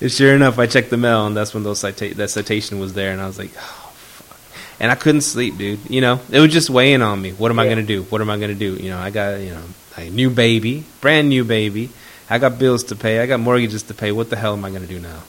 And 0.00 0.10
sure 0.10 0.34
enough, 0.34 0.58
I 0.58 0.66
checked 0.66 0.90
the 0.90 0.96
mail, 0.96 1.26
and 1.26 1.36
that's 1.36 1.54
when 1.54 1.62
those 1.62 1.78
cita- 1.80 2.14
that 2.16 2.30
citation 2.30 2.80
was 2.80 2.92
there, 2.94 3.12
and 3.12 3.20
I 3.20 3.26
was 3.26 3.38
like, 3.38 3.50
"Oh 3.56 3.92
fuck!" 3.94 4.38
And 4.80 4.90
I 4.90 4.96
couldn't 4.96 5.20
sleep, 5.22 5.56
dude. 5.58 5.78
You 5.88 6.00
know, 6.00 6.20
it 6.30 6.40
was 6.40 6.52
just 6.52 6.70
weighing 6.70 7.02
on 7.02 7.22
me. 7.22 7.30
What 7.32 7.50
am 7.50 7.58
I 7.58 7.68
gonna 7.68 7.82
do? 7.84 8.02
What 8.04 8.20
am 8.20 8.28
I 8.30 8.38
gonna 8.38 8.54
do? 8.54 8.74
You 8.74 8.90
know, 8.90 8.98
I 8.98 9.10
got 9.10 9.40
you 9.40 9.50
know 9.50 9.62
a 9.96 10.10
new 10.10 10.30
baby, 10.30 10.84
brand 11.00 11.28
new 11.28 11.44
baby. 11.44 11.90
I 12.30 12.38
got 12.38 12.58
bills 12.58 12.84
to 12.84 12.96
pay. 12.96 13.20
I 13.20 13.26
got 13.26 13.40
mortgages 13.40 13.82
to 13.84 13.94
pay. 13.94 14.10
What 14.10 14.30
the 14.30 14.36
hell 14.36 14.54
am 14.54 14.64
I 14.64 14.70
gonna 14.70 14.86
do 14.86 14.98
now? 14.98 15.22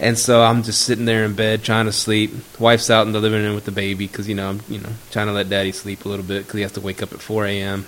And 0.00 0.16
so 0.16 0.42
I'm 0.42 0.62
just 0.62 0.82
sitting 0.82 1.06
there 1.06 1.24
in 1.24 1.34
bed 1.34 1.64
trying 1.64 1.86
to 1.86 1.92
sleep. 1.92 2.32
Wife's 2.58 2.88
out 2.88 3.06
in 3.06 3.12
the 3.12 3.20
living 3.20 3.42
room 3.42 3.54
with 3.56 3.64
the 3.64 3.72
baby 3.72 4.06
because 4.06 4.28
you 4.28 4.34
know 4.34 4.48
I'm 4.48 4.60
you 4.68 4.78
know 4.78 4.90
trying 5.10 5.26
to 5.26 5.32
let 5.32 5.48
daddy 5.48 5.72
sleep 5.72 6.04
a 6.04 6.08
little 6.08 6.24
bit 6.24 6.44
because 6.44 6.54
he 6.54 6.62
has 6.62 6.72
to 6.72 6.80
wake 6.80 7.02
up 7.02 7.12
at 7.12 7.20
4 7.20 7.46
a.m. 7.46 7.86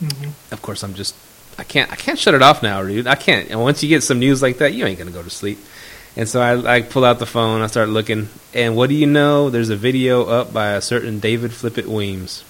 Mm-hmm. 0.00 0.52
Of 0.52 0.62
course, 0.62 0.84
I'm 0.84 0.94
just 0.94 1.14
I 1.58 1.64
can't 1.64 1.90
I 1.90 1.96
can't 1.96 2.18
shut 2.18 2.34
it 2.34 2.42
off 2.42 2.62
now, 2.62 2.82
dude. 2.82 3.06
I 3.06 3.16
can't. 3.16 3.50
And 3.50 3.60
once 3.60 3.82
you 3.82 3.88
get 3.88 4.02
some 4.02 4.20
news 4.20 4.40
like 4.40 4.58
that, 4.58 4.72
you 4.72 4.86
ain't 4.86 4.98
gonna 4.98 5.10
go 5.10 5.22
to 5.22 5.30
sleep. 5.30 5.58
And 6.14 6.28
so 6.28 6.40
I, 6.40 6.76
I 6.76 6.82
pull 6.82 7.04
out 7.04 7.18
the 7.18 7.26
phone. 7.26 7.62
I 7.62 7.66
start 7.68 7.88
looking, 7.88 8.28
and 8.52 8.76
what 8.76 8.90
do 8.90 8.94
you 8.94 9.06
know? 9.06 9.48
There's 9.48 9.70
a 9.70 9.76
video 9.76 10.24
up 10.24 10.52
by 10.52 10.72
a 10.72 10.82
certain 10.82 11.20
David 11.20 11.52
Flippett 11.52 11.86
Weems, 11.86 12.44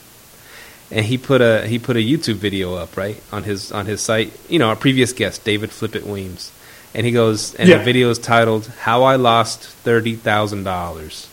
and 0.90 1.07
he 1.07 1.16
put 1.16 1.40
a 1.40 1.66
he 1.66 1.78
put 1.78 1.97
a 1.97 2.01
YouTube 2.01 2.36
video 2.36 2.74
up 2.74 2.97
right 2.97 3.22
on 3.30 3.45
his 3.45 3.70
on 3.70 3.86
his 3.86 4.01
site. 4.01 4.32
You 4.49 4.59
know, 4.59 4.68
our 4.68 4.76
previous 4.76 5.12
guest, 5.12 5.45
David 5.45 5.70
Flippett 5.70 6.05
Weems, 6.05 6.53
and 6.95 7.07
he 7.07 7.12
goes, 7.12 7.55
and 7.55 7.68
Yeah. 7.68 7.78
the 7.78 7.84
video 7.84 8.11
is 8.11 8.18
titled 8.18 8.66
"How 8.80 9.03
I 9.05 9.16
Lost 9.16 9.61
Thirty 9.64 10.14
Thousand 10.16 10.64
Dollars." 10.64 11.28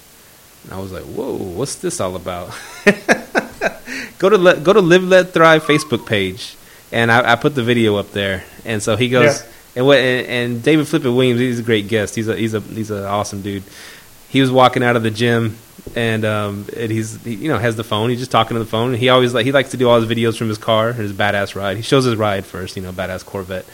And 0.64 0.74
I 0.74 0.80
was 0.80 0.92
like, 0.92 1.04
"Whoa, 1.04 1.34
what's 1.36 1.76
this 1.76 2.00
all 2.00 2.16
about?" 2.16 2.50
go 4.20 4.30
to 4.30 4.38
let, 4.38 4.64
go 4.64 4.74
to 4.74 4.82
Live 4.82 5.04
Let 5.04 5.34
Thrive 5.34 5.64
Facebook 5.64 6.06
page, 6.06 6.56
and 6.92 7.12
I, 7.12 7.34
I 7.34 7.36
put 7.36 7.56
the 7.56 7.64
video 7.64 7.96
up 7.96 8.12
there. 8.12 8.44
And 8.66 8.82
so 8.84 8.96
he 8.96 9.10
goes, 9.10 9.42
Yeah. 9.42 9.48
and 9.78 9.86
what? 9.86 9.98
And, 9.98 10.28
and 10.28 10.64
David 10.64 10.88
Flippin 10.88 11.16
Williams, 11.16 11.40
he's 11.40 11.60
a 11.60 11.64
great 11.64 11.88
guest. 11.88 12.16
He's 12.16 12.28
a 12.28 12.36
he's 12.36 12.54
a 12.54 12.60
he's 12.62 12.92
an 12.92 13.04
awesome 13.06 13.42
dude. 13.42 13.64
He 14.30 14.42
was 14.42 14.52
walking 14.52 14.84
out 14.84 14.96
of 14.96 15.02
the 15.04 15.10
gym, 15.10 15.58
and 15.96 16.24
um, 16.26 16.68
and 16.78 16.92
he's 16.92 17.22
he, 17.24 17.34
you 17.36 17.48
know 17.50 17.58
has 17.58 17.76
the 17.76 17.84
phone. 17.84 18.10
He's 18.10 18.20
just 18.20 18.32
talking 18.32 18.56
to 18.56 18.60
the 18.60 18.70
phone. 18.70 18.94
He 18.94 19.10
always 19.10 19.34
like 19.34 19.46
he 19.46 19.52
likes 19.52 19.72
to 19.72 19.78
do 19.78 19.90
all 19.90 20.00
his 20.00 20.10
videos 20.10 20.38
from 20.38 20.50
his 20.50 20.58
car, 20.60 20.94
his 20.94 21.14
badass 21.14 21.56
ride. 21.56 21.78
He 21.78 21.84
shows 21.84 22.06
his 22.06 22.16
ride 22.16 22.46
first, 22.46 22.76
you 22.78 22.84
know, 22.84 22.92
badass 22.92 23.26
Corvette, 23.26 23.66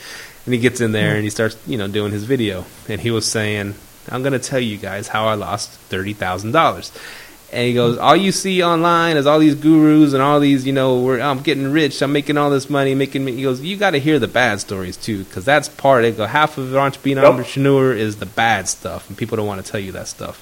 and 0.45 0.53
he 0.53 0.59
gets 0.59 0.81
in 0.81 0.91
there 0.91 1.15
and 1.15 1.23
he 1.23 1.29
starts 1.29 1.57
you 1.67 1.77
know 1.77 1.87
doing 1.87 2.11
his 2.11 2.23
video. 2.23 2.65
And 2.87 3.01
he 3.01 3.11
was 3.11 3.25
saying, 3.25 3.75
"I'm 4.09 4.23
gonna 4.23 4.39
tell 4.39 4.59
you 4.59 4.77
guys 4.77 5.07
how 5.09 5.27
I 5.27 5.33
lost 5.35 5.71
thirty 5.71 6.13
thousand 6.13 6.51
dollars." 6.51 6.91
And 7.53 7.67
he 7.67 7.73
goes, 7.73 7.97
all 7.97 8.15
you 8.17 8.33
see 8.33 8.61
online 8.63 9.15
is 9.15 9.25
all 9.27 9.39
these 9.39 9.55
gurus 9.55 10.11
and 10.13 10.21
all 10.21 10.41
these, 10.41 10.65
you 10.65 10.73
know, 10.73 10.99
we're, 10.99 11.21
I'm 11.21 11.39
getting 11.41 11.71
rich, 11.71 12.01
I'm 12.01 12.11
making 12.11 12.37
all 12.37 12.49
this 12.49 12.69
money, 12.69 12.95
making. 12.95 13.23
me-" 13.23 13.33
He 13.33 13.43
goes, 13.43 13.61
you 13.61 13.77
got 13.77 13.91
to 13.91 13.99
hear 13.99 14.19
the 14.19 14.27
bad 14.27 14.59
stories 14.59 14.97
too, 14.97 15.23
because 15.23 15.45
that's 15.45 15.69
part. 15.69 16.01
They 16.01 16.11
go, 16.11 16.25
half 16.25 16.57
of 16.57 16.73
an 16.75 16.93
being 17.03 17.17
an 17.17 17.23
Yep. 17.23 17.31
entrepreneur 17.33 17.93
is 17.93 18.17
the 18.17 18.25
bad 18.25 18.67
stuff, 18.67 19.07
and 19.07 19.17
people 19.17 19.37
don't 19.37 19.47
want 19.47 19.63
to 19.63 19.71
tell 19.71 19.79
you 19.79 19.93
that 19.93 20.07
stuff. 20.07 20.41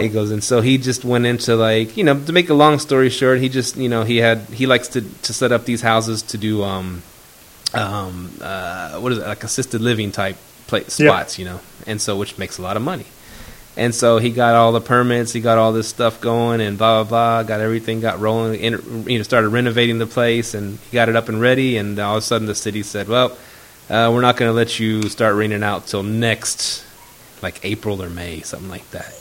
He 0.00 0.08
goes, 0.08 0.30
and 0.30 0.42
so 0.42 0.60
he 0.60 0.78
just 0.78 1.04
went 1.04 1.26
into 1.26 1.54
like, 1.54 1.96
you 1.96 2.02
know, 2.04 2.18
to 2.18 2.32
make 2.32 2.48
a 2.48 2.54
long 2.54 2.78
story 2.78 3.10
short, 3.10 3.38
he 3.38 3.48
just, 3.48 3.76
you 3.76 3.88
know, 3.88 4.02
he 4.02 4.16
had 4.16 4.38
he 4.52 4.66
likes 4.66 4.88
to 4.88 5.02
to 5.02 5.32
set 5.34 5.52
up 5.52 5.66
these 5.66 5.82
houses 5.82 6.22
to 6.22 6.38
do 6.38 6.64
um 6.64 7.02
um 7.74 8.30
uh 8.40 8.98
what 8.98 9.12
is 9.12 9.18
it 9.18 9.26
like 9.26 9.44
assisted 9.44 9.80
living 9.80 10.10
type 10.12 10.36
pla 10.66 10.78
Yeah. 10.78 10.84
spots, 10.86 11.38
you 11.38 11.44
know, 11.44 11.60
and 11.86 12.00
so 12.00 12.16
which 12.16 12.38
makes 12.38 12.58
a 12.58 12.62
lot 12.62 12.76
of 12.76 12.82
money. 12.82 13.06
And 13.76 13.94
so 13.94 14.18
he 14.18 14.30
got 14.30 14.54
all 14.56 14.72
the 14.72 14.80
permits, 14.80 15.32
he 15.32 15.40
got 15.40 15.56
all 15.56 15.72
this 15.72 15.86
stuff 15.88 16.20
going, 16.20 16.60
and 16.60 16.76
blah 16.76 17.04
blah 17.04 17.08
blah. 17.08 17.42
Got 17.44 17.60
everything 17.60 18.00
got 18.00 18.18
rolling. 18.18 18.58
In, 18.60 19.04
you 19.08 19.18
know, 19.18 19.22
started 19.22 19.50
renovating 19.50 19.98
the 19.98 20.06
place, 20.06 20.54
and 20.54 20.78
he 20.90 20.94
got 20.96 21.08
it 21.08 21.14
up 21.14 21.28
and 21.28 21.40
ready. 21.40 21.76
And 21.76 21.96
all 22.00 22.16
of 22.16 22.22
a 22.22 22.26
sudden, 22.26 22.48
the 22.48 22.56
city 22.56 22.82
said, 22.82 23.06
"Well, 23.08 23.38
uh, 23.88 24.10
we're 24.12 24.20
not 24.20 24.36
going 24.36 24.50
to 24.50 24.52
let 24.54 24.80
you 24.80 25.02
start 25.08 25.36
renting 25.36 25.62
out 25.62 25.86
till 25.86 26.02
next, 26.02 26.84
like 27.40 27.60
April 27.62 28.02
or 28.02 28.10
May, 28.10 28.40
something 28.40 28.68
like 28.68 28.90
that." 28.90 29.14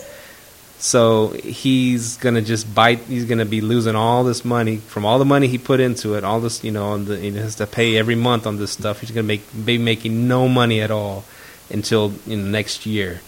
So 0.80 1.30
he's 1.30 2.18
gonna 2.18 2.42
just 2.42 2.74
bite. 2.74 3.00
He's 3.00 3.26
gonna 3.26 3.46
be 3.46 3.62
losing 3.62 3.96
all 3.96 4.24
this 4.24 4.46
money 4.46 4.78
from 4.78 5.06
all 5.06 5.18
the 5.18 5.26
money 5.26 5.48
he 5.48 5.58
put 5.58 5.80
into 5.80 6.14
it. 6.14 6.24
All 6.24 6.40
this, 6.40 6.64
you 6.64 6.72
know, 6.72 6.90
on 6.90 7.06
the, 7.06 7.18
he 7.18 7.32
has 7.32 7.56
to 7.56 7.66
pay 7.66 7.98
every 7.98 8.16
month 8.16 8.46
on 8.46 8.58
this 8.58 8.72
stuff. 8.72 9.02
He's 9.02 9.10
gonna 9.10 9.24
make 9.24 9.44
be 9.66 9.78
making 9.80 10.28
no 10.28 10.48
money 10.48 10.82
at 10.82 10.92
all 10.92 11.26
until 11.72 12.14
you 12.28 12.38
next 12.38 12.86
year. 12.86 13.22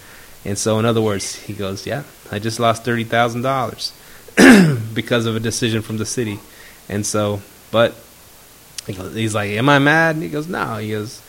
And 0.45 0.58
so, 0.58 0.80
in 0.80 0.86
other 0.86 1.02
words, 1.02 1.36
he 1.36 1.54
goes, 1.54 1.88
"Yeah, 1.88 2.04
I 2.32 2.38
just 2.38 2.60
lost 2.60 2.86
thirty 2.86 3.04
thousand 3.04 3.41
dollars 3.41 3.93
because 4.93 5.26
of 5.26 5.36
a 5.36 5.39
decision 5.39 5.82
from 5.82 5.97
the 5.97 6.06
city." 6.06 6.39
And 6.88 7.04
so, 7.06 7.41
but 7.72 7.95
he's 8.86 9.34
like, 9.34 9.50
"Am 9.52 9.70
I 9.70 9.80
mad?" 9.80 10.16
And 10.16 10.24
he 10.24 10.30
goes, 10.30 10.47
"No." 10.47 10.78
He 10.78 10.91
goes, 10.91 11.20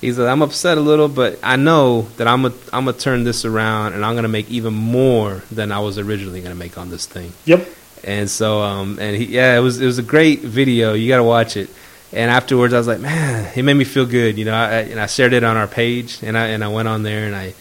"He's 0.00 0.18
like, 0.18 0.28
I'm 0.28 0.42
upset 0.42 0.78
a 0.78 0.80
little, 0.80 1.08
but 1.08 1.38
I 1.42 1.56
know 1.56 2.02
that 2.16 2.26
I'm 2.26 2.42
gonna 2.42 2.54
I'm 2.72 2.84
gonna 2.84 2.96
turn 2.96 3.24
this 3.24 3.44
around, 3.44 3.92
and 3.94 4.04
I'm 4.04 4.14
gonna 4.14 4.28
make 4.28 4.50
even 4.50 4.74
more 4.74 5.42
than 5.50 5.72
I 5.72 5.80
was 5.80 5.98
originally 5.98 6.40
gonna 6.40 6.54
make 6.54 6.78
on 6.78 6.90
this 6.90 7.06
thing." 7.06 7.32
Yep. 7.44 7.68
And 8.02 8.30
so, 8.30 8.60
um, 8.62 8.98
and 8.98 9.14
he, 9.14 9.26
yeah, 9.26 9.56
it 9.56 9.60
was 9.60 9.80
it 9.80 9.86
was 9.86 9.98
a 9.98 10.02
great 10.02 10.40
video. 10.40 10.94
You 10.94 11.06
got 11.08 11.18
to 11.18 11.24
watch 11.24 11.56
it. 11.56 11.68
And 12.12 12.28
afterwards, 12.30 12.74
I 12.74 12.78
was 12.78 12.88
like, 12.88 12.98
man, 12.98 13.52
it 13.54 13.62
made 13.62 13.74
me 13.74 13.84
feel 13.84 14.04
good. 14.06 14.36
You 14.36 14.44
know, 14.46 14.54
I, 14.54 14.80
and 14.80 14.98
I 14.98 15.06
shared 15.06 15.32
it 15.32 15.44
on 15.44 15.56
our 15.56 15.68
page, 15.68 16.18
and 16.22 16.36
I 16.36 16.46
and 16.48 16.64
I 16.64 16.68
went 16.68 16.88
on 16.88 17.02
there 17.02 17.26
and 17.26 17.36
I 17.36 17.52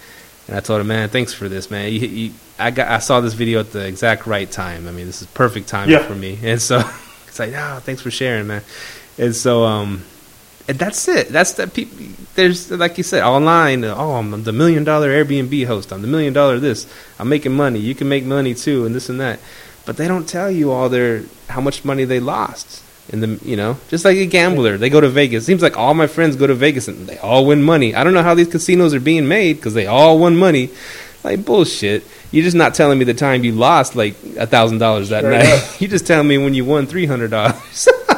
and 0.47 0.55
I 0.57 0.61
told 0.61 0.81
him, 0.81 0.87
man, 0.87 1.09
thanks 1.09 1.33
for 1.33 1.47
this, 1.49 1.69
man. 1.69 1.91
You, 1.91 1.99
you, 1.99 2.31
I 2.57 2.71
got 2.71 2.87
I 2.87 2.97
saw 2.99 3.19
this 3.21 3.33
video 3.33 3.59
at 3.59 3.71
the 3.73 3.85
exact 3.85 4.25
right 4.25 4.49
time. 4.49 4.87
I 4.87 4.91
mean, 4.91 5.05
this 5.07 5.21
is 5.21 5.27
perfect 5.27 5.67
timing 5.67 5.91
Yeah. 5.93 6.03
for 6.07 6.15
me. 6.15 6.39
And 6.41 6.59
so 6.61 6.79
it's 7.27 7.37
like, 7.37 7.53
oh, 7.53 7.79
thanks 7.83 8.01
for 8.01 8.09
sharing, 8.09 8.47
man. 8.47 8.63
And 9.17 9.35
so, 9.35 9.65
um, 9.65 10.03
that's 10.77 11.07
it. 11.07 11.29
That's 11.29 11.53
that. 11.53 11.73
People, 11.73 11.97
there's 12.35 12.69
like 12.71 12.97
you 12.97 13.03
said 13.03 13.23
online. 13.23 13.83
Uh, 13.83 13.95
oh, 13.97 14.13
I'm 14.13 14.43
the 14.43 14.51
million 14.51 14.83
dollar 14.83 15.09
Airbnb 15.09 15.65
host. 15.65 15.91
I'm 15.91 16.01
the 16.01 16.07
million 16.07 16.33
dollar 16.33 16.59
this. 16.59 16.91
I'm 17.17 17.29
making 17.29 17.53
money. 17.53 17.79
You 17.79 17.95
can 17.95 18.09
make 18.09 18.25
money 18.25 18.53
too, 18.53 18.85
and 18.85 18.93
this 18.93 19.09
and 19.09 19.19
that. 19.19 19.39
But 19.85 19.97
they 19.97 20.07
don't 20.07 20.27
tell 20.27 20.51
you 20.51 20.71
all 20.71 20.89
their 20.89 21.23
how 21.47 21.61
much 21.61 21.83
money 21.83 22.03
they 22.03 22.19
lost. 22.19 22.83
In 23.11 23.21
the 23.21 23.39
you 23.43 23.55
know, 23.55 23.77
just 23.87 24.05
like 24.05 24.17
a 24.17 24.27
gambler, 24.27 24.77
they 24.77 24.89
go 24.91 25.01
to 25.01 25.09
Vegas. 25.09 25.43
Seems 25.45 25.63
like 25.63 25.75
all 25.75 25.95
my 25.95 26.05
friends 26.05 26.35
go 26.35 26.45
to 26.45 26.53
Vegas 26.53 26.87
and 26.87 27.07
they 27.07 27.17
all 27.17 27.47
win 27.47 27.63
money. 27.63 27.95
I 27.95 28.03
don't 28.03 28.13
know 28.13 28.21
how 28.21 28.35
these 28.35 28.49
casinos 28.49 28.93
are 28.93 28.99
being 28.99 29.27
made 29.27 29.55
because 29.55 29.73
they 29.73 29.87
all 29.87 30.19
won 30.19 30.35
money. 30.35 30.69
Like 31.23 31.43
bullshit. 31.43 32.03
You're 32.31 32.43
just 32.43 32.55
not 32.55 32.75
telling 32.75 32.99
me 32.99 33.05
the 33.05 33.15
time 33.15 33.43
you 33.43 33.53
lost 33.53 33.95
like 33.95 34.15
a 34.37 34.45
thousand 34.45 34.77
dollars 34.77 35.09
that 35.09 35.23
Straight 35.23 35.39
night. 35.39 35.75
you 35.81 35.87
just 35.87 36.05
telling 36.05 36.27
me 36.27 36.37
when 36.37 36.53
you 36.53 36.65
won 36.65 36.85
three 36.85 37.07
hundred 37.07 37.31
dollars. 37.31 37.89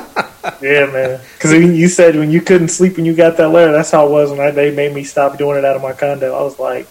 Yeah, 0.61 0.85
man. 0.87 1.21
Because 1.33 1.53
you 1.53 1.87
said 1.87 2.15
when 2.15 2.31
you 2.31 2.41
couldn't 2.41 2.69
sleep 2.69 2.95
when 2.97 3.05
you 3.05 3.15
got 3.15 3.37
that 3.37 3.49
letter, 3.49 3.71
that's 3.71 3.91
how 3.91 4.07
it 4.07 4.11
was 4.11 4.31
when 4.31 4.53
they 4.55 4.73
made 4.73 4.93
me 4.93 5.03
stop 5.03 5.37
doing 5.37 5.57
it 5.57 5.65
out 5.65 5.75
of 5.75 5.81
my 5.81 5.93
condo. 5.93 6.33
I 6.35 6.41
was 6.41 6.59
like, 6.59 6.87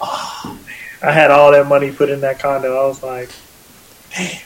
oh, 0.00 0.42
man. 0.44 0.76
I 1.02 1.12
had 1.12 1.30
all 1.30 1.52
that 1.52 1.66
money 1.66 1.90
put 1.92 2.08
in 2.10 2.20
that 2.22 2.38
condo. 2.38 2.76
I 2.82 2.86
was 2.86 3.02
like, 3.02 3.30
damn. 4.14 4.40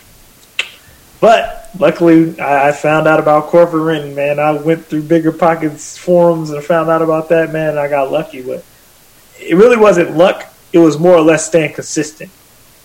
But 1.20 1.68
luckily, 1.78 2.38
I, 2.40 2.68
I 2.68 2.72
found 2.72 3.06
out 3.06 3.20
about 3.20 3.44
corporate 3.44 3.82
renting, 3.82 4.14
man. 4.14 4.38
I 4.38 4.52
went 4.52 4.86
through 4.86 5.02
Bigger 5.02 5.32
Pockets 5.32 5.96
forums 5.98 6.50
and 6.50 6.62
found 6.64 6.88
out 6.88 7.02
about 7.02 7.28
that, 7.28 7.52
man. 7.52 7.70
And 7.70 7.78
I 7.78 7.88
got 7.88 8.10
lucky. 8.10 8.42
But 8.42 8.64
it 9.38 9.54
really 9.54 9.76
wasn't 9.76 10.16
luck. 10.16 10.44
It 10.72 10.78
was 10.78 10.98
more 10.98 11.14
or 11.14 11.20
less 11.22 11.46
staying 11.46 11.74
consistent. 11.74 12.30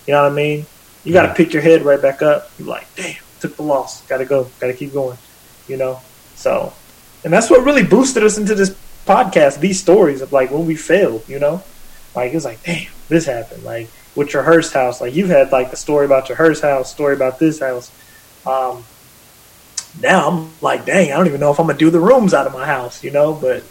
You 0.06 0.14
know 0.14 0.22
what 0.24 0.32
I 0.32 0.34
mean? 0.34 0.66
You 1.04 1.12
got 1.12 1.22
to 1.22 1.28
Yeah. 1.28 1.34
pick 1.34 1.52
your 1.52 1.62
head 1.62 1.82
right 1.82 2.00
back 2.00 2.20
up. 2.20 2.50
You're 2.58 2.68
like, 2.68 2.86
damn, 2.94 3.14
took 3.40 3.56
the 3.56 3.62
loss. 3.62 4.02
Got 4.06 4.18
to 4.18 4.24
go. 4.24 4.50
Got 4.60 4.68
to 4.68 4.74
keep 4.74 4.92
going. 4.92 5.18
You 5.68 5.76
know? 5.76 6.00
So, 6.34 6.72
and 7.24 7.32
that's 7.32 7.50
what 7.50 7.64
really 7.64 7.82
boosted 7.82 8.22
us 8.22 8.38
into 8.38 8.54
this 8.54 8.76
podcast, 9.06 9.60
these 9.60 9.80
stories 9.80 10.20
of 10.20 10.32
like 10.32 10.50
when 10.50 10.66
we 10.66 10.76
failed, 10.76 11.28
you 11.28 11.38
know? 11.38 11.62
Like, 12.14 12.34
it's 12.34 12.44
like, 12.44 12.62
damn, 12.62 12.90
this 13.08 13.26
happened. 13.26 13.64
Like, 13.64 13.88
with 14.14 14.32
your 14.32 14.42
Hurst 14.42 14.72
house, 14.72 15.00
like, 15.00 15.14
you've 15.14 15.28
had 15.28 15.52
like 15.52 15.70
the 15.70 15.76
story 15.76 16.06
about 16.06 16.28
your 16.28 16.36
Hurst 16.36 16.62
house, 16.62 16.90
story 16.90 17.14
about 17.14 17.38
this 17.38 17.60
house. 17.60 17.90
Um, 18.46 18.84
now 20.00 20.28
I'm 20.28 20.50
like, 20.60 20.84
dang, 20.86 21.12
I 21.12 21.16
don't 21.16 21.26
even 21.26 21.40
know 21.40 21.50
if 21.50 21.58
I'm 21.58 21.68
to 21.68 21.74
do 21.74 21.90
the 21.90 22.00
rooms 22.00 22.34
out 22.34 22.46
of 22.46 22.52
my 22.52 22.66
house, 22.66 23.02
you 23.02 23.10
know? 23.10 23.34
But 23.34 23.64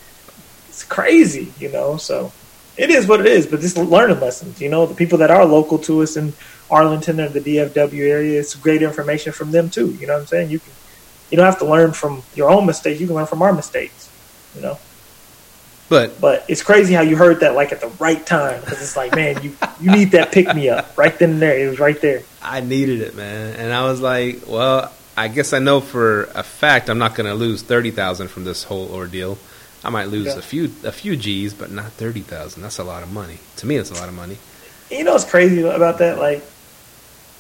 it's 0.70 0.84
crazy, 0.84 1.54
you 1.60 1.72
know? 1.72 1.98
So, 1.98 2.32
it 2.78 2.90
is 2.90 3.08
what 3.08 3.22
it 3.22 3.28
is, 3.28 3.48
but 3.48 3.62
just 3.62 3.78
learning 3.78 4.20
lessons. 4.20 4.62
You 4.62 4.70
know, 4.70 4.86
the 4.86 4.96
people 4.96 5.20
that 5.20 5.32
are 5.32 5.46
local 5.46 5.80
to 5.80 6.02
us 6.02 6.18
in 6.18 6.34
Arlington 6.70 7.20
or 7.20 7.30
the 7.30 7.40
DFW 7.42 8.08
area, 8.10 8.40
it's 8.40 8.56
great 8.56 8.82
information 8.82 9.32
from 9.34 9.52
them 9.52 9.70
too. 9.70 9.92
You 10.00 10.08
know 10.08 10.14
what 10.14 10.22
I'm 10.22 10.26
saying? 10.28 10.50
You 10.50 10.60
can, 10.60 10.72
you 11.30 11.38
don't 11.38 11.46
have 11.46 11.60
to 11.60 11.66
learn 11.66 11.92
from 11.94 12.24
your 12.36 12.50
own 12.50 12.66
mistakes. 12.66 13.00
You 13.00 13.08
can 13.08 13.16
learn 13.16 13.26
from 13.28 13.42
our 13.42 13.54
mistakes. 13.54 14.10
You 14.56 14.62
know, 14.62 14.80
but 15.90 16.20
but 16.20 16.46
it's 16.48 16.64
crazy 16.64 16.94
how 16.94 17.02
you 17.02 17.16
heard 17.18 17.42
that 17.42 17.54
like 17.56 17.72
at 17.72 17.82
the 17.82 17.90
right 18.00 18.26
time 18.26 18.60
because 18.62 18.82
it's 18.82 18.96
like, 18.98 19.14
man, 19.16 19.44
you 19.44 19.56
you 19.82 19.92
need 19.92 20.12
that 20.12 20.32
pick 20.32 20.54
me 20.56 20.70
up 20.70 20.98
right 20.98 21.18
then 21.20 21.32
and 21.32 21.42
there. 21.42 21.58
It 21.60 21.70
was 21.70 21.80
right 21.80 22.00
there. 22.02 22.24
I 22.42 22.62
needed 22.62 23.02
it, 23.02 23.16
man. 23.16 23.56
And 23.56 23.74
I 23.74 23.84
was 23.90 24.02
like, 24.02 24.44
well, 24.48 24.92
I 25.18 25.28
guess 25.28 25.54
I 25.54 25.60
know 25.60 25.82
for 25.82 26.24
a 26.36 26.44
fact 26.44 26.90
I'm 26.90 26.98
not 27.00 27.16
going 27.16 27.28
to 27.28 27.34
lose 27.36 27.62
30,000 27.64 28.28
from 28.28 28.44
this 28.44 28.64
whole 28.64 28.90
ordeal. 28.94 29.38
I 29.84 29.90
might 29.90 30.06
lose 30.06 30.28
Yeah. 30.28 30.38
a 30.40 30.42
few 30.42 30.72
a 30.84 30.92
few 30.92 31.16
G's, 31.16 31.54
but 31.54 31.70
not 31.70 31.92
thirty 31.92 32.22
thousand. 32.22 32.64
That's 32.64 32.80
a 32.80 32.84
lot 32.84 33.04
of 33.04 33.12
money. 33.12 33.38
To 33.58 33.68
me, 33.68 33.76
it's 33.76 33.92
a 33.92 33.96
lot 33.96 34.08
of 34.10 34.16
money. 34.16 34.38
You 34.90 35.04
know 35.04 35.14
what's 35.14 35.26
crazy 35.26 35.62
about 35.62 36.00
that? 36.00 36.18
Like 36.18 36.44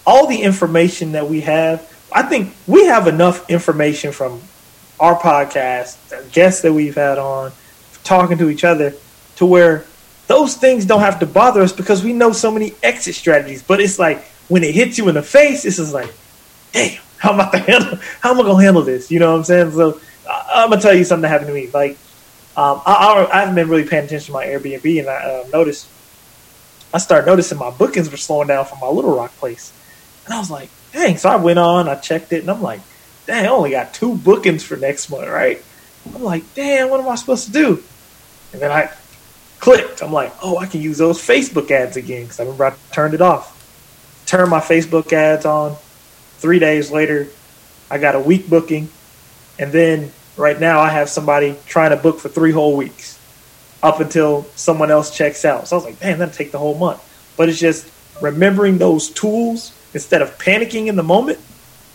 all 0.06 0.28
the 0.28 0.41
information 0.41 1.14
that 1.14 1.28
we 1.30 1.41
have, 1.41 1.91
I 2.12 2.24
think 2.24 2.53
we 2.68 2.86
have 2.86 3.08
enough 3.08 3.49
information 3.49 4.12
from 4.12 4.41
our 4.99 5.20
podcast, 5.20 6.32
guests 6.32 6.62
that 6.62 6.74
we've 6.74 6.95
had 6.95 7.18
on, 7.18 7.51
talking 8.03 8.38
to 8.38 8.49
each 8.49 8.64
other, 8.64 8.93
to 9.38 9.45
where 9.45 9.86
those 10.28 10.56
things 10.56 10.86
don't 10.86 11.01
have 11.01 11.20
to 11.20 11.26
bother 11.26 11.62
us 11.62 11.74
because 11.74 12.03
we 12.03 12.14
know 12.14 12.32
so 12.32 12.51
many 12.51 12.74
exit 12.82 13.16
strategies. 13.16 13.62
But 13.62 13.82
it's 13.82 13.99
like 13.99 14.24
when 14.47 14.64
it 14.64 14.74
hits 14.74 14.97
you 14.97 15.08
in 15.10 15.16
the 15.16 15.24
face, 15.24 15.66
it's 15.66 15.78
just 15.78 15.93
like, 15.93 16.14
damn, 16.72 17.01
how 17.18 17.34
am 17.34 17.41
I 17.41 17.49
to 17.51 17.60
handle? 17.60 17.99
How 18.22 18.32
am 18.32 18.39
I 18.39 18.43
gonna 18.43 18.64
handle 18.64 18.84
this? 18.84 19.12
You 19.12 19.20
know 19.20 19.32
what 19.32 19.39
I'm 19.39 19.43
saying? 19.43 19.72
So 19.72 19.99
I, 20.30 20.64
I'm 20.64 20.70
gonna 20.70 20.82
tell 20.82 20.93
you 20.93 21.03
something 21.03 21.24
that 21.24 21.30
happened 21.30 21.49
to 21.49 21.53
me. 21.53 21.68
Like 21.68 21.97
um, 22.58 22.82
I, 22.86 22.93
I, 22.93 23.34
I 23.34 23.39
haven't 23.41 23.56
been 23.56 23.68
really 23.68 23.88
paying 23.88 24.06
attention 24.06 24.28
to 24.28 24.32
my 24.32 24.45
Airbnb, 24.45 24.99
and 24.99 25.10
I 25.10 25.16
uh, 25.16 25.47
noticed 25.51 25.89
I 26.93 26.97
started 26.99 27.28
noticing 27.28 27.58
my 27.58 27.72
bookings 27.72 28.10
were 28.10 28.18
slowing 28.18 28.47
down 28.47 28.66
from 28.66 28.80
my 28.80 28.88
Little 28.88 29.16
Rock 29.16 29.36
place. 29.38 29.74
And 30.26 30.34
I 30.34 30.39
was 30.39 30.49
like, 30.49 30.69
dang. 30.91 31.17
So 31.17 31.30
I 31.30 31.36
went 31.36 31.59
on, 31.59 31.88
I 31.88 31.95
checked 31.95 32.34
it, 32.34 32.41
and 32.41 32.49
I'm 32.49 32.61
like, 32.61 32.82
dang, 33.26 33.45
I 33.45 33.49
only 33.49 33.71
got 33.71 33.93
two 33.93 34.15
bookings 34.15 34.63
for 34.63 34.76
next 34.76 35.09
month, 35.09 35.28
right? 35.28 35.63
I'm 36.13 36.23
like, 36.23 36.53
damn, 36.53 36.89
what 36.89 36.99
am 36.99 37.07
I 37.07 37.15
supposed 37.15 37.47
to 37.47 37.51
do? 37.51 37.84
And 38.53 38.61
then 38.61 38.71
I 38.71 38.91
clicked. 39.59 40.01
I'm 40.03 40.13
like, 40.13 40.34
oh, 40.43 40.57
I 40.57 40.67
can 40.67 40.82
use 40.82 40.97
those 40.97 41.19
Facebook 41.19 41.71
ads 41.71 41.97
again 41.97 42.23
because 42.23 42.39
I 42.39 42.43
remember 42.43 42.65
I 42.65 42.76
turned 42.91 43.13
it 43.13 43.21
off. 43.21 43.51
Turned 44.26 44.49
my 44.49 44.59
Facebook 44.59 45.11
ads 45.11 45.45
on. 45.45 45.76
Three 46.38 46.59
days 46.59 46.91
later, 46.91 47.28
I 47.89 47.97
got 47.97 48.15
a 48.15 48.19
week 48.19 48.49
booking. 48.49 48.89
And 49.57 49.71
then 49.71 50.11
right 50.38 50.59
now, 50.59 50.80
I 50.80 50.89
have 50.89 51.09
somebody 51.09 51.55
trying 51.65 51.91
to 51.91 51.97
book 51.97 52.19
for 52.19 52.30
three 52.30 52.51
whole 52.51 52.76
weeks 52.76 53.19
up 53.82 53.99
until 53.99 54.43
someone 54.55 54.91
else 54.91 55.15
checks 55.15 55.45
out. 55.45 55.67
So 55.67 55.76
I 55.76 55.78
was 55.78 55.86
like, 55.86 56.01
man, 56.01 56.19
that'll 56.19 56.34
take 56.34 56.51
the 56.51 56.59
whole 56.59 56.78
month. 56.78 57.01
But 57.38 57.49
it's 57.49 57.59
just 57.59 57.91
remembering 58.21 58.78
those 58.78 59.09
tools 59.09 59.74
instead 59.95 60.21
of 60.21 60.37
panicking 60.37 60.85
in 60.85 60.95
the 60.95 61.03
moment. 61.03 61.39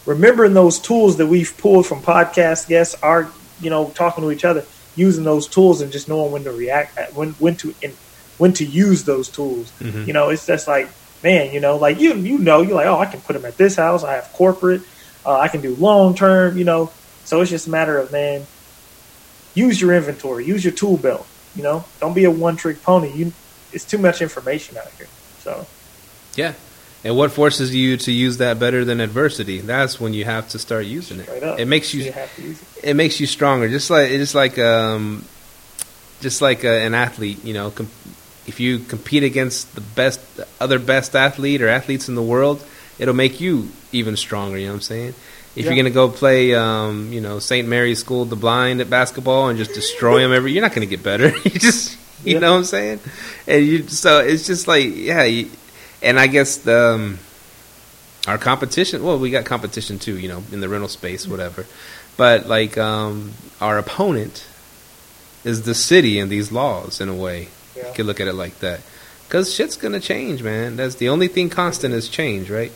Remembering 0.06 0.54
those 0.54 0.80
tools 0.80 1.18
that 1.18 1.26
we've 1.26 1.54
pulled 1.58 1.86
from 1.86 2.00
podcast 2.00 2.66
guests, 2.66 2.96
our 3.02 3.30
you 3.60 3.70
know 3.70 3.90
talking 3.90 4.24
to 4.24 4.32
each 4.32 4.44
other, 4.46 4.64
using 4.96 5.22
those 5.24 5.46
tools 5.46 5.82
and 5.82 5.92
just 5.92 6.08
knowing 6.08 6.32
when 6.32 6.42
to 6.44 6.50
react, 6.50 7.14
when 7.14 7.32
when 7.32 7.54
to 7.56 7.74
in, 7.82 7.92
when 8.38 8.52
to 8.54 8.64
use 8.64 9.04
those 9.04 9.28
tools. 9.28 9.70
Mhm. 9.78 10.06
You 10.06 10.14
know, 10.14 10.30
it's 10.30 10.46
just 10.46 10.66
like 10.66 10.88
man, 11.22 11.52
you 11.52 11.60
know, 11.60 11.76
like 11.76 12.00
you 12.00 12.14
you 12.14 12.38
know, 12.38 12.62
you're 12.62 12.74
like, 12.74 12.86
oh, 12.86 12.98
I 12.98 13.06
can 13.06 13.20
put 13.20 13.34
them 13.34 13.44
at 13.44 13.58
this 13.58 13.76
house. 13.76 14.02
I 14.02 14.14
have 14.14 14.32
corporate. 14.32 14.80
Uh, 15.24 15.36
I 15.38 15.48
can 15.48 15.60
do 15.60 15.74
long 15.74 16.14
term. 16.14 16.56
You 16.56 16.64
know, 16.64 16.90
so 17.24 17.42
it's 17.42 17.50
just 17.50 17.66
a 17.66 17.70
matter 17.70 17.98
of 17.98 18.10
man, 18.10 18.46
use 19.54 19.80
your 19.80 19.94
inventory, 19.94 20.46
use 20.46 20.64
your 20.64 20.72
tool 20.72 20.96
belt. 20.96 21.26
You 21.54 21.62
know, 21.62 21.84
don't 22.00 22.14
be 22.14 22.24
a 22.24 22.30
one 22.30 22.56
trick 22.56 22.82
pony. 22.82 23.12
You, 23.12 23.32
it's 23.72 23.84
too 23.84 23.98
much 23.98 24.22
information 24.22 24.78
out 24.78 24.90
here. 24.96 25.08
So 25.40 25.66
Yeah. 26.34 26.54
And 27.02 27.16
what 27.16 27.32
forces 27.32 27.74
you 27.74 27.96
to 27.98 28.12
use 28.12 28.36
that 28.38 28.58
better 28.58 28.84
than 28.84 29.00
adversity? 29.00 29.60
That's 29.60 29.98
when 29.98 30.12
you 30.12 30.24
have 30.26 30.50
to 30.50 30.58
start 30.58 30.84
using 30.84 31.20
it. 31.20 31.28
It 31.58 31.66
makes 31.66 31.94
you 31.94 32.04
you 32.04 32.12
have 32.12 32.34
to 32.36 32.42
use 32.42 32.60
it. 32.76 32.84
it 32.90 32.94
makes 32.94 33.18
you 33.20 33.26
stronger. 33.26 33.68
Just 33.70 33.88
like 33.88 34.10
just 34.10 34.34
like 34.34 34.58
um, 34.58 35.24
just 36.20 36.42
like 36.42 36.64
uh, 36.64 36.68
an 36.68 36.94
athlete, 36.94 37.42
you 37.44 37.54
know, 37.54 37.70
com- 37.70 37.88
if 38.46 38.60
you 38.60 38.78
compete 38.80 39.22
against 39.22 39.74
the 39.74 39.80
best 39.80 40.20
other 40.60 40.78
best 40.78 41.16
athlete 41.16 41.62
or 41.62 41.68
athletes 41.68 42.08
in 42.08 42.14
the 42.16 42.22
world, 42.22 42.62
it'll 42.98 43.14
make 43.14 43.40
you 43.40 43.70
even 43.92 44.16
stronger. 44.16 44.58
You 44.58 44.66
know 44.66 44.72
what 44.72 44.76
I'm 44.76 44.82
saying? 44.82 45.08
If 45.56 45.64
Yeah. 45.64 45.70
you're 45.72 45.76
gonna 45.76 45.90
go 45.90 46.08
play, 46.10 46.54
um, 46.54 47.12
you 47.12 47.20
know, 47.22 47.38
St. 47.38 47.66
Mary's 47.66 47.98
School 47.98 48.24
the 48.26 48.36
Blind 48.36 48.80
at 48.80 48.90
basketball 48.90 49.48
and 49.48 49.58
just 49.58 49.72
destroy 49.72 50.20
them 50.20 50.32
every, 50.32 50.52
you're 50.52 50.62
not 50.62 50.74
gonna 50.74 50.86
get 50.86 51.02
better. 51.02 51.28
you 51.44 51.50
just, 51.58 51.96
you 52.24 52.34
Yeah. 52.34 52.38
know 52.40 52.52
what 52.52 52.58
I'm 52.58 52.64
saying? 52.64 53.00
And 53.48 53.66
you, 53.66 53.88
so 53.88 54.20
it's 54.20 54.46
just 54.46 54.68
like, 54.68 54.84
yeah, 54.94 55.24
you, 55.24 55.50
and 56.02 56.18
I 56.18 56.26
guess 56.26 56.58
the 56.58 56.94
um, 56.94 57.18
our 58.26 58.38
competition. 58.38 59.02
Well, 59.02 59.18
we 59.18 59.30
got 59.30 59.44
competition 59.44 59.98
too, 59.98 60.18
you 60.18 60.28
know, 60.28 60.42
in 60.52 60.60
the 60.60 60.68
rental 60.68 60.88
space, 60.88 61.26
whatever. 61.26 61.66
But 62.16 62.46
like 62.46 62.76
um, 62.78 63.32
our 63.60 63.78
opponent 63.78 64.46
is 65.44 65.62
the 65.62 65.74
city 65.74 66.18
and 66.18 66.30
these 66.30 66.52
laws 66.52 67.00
in 67.00 67.08
a 67.08 67.14
way. 67.14 67.48
Yeah. 67.76 67.88
You 67.88 67.94
could 67.94 68.06
look 68.06 68.20
at 68.20 68.28
it 68.28 68.34
like 68.34 68.58
that. 68.60 68.80
Because 69.26 69.54
shit's 69.54 69.76
gonna 69.76 70.00
change, 70.00 70.42
man. 70.42 70.76
That's 70.76 70.96
the 70.96 71.08
only 71.08 71.28
thing 71.28 71.50
constant 71.50 71.94
is 71.94 72.08
change, 72.08 72.50
right? 72.50 72.72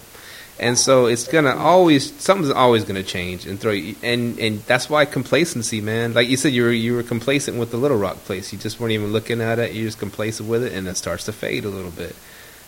And 0.58 0.78
so 0.78 1.06
it's 1.06 1.26
gonna 1.26 1.54
always 1.54 2.14
something's 2.22 2.52
always 2.52 2.84
gonna 2.84 3.02
change 3.02 3.44
and 3.44 3.58
throw 3.58 3.72
you 3.72 3.96
and 4.02 4.38
and 4.38 4.60
that's 4.60 4.88
why 4.88 5.04
complacency, 5.04 5.80
man. 5.80 6.14
Like 6.14 6.28
you 6.28 6.36
said, 6.36 6.52
you 6.52 6.62
were 6.62 6.70
you 6.70 6.94
were 6.94 7.02
complacent 7.02 7.58
with 7.58 7.72
the 7.72 7.76
Little 7.76 7.98
Rock 7.98 8.18
place. 8.24 8.52
You 8.52 8.58
just 8.58 8.78
weren't 8.78 8.92
even 8.92 9.12
looking 9.12 9.40
at 9.40 9.58
it. 9.58 9.72
You're 9.72 9.86
just 9.86 9.98
complacent 9.98 10.48
with 10.48 10.62
it, 10.62 10.72
and 10.72 10.86
it 10.86 10.96
starts 10.96 11.24
to 11.24 11.32
fade 11.32 11.64
a 11.64 11.68
little 11.68 11.90
bit. 11.90 12.14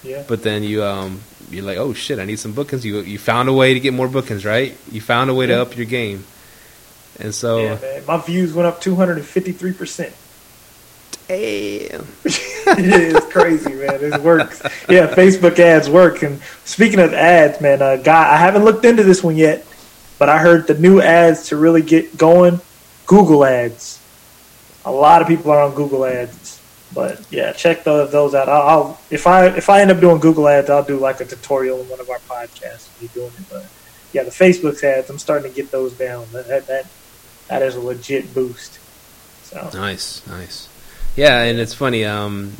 Yeah. 0.06 0.22
But 0.26 0.42
then 0.42 0.62
you 0.62 0.84
um 0.84 1.20
you're 1.50 1.64
like, 1.64 1.78
oh 1.78 1.92
shit, 1.92 2.18
I 2.18 2.24
need 2.24 2.38
some 2.38 2.52
bookings. 2.52 2.84
You 2.84 3.00
you 3.00 3.18
found 3.18 3.48
a 3.48 3.52
way 3.52 3.74
to 3.74 3.80
get 3.80 3.92
more 3.92 4.08
bookings, 4.08 4.44
right? 4.44 4.76
You 4.90 5.00
found 5.00 5.30
a 5.30 5.34
way 5.34 5.46
to 5.46 5.60
up 5.60 5.76
your 5.76 5.86
game, 5.86 6.24
and 7.18 7.34
so 7.34 7.58
yeah, 7.58 7.78
man. 7.80 8.06
My 8.06 8.18
views 8.18 8.52
went 8.52 8.66
up 8.66 8.80
253%. 8.80 10.12
damn, 11.28 12.06
it's 12.24 13.32
crazy, 13.32 13.74
man. 13.74 14.02
It 14.02 14.20
works. 14.22 14.62
Yeah, 14.88 15.12
Facebook 15.12 15.58
ads 15.58 15.88
work. 15.90 16.22
And 16.22 16.40
speaking 16.64 17.00
of 17.00 17.12
ads, 17.12 17.60
man, 17.60 17.82
uh, 17.82 17.96
guy, 17.96 18.32
I 18.32 18.36
haven't 18.36 18.64
looked 18.64 18.84
into 18.84 19.02
this 19.02 19.22
one 19.24 19.36
yet, 19.36 19.66
but 20.18 20.28
I 20.28 20.38
heard 20.38 20.66
the 20.66 20.74
new 20.74 21.00
ads 21.00 21.48
to 21.48 21.56
really 21.56 21.82
get 21.82 22.16
going. 22.16 22.60
Google 23.06 23.44
ads. 23.44 24.00
A 24.84 24.90
lot 24.90 25.20
of 25.22 25.28
people 25.28 25.50
are 25.50 25.62
on 25.62 25.74
Google 25.74 26.04
ads, 26.04 26.45
but 26.94 27.20
yeah, 27.30 27.52
check 27.52 27.84
those 27.84 28.10
those 28.12 28.34
out. 28.34 28.48
I'll, 28.48 28.62
I'll 28.62 29.00
if 29.10 29.26
I 29.26 29.46
if 29.48 29.68
I 29.68 29.80
end 29.82 29.90
up 29.90 30.00
doing 30.00 30.18
Google 30.18 30.48
ads, 30.48 30.70
I'll 30.70 30.82
do 30.84 30.98
like 30.98 31.20
a 31.20 31.24
tutorial 31.24 31.80
in 31.80 31.88
one 31.88 32.00
of 32.00 32.08
our 32.10 32.18
podcasts. 32.20 32.88
Me 33.00 33.08
doing 33.14 33.32
it, 33.38 33.44
but 33.50 33.66
yeah, 34.12 34.22
the 34.22 34.30
Facebook 34.30 34.82
ads, 34.84 35.10
I'm 35.10 35.18
starting 35.18 35.50
to 35.50 35.54
get 35.54 35.70
those 35.70 35.92
down. 35.92 36.26
That 36.32 36.46
that 36.48 36.66
that, 36.68 36.86
that 37.48 37.62
is 37.62 37.74
a 37.76 37.80
legit 37.80 38.32
boost. 38.34 38.78
So 39.44 39.68
nice, 39.74 40.26
nice. 40.26 40.68
Yeah, 41.16 41.42
and 41.42 41.58
it's 41.58 41.72
funny. 41.74 42.04
Um, 42.04 42.52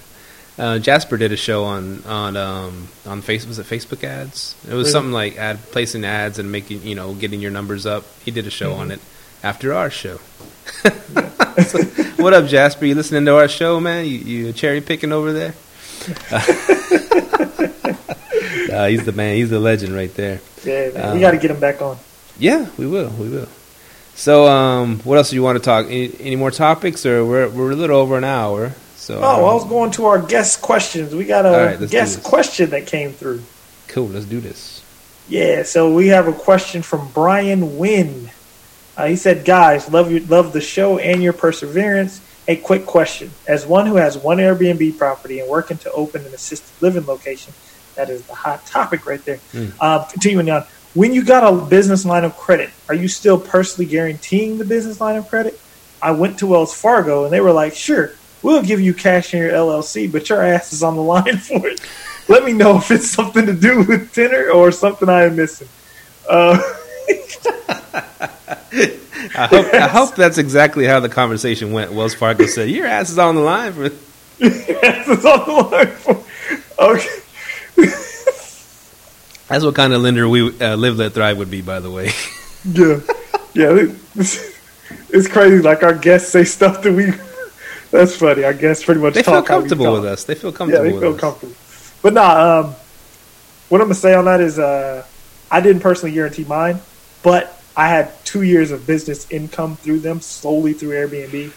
uh, 0.58 0.78
Jasper 0.78 1.16
did 1.16 1.32
a 1.32 1.36
show 1.36 1.64
on 1.64 2.04
on 2.04 2.36
um, 2.36 2.88
on 3.06 3.22
Facebook. 3.22 3.48
Was 3.48 3.58
it 3.58 3.66
Facebook 3.66 4.04
ads? 4.04 4.54
It 4.64 4.68
was 4.74 4.84
Really? 4.84 4.90
something 4.90 5.12
like 5.12 5.36
ad 5.38 5.58
placing 5.72 6.04
ads 6.04 6.38
and 6.38 6.52
making 6.52 6.82
you 6.82 6.94
know 6.94 7.14
getting 7.14 7.40
your 7.40 7.50
numbers 7.50 7.86
up. 7.86 8.04
He 8.24 8.30
did 8.30 8.46
a 8.46 8.50
show 8.50 8.72
on 8.74 8.88
Mhm. 8.88 8.92
it 8.94 9.00
after 9.42 9.72
our 9.74 9.90
show. 9.90 10.18
So, 11.66 11.82
what 12.22 12.32
up, 12.34 12.46
Jasper? 12.46 12.86
You 12.86 12.94
listening 12.94 13.24
to 13.26 13.36
our 13.36 13.48
show, 13.48 13.80
man? 13.80 14.06
You, 14.06 14.18
you 14.18 14.52
cherry 14.52 14.80
picking 14.80 15.12
over 15.12 15.32
there? 15.32 15.54
he's 18.88 19.04
the 19.04 19.12
man. 19.14 19.36
He's 19.36 19.50
the 19.50 19.60
legend 19.60 19.94
right 19.94 20.12
there. 20.14 20.40
yeah, 20.64 20.90
man, 20.90 21.08
Um, 21.08 21.14
we 21.14 21.20
got 21.20 21.32
to 21.32 21.38
get 21.38 21.50
him 21.50 21.60
back 21.60 21.82
on. 21.82 21.98
Yeah, 22.38 22.68
we 22.78 22.86
will. 22.86 23.10
We 23.10 23.28
will. 23.28 23.48
So, 24.14 24.46
um, 24.46 25.00
what 25.00 25.16
else 25.18 25.30
do 25.30 25.36
you 25.36 25.42
want 25.42 25.58
to 25.58 25.64
talk? 25.64 25.86
Any, 25.86 26.12
any 26.20 26.36
more 26.36 26.50
topics, 26.50 27.06
or 27.06 27.24
we're 27.24 27.48
we're 27.48 27.72
a 27.72 27.76
little 27.76 27.96
over 27.96 28.16
an 28.18 28.24
hour. 28.24 28.72
So, 28.96 29.18
Oh, 29.18 29.22
I 29.22 29.34
um, 29.36 29.42
was 29.42 29.68
going 29.68 29.90
to 29.92 30.06
our 30.06 30.20
guest 30.20 30.60
questions. 30.62 31.14
We 31.14 31.24
got 31.24 31.46
a 31.46 31.76
right, 31.78 31.90
guest 31.90 32.22
question 32.22 32.70
that 32.70 32.86
came 32.86 33.12
through. 33.12 33.42
cool. 33.88 34.08
Let's 34.08 34.26
do 34.26 34.40
this. 34.40 34.82
Yeah, 35.28 35.62
so 35.62 35.92
we 35.92 36.08
have 36.08 36.28
a 36.28 36.32
question 36.32 36.82
from 36.82 37.08
Brian 37.12 37.78
Wynn. 37.78 38.30
Uh, 38.96 39.06
he 39.06 39.16
said, 39.16 39.44
"Guys, 39.44 39.90
love 39.90 40.10
you, 40.10 40.20
love 40.20 40.52
the 40.52 40.60
show 40.60 40.98
and 40.98 41.22
your 41.22 41.32
perseverance. 41.32 42.20
A 42.48 42.56
quick 42.56 42.86
question: 42.86 43.30
As 43.46 43.66
one 43.66 43.86
who 43.86 43.96
has 43.96 44.18
one 44.18 44.38
Airbnb 44.38 44.98
property 44.98 45.40
and 45.40 45.48
working 45.48 45.78
to 45.78 45.92
open 45.92 46.24
an 46.24 46.34
assisted 46.34 46.70
living 46.82 47.06
location, 47.06 47.52
that 47.94 48.10
is 48.10 48.22
the 48.24 48.34
hot 48.34 48.66
topic 48.66 49.06
right 49.06 49.24
there. 49.24 49.38
Mm. 49.52 49.72
Uh, 49.80 50.04
continuing 50.04 50.50
on, 50.50 50.64
when 50.94 51.14
you 51.14 51.24
got 51.24 51.42
a 51.42 51.56
business 51.66 52.04
line 52.04 52.24
of 52.24 52.36
credit, 52.36 52.70
are 52.88 52.94
you 52.94 53.08
still 53.08 53.38
personally 53.38 53.88
guaranteeing 53.88 54.58
the 54.58 54.64
business 54.64 55.00
line 55.00 55.16
of 55.16 55.28
credit? 55.28 55.58
I 56.02 56.10
went 56.10 56.38
to 56.40 56.46
Wells 56.46 56.74
Fargo 56.74 57.24
and 57.24 57.32
they 57.32 57.40
were 57.40 57.52
like, 57.52 57.74
"Sure, 57.74 58.12
we'll 58.42 58.62
give 58.62 58.80
you 58.80 58.92
cash 58.92 59.32
in 59.32 59.40
your 59.40 59.52
LLC, 59.52 60.10
but 60.10 60.28
your 60.28 60.42
ass 60.42 60.72
is 60.72 60.82
on 60.82 60.96
the 60.96 61.02
line 61.02 61.36
for 61.38 61.66
it. 61.66 61.80
Let 62.28 62.44
me 62.44 62.52
know 62.52 62.76
if 62.76 62.90
it's 62.90 63.10
something 63.10 63.46
to 63.46 63.54
do 63.54 63.82
with 63.82 64.12
tenor 64.12 64.50
or 64.50 64.70
something 64.70 65.08
I 65.08 65.24
am 65.24 65.36
missing." 65.36 65.68
Uh, 66.28 66.60
I 69.34 69.46
hope 69.46 69.74
I 69.74 69.88
hope 69.88 70.14
that's 70.14 70.38
exactly 70.38 70.84
how 70.84 71.00
the 71.00 71.08
conversation 71.08 71.72
went. 71.72 71.92
Wells 71.92 72.14
Fargo 72.14 72.46
said, 72.46 72.70
"Your 72.70 72.86
ass 72.86 73.10
is 73.10 73.18
on 73.18 73.34
the 73.34 73.40
line 73.40 73.72
for." 73.72 73.84
ass 73.86 73.92
is 75.08 75.24
on 75.24 75.46
the 75.46 75.68
line 75.70 75.86
for. 75.88 76.24
Okay. 76.78 77.08
That's 79.48 79.64
what 79.64 79.74
kind 79.74 79.92
of 79.92 80.00
lender 80.00 80.28
we 80.28 80.58
uh, 80.60 80.76
live, 80.76 80.96
let 80.96 81.12
thrive 81.12 81.36
would 81.36 81.50
be, 81.50 81.60
by 81.62 81.80
the 81.80 81.90
way. 81.90 82.10
Yeah, 82.64 83.00
yeah. 83.54 83.74
it- 83.74 83.96
It's 85.08 85.26
crazy. 85.26 85.60
Like 85.60 85.82
our 85.82 85.94
guests 85.94 86.30
say 86.30 86.44
stuff 86.44 86.82
that 86.82 86.92
we. 86.92 87.12
That's 87.90 88.14
funny. 88.16 88.44
Our 88.44 88.52
guests 88.54 88.84
pretty 88.84 89.00
much 89.00 89.14
They 89.14 89.22
feel 89.22 89.42
comfortable 89.42 89.92
with 89.92 90.04
us. 90.04 90.24
They 90.24 90.34
feel 90.36 90.50
Yeah, 90.52 90.56
comfortable 90.56 90.84
they 90.84 90.92
with 90.92 91.02
feel 91.02 91.14
us. 91.14 91.20
comfortable. 91.20 91.54
But 92.02 92.12
nah, 92.14 92.60
um, 92.60 92.74
what 93.68 93.80
I'm 93.80 93.86
gonna 93.88 93.94
say 93.96 94.14
on 94.14 94.24
that 94.26 94.40
is, 94.40 94.58
uh, 94.60 95.04
I 95.50 95.60
didn't 95.60 95.82
personally 95.82 96.14
guarantee 96.14 96.44
mine, 96.44 96.80
but 97.22 97.58
I 97.76 97.88
had 97.88 98.12
two 98.24 98.42
years 98.42 98.70
of 98.70 98.86
business 98.86 99.30
income 99.30 99.76
through 99.76 100.00
them 100.00 100.20
solely 100.20 100.72
through 100.72 100.90
Airbnb. 100.90 101.50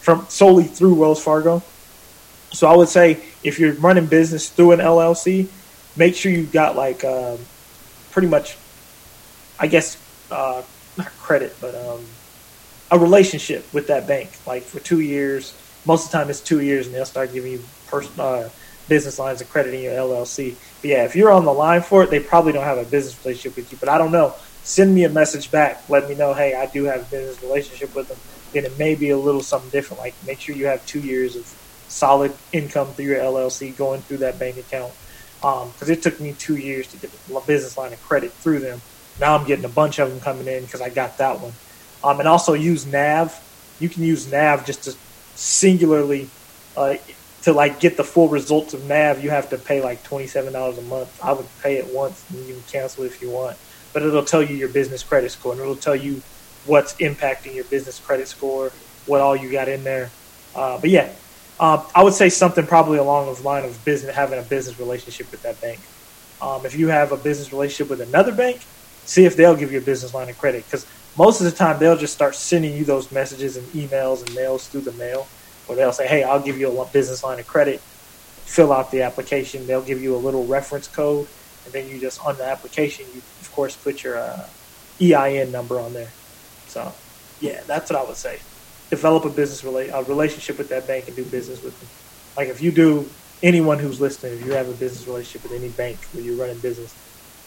from 0.00 0.26
solely 0.28 0.64
through 0.64 0.94
Wells 0.94 1.22
Fargo. 1.22 1.62
So 2.52 2.66
I 2.66 2.74
would 2.74 2.88
say 2.88 3.22
if 3.44 3.58
you're 3.58 3.74
running 3.74 4.06
business 4.06 4.48
through 4.48 4.72
an 4.72 4.80
LLC, 4.80 5.46
make 5.96 6.14
sure 6.16 6.32
you've 6.32 6.52
got 6.52 6.74
like 6.74 7.04
um, 7.04 7.38
pretty 8.10 8.28
much, 8.28 8.56
I 9.58 9.66
guess, 9.66 9.96
uh, 10.30 10.62
not 10.96 11.08
credit, 11.18 11.54
but 11.60 11.74
um, 11.74 12.00
a 12.90 12.98
relationship 12.98 13.72
with 13.72 13.88
that 13.88 14.08
bank. 14.08 14.30
Like 14.46 14.62
for 14.62 14.80
two 14.80 15.00
years, 15.00 15.54
most 15.84 16.06
of 16.06 16.10
the 16.10 16.18
time 16.18 16.30
it's 16.30 16.40
two 16.40 16.60
years, 16.60 16.86
and 16.86 16.94
they'll 16.94 17.04
start 17.04 17.32
giving 17.32 17.52
you 17.52 17.62
personal 17.86 18.26
uh, 18.26 18.48
business 18.88 19.18
lines 19.18 19.40
of 19.40 19.48
credit 19.50 19.74
in 19.74 19.82
your 19.82 19.92
LLC. 19.92 20.54
But 20.80 20.90
yeah, 20.90 21.04
if 21.04 21.14
you're 21.14 21.30
on 21.30 21.44
the 21.44 21.52
line 21.52 21.82
for 21.82 22.02
it, 22.02 22.10
they 22.10 22.20
probably 22.20 22.52
don't 22.52 22.64
have 22.64 22.78
a 22.78 22.84
business 22.84 23.18
relationship 23.24 23.56
with 23.56 23.72
you. 23.72 23.78
But 23.78 23.88
I 23.88 23.98
don't 23.98 24.12
know. 24.12 24.34
Send 24.62 24.94
me 24.94 25.04
a 25.04 25.08
message 25.08 25.50
back. 25.50 25.84
Let 25.88 26.08
me 26.08 26.14
know, 26.14 26.34
hey, 26.34 26.54
I 26.54 26.66
do 26.66 26.84
have 26.84 27.02
a 27.02 27.04
business 27.04 27.42
relationship 27.42 27.94
with 27.94 28.08
them. 28.08 28.18
Then 28.52 28.64
it 28.64 28.78
may 28.78 28.94
be 28.94 29.10
a 29.10 29.18
little 29.18 29.42
something 29.42 29.70
different. 29.70 30.00
Like 30.00 30.14
make 30.24 30.40
sure 30.40 30.54
you 30.54 30.66
have 30.66 30.84
two 30.86 31.00
years 31.00 31.36
of 31.36 31.46
solid 31.88 32.32
income 32.52 32.94
through 32.94 33.06
your 33.06 33.18
LLC 33.18 33.76
going 33.76 34.02
through 34.02 34.18
that 34.18 34.38
bank 34.38 34.56
account. 34.56 34.92
Because 35.40 35.88
um, 35.88 35.90
it 35.90 36.02
took 36.02 36.20
me 36.20 36.34
two 36.34 36.56
years 36.56 36.88
to 36.88 36.98
get 36.98 37.10
the 37.12 37.42
business 37.46 37.76
line 37.78 37.92
of 37.92 38.00
credit 38.02 38.32
through 38.32 38.60
them. 38.60 38.80
Now 39.18 39.36
I'm 39.36 39.46
getting 39.46 39.64
a 39.64 39.68
bunch 39.70 39.98
of 39.98 40.10
them 40.10 40.20
coming 40.20 40.46
in 40.46 40.64
because 40.64 40.80
I 40.80 40.90
got 40.90 41.18
that 41.18 41.40
one. 41.40 41.52
Um, 42.02 42.18
and 42.20 42.28
also 42.28 42.54
use 42.54 42.86
Nav. 42.86 43.38
You 43.78 43.88
can 43.88 44.02
use 44.02 44.30
Nav 44.30 44.66
just 44.66 44.84
to 44.84 44.94
singularly 45.34 46.28
uh, 46.76 46.94
to 47.42 47.52
like 47.52 47.80
get 47.80 47.96
the 47.96 48.04
full 48.04 48.28
results 48.28 48.74
of 48.74 48.84
Nav. 48.84 49.22
You 49.22 49.30
have 49.30 49.50
to 49.50 49.58
pay 49.58 49.80
like 49.82 50.02
twenty 50.04 50.26
seven 50.26 50.52
dollars 50.52 50.78
a 50.78 50.82
month. 50.82 51.10
I 51.22 51.32
would 51.32 51.46
pay 51.62 51.76
it 51.76 51.86
once 51.92 52.24
and 52.30 52.46
you 52.46 52.54
can 52.54 52.62
cancel 52.64 53.04
if 53.04 53.20
you 53.22 53.30
want. 53.30 53.56
But 53.94 54.02
it'll 54.04 54.24
tell 54.24 54.42
you 54.42 54.56
your 54.56 54.70
business 54.72 55.02
credit 55.04 55.30
score 55.30 55.52
and 55.52 55.60
it'll 55.60 55.78
tell 55.78 55.96
you 55.96 56.24
what's 56.62 56.94
impacting 57.00 57.54
your 57.54 57.66
business 57.70 58.00
credit 58.00 58.28
score, 58.28 58.74
what 59.04 59.20
all 59.20 59.36
you 59.36 59.52
got 59.52 59.68
in 59.68 59.84
there. 59.84 60.14
Uh, 60.54 60.78
but 60.80 60.90
yeah, 60.90 61.16
uh, 61.60 61.84
I 61.94 62.04
would 62.04 62.14
say 62.14 62.28
something 62.28 62.66
probably 62.66 62.98
along 62.98 63.32
the 63.34 63.42
line 63.42 63.64
of 63.64 63.84
business 63.84 64.14
having 64.14 64.38
a 64.38 64.44
business 64.44 64.78
relationship 64.78 65.28
with 65.32 65.42
that 65.42 65.60
bank. 65.60 65.84
Um, 66.40 66.66
if 66.66 66.76
you 66.76 66.88
have 66.88 67.12
a 67.12 67.18
business 67.18 67.52
relationship 67.52 67.90
with 67.90 68.00
another 68.02 68.34
bank, 68.34 68.62
see 69.04 69.26
if 69.26 69.36
they'll 69.36 69.56
give 69.56 69.72
you 69.72 69.78
a 69.78 69.82
business 69.84 70.14
line 70.14 70.30
of 70.30 70.36
credit 70.38 70.66
because 70.70 70.86
most 71.16 71.40
of 71.40 71.46
the 71.46 71.52
time 71.52 71.78
they'll 71.80 71.96
just 71.98 72.14
start 72.14 72.34
sending 72.36 72.74
you 72.74 72.84
those 72.84 73.12
messages 73.12 73.56
and 73.56 73.72
emails 73.74 74.24
and 74.24 74.34
mails 74.34 74.68
through 74.68 74.82
the 74.82 74.94
mail, 74.94 75.30
or 75.66 75.76
they'll 75.76 75.92
say, 75.92 76.06
"Hey, 76.06 76.22
I'll 76.24 76.42
give 76.42 76.58
you 76.58 76.80
a 76.80 76.90
business 76.92 77.22
line 77.24 77.40
of 77.40 77.46
credit." 77.46 77.82
Fill 78.46 78.72
out 78.72 78.90
the 78.90 79.02
application. 79.02 79.66
They'll 79.66 79.82
give 79.82 80.00
you 80.00 80.16
a 80.16 80.18
little 80.20 80.46
reference 80.46 80.88
code, 80.88 81.28
and 81.72 81.84
then 81.84 81.88
you 81.88 82.00
just 82.00 82.24
on 82.24 82.36
the 82.36 82.44
application, 82.44 83.06
you 83.14 83.22
of 83.40 83.52
course 83.52 83.76
put 83.76 84.02
your 84.02 84.18
uh, 84.18 84.46
EIN 85.00 85.52
number 85.52 85.78
on 85.78 85.92
there. 85.92 86.10
So, 86.66 86.92
yeah, 87.40 87.62
that's 87.66 87.90
what 87.90 88.00
I 88.00 88.04
would 88.04 88.16
say. 88.16 88.40
Develop 88.90 89.24
a 89.24 89.30
business 89.30 89.62
rela- 89.62 89.92
a 89.92 90.02
relationship 90.04 90.58
with 90.58 90.68
that 90.70 90.86
bank 90.86 91.06
and 91.06 91.16
do 91.16 91.24
business 91.24 91.62
with 91.62 91.78
them. 91.78 91.88
Like 92.36 92.48
if 92.48 92.60
you 92.60 92.72
do, 92.72 93.08
anyone 93.42 93.78
who's 93.78 94.00
listening, 94.00 94.34
if 94.34 94.44
you 94.44 94.52
have 94.52 94.68
a 94.68 94.72
business 94.72 95.06
relationship 95.06 95.48
with 95.48 95.60
any 95.60 95.70
bank 95.70 95.98
where 96.12 96.24
you're 96.24 96.36
running 96.36 96.58
business, 96.58 96.94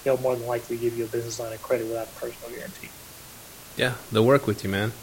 they'll 0.03 0.17
more 0.17 0.35
than 0.35 0.47
likely 0.47 0.77
give 0.77 0.97
you 0.97 1.03
a 1.03 1.07
business 1.07 1.39
line 1.39 1.53
of 1.53 1.61
credit 1.61 1.87
without 1.87 2.07
a 2.07 2.19
personal 2.19 2.55
guarantee. 2.55 2.89
Yeah, 3.75 3.95
they'll 4.11 4.25
work 4.25 4.47
with 4.47 4.63
you, 4.63 4.69
man. 4.69 4.93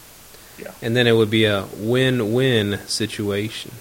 Yeah. 0.59 0.73
And 0.83 0.97
then 0.97 1.07
it 1.07 1.13
would 1.13 1.31
be 1.31 1.45
a 1.45 1.67
win-win 1.77 2.81
situation. 2.87 3.73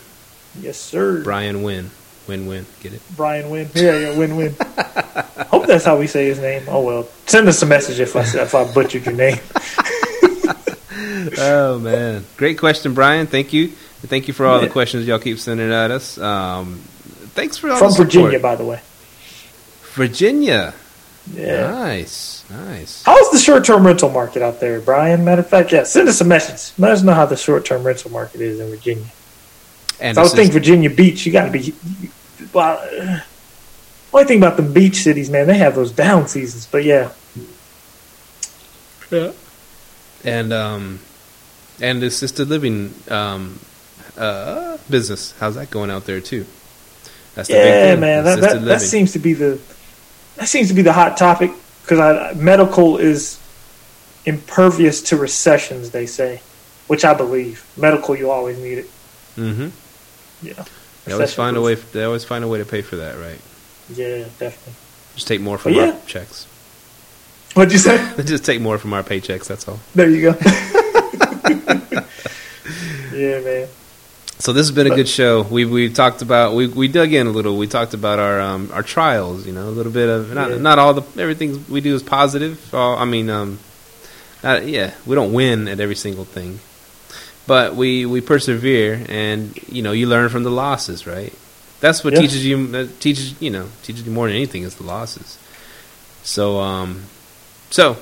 Yes, 0.59 0.77
sir. 0.77 1.23
Brian 1.23 1.63
Win. 1.63 1.91
Win-win. 2.29 2.65
Get 2.79 2.93
it? 2.93 3.01
Brian 3.17 3.49
Win. 3.49 3.67
Yeah, 3.73 3.97
yeah, 3.97 4.17
win-win. 4.17 4.55
Hope 5.49 5.65
that's 5.67 5.83
how 5.83 5.97
we 5.97 6.07
say 6.07 6.27
his 6.27 6.39
name. 6.39 6.63
Oh 6.69 6.81
well. 6.81 7.09
Send 7.25 7.49
us 7.49 7.61
a 7.61 7.65
message 7.65 7.99
if 7.99 8.15
I 8.15 8.21
if 8.21 8.55
I 8.55 8.71
butchered 8.71 9.05
your 9.05 9.15
name. 9.15 9.39
oh 11.39 11.79
man, 11.79 12.23
great 12.37 12.57
question, 12.57 12.93
Brian. 12.93 13.27
Thank 13.27 13.51
you. 13.51 13.67
Thank 13.67 14.27
you 14.27 14.33
for 14.33 14.45
all 14.45 14.59
yeah. 14.59 14.67
the 14.67 14.71
questions 14.71 15.05
y'all 15.05 15.19
keep 15.19 15.39
sending 15.39 15.71
at 15.71 15.91
us. 15.91 16.17
Um, 16.17 16.75
thanks 17.33 17.57
for 17.57 17.69
all 17.69 17.75
the 17.75 17.79
questions. 17.79 17.97
from 17.97 18.05
Virginia, 18.05 18.39
by 18.39 18.55
the 18.55 18.63
way. 18.63 18.79
Virginia. 19.93 20.73
Yeah. 21.33 21.71
Nice, 21.71 22.49
nice. 22.49 23.03
How's 23.03 23.29
the 23.31 23.37
short-term 23.37 23.85
rental 23.85 24.09
market 24.09 24.41
out 24.41 24.59
there, 24.59 24.79
Brian? 24.79 25.25
Matter 25.25 25.41
of 25.41 25.49
fact, 25.49 25.71
yeah, 25.71 25.83
send 25.83 26.07
us 26.07 26.21
a 26.21 26.25
message. 26.25 26.77
Let 26.79 26.91
us 26.91 27.03
know 27.03 27.13
how 27.13 27.25
the 27.25 27.37
short-term 27.37 27.83
rental 27.83 28.11
market 28.11 28.41
is 28.41 28.59
in 28.59 28.69
Virginia. 28.69 29.05
And 29.99 30.15
so 30.15 30.21
I 30.21 30.23
was 30.23 30.33
thinking 30.33 30.53
Virginia 30.53 30.89
Beach, 30.89 31.25
you 31.25 31.31
got 31.31 31.45
to 31.45 31.51
be. 31.51 31.73
Well, 32.53 32.77
uh, 33.01 33.19
only 34.13 34.25
thing 34.27 34.37
about 34.37 34.57
the 34.57 34.63
beach 34.63 34.97
cities, 34.97 35.29
man, 35.29 35.47
they 35.47 35.57
have 35.57 35.75
those 35.75 35.91
down 35.91 36.27
seasons. 36.27 36.67
But 36.67 36.83
yeah, 36.83 37.11
yeah, 39.11 39.31
and 40.23 40.53
um, 40.53 40.99
and 41.81 42.03
assisted 42.03 42.49
living 42.49 42.93
um, 43.09 43.59
uh, 44.17 44.77
business. 44.89 45.33
How's 45.39 45.55
that 45.55 45.69
going 45.69 45.89
out 45.89 46.05
there 46.05 46.21
too? 46.21 46.45
That's 47.35 47.47
the 47.47 47.55
yeah, 47.55 47.95
man. 47.95 48.23
That, 48.23 48.41
that, 48.41 48.65
that 48.65 48.81
seems 48.81 49.13
to 49.13 49.19
be 49.19 49.33
the 49.33 49.59
that 50.35 50.47
seems 50.47 50.69
to 50.69 50.73
be 50.73 50.81
the 50.81 50.93
hot 50.93 51.17
topic 51.17 51.51
because 51.81 52.35
medical 52.35 52.97
is 52.97 53.39
impervious 54.25 55.01
to 55.03 55.17
recessions. 55.17 55.91
They 55.91 56.05
say, 56.05 56.41
which 56.87 57.05
I 57.05 57.13
believe. 57.13 57.65
Medical, 57.77 58.15
you 58.15 58.31
always 58.31 58.57
need 58.59 58.79
it. 58.79 58.89
Mm-hmm. 59.35 59.69
Yeah. 60.45 60.65
They 61.05 61.13
always 61.13 61.33
find 61.33 61.57
a 61.57 61.61
way. 61.61 61.75
They 61.75 62.03
always 62.03 62.25
find 62.25 62.43
a 62.43 62.47
way 62.47 62.59
to 62.59 62.65
pay 62.65 62.81
for 62.81 62.97
that, 62.97 63.17
right? 63.17 63.39
Yeah, 63.89 64.25
definitely. 64.37 64.73
Just 65.15 65.27
take 65.27 65.41
more 65.41 65.57
from 65.57 65.73
yeah. 65.73 65.91
our 65.91 65.99
checks. 66.05 66.45
What'd 67.53 67.71
you 67.71 67.79
say? 67.79 67.97
Just 68.23 68.45
take 68.45 68.61
more 68.61 68.77
from 68.77 68.93
our 68.93 69.03
paychecks. 69.03 69.47
That's 69.47 69.67
all. 69.67 69.79
There 69.95 70.09
you 70.09 70.21
go. 70.21 70.35
yeah, 73.13 73.39
man. 73.41 73.67
So 74.41 74.53
this 74.53 74.67
has 74.67 74.71
been 74.71 74.89
a 74.89 74.95
good 74.95 75.09
show. 75.09 75.43
We 75.43 75.65
we 75.65 75.89
talked 75.89 76.21
about 76.21 76.55
we 76.55 76.67
we 76.67 76.87
dug 76.87 77.11
in 77.11 77.27
a 77.27 77.29
little. 77.29 77.57
We 77.57 77.67
talked 77.67 77.93
about 77.93 78.19
our 78.19 78.39
um 78.39 78.69
our 78.71 78.83
trials. 78.83 79.45
You 79.45 79.51
know, 79.51 79.67
a 79.67 79.71
little 79.71 79.91
bit 79.91 80.07
of 80.07 80.33
not 80.33 80.51
yeah. 80.51 80.57
not 80.57 80.79
all 80.79 80.93
the 80.93 81.21
everything 81.21 81.65
we 81.67 81.81
do 81.81 81.93
is 81.93 82.03
positive. 82.03 82.73
All, 82.73 82.97
I 82.97 83.03
mean, 83.03 83.29
um, 83.29 83.59
not, 84.41 84.65
yeah, 84.65 84.93
we 85.05 85.15
don't 85.15 85.33
win 85.33 85.67
at 85.67 85.81
every 85.81 85.95
single 85.95 86.23
thing, 86.23 86.61
but 87.49 87.75
we 87.75 88.05
we 88.05 88.21
persevere, 88.21 89.03
and 89.09 89.57
you 89.67 89.81
know, 89.81 89.91
you 89.91 90.05
learn 90.05 90.29
from 90.29 90.43
the 90.43 90.51
losses, 90.51 91.07
right? 91.07 91.33
That's 91.79 92.03
what 92.03 92.13
yeah. 92.13 92.21
teaches 92.21 92.45
you 92.45 92.57
uh, 92.75 92.87
teaches 92.99 93.41
you 93.41 93.49
know 93.49 93.67
teaches 93.81 94.05
you 94.05 94.11
more 94.11 94.27
than 94.27 94.35
anything 94.35 94.61
is 94.61 94.75
the 94.75 94.83
losses. 94.83 95.39
So 96.21 96.59
um, 96.59 97.05
so. 97.71 97.97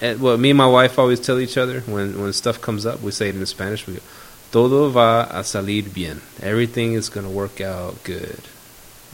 At, 0.00 0.18
well, 0.18 0.38
me 0.38 0.48
and 0.48 0.56
my 0.56 0.68
wife 0.68 0.98
always 0.98 1.20
tell 1.20 1.40
each 1.40 1.58
other 1.58 1.80
when 1.80 2.22
when 2.22 2.32
stuff 2.32 2.60
comes 2.60 2.86
up, 2.86 3.02
we 3.02 3.10
say 3.10 3.28
it 3.28 3.34
in 3.34 3.44
Spanish. 3.44 3.86
We 3.88 3.94
go, 3.94 4.00
todo 4.52 4.88
va 4.88 5.26
a 5.28 5.42
salir 5.42 5.92
bien. 5.92 6.22
Everything 6.40 6.94
is 6.94 7.08
going 7.08 7.26
to 7.26 7.32
work 7.32 7.60
out 7.60 8.02
good. 8.04 8.40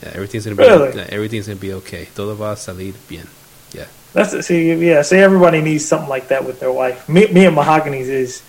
Yeah, 0.02 0.10
everything's 0.12 0.44
going 0.44 0.56
to 0.56 0.62
be 0.62 0.68
really? 0.68 1.00
everything's 1.10 1.46
going 1.46 1.58
to 1.58 1.62
be 1.62 1.72
okay. 1.80 2.08
Todo 2.14 2.34
va 2.34 2.52
a 2.52 2.56
salir 2.56 2.94
bien. 3.08 3.26
Yeah. 3.72 3.86
That's. 4.12 4.46
See, 4.46 4.74
yeah. 4.74 5.00
See, 5.00 5.16
everybody 5.16 5.62
needs 5.62 5.86
something 5.86 6.10
like 6.10 6.28
that 6.28 6.44
with 6.44 6.60
their 6.60 6.70
wife. 6.70 7.08
Me, 7.08 7.26
me 7.32 7.46
and 7.46 7.54
Mahogany's 7.54 8.10
is. 8.10 8.42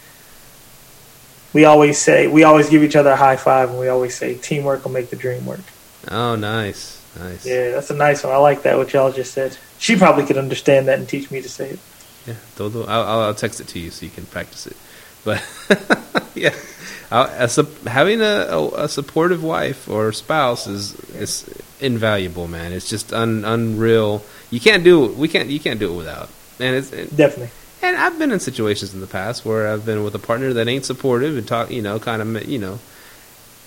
We 1.54 1.66
always 1.66 1.98
say 1.98 2.28
we 2.28 2.44
always 2.44 2.70
give 2.70 2.84
each 2.84 2.96
other 2.96 3.12
a 3.12 3.16
high 3.16 3.38
five, 3.38 3.70
and 3.70 3.80
we 3.80 3.88
always 3.88 4.16
say 4.16 4.36
teamwork 4.36 4.84
will 4.84 4.92
make 4.92 5.10
the 5.10 5.16
dream 5.16 5.46
work. 5.46 5.62
Oh, 6.10 6.36
nice, 6.36 7.04
nice. 7.18 7.46
Yeah, 7.46 7.72
that's 7.72 7.90
a 7.90 7.96
nice 7.96 8.24
one. 8.24 8.34
I 8.34 8.38
like 8.38 8.64
that. 8.64 8.78
What 8.78 8.94
y'all 8.94 9.12
just 9.12 9.34
said. 9.34 9.58
She 9.80 9.96
probably 9.96 10.26
could 10.26 10.38
understand 10.38 10.88
that 10.88 11.00
and 11.00 11.08
teach 11.08 11.30
me 11.30 11.42
to 11.42 11.50
say 11.50 11.72
it. 11.72 11.80
Yeah, 12.26 12.36
todo. 12.56 12.84
I'll, 12.86 13.22
I'll 13.22 13.34
text 13.34 13.60
it 13.62 13.68
to 13.70 13.80
you 13.80 13.92
so 13.92 14.06
you 14.06 14.12
can 14.12 14.26
practice 14.26 14.68
it. 14.68 14.78
But 15.24 15.44
yeah, 16.36 16.54
a, 17.12 17.50
having 17.88 18.22
a, 18.22 18.48
a, 18.50 18.68
a, 18.84 18.90
supportive 18.90 19.44
wife 19.44 19.90
or 19.90 20.12
spouse 20.12 20.68
is 20.68 20.96
is 21.12 21.50
invaluable, 21.80 22.48
man. 22.48 22.74
It's 22.74 22.90
just 22.90 23.14
un, 23.14 23.46
unreal. 23.46 24.24
You 24.50 24.60
can't 24.60 24.84
do 24.84 25.06
it. 25.06 25.16
We 25.16 25.28
can't. 25.28 25.50
You 25.50 25.60
can't 25.60 25.80
do 25.80 25.94
it 25.94 25.98
without. 25.98 26.30
And 26.60 26.76
it's 26.76 26.92
it, 26.92 27.16
definitely. 27.16 27.52
And 27.82 27.96
I've 27.96 28.18
been 28.18 28.32
in 28.32 28.40
situations 28.40 28.94
in 28.94 29.02
the 29.02 29.08
past 29.08 29.46
where 29.46 29.68
I've 29.68 29.86
been 29.86 30.04
with 30.04 30.16
a 30.16 30.20
partner 30.20 30.54
that 30.54 30.68
ain't 30.68 30.86
supportive 30.86 31.38
and 31.38 31.48
talk, 31.48 31.70
you 31.70 31.82
know, 31.82 32.00
kind 32.00 32.22
of, 32.22 32.48
you 32.48 32.58
know, 32.58 32.80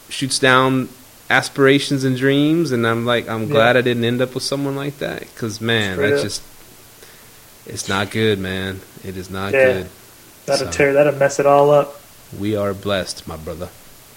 shoots 0.09 0.39
down 0.39 0.89
aspirations 1.29 2.03
and 2.05 2.17
dreams. 2.17 2.73
And 2.73 2.87
I'm 2.87 3.07
like, 3.07 3.29
I'm 3.29 3.49
glad 3.49 3.77
I 3.77 3.83
didn't 3.83 4.05
end 4.05 4.21
up 4.21 4.35
with 4.35 4.43
someone 4.43 4.75
like 4.75 4.99
that 4.99 5.21
because, 5.21 5.61
man, 5.61 5.95
Straight 5.95 6.11
that's 6.11 6.21
up. 6.21 6.27
just, 6.27 6.43
it's 7.67 7.89
not 7.89 8.11
good, 8.11 8.39
man. 8.39 8.81
It 9.05 9.17
is 9.17 9.31
not 9.31 9.53
yeah. 9.53 9.73
good. 9.73 9.89
That'll 10.47 10.67
so. 10.67 10.73
tear. 10.73 10.93
That'll 10.95 11.15
mess 11.15 11.39
it 11.39 11.47
all 11.47 11.71
up 11.71 12.01
we 12.39 12.57
are 12.57 12.75
blessed, 12.75 13.27
my 13.27 13.37
brother. 13.37 13.69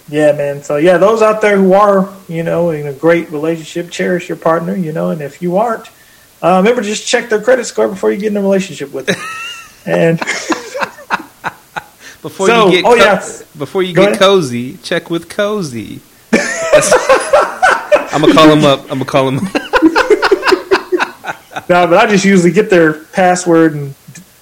Yeah, 0.08 0.32
man. 0.32 0.62
So 0.62 0.76
yeah, 0.76 0.98
those 0.98 1.22
out 1.22 1.40
there 1.40 1.56
who 1.56 1.72
are, 1.72 2.12
you 2.28 2.42
know, 2.42 2.70
in 2.70 2.86
a 2.86 2.92
great 2.92 3.30
relationship, 3.30 3.90
cherish 3.90 4.28
your 4.28 4.36
partner, 4.36 4.76
you 4.76 4.92
know, 4.92 5.10
and 5.10 5.22
if 5.22 5.40
you 5.40 5.56
aren't, 5.56 5.88
uh, 6.42 6.58
remember 6.58 6.82
just 6.82 7.06
check 7.06 7.30
their 7.30 7.40
credit 7.40 7.64
score 7.64 7.88
before 7.88 8.12
you 8.12 8.18
get 8.18 8.28
in 8.28 8.36
a 8.36 8.42
relationship 8.42 8.92
with 8.92 9.06
them. 9.06 9.16
and 9.86 10.18
before 12.22 12.46
so, 12.46 12.66
you 12.66 12.72
get 12.72 12.84
oh, 12.84 12.90
co- 12.90 12.94
yeah. 12.96 13.26
before 13.58 13.82
you 13.82 13.94
Go 13.94 14.02
get 14.02 14.10
ahead. 14.10 14.20
cozy, 14.20 14.76
check 14.78 15.10
with 15.10 15.28
cozy. 15.28 16.00
I'm 16.32 18.20
gonna 18.20 18.32
call 18.32 18.50
him 18.50 18.64
up. 18.64 18.82
I'm 18.82 19.00
gonna 19.00 19.04
call 19.04 19.28
him. 19.28 19.36
no, 21.68 21.86
but 21.86 21.94
I 21.94 22.06
just 22.08 22.24
usually 22.24 22.52
get 22.52 22.70
their 22.70 23.04
password 23.06 23.74
and 23.74 23.94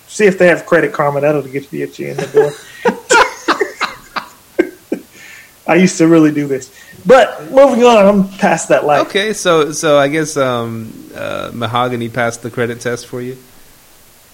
see 0.07 0.27
if 0.27 0.39
they 0.39 0.47
have 0.49 0.67
credit 0.67 0.93
karma. 0.93 1.21
That'll 1.23 1.43
get 1.43 1.73
you, 1.73 1.87
get 1.87 1.99
you 1.99 2.09
in 2.09 2.17
the 2.19 2.27
door. 2.27 2.53
I 5.67 5.77
used 5.77 5.97
to 5.99 6.07
really 6.07 6.33
do 6.33 6.47
this. 6.47 6.71
But 7.07 7.51
moving 7.51 7.83
on, 7.85 8.07
I'm 8.07 8.29
past 8.39 8.69
that 8.69 8.85
life. 8.85 9.07
Okay, 9.09 9.33
so 9.33 9.73
so 9.73 9.99
I 9.99 10.09
guess 10.09 10.37
um, 10.37 10.93
uh, 11.15 11.51
Mahogany 11.55 12.09
passed 12.09 12.43
the 12.43 12.51
credit 12.51 12.81
test 12.81 13.07
for 13.07 13.21
you. 13.23 13.39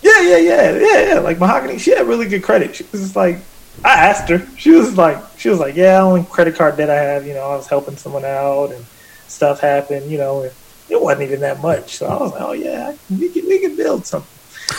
Yeah, 0.03 0.21
yeah, 0.21 0.37
yeah, 0.37 0.79
yeah, 0.79 1.15
yeah. 1.15 1.19
Like 1.21 1.39
Mahogany, 1.39 1.79
she 1.79 1.91
had 1.91 2.07
really 2.07 2.29
good 2.29 2.43
credit. 2.43 2.77
She 2.77 2.85
was 2.93 3.01
just 3.01 3.17
like, 3.17 3.39
I 3.85 3.95
asked 3.95 4.29
her. 4.29 4.47
She 4.57 4.71
was 4.71 4.97
like, 4.97 5.19
she 5.39 5.49
was 5.49 5.59
like, 5.59 5.77
yeah, 5.77 6.01
only 6.01 6.25
credit 6.25 6.57
card 6.57 6.77
debt 6.77 6.91
I 6.91 6.97
have. 6.97 7.27
You 7.27 7.35
know, 7.35 7.45
I 7.45 7.57
was 7.57 7.69
helping 7.69 7.97
someone 7.97 8.25
out 8.25 8.73
and 8.73 8.85
stuff 9.29 9.61
happened. 9.61 10.11
You 10.11 10.19
know, 10.19 10.43
and 10.43 10.53
it 10.89 11.01
wasn't 11.01 11.23
even 11.23 11.41
that 11.41 11.61
much. 11.61 11.97
So 11.97 12.07
I 12.07 12.17
was 12.17 12.33
like, 12.33 12.43
oh 12.43 12.53
yeah, 12.53 12.95
we 13.11 13.29
can 13.29 13.47
we 13.47 13.61
can 13.61 13.77
build 13.77 14.07
something. 14.07 14.29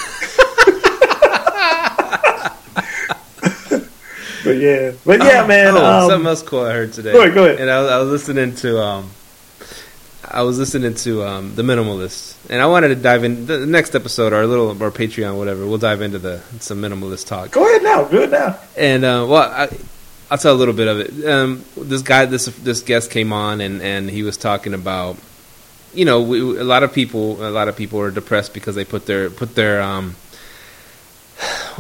but 4.44 4.52
yeah, 4.52 4.92
but 5.06 5.24
yeah, 5.24 5.46
man. 5.48 5.76
Oh, 5.76 5.86
um, 5.86 6.10
something 6.10 6.28
else 6.28 6.44
cool 6.44 6.62
I 6.62 6.74
heard 6.74 6.94
today. 6.94 7.14
Go 7.14 7.22
ahead, 7.22 7.34
go 7.34 7.46
ahead. 7.46 7.60
And 7.60 7.70
I 7.70 7.82
was, 7.82 7.92
I 7.92 7.98
was 8.00 8.10
listening 8.10 8.56
to 8.56 8.82
um, 8.82 9.10
I 10.32 10.44
was 10.44 10.60
listening 10.60 10.94
to 10.94 11.24
um, 11.24 11.56
the 11.56 11.64
Minimalist, 11.64 12.36
and 12.52 12.62
I 12.62 12.68
wanted 12.68 12.90
to 12.90 12.96
dive 12.96 13.24
in 13.24 13.48
the 13.48 13.66
next 13.66 13.96
episode, 13.96 14.32
our 14.32 14.46
little 14.46 14.70
our 14.82 14.92
Patreon, 14.92 15.36
whatever. 15.38 15.66
We'll 15.66 15.80
dive 15.80 16.02
into 16.02 16.20
the 16.20 16.42
some 16.60 16.82
minimalist 16.82 17.26
talk. 17.26 17.52
Go 17.52 17.68
ahead 17.68 17.82
now. 17.82 18.04
Good 18.04 18.30
now. 18.30 18.60
And 18.78 19.04
uh, 19.04 19.26
well, 19.28 19.52
I, 19.52 19.70
I'll 20.30 20.38
tell 20.38 20.54
a 20.54 20.58
little 20.58 20.76
bit 20.76 20.88
of 20.88 21.00
it. 21.00 21.28
Um, 21.28 21.66
this 21.76 22.04
guy, 22.04 22.26
this 22.26 22.46
this 22.46 22.82
guest 22.82 23.10
came 23.10 23.34
on, 23.34 23.60
and 23.60 23.82
and 23.82 24.08
he 24.10 24.22
was 24.22 24.38
talking 24.38 24.76
about, 24.76 25.18
you 25.94 26.06
know, 26.06 26.22
we, 26.22 26.40
a 26.60 26.64
lot 26.64 26.84
of 26.84 26.94
people, 26.94 27.44
a 27.44 27.50
lot 27.50 27.68
of 27.68 27.76
people 27.76 28.00
are 28.00 28.12
depressed 28.12 28.54
because 28.54 28.76
they 28.76 28.86
put 28.86 29.08
their 29.08 29.32
put 29.32 29.56
their 29.56 29.82
um, 29.82 30.16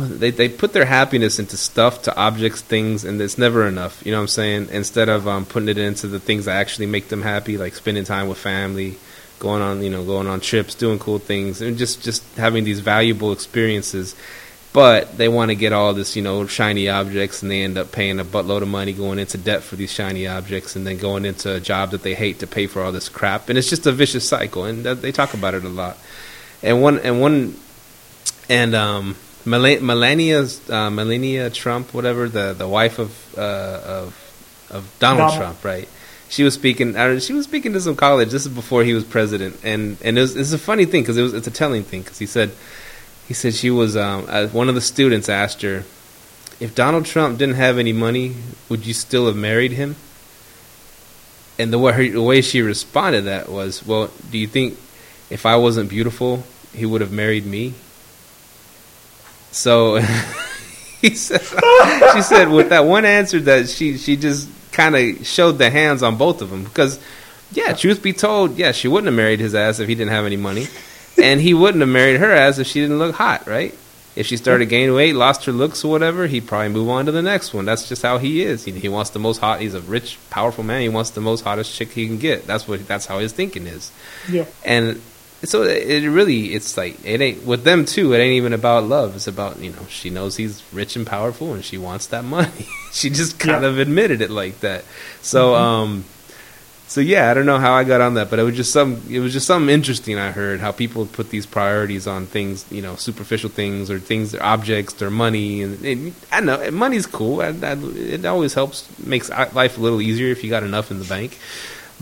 they 0.07 0.31
they 0.31 0.49
put 0.49 0.73
their 0.73 0.85
happiness 0.85 1.39
into 1.39 1.57
stuff, 1.57 2.03
to 2.03 2.15
objects, 2.15 2.61
things, 2.61 3.03
and 3.03 3.21
it's 3.21 3.37
never 3.37 3.67
enough. 3.67 4.05
You 4.05 4.11
know 4.11 4.17
what 4.17 4.23
I'm 4.23 4.27
saying? 4.29 4.69
Instead 4.71 5.09
of 5.09 5.27
um, 5.27 5.45
putting 5.45 5.69
it 5.69 5.77
into 5.77 6.07
the 6.07 6.19
things 6.19 6.45
that 6.45 6.55
actually 6.55 6.87
make 6.87 7.09
them 7.09 7.21
happy, 7.21 7.57
like 7.57 7.75
spending 7.75 8.03
time 8.03 8.27
with 8.27 8.37
family, 8.37 8.97
going 9.39 9.61
on 9.61 9.81
you 9.81 9.89
know 9.89 10.03
going 10.05 10.27
on 10.27 10.39
trips, 10.39 10.75
doing 10.75 10.99
cool 10.99 11.19
things, 11.19 11.61
and 11.61 11.77
just 11.77 12.03
just 12.03 12.23
having 12.35 12.63
these 12.63 12.79
valuable 12.79 13.31
experiences. 13.31 14.15
But 14.71 15.17
they 15.17 15.27
want 15.27 15.49
to 15.49 15.55
get 15.55 15.73
all 15.73 15.93
this 15.93 16.15
you 16.15 16.21
know 16.21 16.45
shiny 16.45 16.89
objects, 16.89 17.41
and 17.41 17.49
they 17.49 17.61
end 17.61 17.77
up 17.77 17.91
paying 17.91 18.19
a 18.19 18.25
buttload 18.25 18.61
of 18.61 18.67
money, 18.67 18.93
going 18.93 19.19
into 19.19 19.37
debt 19.37 19.63
for 19.63 19.75
these 19.75 19.91
shiny 19.91 20.27
objects, 20.27 20.75
and 20.75 20.85
then 20.85 20.97
going 20.97 21.25
into 21.25 21.55
a 21.55 21.59
job 21.59 21.91
that 21.91 22.03
they 22.03 22.13
hate 22.13 22.39
to 22.39 22.47
pay 22.47 22.67
for 22.67 22.81
all 22.81 22.91
this 22.91 23.09
crap, 23.09 23.49
and 23.49 23.57
it's 23.57 23.69
just 23.69 23.87
a 23.87 23.91
vicious 23.91 24.27
cycle. 24.27 24.65
And 24.65 24.85
they 24.85 25.11
talk 25.11 25.33
about 25.33 25.53
it 25.53 25.63
a 25.63 25.69
lot. 25.69 25.97
And 26.61 26.81
one 26.81 26.99
and 26.99 27.21
one 27.21 27.55
and 28.49 28.75
um 28.75 29.15
Mel- 29.45 29.81
Melania's 29.81 30.69
uh, 30.69 30.89
Melania 30.89 31.49
Trump, 31.49 31.93
whatever 31.93 32.29
the 32.29 32.53
the 32.53 32.67
wife 32.67 32.99
of 32.99 33.37
uh, 33.37 33.81
of 33.85 34.67
of 34.69 34.99
Donald 34.99 35.29
Donald. 35.29 35.37
Trump, 35.37 35.63
right? 35.63 35.87
She 36.29 36.43
was 36.43 36.53
speaking. 36.53 36.93
She 37.19 37.33
was 37.33 37.45
speaking 37.45 37.73
to 37.73 37.81
some 37.81 37.95
college. 37.95 38.29
This 38.29 38.45
is 38.45 38.53
before 38.53 38.83
he 38.83 38.93
was 38.93 39.03
president, 39.03 39.57
and 39.63 39.97
and 40.03 40.17
it 40.17 40.21
was, 40.21 40.35
it's 40.35 40.53
a 40.53 40.59
funny 40.59 40.85
thing 40.85 41.01
because 41.01 41.17
it 41.17 41.23
was 41.23 41.33
it's 41.33 41.47
a 41.47 41.51
telling 41.51 41.83
thing 41.83 42.01
because 42.01 42.19
he 42.19 42.25
said 42.25 42.51
he 43.27 43.33
said 43.33 43.53
she 43.53 43.71
was 43.71 43.97
um, 43.97 44.25
uh, 44.29 44.47
one 44.47 44.69
of 44.69 44.75
the 44.75 44.81
students 44.81 45.29
asked 45.29 45.61
her 45.63 45.83
if 46.59 46.75
Donald 46.75 47.05
Trump 47.05 47.37
didn't 47.37 47.55
have 47.55 47.77
any 47.77 47.93
money, 47.93 48.35
would 48.67 48.85
you 48.85 48.93
still 48.93 49.27
have 49.27 49.35
married 49.35 49.71
him? 49.71 49.95
And 51.57 51.71
the 51.71 51.79
way 51.79 51.93
her, 51.93 52.07
the 52.07 52.21
way 52.21 52.41
she 52.41 52.61
responded 52.61 53.19
to 53.19 53.25
that 53.25 53.49
was, 53.49 53.85
well, 53.85 54.11
do 54.31 54.37
you 54.37 54.47
think 54.47 54.77
if 55.29 55.45
I 55.45 55.55
wasn't 55.55 55.89
beautiful, 55.89 56.43
he 56.73 56.85
would 56.85 57.01
have 57.01 57.11
married 57.11 57.45
me? 57.45 57.73
So 59.51 59.97
he 61.01 61.15
said, 61.15 61.41
she 62.13 62.21
said 62.21 62.49
with 62.49 62.69
that 62.69 62.85
one 62.85 63.05
answer 63.05 63.39
that 63.41 63.69
she 63.69 63.97
she 63.97 64.15
just 64.15 64.49
kind 64.71 64.95
of 64.95 65.25
showed 65.25 65.53
the 65.53 65.69
hands 65.69 66.03
on 66.03 66.17
both 66.17 66.41
of 66.41 66.49
them 66.49 66.63
because 66.63 66.99
yeah, 67.51 67.73
truth 67.73 68.03
be 68.03 68.13
told, 68.13 68.57
yeah, 68.57 68.71
she 68.71 68.87
wouldn't 68.87 69.07
have 69.07 69.15
married 69.15 69.39
his 69.39 69.55
ass 69.55 69.79
if 69.79 69.87
he 69.87 69.95
didn't 69.95 70.11
have 70.11 70.25
any 70.25 70.37
money, 70.37 70.67
and 71.21 71.41
he 71.41 71.53
wouldn't 71.53 71.81
have 71.81 71.89
married 71.89 72.19
her 72.19 72.31
ass 72.31 72.59
if 72.59 72.67
she 72.67 72.81
didn't 72.81 72.99
look 72.99 73.15
hot, 73.15 73.47
right? 73.47 73.75
If 74.15 74.27
she 74.27 74.37
started 74.37 74.67
gaining 74.67 74.93
weight, 74.93 75.13
lost 75.15 75.45
her 75.45 75.51
looks 75.51 75.83
or 75.83 75.91
whatever, 75.91 76.27
he'd 76.27 76.47
probably 76.47 76.69
move 76.69 76.89
on 76.89 77.05
to 77.05 77.11
the 77.11 77.21
next 77.21 77.53
one. 77.53 77.65
That's 77.65 77.87
just 77.87 78.01
how 78.01 78.17
he 78.17 78.41
is. 78.41 78.65
He, 78.65 78.71
he 78.71 78.89
wants 78.89 79.11
the 79.11 79.19
most 79.19 79.39
hot. 79.39 79.61
He's 79.61 79.75
a 79.75 79.81
rich, 79.81 80.17
powerful 80.29 80.63
man. 80.63 80.81
He 80.81 80.89
wants 80.89 81.11
the 81.11 81.21
most 81.21 81.43
hottest 81.43 81.73
chick 81.73 81.89
he 81.91 82.05
can 82.07 82.17
get. 82.17 82.45
That's 82.45 82.67
what. 82.67 82.85
That's 82.87 83.05
how 83.05 83.19
his 83.19 83.31
thinking 83.31 83.65
is. 83.65 83.91
Yeah. 84.27 84.45
And 84.65 85.01
so 85.43 85.63
it 85.63 86.05
really, 86.07 86.53
it's 86.53 86.75
like 86.77 87.03
it 87.05 87.21
ain't 87.21 87.45
with 87.45 87.63
them 87.63 87.85
too. 87.85 88.13
It 88.13 88.17
ain't 88.19 88.33
even 88.33 88.53
about 88.53 88.83
love. 88.83 89.15
It's 89.15 89.27
about 89.27 89.59
you 89.59 89.71
know 89.71 89.85
she 89.87 90.09
knows 90.09 90.35
he's 90.35 90.61
rich 90.73 90.95
and 90.95 91.05
powerful, 91.07 91.53
and 91.53 91.63
she 91.63 91.77
wants 91.77 92.07
that 92.07 92.23
money. 92.25 92.67
she 92.91 93.09
just 93.09 93.39
kind 93.39 93.63
Yeah. 93.63 93.69
of 93.69 93.77
admitted 93.79 94.21
it 94.21 94.29
like 94.31 94.59
that. 94.61 94.83
So 95.21 95.55
um, 95.55 96.03
so 96.87 97.01
yeah, 97.01 97.29
I 97.29 97.35
don't 97.35 97.45
know 97.45 97.59
how 97.59 97.73
I 97.73 97.83
got 97.83 98.01
on 98.01 98.15
that, 98.15 98.29
but 98.31 98.39
it 98.39 98.43
was 98.43 98.55
just 98.55 98.73
some. 98.73 99.01
It 99.09 99.19
was 99.19 99.31
just 99.31 99.45
something 99.47 99.69
interesting 99.73 100.17
I 100.17 100.31
heard 100.31 100.59
how 100.59 100.71
people 100.71 101.05
put 101.05 101.29
these 101.29 101.45
priorities 101.45 102.07
on 102.07 102.25
things, 102.25 102.65
you 102.71 102.81
know, 102.81 102.95
superficial 102.95 103.49
things 103.49 103.89
or 103.91 103.99
things, 103.99 104.33
objects 104.35 104.99
or 105.01 105.09
money, 105.11 105.61
and, 105.61 105.85
and 105.85 106.13
I 106.31 106.41
know 106.41 106.69
money's 106.71 107.05
cool. 107.05 107.41
I, 107.41 107.49
I, 107.61 107.77
it 107.95 108.25
always 108.25 108.55
helps, 108.55 108.89
makes 108.99 109.29
life 109.29 109.77
a 109.77 109.81
little 109.81 110.01
easier 110.01 110.29
if 110.31 110.43
you 110.43 110.49
got 110.49 110.63
enough 110.63 110.89
in 110.91 110.97
the 110.99 111.05
bank. 111.05 111.37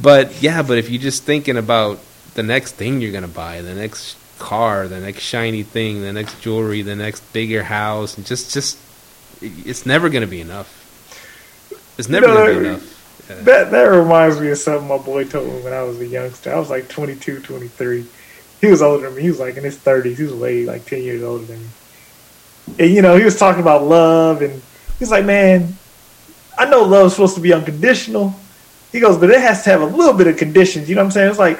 But 0.01 0.41
yeah, 0.41 0.61
but 0.64 0.77
if 0.77 0.89
you're 0.89 1.01
just 1.01 1.23
thinking 1.23 1.57
about 1.57 1.99
the 2.38 2.43
next 2.43 2.73
thing 2.73 3.01
you're 3.01 3.11
gonna 3.11 3.27
buy, 3.27 3.61
the 3.61 3.73
next 3.73 4.15
car, 4.38 4.88
the 4.88 4.99
next 4.99 5.23
shiny 5.23 5.64
thing, 5.64 6.03
the 6.03 6.14
next 6.14 6.39
jewelry, 6.39 6.84
the 6.84 6.95
next 6.95 7.22
bigger 7.34 7.64
house, 7.64 8.15
and 8.15 8.27
just 8.27 8.53
just 8.53 8.77
it's 9.41 9.88
never 9.88 10.07
gonna 10.07 10.27
be 10.27 10.39
enough. 10.39 10.72
It's 11.97 12.07
never 12.07 12.27
gonna 12.27 12.59
be 12.59 12.68
enough. 12.68 13.26
Yeah. 13.27 13.35
That 13.41 13.72
that 13.72 13.84
reminds 13.85 14.39
me 14.39 14.51
of 14.51 14.59
something 14.59 14.88
my 14.88 14.99
boy 14.99 15.23
told 15.23 15.51
me 15.51 15.61
when 15.61 15.73
I 15.73 15.81
was 15.81 15.99
a 15.99 16.05
youngster. 16.05 16.53
I 16.53 16.59
was 16.59 16.69
like 16.69 16.88
22, 16.88 17.41
23. 17.41 18.05
He 18.61 18.68
was 18.68 18.84
older 18.84 19.07
than 19.07 19.15
me. 19.15 19.23
He 19.23 19.30
was 19.30 19.39
like 19.39 19.57
in 19.57 19.64
his 19.64 19.77
30s. 19.77 20.18
He 20.18 20.23
was 20.23 20.34
way 20.34 20.64
like 20.64 20.85
10 20.85 21.01
years 21.01 21.23
older 21.23 21.43
than 21.43 21.59
me. 21.59 21.68
And 22.77 22.93
you 22.93 23.01
know, 23.01 23.18
he 23.18 23.26
was 23.26 23.38
talking 23.39 23.64
about 23.64 23.84
love 23.84 24.43
and 24.43 24.61
he's 24.99 25.09
like, 25.09 25.26
"Man, 25.26 25.76
I 26.55 26.69
know 26.69 26.84
love's 26.84 27.15
supposed 27.15 27.34
to 27.34 27.41
be 27.41 27.51
unconditional." 27.51 28.35
He 28.91 28.99
goes, 28.99 29.18
"But 29.18 29.31
it 29.31 29.41
has 29.41 29.64
to 29.64 29.72
have 29.72 29.81
a 29.81 29.85
little 29.85 30.14
bit 30.14 30.27
of 30.27 30.38
conditions." 30.38 30.88
You 30.88 30.93
know 30.93 31.01
what 31.01 31.05
I'm 31.05 31.11
saying? 31.11 31.30
It's 31.31 31.39
like 31.39 31.59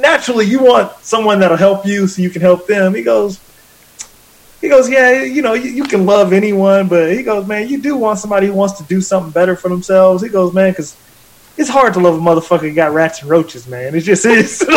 naturally 0.00 0.46
you 0.46 0.62
want 0.62 0.92
someone 1.02 1.40
that'll 1.40 1.56
help 1.56 1.86
you 1.86 2.06
so 2.06 2.22
you 2.22 2.30
can 2.30 2.42
help 2.42 2.66
them. 2.66 2.94
He 2.94 3.02
goes, 3.02 3.40
he 4.60 4.68
goes, 4.68 4.90
yeah, 4.90 5.22
you 5.22 5.42
know, 5.42 5.54
you, 5.54 5.70
you 5.70 5.84
can 5.84 6.06
love 6.06 6.32
anyone, 6.32 6.88
but 6.88 7.12
he 7.12 7.22
goes, 7.22 7.46
man, 7.46 7.68
you 7.68 7.80
do 7.80 7.96
want 7.96 8.18
somebody 8.18 8.48
who 8.48 8.52
wants 8.52 8.78
to 8.78 8.84
do 8.84 9.00
something 9.00 9.32
better 9.32 9.56
for 9.56 9.68
themselves. 9.68 10.22
He 10.22 10.28
goes, 10.28 10.52
man, 10.52 10.72
because 10.72 10.96
it's 11.56 11.70
hard 11.70 11.94
to 11.94 12.00
love 12.00 12.16
a 12.16 12.18
motherfucker 12.18 12.68
who 12.68 12.74
got 12.74 12.92
rats 12.92 13.22
and 13.22 13.30
roaches, 13.30 13.66
man. 13.66 13.94
It 13.94 14.00
just 14.00 14.26
is. 14.26 14.64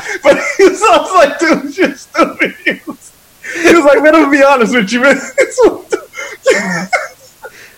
But 0.22 0.38
he 0.56 0.68
was, 0.68 0.82
I 0.82 0.98
was 0.98 1.12
like, 1.14 1.38
dude, 1.38 1.72
just 1.72 2.10
stupid. 2.10 2.54
He 2.64 2.72
was, 2.86 3.12
he 3.54 3.74
was 3.74 3.84
like, 3.84 4.02
man, 4.02 4.14
I'm 4.14 4.24
gonna 4.24 4.30
be 4.30 4.42
honest 4.42 4.74
with 4.74 4.92
you, 4.92 5.02
man. 5.02 5.16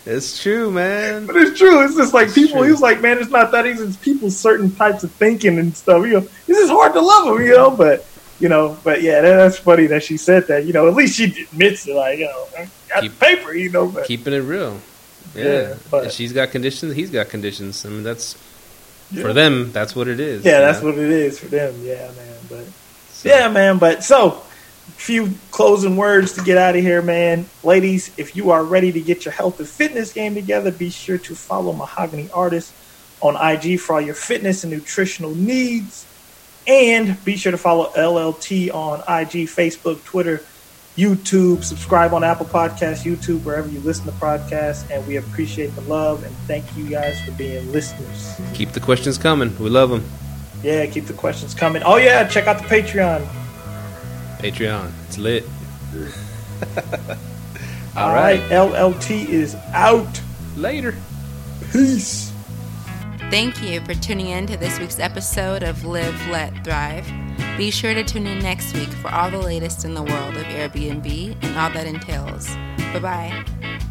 It's 0.04 0.42
true, 0.42 0.70
man. 0.70 1.26
But 1.26 1.36
it's 1.36 1.58
true. 1.58 1.84
It's 1.84 1.94
just 1.96 2.12
like 2.12 2.26
It's 2.26 2.34
people. 2.34 2.58
true. 2.58 2.62
He 2.64 2.72
was 2.72 2.80
like, 2.80 3.00
man, 3.00 3.18
it's 3.18 3.30
not 3.30 3.52
that 3.52 3.66
easy. 3.66 3.84
It's 3.84 3.96
people's 3.96 4.36
certain 4.36 4.74
types 4.74 5.04
of 5.04 5.12
thinking 5.12 5.58
and 5.58 5.76
stuff. 5.76 6.04
You 6.04 6.12
know, 6.14 6.18
it's 6.18 6.46
just 6.58 6.72
hard 6.72 6.92
to 6.94 7.00
love 7.00 7.26
them. 7.26 7.46
You 7.46 7.54
know, 7.54 7.70
but 7.70 8.04
you 8.40 8.48
know, 8.48 8.76
but 8.82 9.02
yeah, 9.02 9.20
that, 9.20 9.36
that's 9.36 9.58
funny 9.58 9.86
that 9.86 10.02
she 10.02 10.16
said 10.16 10.48
that. 10.48 10.64
You 10.64 10.72
know, 10.72 10.88
at 10.88 10.94
least 10.94 11.16
she 11.16 11.24
admits 11.44 11.86
it. 11.86 11.94
Like, 11.94 12.18
you 12.18 12.24
know, 12.24 12.46
got 12.88 13.02
Keep- 13.02 13.12
the 13.12 13.18
paper. 13.18 13.54
You 13.54 13.70
know, 13.70 13.86
but 13.88 14.06
Keeping 14.06 14.32
it 14.32 14.38
real. 14.38 14.80
Yeah. 15.36 15.44
Yeah, 15.44 15.74
but- 15.90 16.12
she's 16.12 16.32
got 16.32 16.50
conditions, 16.50 16.94
he's 16.96 17.10
got 17.10 17.28
conditions. 17.28 17.86
I 17.86 17.88
mean, 17.90 18.02
that's 18.02 18.36
Yeah. 19.12 19.22
for 19.22 19.32
them. 19.32 19.70
That's 19.72 19.94
what 19.94 20.08
it 20.08 20.18
is. 20.18 20.44
yeah, 20.44 20.60
that's 20.60 20.80
know? 20.82 20.90
what 20.90 20.98
it 20.98 21.10
is 21.10 21.38
for 21.38 21.46
them. 21.46 21.74
Yeah, 21.82 22.10
man. 22.16 22.36
But 22.48 22.64
So, 23.12 23.28
yeah, 23.28 23.48
man. 23.48 23.78
But 23.78 24.02
so, 24.02 24.42
few 24.96 25.32
closing 25.50 25.96
words 25.96 26.32
to 26.34 26.42
get 26.42 26.58
out 26.58 26.76
of 26.76 26.82
here, 26.82 27.02
man. 27.02 27.46
Ladies, 27.62 28.12
if 28.16 28.36
you 28.36 28.50
are 28.50 28.62
ready 28.62 28.92
to 28.92 29.00
get 29.00 29.24
your 29.24 29.32
health 29.32 29.58
and 29.58 29.68
fitness 29.68 30.12
game 30.12 30.34
together, 30.34 30.70
be 30.70 30.90
sure 30.90 31.18
to 31.18 31.34
follow 31.34 31.72
Mahogany 31.72 32.30
Artis 32.32 32.72
on 33.20 33.36
IG 33.36 33.80
for 33.80 33.94
all 33.94 34.00
your 34.00 34.14
fitness 34.14 34.64
and 34.64 34.72
nutritional 34.72 35.34
needs. 35.34 36.06
And 36.66 37.22
be 37.24 37.36
sure 37.36 37.50
to 37.50 37.58
follow 37.58 37.90
LLT 37.96 38.72
on 38.72 39.00
IG, 39.00 39.48
Facebook, 39.48 40.04
Twitter, 40.04 40.42
YouTube. 40.96 41.64
Subscribe 41.64 42.14
on 42.14 42.22
Apple 42.22 42.46
Podcasts, 42.46 43.02
YouTube, 43.02 43.42
wherever 43.42 43.68
you 43.68 43.80
listen 43.80 44.04
to 44.06 44.12
podcasts. 44.12 44.88
And 44.90 45.04
we 45.06 45.16
appreciate 45.16 45.74
the 45.74 45.80
love 45.82 46.22
and 46.22 46.34
thank 46.46 46.64
you 46.76 46.88
guys 46.88 47.20
for 47.22 47.32
being 47.32 47.72
listeners. 47.72 48.40
Keep 48.54 48.72
the 48.72 48.80
questions 48.80 49.18
coming. 49.18 49.56
We 49.58 49.70
love 49.70 49.90
them. 49.90 50.04
Yeah, 50.62 50.86
keep 50.86 51.06
the 51.06 51.14
questions 51.14 51.54
coming. 51.54 51.82
Oh, 51.82 51.96
yeah, 51.96 52.28
check 52.28 52.46
out 52.46 52.58
the 52.58 52.68
Patreon. 52.68 53.41
Patreon. 54.42 54.90
It's 55.06 55.18
lit. 55.18 55.44
All 57.94 58.02
All 58.08 58.14
right, 58.14 58.40
right. 58.40 58.50
LLT 58.50 59.28
is 59.28 59.54
out. 59.72 60.20
Later. 60.56 60.94
Peace. 61.72 62.32
Thank 63.30 63.62
you 63.62 63.80
for 63.82 63.94
tuning 63.94 64.28
in 64.28 64.46
to 64.48 64.56
this 64.56 64.78
week's 64.78 64.98
episode 64.98 65.62
of 65.62 65.84
Live, 65.84 66.28
Let, 66.28 66.64
Thrive. 66.64 67.06
Be 67.56 67.70
sure 67.70 67.94
to 67.94 68.02
tune 68.02 68.26
in 68.26 68.40
next 68.40 68.74
week 68.74 68.88
for 68.88 69.10
all 69.12 69.30
the 69.30 69.38
latest 69.38 69.84
in 69.84 69.94
the 69.94 70.02
world 70.02 70.36
of 70.36 70.44
Airbnb 70.44 71.36
and 71.42 71.58
all 71.58 71.70
that 71.70 71.86
entails. 71.86 72.48
Bye 72.92 72.98
bye. 72.98 73.88